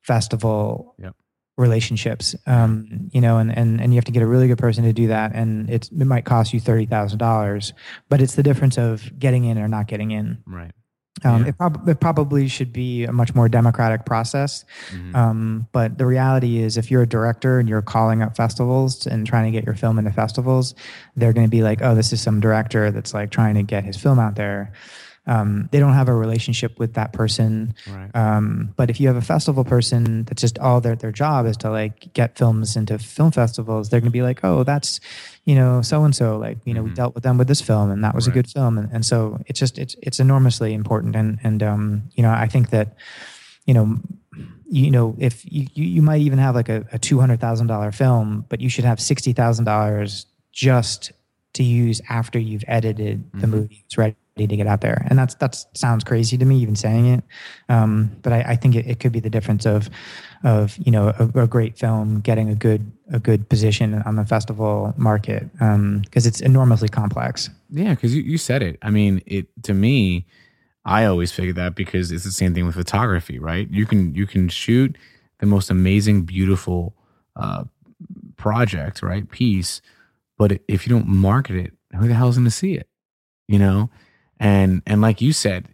festival 0.01 0.95
Yep. 0.99 1.15
Relationships 1.57 2.35
um, 2.47 3.09
you 3.11 3.21
know 3.21 3.37
and, 3.37 3.55
and 3.55 3.79
and 3.81 3.93
you 3.93 3.97
have 3.97 4.05
to 4.05 4.11
get 4.11 4.23
a 4.23 4.27
really 4.27 4.47
good 4.47 4.57
person 4.57 4.83
to 4.83 4.93
do 4.93 5.07
that 5.07 5.31
and 5.35 5.69
it's, 5.69 5.89
it 5.89 6.05
might 6.05 6.25
cost 6.25 6.53
you 6.53 6.61
$30000 6.61 7.73
but 8.09 8.21
it's 8.21 8.35
the 8.35 8.43
difference 8.43 8.77
of 8.77 9.17
getting 9.19 9.45
in 9.45 9.57
or 9.57 9.67
not 9.67 9.87
getting 9.87 10.11
in 10.11 10.37
Right. 10.47 10.71
um, 11.23 11.43
Yeah. 11.43 11.49
it, 11.49 11.57
prob- 11.57 11.87
it 11.89 11.99
probably 11.99 12.47
should 12.47 12.71
be 12.73 13.03
a 13.03 13.11
much 13.11 13.35
more 13.35 13.49
democratic 13.49 14.05
process 14.05 14.63
Mhm. 14.95 15.15
um, 15.15 15.67
but 15.71 15.97
the 15.97 16.05
reality 16.05 16.59
is, 16.59 16.77
if 16.77 16.89
you're 16.89 17.03
a 17.03 17.07
director 17.07 17.59
and 17.59 17.67
you're 17.69 17.81
calling 17.81 18.21
up 18.23 18.35
festivals 18.35 19.05
and 19.05 19.27
trying 19.27 19.45
to 19.45 19.51
get 19.51 19.65
your 19.65 19.75
film 19.75 19.99
into 19.99 20.11
festivals, 20.11 20.73
they're 21.15 21.33
going 21.33 21.45
to 21.45 21.51
be 21.51 21.61
like, 21.63 21.81
"Oh, 21.81 21.95
this 21.95 22.11
is 22.13 22.21
some 22.21 22.39
director 22.39 22.91
that's 22.91 23.13
like 23.13 23.29
trying 23.29 23.55
to 23.55 23.63
get 23.63 23.83
his 23.83 23.97
film 23.97 24.19
out 24.19 24.35
there." 24.35 24.71
Um, 25.27 25.69
they 25.71 25.79
don't 25.79 25.93
have 25.93 26.09
a 26.09 26.13
relationship 26.15 26.79
with 26.79 26.93
that 26.95 27.13
person. 27.13 27.75
right. 27.87 28.09
Um, 28.15 28.73
but 28.75 28.89
if 28.89 28.99
you 28.99 29.07
have 29.07 29.15
a 29.17 29.21
festival 29.21 29.63
person 29.63 30.23
that's 30.23 30.41
just 30.41 30.57
all 30.57 30.81
their 30.81 30.95
their 30.95 31.11
job 31.11 31.45
is 31.45 31.57
to 31.57 31.69
like 31.69 32.11
get 32.13 32.37
films 32.37 32.75
into 32.75 32.97
film 32.97 33.31
festivals, 33.31 33.89
they're 33.89 33.99
going 33.99 34.09
to 34.11 34.11
be 34.11 34.23
like, 34.23 34.39
"Oh, 34.43 34.63
that's 34.63 34.99
you 35.45 35.53
know 35.53 35.81
so 35.83 36.03
and 36.05 36.15
so. 36.15 36.37
Like 36.39 36.57
you 36.65 36.73
know, 36.73 36.81
we 36.83 36.89
Mhm. 36.89 36.95
dealt 36.95 37.13
with 37.15 37.23
them 37.23 37.37
with 37.37 37.47
this 37.47 37.61
film, 37.61 37.91
and 37.91 38.03
that 38.03 38.15
was 38.15 38.25
a 38.25 38.31
good 38.31 38.49
film." 38.49 38.77
And, 38.79 38.89
and 38.91 39.05
so 39.05 39.39
it's 39.45 39.59
just 39.59 39.77
it's 39.77 39.95
it's 40.01 40.19
enormously 40.19 40.73
important. 40.73 41.15
And 41.15 41.39
and 41.43 41.61
um, 41.61 42.03
you 42.15 42.23
know, 42.23 42.31
I 42.31 42.47
think 42.47 42.71
that 42.71 42.95
you 43.67 43.75
know 43.75 43.99
you 44.67 44.89
know 44.89 45.15
if 45.19 45.45
you 45.45 45.67
you, 45.75 46.01
might 46.01 46.21
even 46.21 46.39
have 46.39 46.55
like 46.55 46.69
a, 46.69 46.83
a 46.91 46.97
two 46.97 47.19
hundred 47.19 47.39
thousand 47.39 47.67
dollar 47.67 47.91
film, 47.91 48.45
but 48.49 48.59
you 48.59 48.69
should 48.69 48.85
have 48.85 48.99
sixty 48.99 49.33
thousand 49.33 49.65
dollars 49.65 50.25
just 50.51 51.11
to 51.53 51.63
use 51.63 52.01
after 52.09 52.39
you've 52.39 52.63
edited 52.67 53.23
the 53.39 53.45
Mhm. 53.45 53.49
movie. 53.51 53.83
It's 53.85 53.97
ready 53.97 54.15
to 54.37 54.47
get 54.47 54.67
out 54.67 54.81
there, 54.81 55.05
and 55.09 55.19
that's 55.19 55.35
that 55.35 55.63
sounds 55.73 56.03
crazy 56.03 56.37
to 56.37 56.45
me 56.45 56.57
even 56.57 56.75
saying 56.75 57.05
it. 57.05 57.23
Um, 57.69 58.15
but 58.21 58.33
I, 58.33 58.41
I 58.41 58.55
think 58.55 58.75
it, 58.75 58.87
it 58.87 58.99
could 58.99 59.11
be 59.11 59.19
the 59.19 59.29
difference 59.29 59.65
of 59.65 59.89
of 60.43 60.77
you 60.77 60.91
know 60.91 61.13
a, 61.19 61.41
a 61.41 61.47
great 61.47 61.77
film 61.77 62.21
getting 62.21 62.49
a 62.49 62.55
good 62.55 62.91
a 63.11 63.19
good 63.19 63.49
position 63.49 64.01
on 64.05 64.15
the 64.15 64.25
festival 64.25 64.93
market 64.97 65.51
because 65.53 66.25
it's 66.25 66.41
enormously 66.41 66.87
complex. 66.87 67.49
Yeah, 67.69 67.93
because 67.93 68.15
you, 68.15 68.23
you 68.23 68.37
said 68.37 68.63
it. 68.63 68.77
I 68.81 68.89
mean, 68.89 69.21
it 69.25 69.47
to 69.63 69.73
me, 69.73 70.25
I 70.85 71.05
always 71.05 71.31
figure 71.31 71.53
that 71.53 71.75
because 71.75 72.11
it's 72.11 72.23
the 72.23 72.31
same 72.31 72.53
thing 72.53 72.65
with 72.65 72.75
photography, 72.75 73.37
right? 73.37 73.69
You 73.69 73.85
can 73.85 74.15
you 74.15 74.25
can 74.25 74.49
shoot 74.49 74.97
the 75.39 75.45
most 75.45 75.69
amazing, 75.69 76.23
beautiful 76.23 76.95
uh, 77.35 77.65
project, 78.37 79.01
right, 79.01 79.29
piece, 79.29 79.81
but 80.37 80.59
if 80.67 80.87
you 80.87 80.93
don't 80.93 81.07
market 81.07 81.55
it, 81.55 81.73
who 81.97 82.07
the 82.07 82.13
hell's 82.13 82.37
going 82.37 82.45
to 82.45 82.51
see 82.51 82.73
it? 82.73 82.87
You 83.47 83.59
know, 83.59 83.89
and 84.41 84.81
and 84.87 85.01
like 85.01 85.21
you 85.21 85.31
said, 85.31 85.69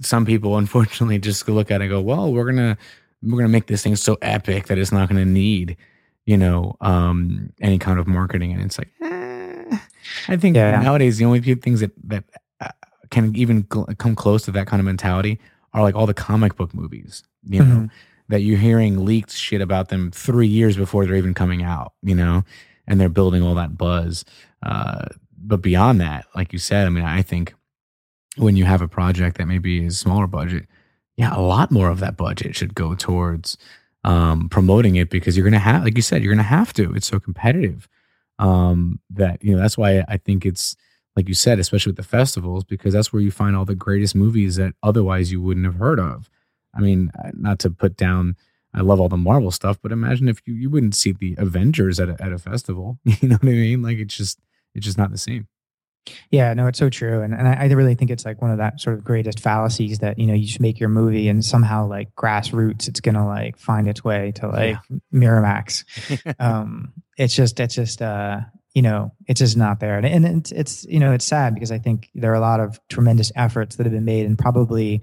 some 0.00 0.24
people 0.24 0.58
unfortunately 0.58 1.18
just 1.30 1.48
look 1.48 1.70
at 1.70 1.80
it 1.80 1.84
and 1.84 1.90
go, 1.90 2.00
well, 2.00 2.32
we're 2.32 2.44
gonna 2.44 2.78
we're 3.22 3.38
gonna 3.38 3.48
make 3.48 3.66
this 3.66 3.82
thing 3.82 3.96
so 3.96 4.16
epic 4.22 4.66
that 4.66 4.78
it's 4.78 4.92
not 4.92 5.08
gonna 5.08 5.24
need, 5.24 5.76
you 6.26 6.36
know, 6.36 6.76
um, 6.80 7.52
any 7.60 7.78
kind 7.78 7.98
of 7.98 8.06
marketing, 8.06 8.52
and 8.52 8.62
it's 8.62 8.78
like. 8.78 8.90
Eh. 9.02 9.78
I 10.28 10.36
think 10.36 10.56
yeah. 10.56 10.80
nowadays 10.80 11.18
the 11.18 11.24
only 11.24 11.40
few 11.40 11.54
things 11.54 11.80
that 11.80 11.92
that 12.04 12.24
can 13.10 13.34
even 13.36 13.64
come 13.64 14.14
close 14.14 14.44
to 14.44 14.52
that 14.52 14.66
kind 14.66 14.80
of 14.80 14.84
mentality 14.84 15.40
are 15.72 15.82
like 15.82 15.94
all 15.94 16.06
the 16.06 16.14
comic 16.14 16.56
book 16.56 16.72
movies, 16.74 17.22
you 17.44 17.60
know, 17.60 17.64
mm-hmm. 17.64 17.86
that 18.28 18.40
you're 18.42 18.58
hearing 18.58 19.04
leaked 19.04 19.32
shit 19.32 19.60
about 19.60 19.88
them 19.88 20.10
three 20.10 20.46
years 20.46 20.76
before 20.76 21.04
they're 21.04 21.16
even 21.16 21.34
coming 21.34 21.62
out, 21.62 21.92
you 22.02 22.14
know, 22.14 22.44
and 22.86 23.00
they're 23.00 23.08
building 23.08 23.42
all 23.42 23.54
that 23.54 23.76
buzz. 23.76 24.24
Uh, 24.62 25.06
but 25.38 25.62
beyond 25.62 26.00
that, 26.00 26.26
like 26.34 26.52
you 26.52 26.58
said, 26.58 26.86
I 26.86 26.90
mean, 26.90 27.04
I 27.04 27.22
think 27.22 27.54
when 28.36 28.56
you 28.56 28.64
have 28.64 28.82
a 28.82 28.88
project 28.88 29.38
that 29.38 29.46
maybe 29.46 29.84
is 29.84 29.98
smaller 29.98 30.26
budget, 30.26 30.66
yeah, 31.16 31.36
a 31.36 31.40
lot 31.40 31.70
more 31.70 31.90
of 31.90 32.00
that 32.00 32.16
budget 32.16 32.54
should 32.56 32.74
go 32.74 32.94
towards 32.94 33.56
um, 34.04 34.48
promoting 34.48 34.96
it 34.96 35.10
because 35.10 35.36
you're 35.36 35.50
to 35.50 35.58
have, 35.58 35.84
like 35.84 35.96
you 35.96 36.02
said, 36.02 36.22
you're 36.22 36.34
to 36.34 36.42
have 36.42 36.72
to. 36.74 36.94
It's 36.94 37.06
so 37.06 37.20
competitive 37.20 37.88
um, 38.38 39.00
that, 39.10 39.42
you 39.42 39.54
know, 39.54 39.60
that's 39.60 39.76
why 39.76 40.04
I 40.08 40.16
think 40.16 40.46
it's, 40.46 40.76
like 41.16 41.28
you 41.28 41.34
said, 41.34 41.58
especially 41.58 41.90
with 41.90 41.96
the 41.96 42.02
festivals, 42.02 42.64
because 42.64 42.94
that's 42.94 43.12
where 43.12 43.20
you 43.20 43.30
find 43.30 43.56
all 43.56 43.64
the 43.64 43.74
greatest 43.74 44.14
movies 44.14 44.56
that 44.56 44.74
otherwise 44.82 45.32
you 45.32 45.42
wouldn't 45.42 45.66
have 45.66 45.74
heard 45.74 45.98
of. 45.98 46.30
I 46.74 46.80
mean, 46.80 47.10
uh, 47.22 47.30
not 47.34 47.58
to 47.60 47.70
put 47.70 47.96
down, 47.96 48.36
I 48.72 48.80
love 48.80 49.00
all 49.00 49.08
the 49.08 49.16
Marvel 49.16 49.50
stuff, 49.50 49.78
but 49.82 49.92
imagine 49.92 50.28
if 50.28 50.40
you, 50.46 50.54
you 50.54 50.70
wouldn't 50.70 50.94
see 50.94 51.12
the 51.12 51.34
Avengers 51.36 51.98
at 51.98 52.08
a, 52.08 52.22
at 52.22 52.32
a 52.32 52.38
festival. 52.38 52.98
You 53.20 53.28
know 53.28 53.36
what 53.36 53.48
I 53.48 53.52
mean? 53.52 53.82
Like 53.82 53.98
it's 53.98 54.16
just 54.16 54.38
it's 54.74 54.86
just 54.86 54.96
not 54.96 55.10
the 55.10 55.18
same. 55.18 55.48
Yeah, 56.30 56.54
no, 56.54 56.66
it's 56.66 56.78
so 56.78 56.88
true, 56.88 57.20
and 57.22 57.34
and 57.34 57.46
I, 57.46 57.54
I 57.54 57.66
really 57.66 57.94
think 57.94 58.10
it's 58.10 58.24
like 58.24 58.40
one 58.40 58.50
of 58.50 58.58
that 58.58 58.80
sort 58.80 58.96
of 58.96 59.04
greatest 59.04 59.38
fallacies 59.38 59.98
that 59.98 60.18
you 60.18 60.26
know 60.26 60.34
you 60.34 60.46
just 60.46 60.60
make 60.60 60.80
your 60.80 60.88
movie 60.88 61.28
and 61.28 61.44
somehow 61.44 61.86
like 61.86 62.14
grassroots 62.16 62.88
it's 62.88 63.00
gonna 63.00 63.26
like 63.26 63.58
find 63.58 63.86
its 63.86 64.02
way 64.02 64.32
to 64.36 64.48
like 64.48 64.78
yeah. 64.90 64.96
Miramax. 65.12 65.84
um, 66.40 66.92
it's 67.16 67.34
just 67.34 67.60
it's 67.60 67.74
just 67.74 68.00
uh 68.00 68.40
you 68.74 68.82
know 68.82 69.12
it's 69.26 69.40
just 69.40 69.56
not 69.56 69.80
there 69.80 69.96
and, 69.96 70.06
and 70.06 70.24
it's 70.24 70.52
it's 70.52 70.84
you 70.84 71.00
know 71.00 71.12
it's 71.12 71.24
sad 71.24 71.54
because 71.54 71.72
i 71.72 71.78
think 71.78 72.08
there 72.14 72.30
are 72.30 72.36
a 72.36 72.40
lot 72.40 72.60
of 72.60 72.80
tremendous 72.88 73.32
efforts 73.34 73.76
that 73.76 73.84
have 73.84 73.92
been 73.92 74.04
made 74.04 74.24
and 74.24 74.38
probably 74.38 75.02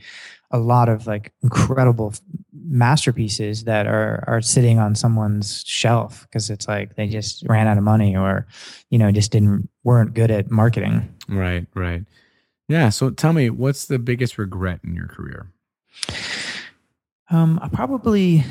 a 0.52 0.60
lot 0.60 0.90
of 0.90 1.08
like 1.08 1.34
incredible 1.44 2.14
masterpieces 2.54 3.64
that 3.66 3.88
are 3.88 4.24
are 4.28 4.42
sitting 4.42 4.80
on 4.80 4.96
someone's 4.96 5.64
shelf 5.66 6.22
because 6.24 6.50
it's 6.50 6.68
like 6.68 6.96
they 6.96 7.08
just 7.08 7.44
ran 7.48 7.68
out 7.68 7.78
of 7.78 7.84
money 7.84 8.16
or 8.16 8.46
you 8.90 8.98
know 8.98 9.12
just 9.12 9.32
didn't 9.32 9.70
weren't 9.84 10.14
good 10.14 10.32
at 10.32 10.50
marketing. 10.50 11.14
Right 11.28 11.66
right. 11.76 12.04
Yeah 12.68 12.90
so 12.90 13.10
tell 13.10 13.34
me 13.34 13.50
what's 13.50 13.86
the 13.86 14.00
biggest 14.00 14.38
regret 14.38 14.80
in 14.84 14.96
your 14.96 15.08
career? 15.08 15.52
Um 17.30 17.60
I 17.62 17.70
probably 17.70 18.44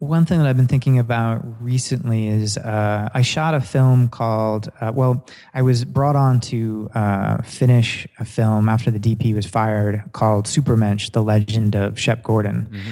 one 0.00 0.24
thing 0.24 0.38
that 0.38 0.48
I've 0.48 0.56
been 0.56 0.66
thinking 0.66 0.98
about 0.98 1.42
recently 1.62 2.26
is 2.26 2.56
uh, 2.56 3.10
I 3.12 3.20
shot 3.20 3.52
a 3.54 3.60
film 3.60 4.08
called, 4.08 4.70
uh, 4.80 4.90
well, 4.94 5.26
I 5.52 5.60
was 5.60 5.84
brought 5.84 6.16
on 6.16 6.40
to 6.40 6.90
uh, 6.94 7.42
finish 7.42 8.08
a 8.18 8.24
film 8.24 8.70
after 8.70 8.90
the 8.90 8.98
DP 8.98 9.34
was 9.34 9.44
fired 9.44 10.02
called 10.12 10.46
Supermensch, 10.46 11.12
The 11.12 11.22
Legend 11.22 11.76
of 11.76 12.00
Shep 12.00 12.22
Gordon. 12.22 12.70
Mm-hmm. 12.72 12.90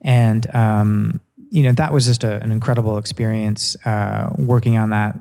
And, 0.00 0.54
um, 0.54 1.20
you 1.50 1.62
know, 1.62 1.72
that 1.72 1.92
was 1.92 2.06
just 2.06 2.24
a, 2.24 2.42
an 2.42 2.50
incredible 2.50 2.96
experience 2.96 3.76
uh, 3.84 4.30
working 4.38 4.78
on 4.78 4.90
that, 4.90 5.14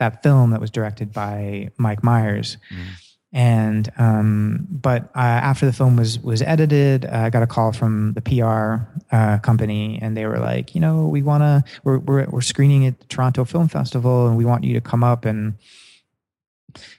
that 0.00 0.24
film 0.24 0.50
that 0.50 0.60
was 0.60 0.72
directed 0.72 1.12
by 1.12 1.70
Mike 1.78 2.02
Myers. 2.02 2.56
Mm-hmm 2.68 2.90
and 3.32 3.92
um, 3.96 4.66
but 4.68 5.04
uh, 5.14 5.18
after 5.18 5.64
the 5.64 5.72
film 5.72 5.96
was 5.96 6.18
was 6.18 6.42
edited, 6.42 7.04
uh, 7.04 7.10
I 7.12 7.30
got 7.30 7.44
a 7.44 7.46
call 7.46 7.72
from 7.72 8.12
the 8.14 8.20
PR 8.20 8.84
uh, 9.14 9.38
company, 9.38 10.00
and 10.02 10.16
they 10.16 10.26
were 10.26 10.38
like, 10.38 10.74
you 10.74 10.80
know, 10.80 11.06
we 11.06 11.22
want 11.22 11.42
to 11.42 11.64
we're, 11.84 11.98
we're 11.98 12.26
we're 12.28 12.40
screening 12.40 12.86
at 12.86 12.98
the 12.98 13.06
Toronto 13.06 13.44
Film 13.44 13.68
Festival, 13.68 14.26
and 14.26 14.36
we 14.36 14.44
want 14.44 14.64
you 14.64 14.74
to 14.74 14.80
come 14.80 15.04
up 15.04 15.24
and 15.24 15.54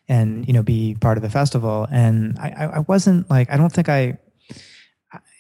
and 0.08 0.48
you 0.48 0.54
know 0.54 0.64
be 0.64 0.96
part 0.96 1.18
of 1.18 1.22
the 1.22 1.30
festival. 1.30 1.86
And 1.92 2.40
I 2.40 2.72
I 2.76 2.80
wasn't 2.80 3.30
like 3.30 3.52
I 3.52 3.58
don't 3.58 3.72
think 3.72 3.90
I 3.90 4.18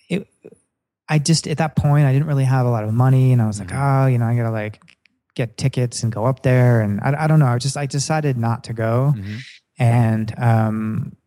it 0.09 0.27
I 1.07 1.19
just 1.19 1.47
at 1.47 1.59
that 1.59 1.77
point 1.77 2.05
I 2.05 2.11
didn't 2.11 2.27
really 2.27 2.43
have 2.43 2.65
a 2.65 2.69
lot 2.69 2.83
of 2.83 2.93
money, 2.93 3.31
and 3.31 3.41
I 3.41 3.47
was 3.47 3.59
like, 3.59 3.69
mm-hmm. 3.69 4.03
oh, 4.03 4.07
you 4.07 4.17
know, 4.17 4.25
I 4.25 4.35
gotta 4.35 4.51
like 4.51 4.81
get 5.35 5.55
tickets 5.55 6.03
and 6.03 6.11
go 6.11 6.25
up 6.25 6.43
there, 6.43 6.81
and 6.81 6.99
I 6.99 7.23
I 7.23 7.27
don't 7.27 7.39
know, 7.39 7.45
I 7.45 7.57
just 7.59 7.77
I 7.77 7.85
decided 7.85 8.35
not 8.35 8.65
to 8.65 8.73
go. 8.73 9.13
Mm-hmm 9.15 9.37
and 9.81 10.33
um, 10.37 11.17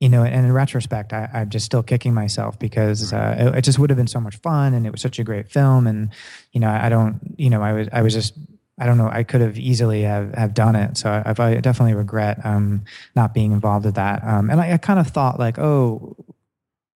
you 0.00 0.08
know, 0.08 0.24
and 0.24 0.46
in 0.46 0.52
retrospect, 0.52 1.12
I, 1.12 1.28
am 1.32 1.50
just 1.50 1.66
still 1.66 1.82
kicking 1.82 2.14
myself 2.14 2.58
because 2.58 3.12
uh, 3.12 3.36
it, 3.38 3.58
it, 3.58 3.62
just 3.62 3.78
would 3.78 3.90
have 3.90 3.98
been 3.98 4.08
so 4.08 4.18
much 4.18 4.36
fun, 4.36 4.72
and 4.72 4.86
it 4.86 4.90
was 4.90 5.02
such 5.02 5.18
a 5.18 5.24
great 5.24 5.50
film. 5.50 5.86
And 5.86 6.10
you 6.52 6.60
know, 6.60 6.70
I 6.70 6.88
don't, 6.88 7.20
you 7.36 7.50
know, 7.50 7.62
I 7.62 7.72
was, 7.72 7.88
I 7.92 8.00
was 8.00 8.14
just, 8.14 8.34
I 8.80 8.86
don't 8.86 8.96
know, 8.96 9.10
I 9.12 9.24
could 9.24 9.42
have 9.42 9.58
easily 9.58 10.02
have, 10.02 10.34
have 10.34 10.54
done 10.54 10.74
it. 10.74 10.96
So 10.96 11.10
I, 11.10 11.34
I 11.38 11.60
definitely 11.60 11.94
regret 11.94 12.44
um, 12.44 12.84
not 13.14 13.34
being 13.34 13.52
involved 13.52 13.84
with 13.84 13.96
that. 13.96 14.24
Um, 14.24 14.50
and 14.50 14.58
I, 14.58 14.72
I, 14.72 14.78
kind 14.78 14.98
of 14.98 15.08
thought 15.08 15.38
like, 15.38 15.58
oh, 15.58 16.16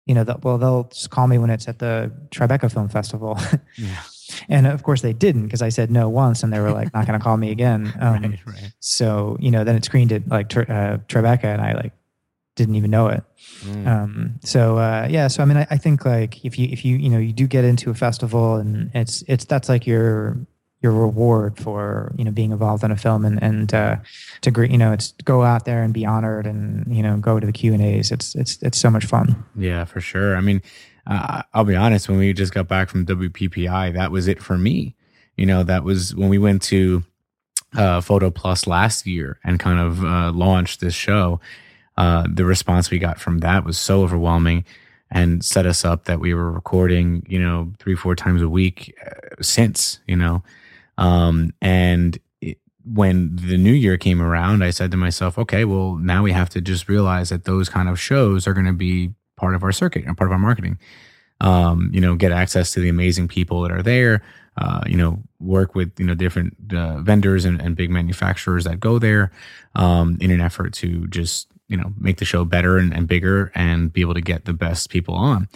you 0.04 0.14
know, 0.14 0.24
the, 0.24 0.36
well, 0.42 0.58
they'll 0.58 0.84
just 0.84 1.10
call 1.10 1.26
me 1.26 1.38
when 1.38 1.48
it's 1.48 1.66
at 1.68 1.78
the 1.78 2.12
Tribeca 2.30 2.70
Film 2.70 2.90
Festival. 2.90 3.38
yeah. 3.78 4.02
And 4.48 4.66
of 4.66 4.82
course 4.82 5.02
they 5.02 5.12
didn't 5.12 5.44
because 5.44 5.62
I 5.62 5.68
said 5.68 5.90
no 5.90 6.08
once, 6.08 6.42
and 6.42 6.52
they 6.52 6.60
were 6.60 6.72
like 6.72 6.92
not 6.94 7.06
going 7.06 7.18
to 7.18 7.22
call 7.22 7.36
me 7.36 7.50
again. 7.50 7.92
Um, 8.02 8.22
right, 8.22 8.46
right. 8.46 8.72
So 8.80 9.36
you 9.38 9.50
know, 9.50 9.62
then 9.62 9.76
it 9.76 9.84
screened 9.84 10.10
it 10.10 10.26
like 10.26 10.56
uh, 10.56 10.98
Tribeca, 11.08 11.44
and 11.44 11.60
I 11.60 11.74
like 11.74 11.92
didn't 12.56 12.74
even 12.74 12.90
know 12.90 13.08
it. 13.08 13.22
Mm. 13.60 13.86
Um, 13.86 14.40
so 14.42 14.78
uh, 14.78 15.06
yeah, 15.08 15.28
so 15.28 15.42
I 15.42 15.46
mean, 15.46 15.56
I, 15.56 15.66
I, 15.70 15.76
think 15.76 16.04
like 16.04 16.44
if 16.44 16.58
you 16.58 16.68
if 16.70 16.84
you 16.84 16.96
you 16.96 17.08
know 17.08 17.18
you 17.18 17.32
do 17.32 17.46
get 17.46 17.64
into 17.64 17.90
a 17.90 17.94
festival 17.94 18.56
and 18.56 18.90
it's 18.94 19.22
it's 19.28 19.44
that's 19.44 19.68
like 19.68 19.86
your 19.86 20.36
your 20.82 20.92
reward 20.92 21.56
for 21.58 22.12
you 22.16 22.24
know 22.24 22.32
being 22.32 22.50
involved 22.50 22.82
in 22.82 22.90
a 22.90 22.96
film 22.96 23.24
and 23.24 23.42
and 23.42 23.72
uh, 23.72 23.96
to 24.40 24.50
great 24.50 24.70
you 24.70 24.78
know 24.78 24.92
it's 24.92 25.12
go 25.24 25.42
out 25.42 25.64
there 25.64 25.82
and 25.82 25.94
be 25.94 26.04
honored 26.04 26.46
and 26.46 26.84
you 26.94 27.02
know 27.02 27.16
go 27.16 27.38
to 27.38 27.46
the 27.46 27.52
Q 27.52 27.72
and 27.72 27.82
A's. 27.82 28.10
It's 28.10 28.34
it's 28.34 28.60
it's 28.62 28.78
so 28.78 28.90
much 28.90 29.06
fun. 29.06 29.44
Yeah, 29.56 29.84
for 29.84 30.00
sure. 30.00 30.36
I 30.36 30.40
mean, 30.40 30.60
uh, 31.06 31.42
I'll 31.52 31.64
be 31.64 31.76
honest, 31.76 32.08
when 32.08 32.18
we 32.18 32.32
just 32.32 32.54
got 32.54 32.68
back 32.68 32.88
from 32.88 33.06
WPPI, 33.06 33.94
that 33.94 34.10
was 34.10 34.28
it 34.28 34.42
for 34.42 34.56
me. 34.56 34.94
You 35.36 35.46
know, 35.46 35.62
that 35.62 35.84
was 35.84 36.14
when 36.14 36.28
we 36.28 36.38
went 36.38 36.62
to 36.62 37.04
uh, 37.74 38.00
Photo 38.00 38.30
Plus 38.30 38.66
last 38.66 39.06
year 39.06 39.38
and 39.44 39.58
kind 39.58 39.80
of 39.80 40.04
uh, 40.04 40.32
launched 40.32 40.80
this 40.80 40.94
show. 40.94 41.40
Uh, 41.96 42.26
the 42.32 42.44
response 42.44 42.90
we 42.90 42.98
got 42.98 43.20
from 43.20 43.38
that 43.38 43.64
was 43.64 43.78
so 43.78 44.02
overwhelming 44.02 44.64
and 45.10 45.44
set 45.44 45.66
us 45.66 45.84
up 45.84 46.04
that 46.04 46.20
we 46.20 46.32
were 46.32 46.50
recording, 46.50 47.24
you 47.28 47.38
know, 47.38 47.72
three, 47.78 47.94
four 47.94 48.16
times 48.16 48.40
a 48.40 48.48
week 48.48 48.94
uh, 49.04 49.42
since, 49.42 50.00
you 50.06 50.16
know. 50.16 50.42
Um, 50.96 51.52
and 51.60 52.18
it, 52.40 52.58
when 52.84 53.36
the 53.36 53.58
new 53.58 53.72
year 53.72 53.98
came 53.98 54.22
around, 54.22 54.64
I 54.64 54.70
said 54.70 54.90
to 54.92 54.96
myself, 54.96 55.38
okay, 55.38 55.64
well, 55.64 55.96
now 55.96 56.22
we 56.22 56.32
have 56.32 56.48
to 56.50 56.60
just 56.60 56.88
realize 56.88 57.28
that 57.28 57.44
those 57.44 57.68
kind 57.68 57.88
of 57.88 58.00
shows 58.00 58.46
are 58.46 58.54
going 58.54 58.66
to 58.66 58.72
be 58.72 59.12
part 59.36 59.54
of 59.54 59.62
our 59.62 59.72
circuit 59.72 60.04
and 60.04 60.16
part 60.16 60.28
of 60.28 60.32
our 60.32 60.38
marketing. 60.38 60.78
Um, 61.40 61.90
you 61.92 62.00
know, 62.00 62.14
get 62.14 62.30
access 62.30 62.72
to 62.72 62.80
the 62.80 62.88
amazing 62.88 63.28
people 63.28 63.62
that 63.62 63.72
are 63.72 63.82
there. 63.82 64.22
Uh, 64.56 64.82
you 64.86 64.96
know, 64.96 65.18
work 65.40 65.74
with 65.74 65.98
you 65.98 66.04
know 66.04 66.14
different 66.14 66.54
uh, 66.74 67.00
vendors 67.00 67.44
and, 67.44 67.60
and, 67.60 67.74
big 67.74 67.90
manufacturers 67.90 68.64
that 68.64 68.78
go 68.78 68.98
there 68.98 69.32
um, 69.74 70.18
in 70.20 70.30
an 70.30 70.42
effort 70.42 70.74
to 70.74 71.06
just 71.06 71.48
you 71.68 71.76
know 71.76 71.92
make 71.98 72.18
the 72.18 72.24
show 72.26 72.44
better 72.44 72.76
and, 72.76 72.92
and 72.92 73.08
bigger 73.08 73.50
and 73.54 73.92
be 73.94 74.02
able 74.02 74.12
to 74.12 74.20
get 74.20 74.44
the 74.44 74.52
best 74.52 74.90
people 74.90 75.14
on. 75.14 75.48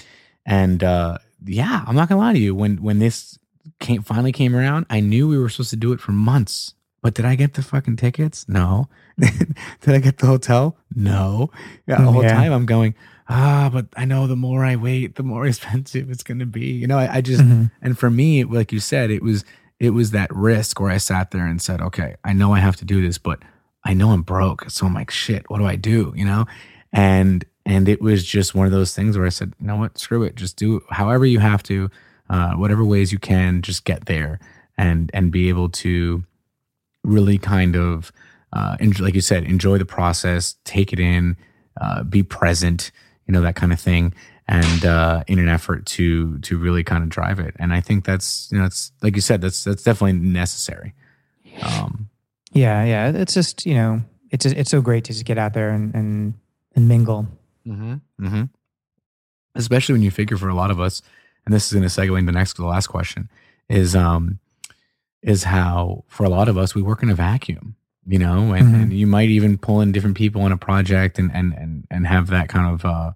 And 0.46 0.82
uh, 0.82 1.18
yeah, 1.44 1.84
I'm 1.86 1.94
not 1.94 2.08
gonna 2.08 2.20
lie 2.20 2.32
to 2.32 2.38
you. 2.38 2.54
When 2.54 2.82
when 2.82 2.98
this 2.98 3.38
came 3.80 4.02
finally 4.02 4.32
came 4.32 4.56
around, 4.56 4.86
I 4.88 5.00
knew 5.00 5.28
we 5.28 5.38
were 5.38 5.50
supposed 5.50 5.70
to 5.70 5.76
do 5.76 5.92
it 5.92 6.00
for 6.00 6.12
months. 6.12 6.74
But 7.02 7.14
did 7.14 7.24
I 7.24 7.36
get 7.36 7.54
the 7.54 7.62
fucking 7.62 7.96
tickets? 7.96 8.48
No. 8.48 8.88
did 9.20 9.94
I 9.94 9.98
get 9.98 10.18
the 10.18 10.26
hotel? 10.26 10.76
No. 10.94 11.50
Yeah, 11.86 11.98
the 11.98 12.10
whole 12.10 12.22
yeah. 12.22 12.34
time 12.34 12.52
I'm 12.52 12.66
going 12.66 12.94
ah, 13.28 13.70
but 13.72 13.86
I 13.96 14.04
know 14.04 14.26
the 14.26 14.36
more 14.36 14.64
I 14.64 14.76
wait, 14.76 15.16
the 15.16 15.22
more 15.22 15.46
expensive 15.46 16.10
it's 16.10 16.22
going 16.22 16.38
to 16.38 16.46
be. 16.46 16.66
You 16.66 16.86
know, 16.86 16.98
I, 16.98 17.16
I 17.16 17.20
just, 17.20 17.42
mm-hmm. 17.42 17.66
and 17.82 17.98
for 17.98 18.10
me, 18.10 18.44
like 18.44 18.72
you 18.72 18.80
said, 18.80 19.10
it 19.10 19.22
was, 19.22 19.44
it 19.78 19.90
was 19.90 20.12
that 20.12 20.34
risk 20.34 20.80
where 20.80 20.90
I 20.90 20.98
sat 20.98 21.30
there 21.30 21.46
and 21.46 21.60
said, 21.60 21.80
okay, 21.80 22.16
I 22.24 22.32
know 22.32 22.52
I 22.54 22.60
have 22.60 22.76
to 22.76 22.84
do 22.84 23.02
this, 23.02 23.18
but 23.18 23.40
I 23.84 23.94
know 23.94 24.10
I'm 24.10 24.22
broke. 24.22 24.70
So 24.70 24.86
I'm 24.86 24.94
like, 24.94 25.10
shit, 25.10 25.48
what 25.48 25.58
do 25.58 25.66
I 25.66 25.76
do? 25.76 26.12
You 26.16 26.24
know? 26.24 26.46
And, 26.92 27.44
and 27.66 27.88
it 27.88 28.00
was 28.00 28.24
just 28.24 28.54
one 28.54 28.66
of 28.66 28.72
those 28.72 28.94
things 28.94 29.16
where 29.16 29.26
I 29.26 29.30
said, 29.30 29.52
you 29.60 29.66
know 29.66 29.76
what, 29.76 29.98
screw 29.98 30.22
it. 30.22 30.34
Just 30.34 30.56
do 30.56 30.82
however 30.90 31.26
you 31.26 31.40
have 31.40 31.62
to, 31.64 31.90
uh, 32.30 32.54
whatever 32.54 32.84
ways 32.84 33.12
you 33.12 33.18
can, 33.18 33.60
just 33.62 33.84
get 33.84 34.06
there 34.06 34.40
and, 34.78 35.10
and 35.12 35.30
be 35.30 35.48
able 35.48 35.68
to 35.68 36.24
really 37.04 37.38
kind 37.38 37.76
of, 37.76 38.12
uh, 38.52 38.76
enjoy, 38.80 39.04
like 39.04 39.14
you 39.14 39.20
said, 39.20 39.44
enjoy 39.44 39.78
the 39.78 39.84
process, 39.84 40.56
take 40.64 40.92
it 40.92 41.00
in, 41.00 41.36
uh, 41.80 42.02
be 42.02 42.22
present, 42.22 42.90
you 43.26 43.32
know, 43.32 43.40
that 43.40 43.56
kind 43.56 43.72
of 43.72 43.80
thing, 43.80 44.14
and 44.48 44.84
uh, 44.84 45.24
in 45.26 45.38
an 45.38 45.48
effort 45.48 45.86
to 45.86 46.38
to 46.38 46.58
really 46.58 46.84
kind 46.84 47.02
of 47.02 47.08
drive 47.08 47.38
it. 47.38 47.54
And 47.58 47.72
I 47.72 47.80
think 47.80 48.04
that's 48.04 48.48
you 48.52 48.58
know, 48.58 48.64
it's 48.64 48.92
like 49.02 49.16
you 49.16 49.22
said, 49.22 49.40
that's 49.40 49.64
that's 49.64 49.82
definitely 49.82 50.14
necessary. 50.14 50.94
Um, 51.62 52.08
Yeah, 52.52 52.84
yeah. 52.84 53.10
It's 53.10 53.34
just 53.34 53.66
you 53.66 53.74
know, 53.74 54.02
it's 54.30 54.46
it's 54.46 54.70
so 54.70 54.80
great 54.80 55.04
to 55.04 55.12
just 55.12 55.24
get 55.24 55.38
out 55.38 55.54
there 55.54 55.70
and 55.70 55.94
and, 55.94 56.34
and 56.74 56.88
mingle. 56.88 57.26
Mm-hmm. 57.66 57.94
Mm-hmm. 58.20 58.42
Especially 59.54 59.94
when 59.94 60.02
you 60.02 60.10
figure 60.10 60.36
for 60.36 60.48
a 60.48 60.54
lot 60.54 60.70
of 60.70 60.80
us, 60.80 61.02
and 61.44 61.54
this 61.54 61.66
is 61.66 61.72
going 61.72 61.82
to 61.82 61.88
segue 61.88 62.18
into 62.18 62.30
the 62.30 62.38
next 62.38 62.56
the 62.56 62.64
last 62.66 62.86
question 62.88 63.28
is 63.68 63.96
um 63.96 64.38
is 65.22 65.42
how 65.44 66.04
for 66.06 66.24
a 66.24 66.28
lot 66.28 66.48
of 66.48 66.56
us 66.56 66.74
we 66.74 66.82
work 66.82 67.02
in 67.02 67.10
a 67.10 67.14
vacuum, 67.14 67.74
you 68.06 68.18
know, 68.18 68.52
and, 68.52 68.68
Mhm. 68.68 68.82
and 68.82 68.92
you 68.92 69.06
might 69.06 69.28
even 69.30 69.58
pull 69.58 69.80
in 69.80 69.92
different 69.92 70.16
people 70.16 70.46
in 70.46 70.52
a 70.52 70.56
project 70.56 71.18
and 71.18 71.30
and 71.34 71.52
and 71.54 71.86
and 71.90 72.06
have 72.06 72.28
that 72.28 72.48
kind 72.48 72.72
of 72.72 72.84
uh 72.84 73.12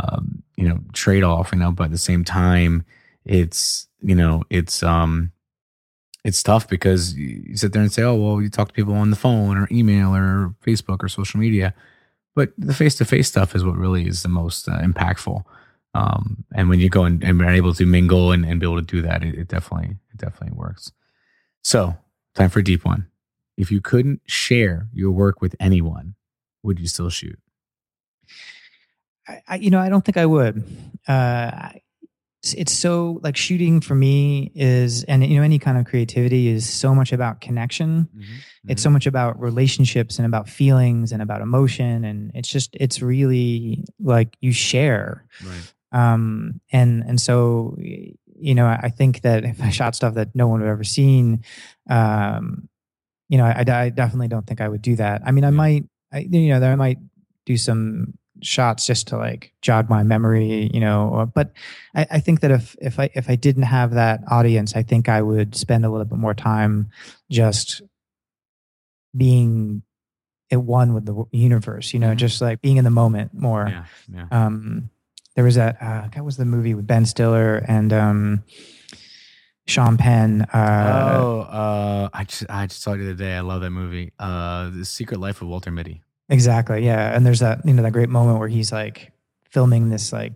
um 0.00 0.42
you 0.56 0.68
know 0.68 0.78
trade 0.92 1.22
off, 1.22 1.52
you 1.52 1.58
know, 1.58 1.70
but 1.72 1.84
at 1.84 1.90
the 1.90 1.98
same 1.98 2.24
time 2.24 2.84
it's 3.24 3.88
you 4.00 4.14
know 4.14 4.42
it's 4.50 4.82
um 4.82 5.30
it's 6.24 6.42
tough 6.42 6.68
because 6.68 7.14
you 7.14 7.42
you 7.48 7.56
sit 7.56 7.72
there 7.72 7.82
and 7.82 7.92
say, 7.92 8.02
oh 8.02 8.14
well, 8.14 8.40
you 8.40 8.48
talk 8.48 8.68
to 8.68 8.74
people 8.74 8.94
on 8.94 9.10
the 9.10 9.16
phone 9.16 9.56
or 9.58 9.68
email 9.70 10.14
or 10.14 10.54
Facebook 10.64 11.02
or 11.02 11.08
social 11.08 11.38
media 11.40 11.74
but 12.34 12.50
the 12.56 12.72
face 12.72 12.94
to 12.94 13.04
face 13.04 13.28
stuff 13.28 13.54
is 13.54 13.62
what 13.62 13.76
really 13.76 14.06
is 14.08 14.22
the 14.22 14.28
most 14.30 14.66
uh, 14.66 14.78
impactful. 14.80 15.44
Um, 15.94 16.44
and 16.54 16.70
when 16.70 16.80
you 16.80 16.88
go 16.88 17.04
and, 17.04 17.22
and 17.22 17.42
are 17.42 17.50
able 17.50 17.74
to 17.74 17.84
mingle 17.84 18.32
and, 18.32 18.46
and 18.46 18.58
be 18.58 18.64
able 18.64 18.76
to 18.80 18.82
do 18.96 19.02
that, 19.02 19.22
it, 19.22 19.34
it 19.34 19.48
definitely 19.48 19.96
it 20.12 20.16
definitely 20.16 20.56
works. 20.56 20.92
So, 21.62 21.94
time 22.34 22.48
for 22.48 22.60
a 22.60 22.64
deep 22.64 22.86
one. 22.86 23.06
If 23.62 23.70
you 23.70 23.80
couldn't 23.80 24.22
share 24.26 24.88
your 24.92 25.12
work 25.12 25.40
with 25.40 25.54
anyone, 25.60 26.16
would 26.64 26.80
you 26.80 26.88
still 26.88 27.10
shoot? 27.10 27.38
I, 29.28 29.40
I, 29.46 29.54
you 29.54 29.70
know, 29.70 29.78
I 29.78 29.88
don't 29.88 30.04
think 30.04 30.16
I 30.16 30.26
would. 30.26 30.64
Uh, 31.06 31.70
it's, 32.42 32.54
it's 32.54 32.72
so 32.72 33.20
like 33.22 33.36
shooting 33.36 33.80
for 33.80 33.94
me 33.94 34.50
is, 34.56 35.04
and 35.04 35.24
you 35.24 35.36
know, 35.36 35.44
any 35.44 35.60
kind 35.60 35.78
of 35.78 35.84
creativity 35.84 36.48
is 36.48 36.68
so 36.68 36.92
much 36.92 37.12
about 37.12 37.40
connection. 37.40 38.08
It's 38.66 38.82
so 38.82 38.90
much 38.90 39.06
about 39.06 39.40
relationships 39.40 40.18
and 40.18 40.26
about 40.26 40.48
feelings 40.48 41.12
and 41.12 41.22
about 41.22 41.40
emotion, 41.40 42.04
and 42.04 42.32
it's 42.34 42.48
just 42.48 42.76
it's 42.80 43.00
really 43.00 43.84
like 44.00 44.36
you 44.40 44.52
share. 44.52 45.24
right. 45.44 45.72
Um, 45.92 46.60
and 46.72 47.04
and 47.06 47.20
so 47.20 47.76
you 47.78 48.56
know, 48.56 48.66
I 48.66 48.80
I 48.84 48.88
think 48.88 49.20
that 49.20 49.44
if 49.44 49.62
I 49.62 49.70
shot 49.70 49.94
stuff 49.94 50.14
that 50.14 50.34
no 50.34 50.48
one 50.48 50.60
would 50.60 50.68
ever 50.68 50.82
seen, 50.82 51.44
um, 51.88 52.68
you 53.32 53.38
know, 53.38 53.46
I, 53.46 53.64
I 53.66 53.88
definitely 53.88 54.28
don't 54.28 54.46
think 54.46 54.60
I 54.60 54.68
would 54.68 54.82
do 54.82 54.94
that. 54.96 55.22
I 55.24 55.30
mean, 55.30 55.42
I 55.44 55.50
might, 55.50 55.84
I, 56.12 56.18
you 56.18 56.48
know, 56.48 56.62
I 56.62 56.74
might 56.74 56.98
do 57.46 57.56
some 57.56 58.12
shots 58.42 58.84
just 58.84 59.08
to 59.08 59.16
like 59.16 59.54
jog 59.62 59.88
my 59.88 60.02
memory, 60.02 60.68
you 60.74 60.80
know. 60.80 61.08
Or, 61.08 61.24
but 61.24 61.52
I, 61.94 62.06
I 62.10 62.20
think 62.20 62.40
that 62.40 62.50
if 62.50 62.76
if 62.82 63.00
I 63.00 63.08
if 63.14 63.30
I 63.30 63.36
didn't 63.36 63.62
have 63.62 63.92
that 63.94 64.20
audience, 64.30 64.76
I 64.76 64.82
think 64.82 65.08
I 65.08 65.22
would 65.22 65.54
spend 65.56 65.86
a 65.86 65.88
little 65.88 66.04
bit 66.04 66.18
more 66.18 66.34
time 66.34 66.90
just 67.30 67.80
being 69.16 69.82
at 70.50 70.62
one 70.62 70.92
with 70.92 71.06
the 71.06 71.24
universe, 71.32 71.94
you 71.94 72.00
know, 72.00 72.12
Mhm. 72.12 72.16
just 72.16 72.42
like 72.42 72.60
being 72.60 72.76
in 72.76 72.84
the 72.84 72.90
moment 72.90 73.32
more. 73.32 73.66
Yeah. 73.68 73.84
Yeah. 74.12 74.26
Um, 74.30 74.90
there 75.36 75.44
was 75.44 75.54
that 75.54 75.78
uh, 75.80 76.08
what 76.16 76.24
was 76.26 76.36
the 76.36 76.44
movie 76.44 76.74
with 76.74 76.86
Ben 76.86 77.06
Stiller 77.06 77.64
and 77.66 77.94
um, 77.94 78.44
Sean 79.72 79.96
Penn? 79.96 80.42
Uh, 80.52 81.18
oh, 81.20 81.40
uh, 81.40 82.08
I 82.12 82.24
just 82.24 82.44
I 82.48 82.66
just 82.66 82.82
saw 82.82 82.92
it 82.92 82.98
the 82.98 83.04
other 83.04 83.14
day. 83.14 83.34
I 83.34 83.40
love 83.40 83.60
that 83.62 83.70
movie. 83.70 84.12
Uh, 84.18 84.70
The 84.70 84.84
Secret 84.84 85.18
Life 85.18 85.42
of 85.42 85.48
Walter 85.48 85.70
Mitty. 85.70 86.02
Exactly. 86.28 86.84
Yeah. 86.84 87.14
And 87.14 87.24
there's 87.26 87.40
that, 87.40 87.60
you 87.64 87.72
know, 87.74 87.82
that 87.82 87.92
great 87.92 88.08
moment 88.08 88.38
where 88.38 88.48
he's 88.48 88.70
like 88.72 89.12
filming 89.50 89.90
this 89.90 90.12
like 90.12 90.32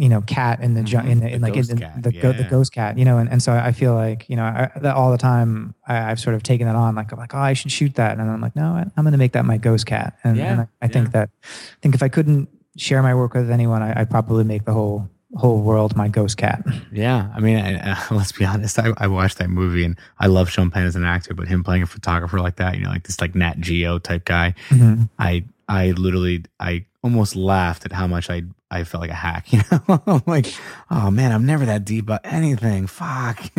you 0.00 0.08
know 0.08 0.22
cat 0.22 0.60
in 0.62 0.72
the 0.74 0.80
Mhm. 0.80 1.06
in 1.10 1.20
the 1.20 1.26
The 1.26 1.34
in 1.34 1.42
like 1.42 1.52
in 1.54 1.58
ghost 1.60 1.70
the, 1.70 1.76
cat, 1.76 2.02
the, 2.02 2.12
go- 2.12 2.32
the 2.32 2.44
ghost 2.44 2.72
cat 2.72 2.98
you 2.98 3.04
know 3.04 3.18
and, 3.18 3.28
and 3.30 3.42
so 3.42 3.52
I 3.52 3.72
feel 3.72 3.94
like 3.94 4.28
you 4.30 4.36
know 4.36 4.44
I, 4.44 4.70
that 4.80 4.94
all 4.96 5.10
the 5.12 5.18
time 5.18 5.74
I, 5.86 6.10
I've 6.10 6.18
sort 6.20 6.34
of 6.34 6.42
taken 6.42 6.66
that 6.66 6.74
on 6.76 6.94
like 6.94 7.12
I'm 7.12 7.18
like 7.18 7.34
oh 7.34 7.38
I 7.38 7.52
should 7.52 7.70
shoot 7.70 7.94
that 7.96 8.18
and 8.18 8.30
I'm 8.30 8.40
like 8.40 8.56
no 8.56 8.64
I, 8.72 8.86
I'm 8.96 9.04
going 9.04 9.12
to 9.12 9.18
make 9.18 9.32
that 9.32 9.44
my 9.44 9.58
ghost 9.58 9.84
cat 9.84 10.16
and, 10.24 10.38
Yeah, 10.38 10.52
and 10.52 10.60
I, 10.62 10.68
I 10.80 10.88
think 10.88 11.08
yeah. 11.08 11.12
that 11.12 11.30
I 11.44 11.46
think 11.82 11.94
if 11.94 12.02
I 12.02 12.08
couldn't 12.08 12.48
share 12.78 13.02
my 13.02 13.14
work 13.14 13.34
with 13.34 13.50
anyone 13.50 13.82
I, 13.82 14.00
I'd 14.00 14.08
probably 14.10 14.44
make 14.44 14.64
the 14.64 14.72
whole 14.72 15.10
whole 15.34 15.62
world 15.62 15.96
my 15.96 16.08
ghost 16.08 16.36
cat 16.36 16.62
Yeah, 16.92 17.30
I 17.34 17.40
mean, 17.40 17.56
I, 17.56 17.92
uh, 17.92 17.96
let's 18.10 18.32
be 18.32 18.44
honest. 18.44 18.78
I, 18.78 18.92
I 18.98 19.06
watched 19.06 19.38
that 19.38 19.48
movie 19.50 19.84
and 19.84 19.98
I 20.18 20.26
love 20.26 20.50
Sean 20.50 20.70
Penn 20.70 20.84
as 20.86 20.94
an 20.96 21.04
actor, 21.04 21.32
but 21.34 21.48
him 21.48 21.64
playing 21.64 21.82
a 21.82 21.86
photographer 21.86 22.38
like 22.40 22.56
that, 22.56 22.76
you 22.76 22.82
know, 22.84 22.90
like 22.90 23.04
this 23.04 23.20
like 23.20 23.34
Nat 23.34 23.58
Geo 23.60 23.98
type 23.98 24.24
guy, 24.24 24.54
Mhm. 24.68 25.08
I 25.18 25.44
I 25.68 25.92
literally 25.92 26.44
I 26.60 26.84
almost 27.02 27.34
laughed 27.34 27.84
at 27.86 27.92
how 27.92 28.06
much 28.06 28.28
I 28.30 28.42
I 28.70 28.84
felt 28.84 29.00
like 29.00 29.10
a 29.10 29.14
hack. 29.14 29.46
You 29.52 29.60
know, 29.70 30.02
I'm 30.06 30.22
like, 30.26 30.52
oh 30.90 31.10
man, 31.10 31.32
I'm 31.32 31.46
never 31.46 31.64
that 31.66 31.84
deep 31.84 32.04
about 32.04 32.20
anything. 32.24 32.86
Fuck. 32.86 33.40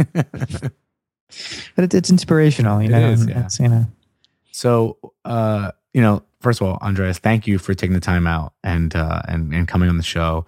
but 1.75 1.83
it, 1.85 1.93
it's 1.93 2.09
inspirational 2.09 2.81
you 2.81 2.87
It 2.89 2.91
know 2.91 3.09
is, 3.09 3.25
yeah. 3.27 3.45
it's 3.45 3.59
you 3.59 3.67
know 3.69 3.85
so, 4.55 4.97
uh, 5.25 5.71
you 5.95 6.01
know, 6.01 6.21
first 6.39 6.61
of 6.61 6.67
all, 6.67 6.77
Andreas, 6.83 7.17
thank 7.17 7.47
you 7.47 7.57
for 7.57 7.73
taking 7.73 7.95
the 7.95 7.99
time 7.99 8.27
out 8.27 8.53
and 8.63 8.95
uh, 8.95 9.23
and 9.27 9.51
and 9.51 9.67
coming 9.67 9.89
on 9.89 9.97
the 9.97 10.03
show. 10.03 10.45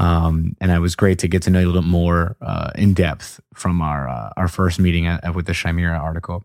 Um, 0.00 0.56
and 0.60 0.70
it 0.72 0.78
was 0.80 0.96
great 0.96 1.18
to 1.20 1.28
get 1.28 1.42
to 1.42 1.50
know 1.50 1.60
you 1.60 1.66
a 1.66 1.68
little 1.68 1.82
bit 1.82 1.88
more 1.88 2.36
uh, 2.40 2.70
in 2.74 2.94
depth 2.94 3.38
from 3.54 3.82
our 3.82 4.08
uh, 4.08 4.30
our 4.36 4.48
first 4.48 4.78
meeting 4.80 5.06
at, 5.06 5.22
at- 5.24 5.34
with 5.34 5.46
the 5.46 5.52
Chimera 5.54 5.98
article. 5.98 6.42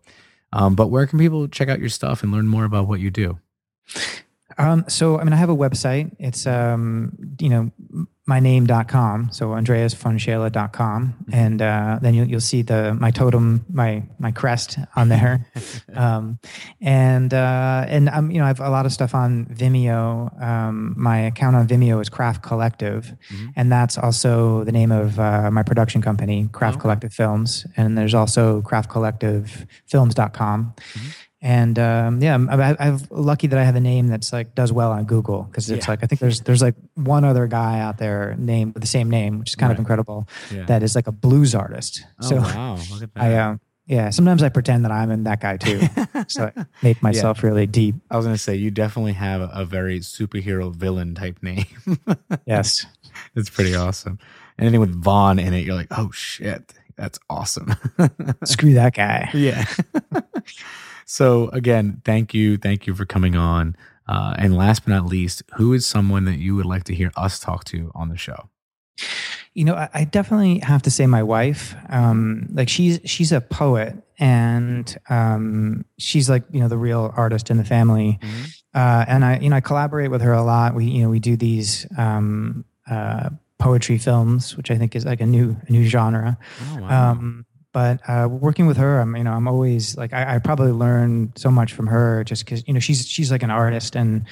Um, 0.52 0.74
but 0.74 0.88
where 0.88 1.06
can 1.06 1.18
people 1.18 1.48
check 1.48 1.68
out 1.68 1.80
your 1.80 1.88
stuff 1.88 2.22
and 2.22 2.32
learn 2.32 2.46
more 2.46 2.64
about 2.64 2.86
what 2.86 3.00
you 3.00 3.10
do? 3.10 3.38
Um, 4.58 4.84
so, 4.88 5.18
I 5.18 5.24
mean, 5.24 5.32
I 5.32 5.36
have 5.36 5.50
a 5.50 5.56
website. 5.56 6.14
It's, 6.18 6.46
um, 6.46 7.16
you 7.40 7.48
know, 7.48 7.72
myname.com. 8.28 9.30
So 9.32 9.48
andreasvonscheele.com. 9.50 11.14
And, 11.32 11.62
uh, 11.62 11.98
then 12.02 12.14
you'll, 12.14 12.26
you'll 12.26 12.40
see 12.40 12.62
the, 12.62 12.94
my 12.94 13.10
totem, 13.10 13.64
my, 13.70 14.02
my 14.18 14.32
crest 14.32 14.78
on 14.96 15.08
there. 15.08 15.46
um, 15.94 16.38
and, 16.80 17.32
uh, 17.32 17.84
and 17.88 18.10
I'm, 18.10 18.30
you 18.30 18.38
know, 18.38 18.44
I 18.44 18.48
have 18.48 18.60
a 18.60 18.68
lot 18.70 18.86
of 18.86 18.92
stuff 18.92 19.14
on 19.14 19.46
Vimeo. 19.46 20.40
Um, 20.42 20.94
my 20.96 21.18
account 21.20 21.54
on 21.56 21.66
Vimeo 21.68 22.00
is 22.00 22.08
Craft 22.08 22.42
Collective. 22.42 23.14
Mhm. 23.30 23.52
And 23.56 23.70
that's 23.70 23.96
also 23.96 24.64
the 24.64 24.72
name 24.72 24.90
of, 24.92 25.18
uh, 25.20 25.50
my 25.50 25.62
production 25.62 26.02
company, 26.02 26.48
Craft. 26.52 26.80
Collective 26.80 27.12
Films. 27.14 27.64
And 27.76 27.96
there's 27.96 28.14
also 28.14 28.60
craftcollectivefilms.com. 28.62 30.74
Mhm. 30.76 31.14
And 31.46 31.78
um, 31.78 32.20
yeah, 32.20 32.34
I'm, 32.34 32.50
I- 32.50 32.76
I'm 32.80 32.98
lucky 33.10 33.46
that 33.46 33.56
I 33.58 33.62
have 33.62 33.76
a 33.76 33.80
name 33.80 34.08
that's 34.08 34.32
like 34.32 34.56
does 34.56 34.72
well 34.72 34.90
on 34.90 35.04
Google 35.04 35.44
because 35.44 35.70
it's 35.70 35.86
Yeah. 35.86 35.92
like 35.92 36.02
I 36.02 36.06
think 36.08 36.20
there's 36.20 36.40
there's 36.40 36.60
like 36.60 36.74
one 36.94 37.24
other 37.24 37.46
guy 37.46 37.78
out 37.78 37.98
there 37.98 38.34
named 38.36 38.74
with 38.74 38.80
the 38.82 38.88
same 38.88 39.08
name, 39.08 39.38
which 39.38 39.50
is 39.50 39.54
kind 39.54 39.70
Right. 39.70 39.74
of 39.74 39.78
incredible. 39.78 40.26
Yeah. 40.52 40.64
That 40.64 40.82
is 40.82 40.96
like 40.96 41.06
a 41.06 41.12
blues 41.12 41.54
artist. 41.54 42.04
oh 42.20 42.28
so 42.28 42.36
wow, 42.38 42.78
look 42.90 43.02
at 43.04 43.14
that. 43.14 43.22
I 43.22 43.36
um 43.38 43.60
yeah, 43.86 44.10
sometimes 44.10 44.42
I 44.42 44.48
pretend 44.48 44.84
that 44.84 44.90
I'm 44.90 45.12
in 45.12 45.22
that 45.22 45.40
guy 45.40 45.56
too. 45.58 45.80
so 46.26 46.50
I 46.56 46.66
make 46.82 47.00
myself 47.00 47.44
really 47.44 47.68
deep. 47.68 47.94
I 48.10 48.16
was 48.16 48.26
gonna 48.26 48.38
say 48.38 48.56
you 48.56 48.72
definitely 48.72 49.12
have 49.12 49.40
a, 49.40 49.48
a 49.54 49.64
very 49.64 50.00
superhero 50.00 50.74
villain 50.74 51.14
type 51.14 51.40
name. 51.44 51.66
Yes. 52.44 52.84
it's 53.36 53.50
pretty 53.50 53.76
awesome. 53.76 54.18
Anything 54.58 54.80
with 54.80 54.90
Von 55.00 55.38
in 55.38 55.54
it, 55.54 55.64
you're 55.64 55.76
like, 55.76 55.92
oh 55.92 56.10
shit, 56.10 56.72
that's 56.96 57.20
awesome. 57.30 57.72
Screw 58.44 58.74
that 58.74 58.94
guy. 58.94 59.30
yeah. 59.32 59.64
So 61.06 61.48
again, 61.50 62.02
thank 62.04 62.34
you, 62.34 62.58
thank 62.58 62.86
you 62.86 62.94
for 62.94 63.06
coming 63.06 63.36
on. 63.36 63.76
Uh, 64.06 64.34
and 64.38 64.56
last 64.56 64.84
but 64.84 64.90
not 64.90 65.06
least, 65.06 65.42
who 65.56 65.72
is 65.72 65.86
someone 65.86 66.24
that 66.26 66.38
you 66.38 66.54
would 66.54 66.66
like 66.66 66.84
to 66.84 66.94
hear 66.94 67.10
us 67.16 67.40
talk 67.40 67.64
to 67.64 67.90
on 67.94 68.08
the 68.08 68.16
show? 68.16 68.48
You 69.54 69.64
know, 69.64 69.74
I, 69.74 69.88
I 69.94 70.04
definitely 70.04 70.58
have 70.58 70.82
to 70.82 70.90
say 70.90 71.06
my 71.06 71.22
wife. 71.22 71.74
Um, 71.88 72.48
like 72.52 72.68
she's 72.68 73.00
she's 73.04 73.32
a 73.32 73.40
poet 73.40 73.96
and 74.18 74.96
um, 75.08 75.84
she's 75.98 76.28
like 76.28 76.44
you 76.50 76.60
know 76.60 76.68
the 76.68 76.76
real 76.78 77.12
artist 77.16 77.50
in 77.50 77.56
the 77.56 77.64
family. 77.64 78.18
uh, 78.74 79.04
and 79.08 79.24
I, 79.24 79.38
you 79.38 79.48
know, 79.48 79.56
I 79.56 79.60
collaborate 79.60 80.10
with 80.10 80.20
her 80.20 80.32
a 80.32 80.42
lot. 80.42 80.74
We, 80.74 80.84
you 80.84 81.02
know, 81.02 81.08
we 81.08 81.18
do 81.18 81.36
these 81.36 81.86
um, 81.96 82.64
uh, 82.90 83.30
poetry 83.58 83.96
films, 83.96 84.56
which 84.56 84.70
I 84.70 84.76
think 84.76 84.94
is 84.94 85.06
like 85.06 85.22
a 85.22 85.26
new, 85.26 85.56
a 85.66 85.72
new 85.72 85.84
genre. 85.84 86.36
Oh 86.60 86.78
wow. 86.82 87.10
Um, 87.12 87.45
but 87.76 88.00
uh, 88.08 88.26
working 88.26 88.66
with 88.66 88.78
her, 88.78 89.00
I'm, 89.02 89.14
you 89.16 89.24
know, 89.24 89.34
I'm 89.36 89.46
always 89.46 89.98
like, 89.98 90.14
I, 90.14 90.36
I 90.36 90.38
probably 90.38 90.72
learn 90.72 91.30
so 91.36 91.50
much 91.50 91.74
from 91.76 91.86
her 91.88 92.24
just 92.24 92.42
because, 92.46 92.64
you 92.66 92.72
know, 92.72 92.80
she's 92.80 93.06
she's 93.06 93.30
like 93.30 93.42
an 93.42 93.50
artist, 93.50 93.96
and 93.96 94.24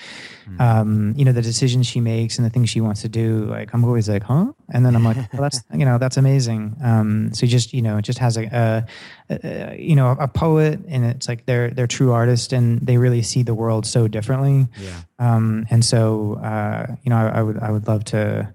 Mhm. 0.48 0.60
um, 0.60 1.12
you 1.16 1.24
know, 1.26 1.32
the 1.32 1.42
decisions 1.42 1.86
she 1.86 2.00
makes 2.00 2.38
and 2.38 2.44
the 2.46 2.50
things 2.50 2.70
she 2.70 2.80
wants 2.80 3.02
to 3.02 3.08
do, 3.08 3.44
like 3.56 3.68
I'm 3.74 3.84
always 3.84 4.08
like, 4.08 4.22
huh? 4.22 4.46
And 4.72 4.80
then 4.84 4.96
I'm 4.96 5.04
like, 5.04 5.16
well, 5.32 5.42
that's, 5.42 5.60
you 5.80 5.84
know, 5.84 5.98
that's 5.98 6.16
amazing. 6.16 6.76
Um, 6.82 7.34
so 7.34 7.46
just, 7.46 7.72
you 7.74 7.82
know, 7.82 8.00
just 8.00 8.18
has 8.18 8.36
a, 8.38 8.44
a, 9.30 9.34
a 9.44 9.76
you 9.78 9.96
know, 9.96 10.16
a 10.18 10.28
poet, 10.28 10.80
and 10.88 11.04
it's 11.04 11.28
like 11.28 11.44
they're 11.44 11.68
they're 11.70 11.86
true 11.98 12.12
artists, 12.12 12.50
and 12.52 12.80
they 12.86 12.96
really 12.96 13.22
see 13.22 13.42
the 13.44 13.54
world 13.54 13.84
so 13.84 14.08
differently. 14.08 14.68
yeah. 14.80 15.00
Um, 15.18 15.66
and 15.70 15.84
so, 15.84 16.34
uh, 16.42 16.86
you 17.04 17.10
know, 17.10 17.16
I, 17.16 17.38
I 17.38 17.42
would 17.42 17.58
I 17.58 17.70
would 17.70 17.86
love 17.88 18.04
to 18.16 18.54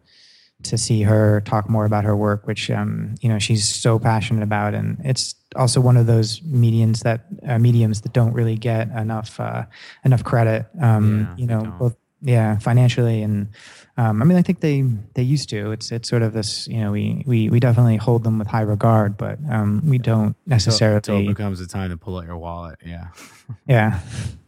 to 0.64 0.78
see 0.78 1.04
her 1.04 1.42
talk 1.42 1.70
more 1.70 1.86
about 1.86 2.04
her 2.04 2.16
work, 2.16 2.46
which 2.46 2.70
um, 2.70 3.16
you 3.22 3.30
know 3.30 3.40
she's 3.40 3.68
so 3.68 4.00
passionate 4.00 4.44
about, 4.44 4.74
and 4.74 4.98
it's 5.04 5.36
also 5.56 5.82
one 5.82 5.98
of 5.98 6.06
those 6.06 6.42
mediums 6.44 7.02
that 7.02 7.26
uh, 7.48 7.58
mediums 7.58 8.02
that 8.02 8.14
don't 8.14 8.34
really 8.34 8.56
get 8.56 8.90
enough 8.90 9.40
uh, 9.40 9.66
enough 10.04 10.24
credit. 10.24 10.66
Um, 10.82 11.22
Yeah, 11.22 11.36
you 11.38 11.48
know, 11.48 11.76
both 11.80 11.96
yeah, 12.22 12.58
financially, 12.60 13.22
and 13.22 13.48
um, 13.98 14.22
I 14.22 14.26
mean, 14.26 14.38
I 14.38 14.42
think 14.42 14.60
they 14.60 14.84
they 15.14 15.24
used 15.24 15.50
to. 15.50 15.72
It's 15.72 15.92
it's 15.92 16.10
sort 16.10 16.22
of 16.22 16.34
this, 16.34 16.68
you 16.68 16.80
know, 16.80 16.92
we 16.92 17.24
we 17.26 17.50
we 17.50 17.60
definitely 17.60 17.96
hold 17.98 18.24
them 18.24 18.40
with 18.40 18.48
high 18.48 18.62
regard, 18.62 19.18
but 19.18 19.40
um, 19.50 19.82
we 19.86 19.98
don't 19.98 20.36
necessarily. 20.46 20.98
Until 20.98 21.20
it 21.20 21.28
becomes 21.28 21.60
the 21.60 21.68
time 21.68 21.90
to 21.90 21.98
pull 21.98 22.18
out 22.18 22.26
your 22.26 22.38
wallet. 22.38 22.80
Yeah. 22.86 23.08
yeah, 23.68 24.00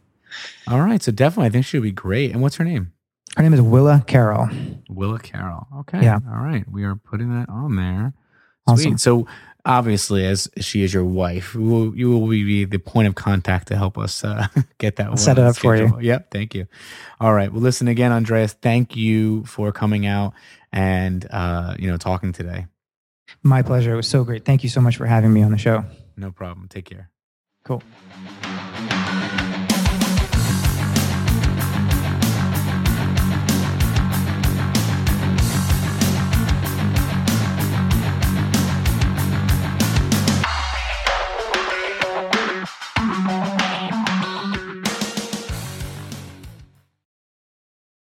All 0.68 0.80
right. 0.80 1.02
So 1.02 1.12
definitely, 1.12 1.46
I 1.46 1.50
think 1.50 1.66
she'll 1.66 1.82
be 1.82 1.92
great. 1.92 2.32
And 2.32 2.42
what's 2.42 2.56
her 2.56 2.64
name? 2.64 2.91
Her 3.36 3.42
name 3.42 3.54
is 3.54 3.60
Willa 3.60 4.04
Carroll. 4.06 4.48
Willa 4.88 5.18
Carroll. 5.18 5.66
Okay. 5.80 6.02
Yeah. 6.02 6.18
All 6.30 6.42
right. 6.42 6.64
We 6.70 6.84
are 6.84 6.96
putting 6.96 7.30
that 7.30 7.48
on 7.48 7.76
there. 7.76 8.12
Awesome. 8.66 8.98
So 8.98 9.26
obviously, 9.64 10.24
as 10.26 10.48
she 10.58 10.82
is 10.82 10.92
your 10.94 11.04
wife, 11.04 11.54
you 11.54 11.62
will, 11.62 11.96
you 11.96 12.10
will 12.10 12.28
be 12.28 12.64
the 12.64 12.78
point 12.78 13.08
of 13.08 13.14
contact 13.14 13.68
to 13.68 13.76
help 13.76 13.98
us 13.98 14.22
uh, 14.22 14.46
get 14.78 14.96
that 14.96 15.18
set 15.18 15.38
it 15.38 15.44
up 15.44 15.56
for 15.56 15.76
you. 15.76 15.98
Yep. 16.00 16.30
Thank 16.30 16.54
you. 16.54 16.66
All 17.20 17.32
right. 17.32 17.52
Well, 17.52 17.62
listen 17.62 17.88
again, 17.88 18.12
Andreas. 18.12 18.52
Thank 18.52 18.96
you 18.96 19.44
for 19.44 19.72
coming 19.72 20.06
out 20.06 20.34
and 20.72 21.26
uh, 21.30 21.74
you 21.78 21.90
know 21.90 21.96
talking 21.96 22.32
today. 22.32 22.66
My 23.42 23.62
pleasure. 23.62 23.94
It 23.94 23.96
was 23.96 24.08
so 24.08 24.24
great. 24.24 24.44
Thank 24.44 24.62
you 24.62 24.68
so 24.68 24.80
much 24.80 24.96
for 24.96 25.06
having 25.06 25.32
me 25.32 25.42
on 25.42 25.50
the 25.50 25.58
show. 25.58 25.84
No 26.16 26.30
problem. 26.30 26.68
Take 26.68 26.84
care. 26.84 27.10
Cool. 27.64 27.82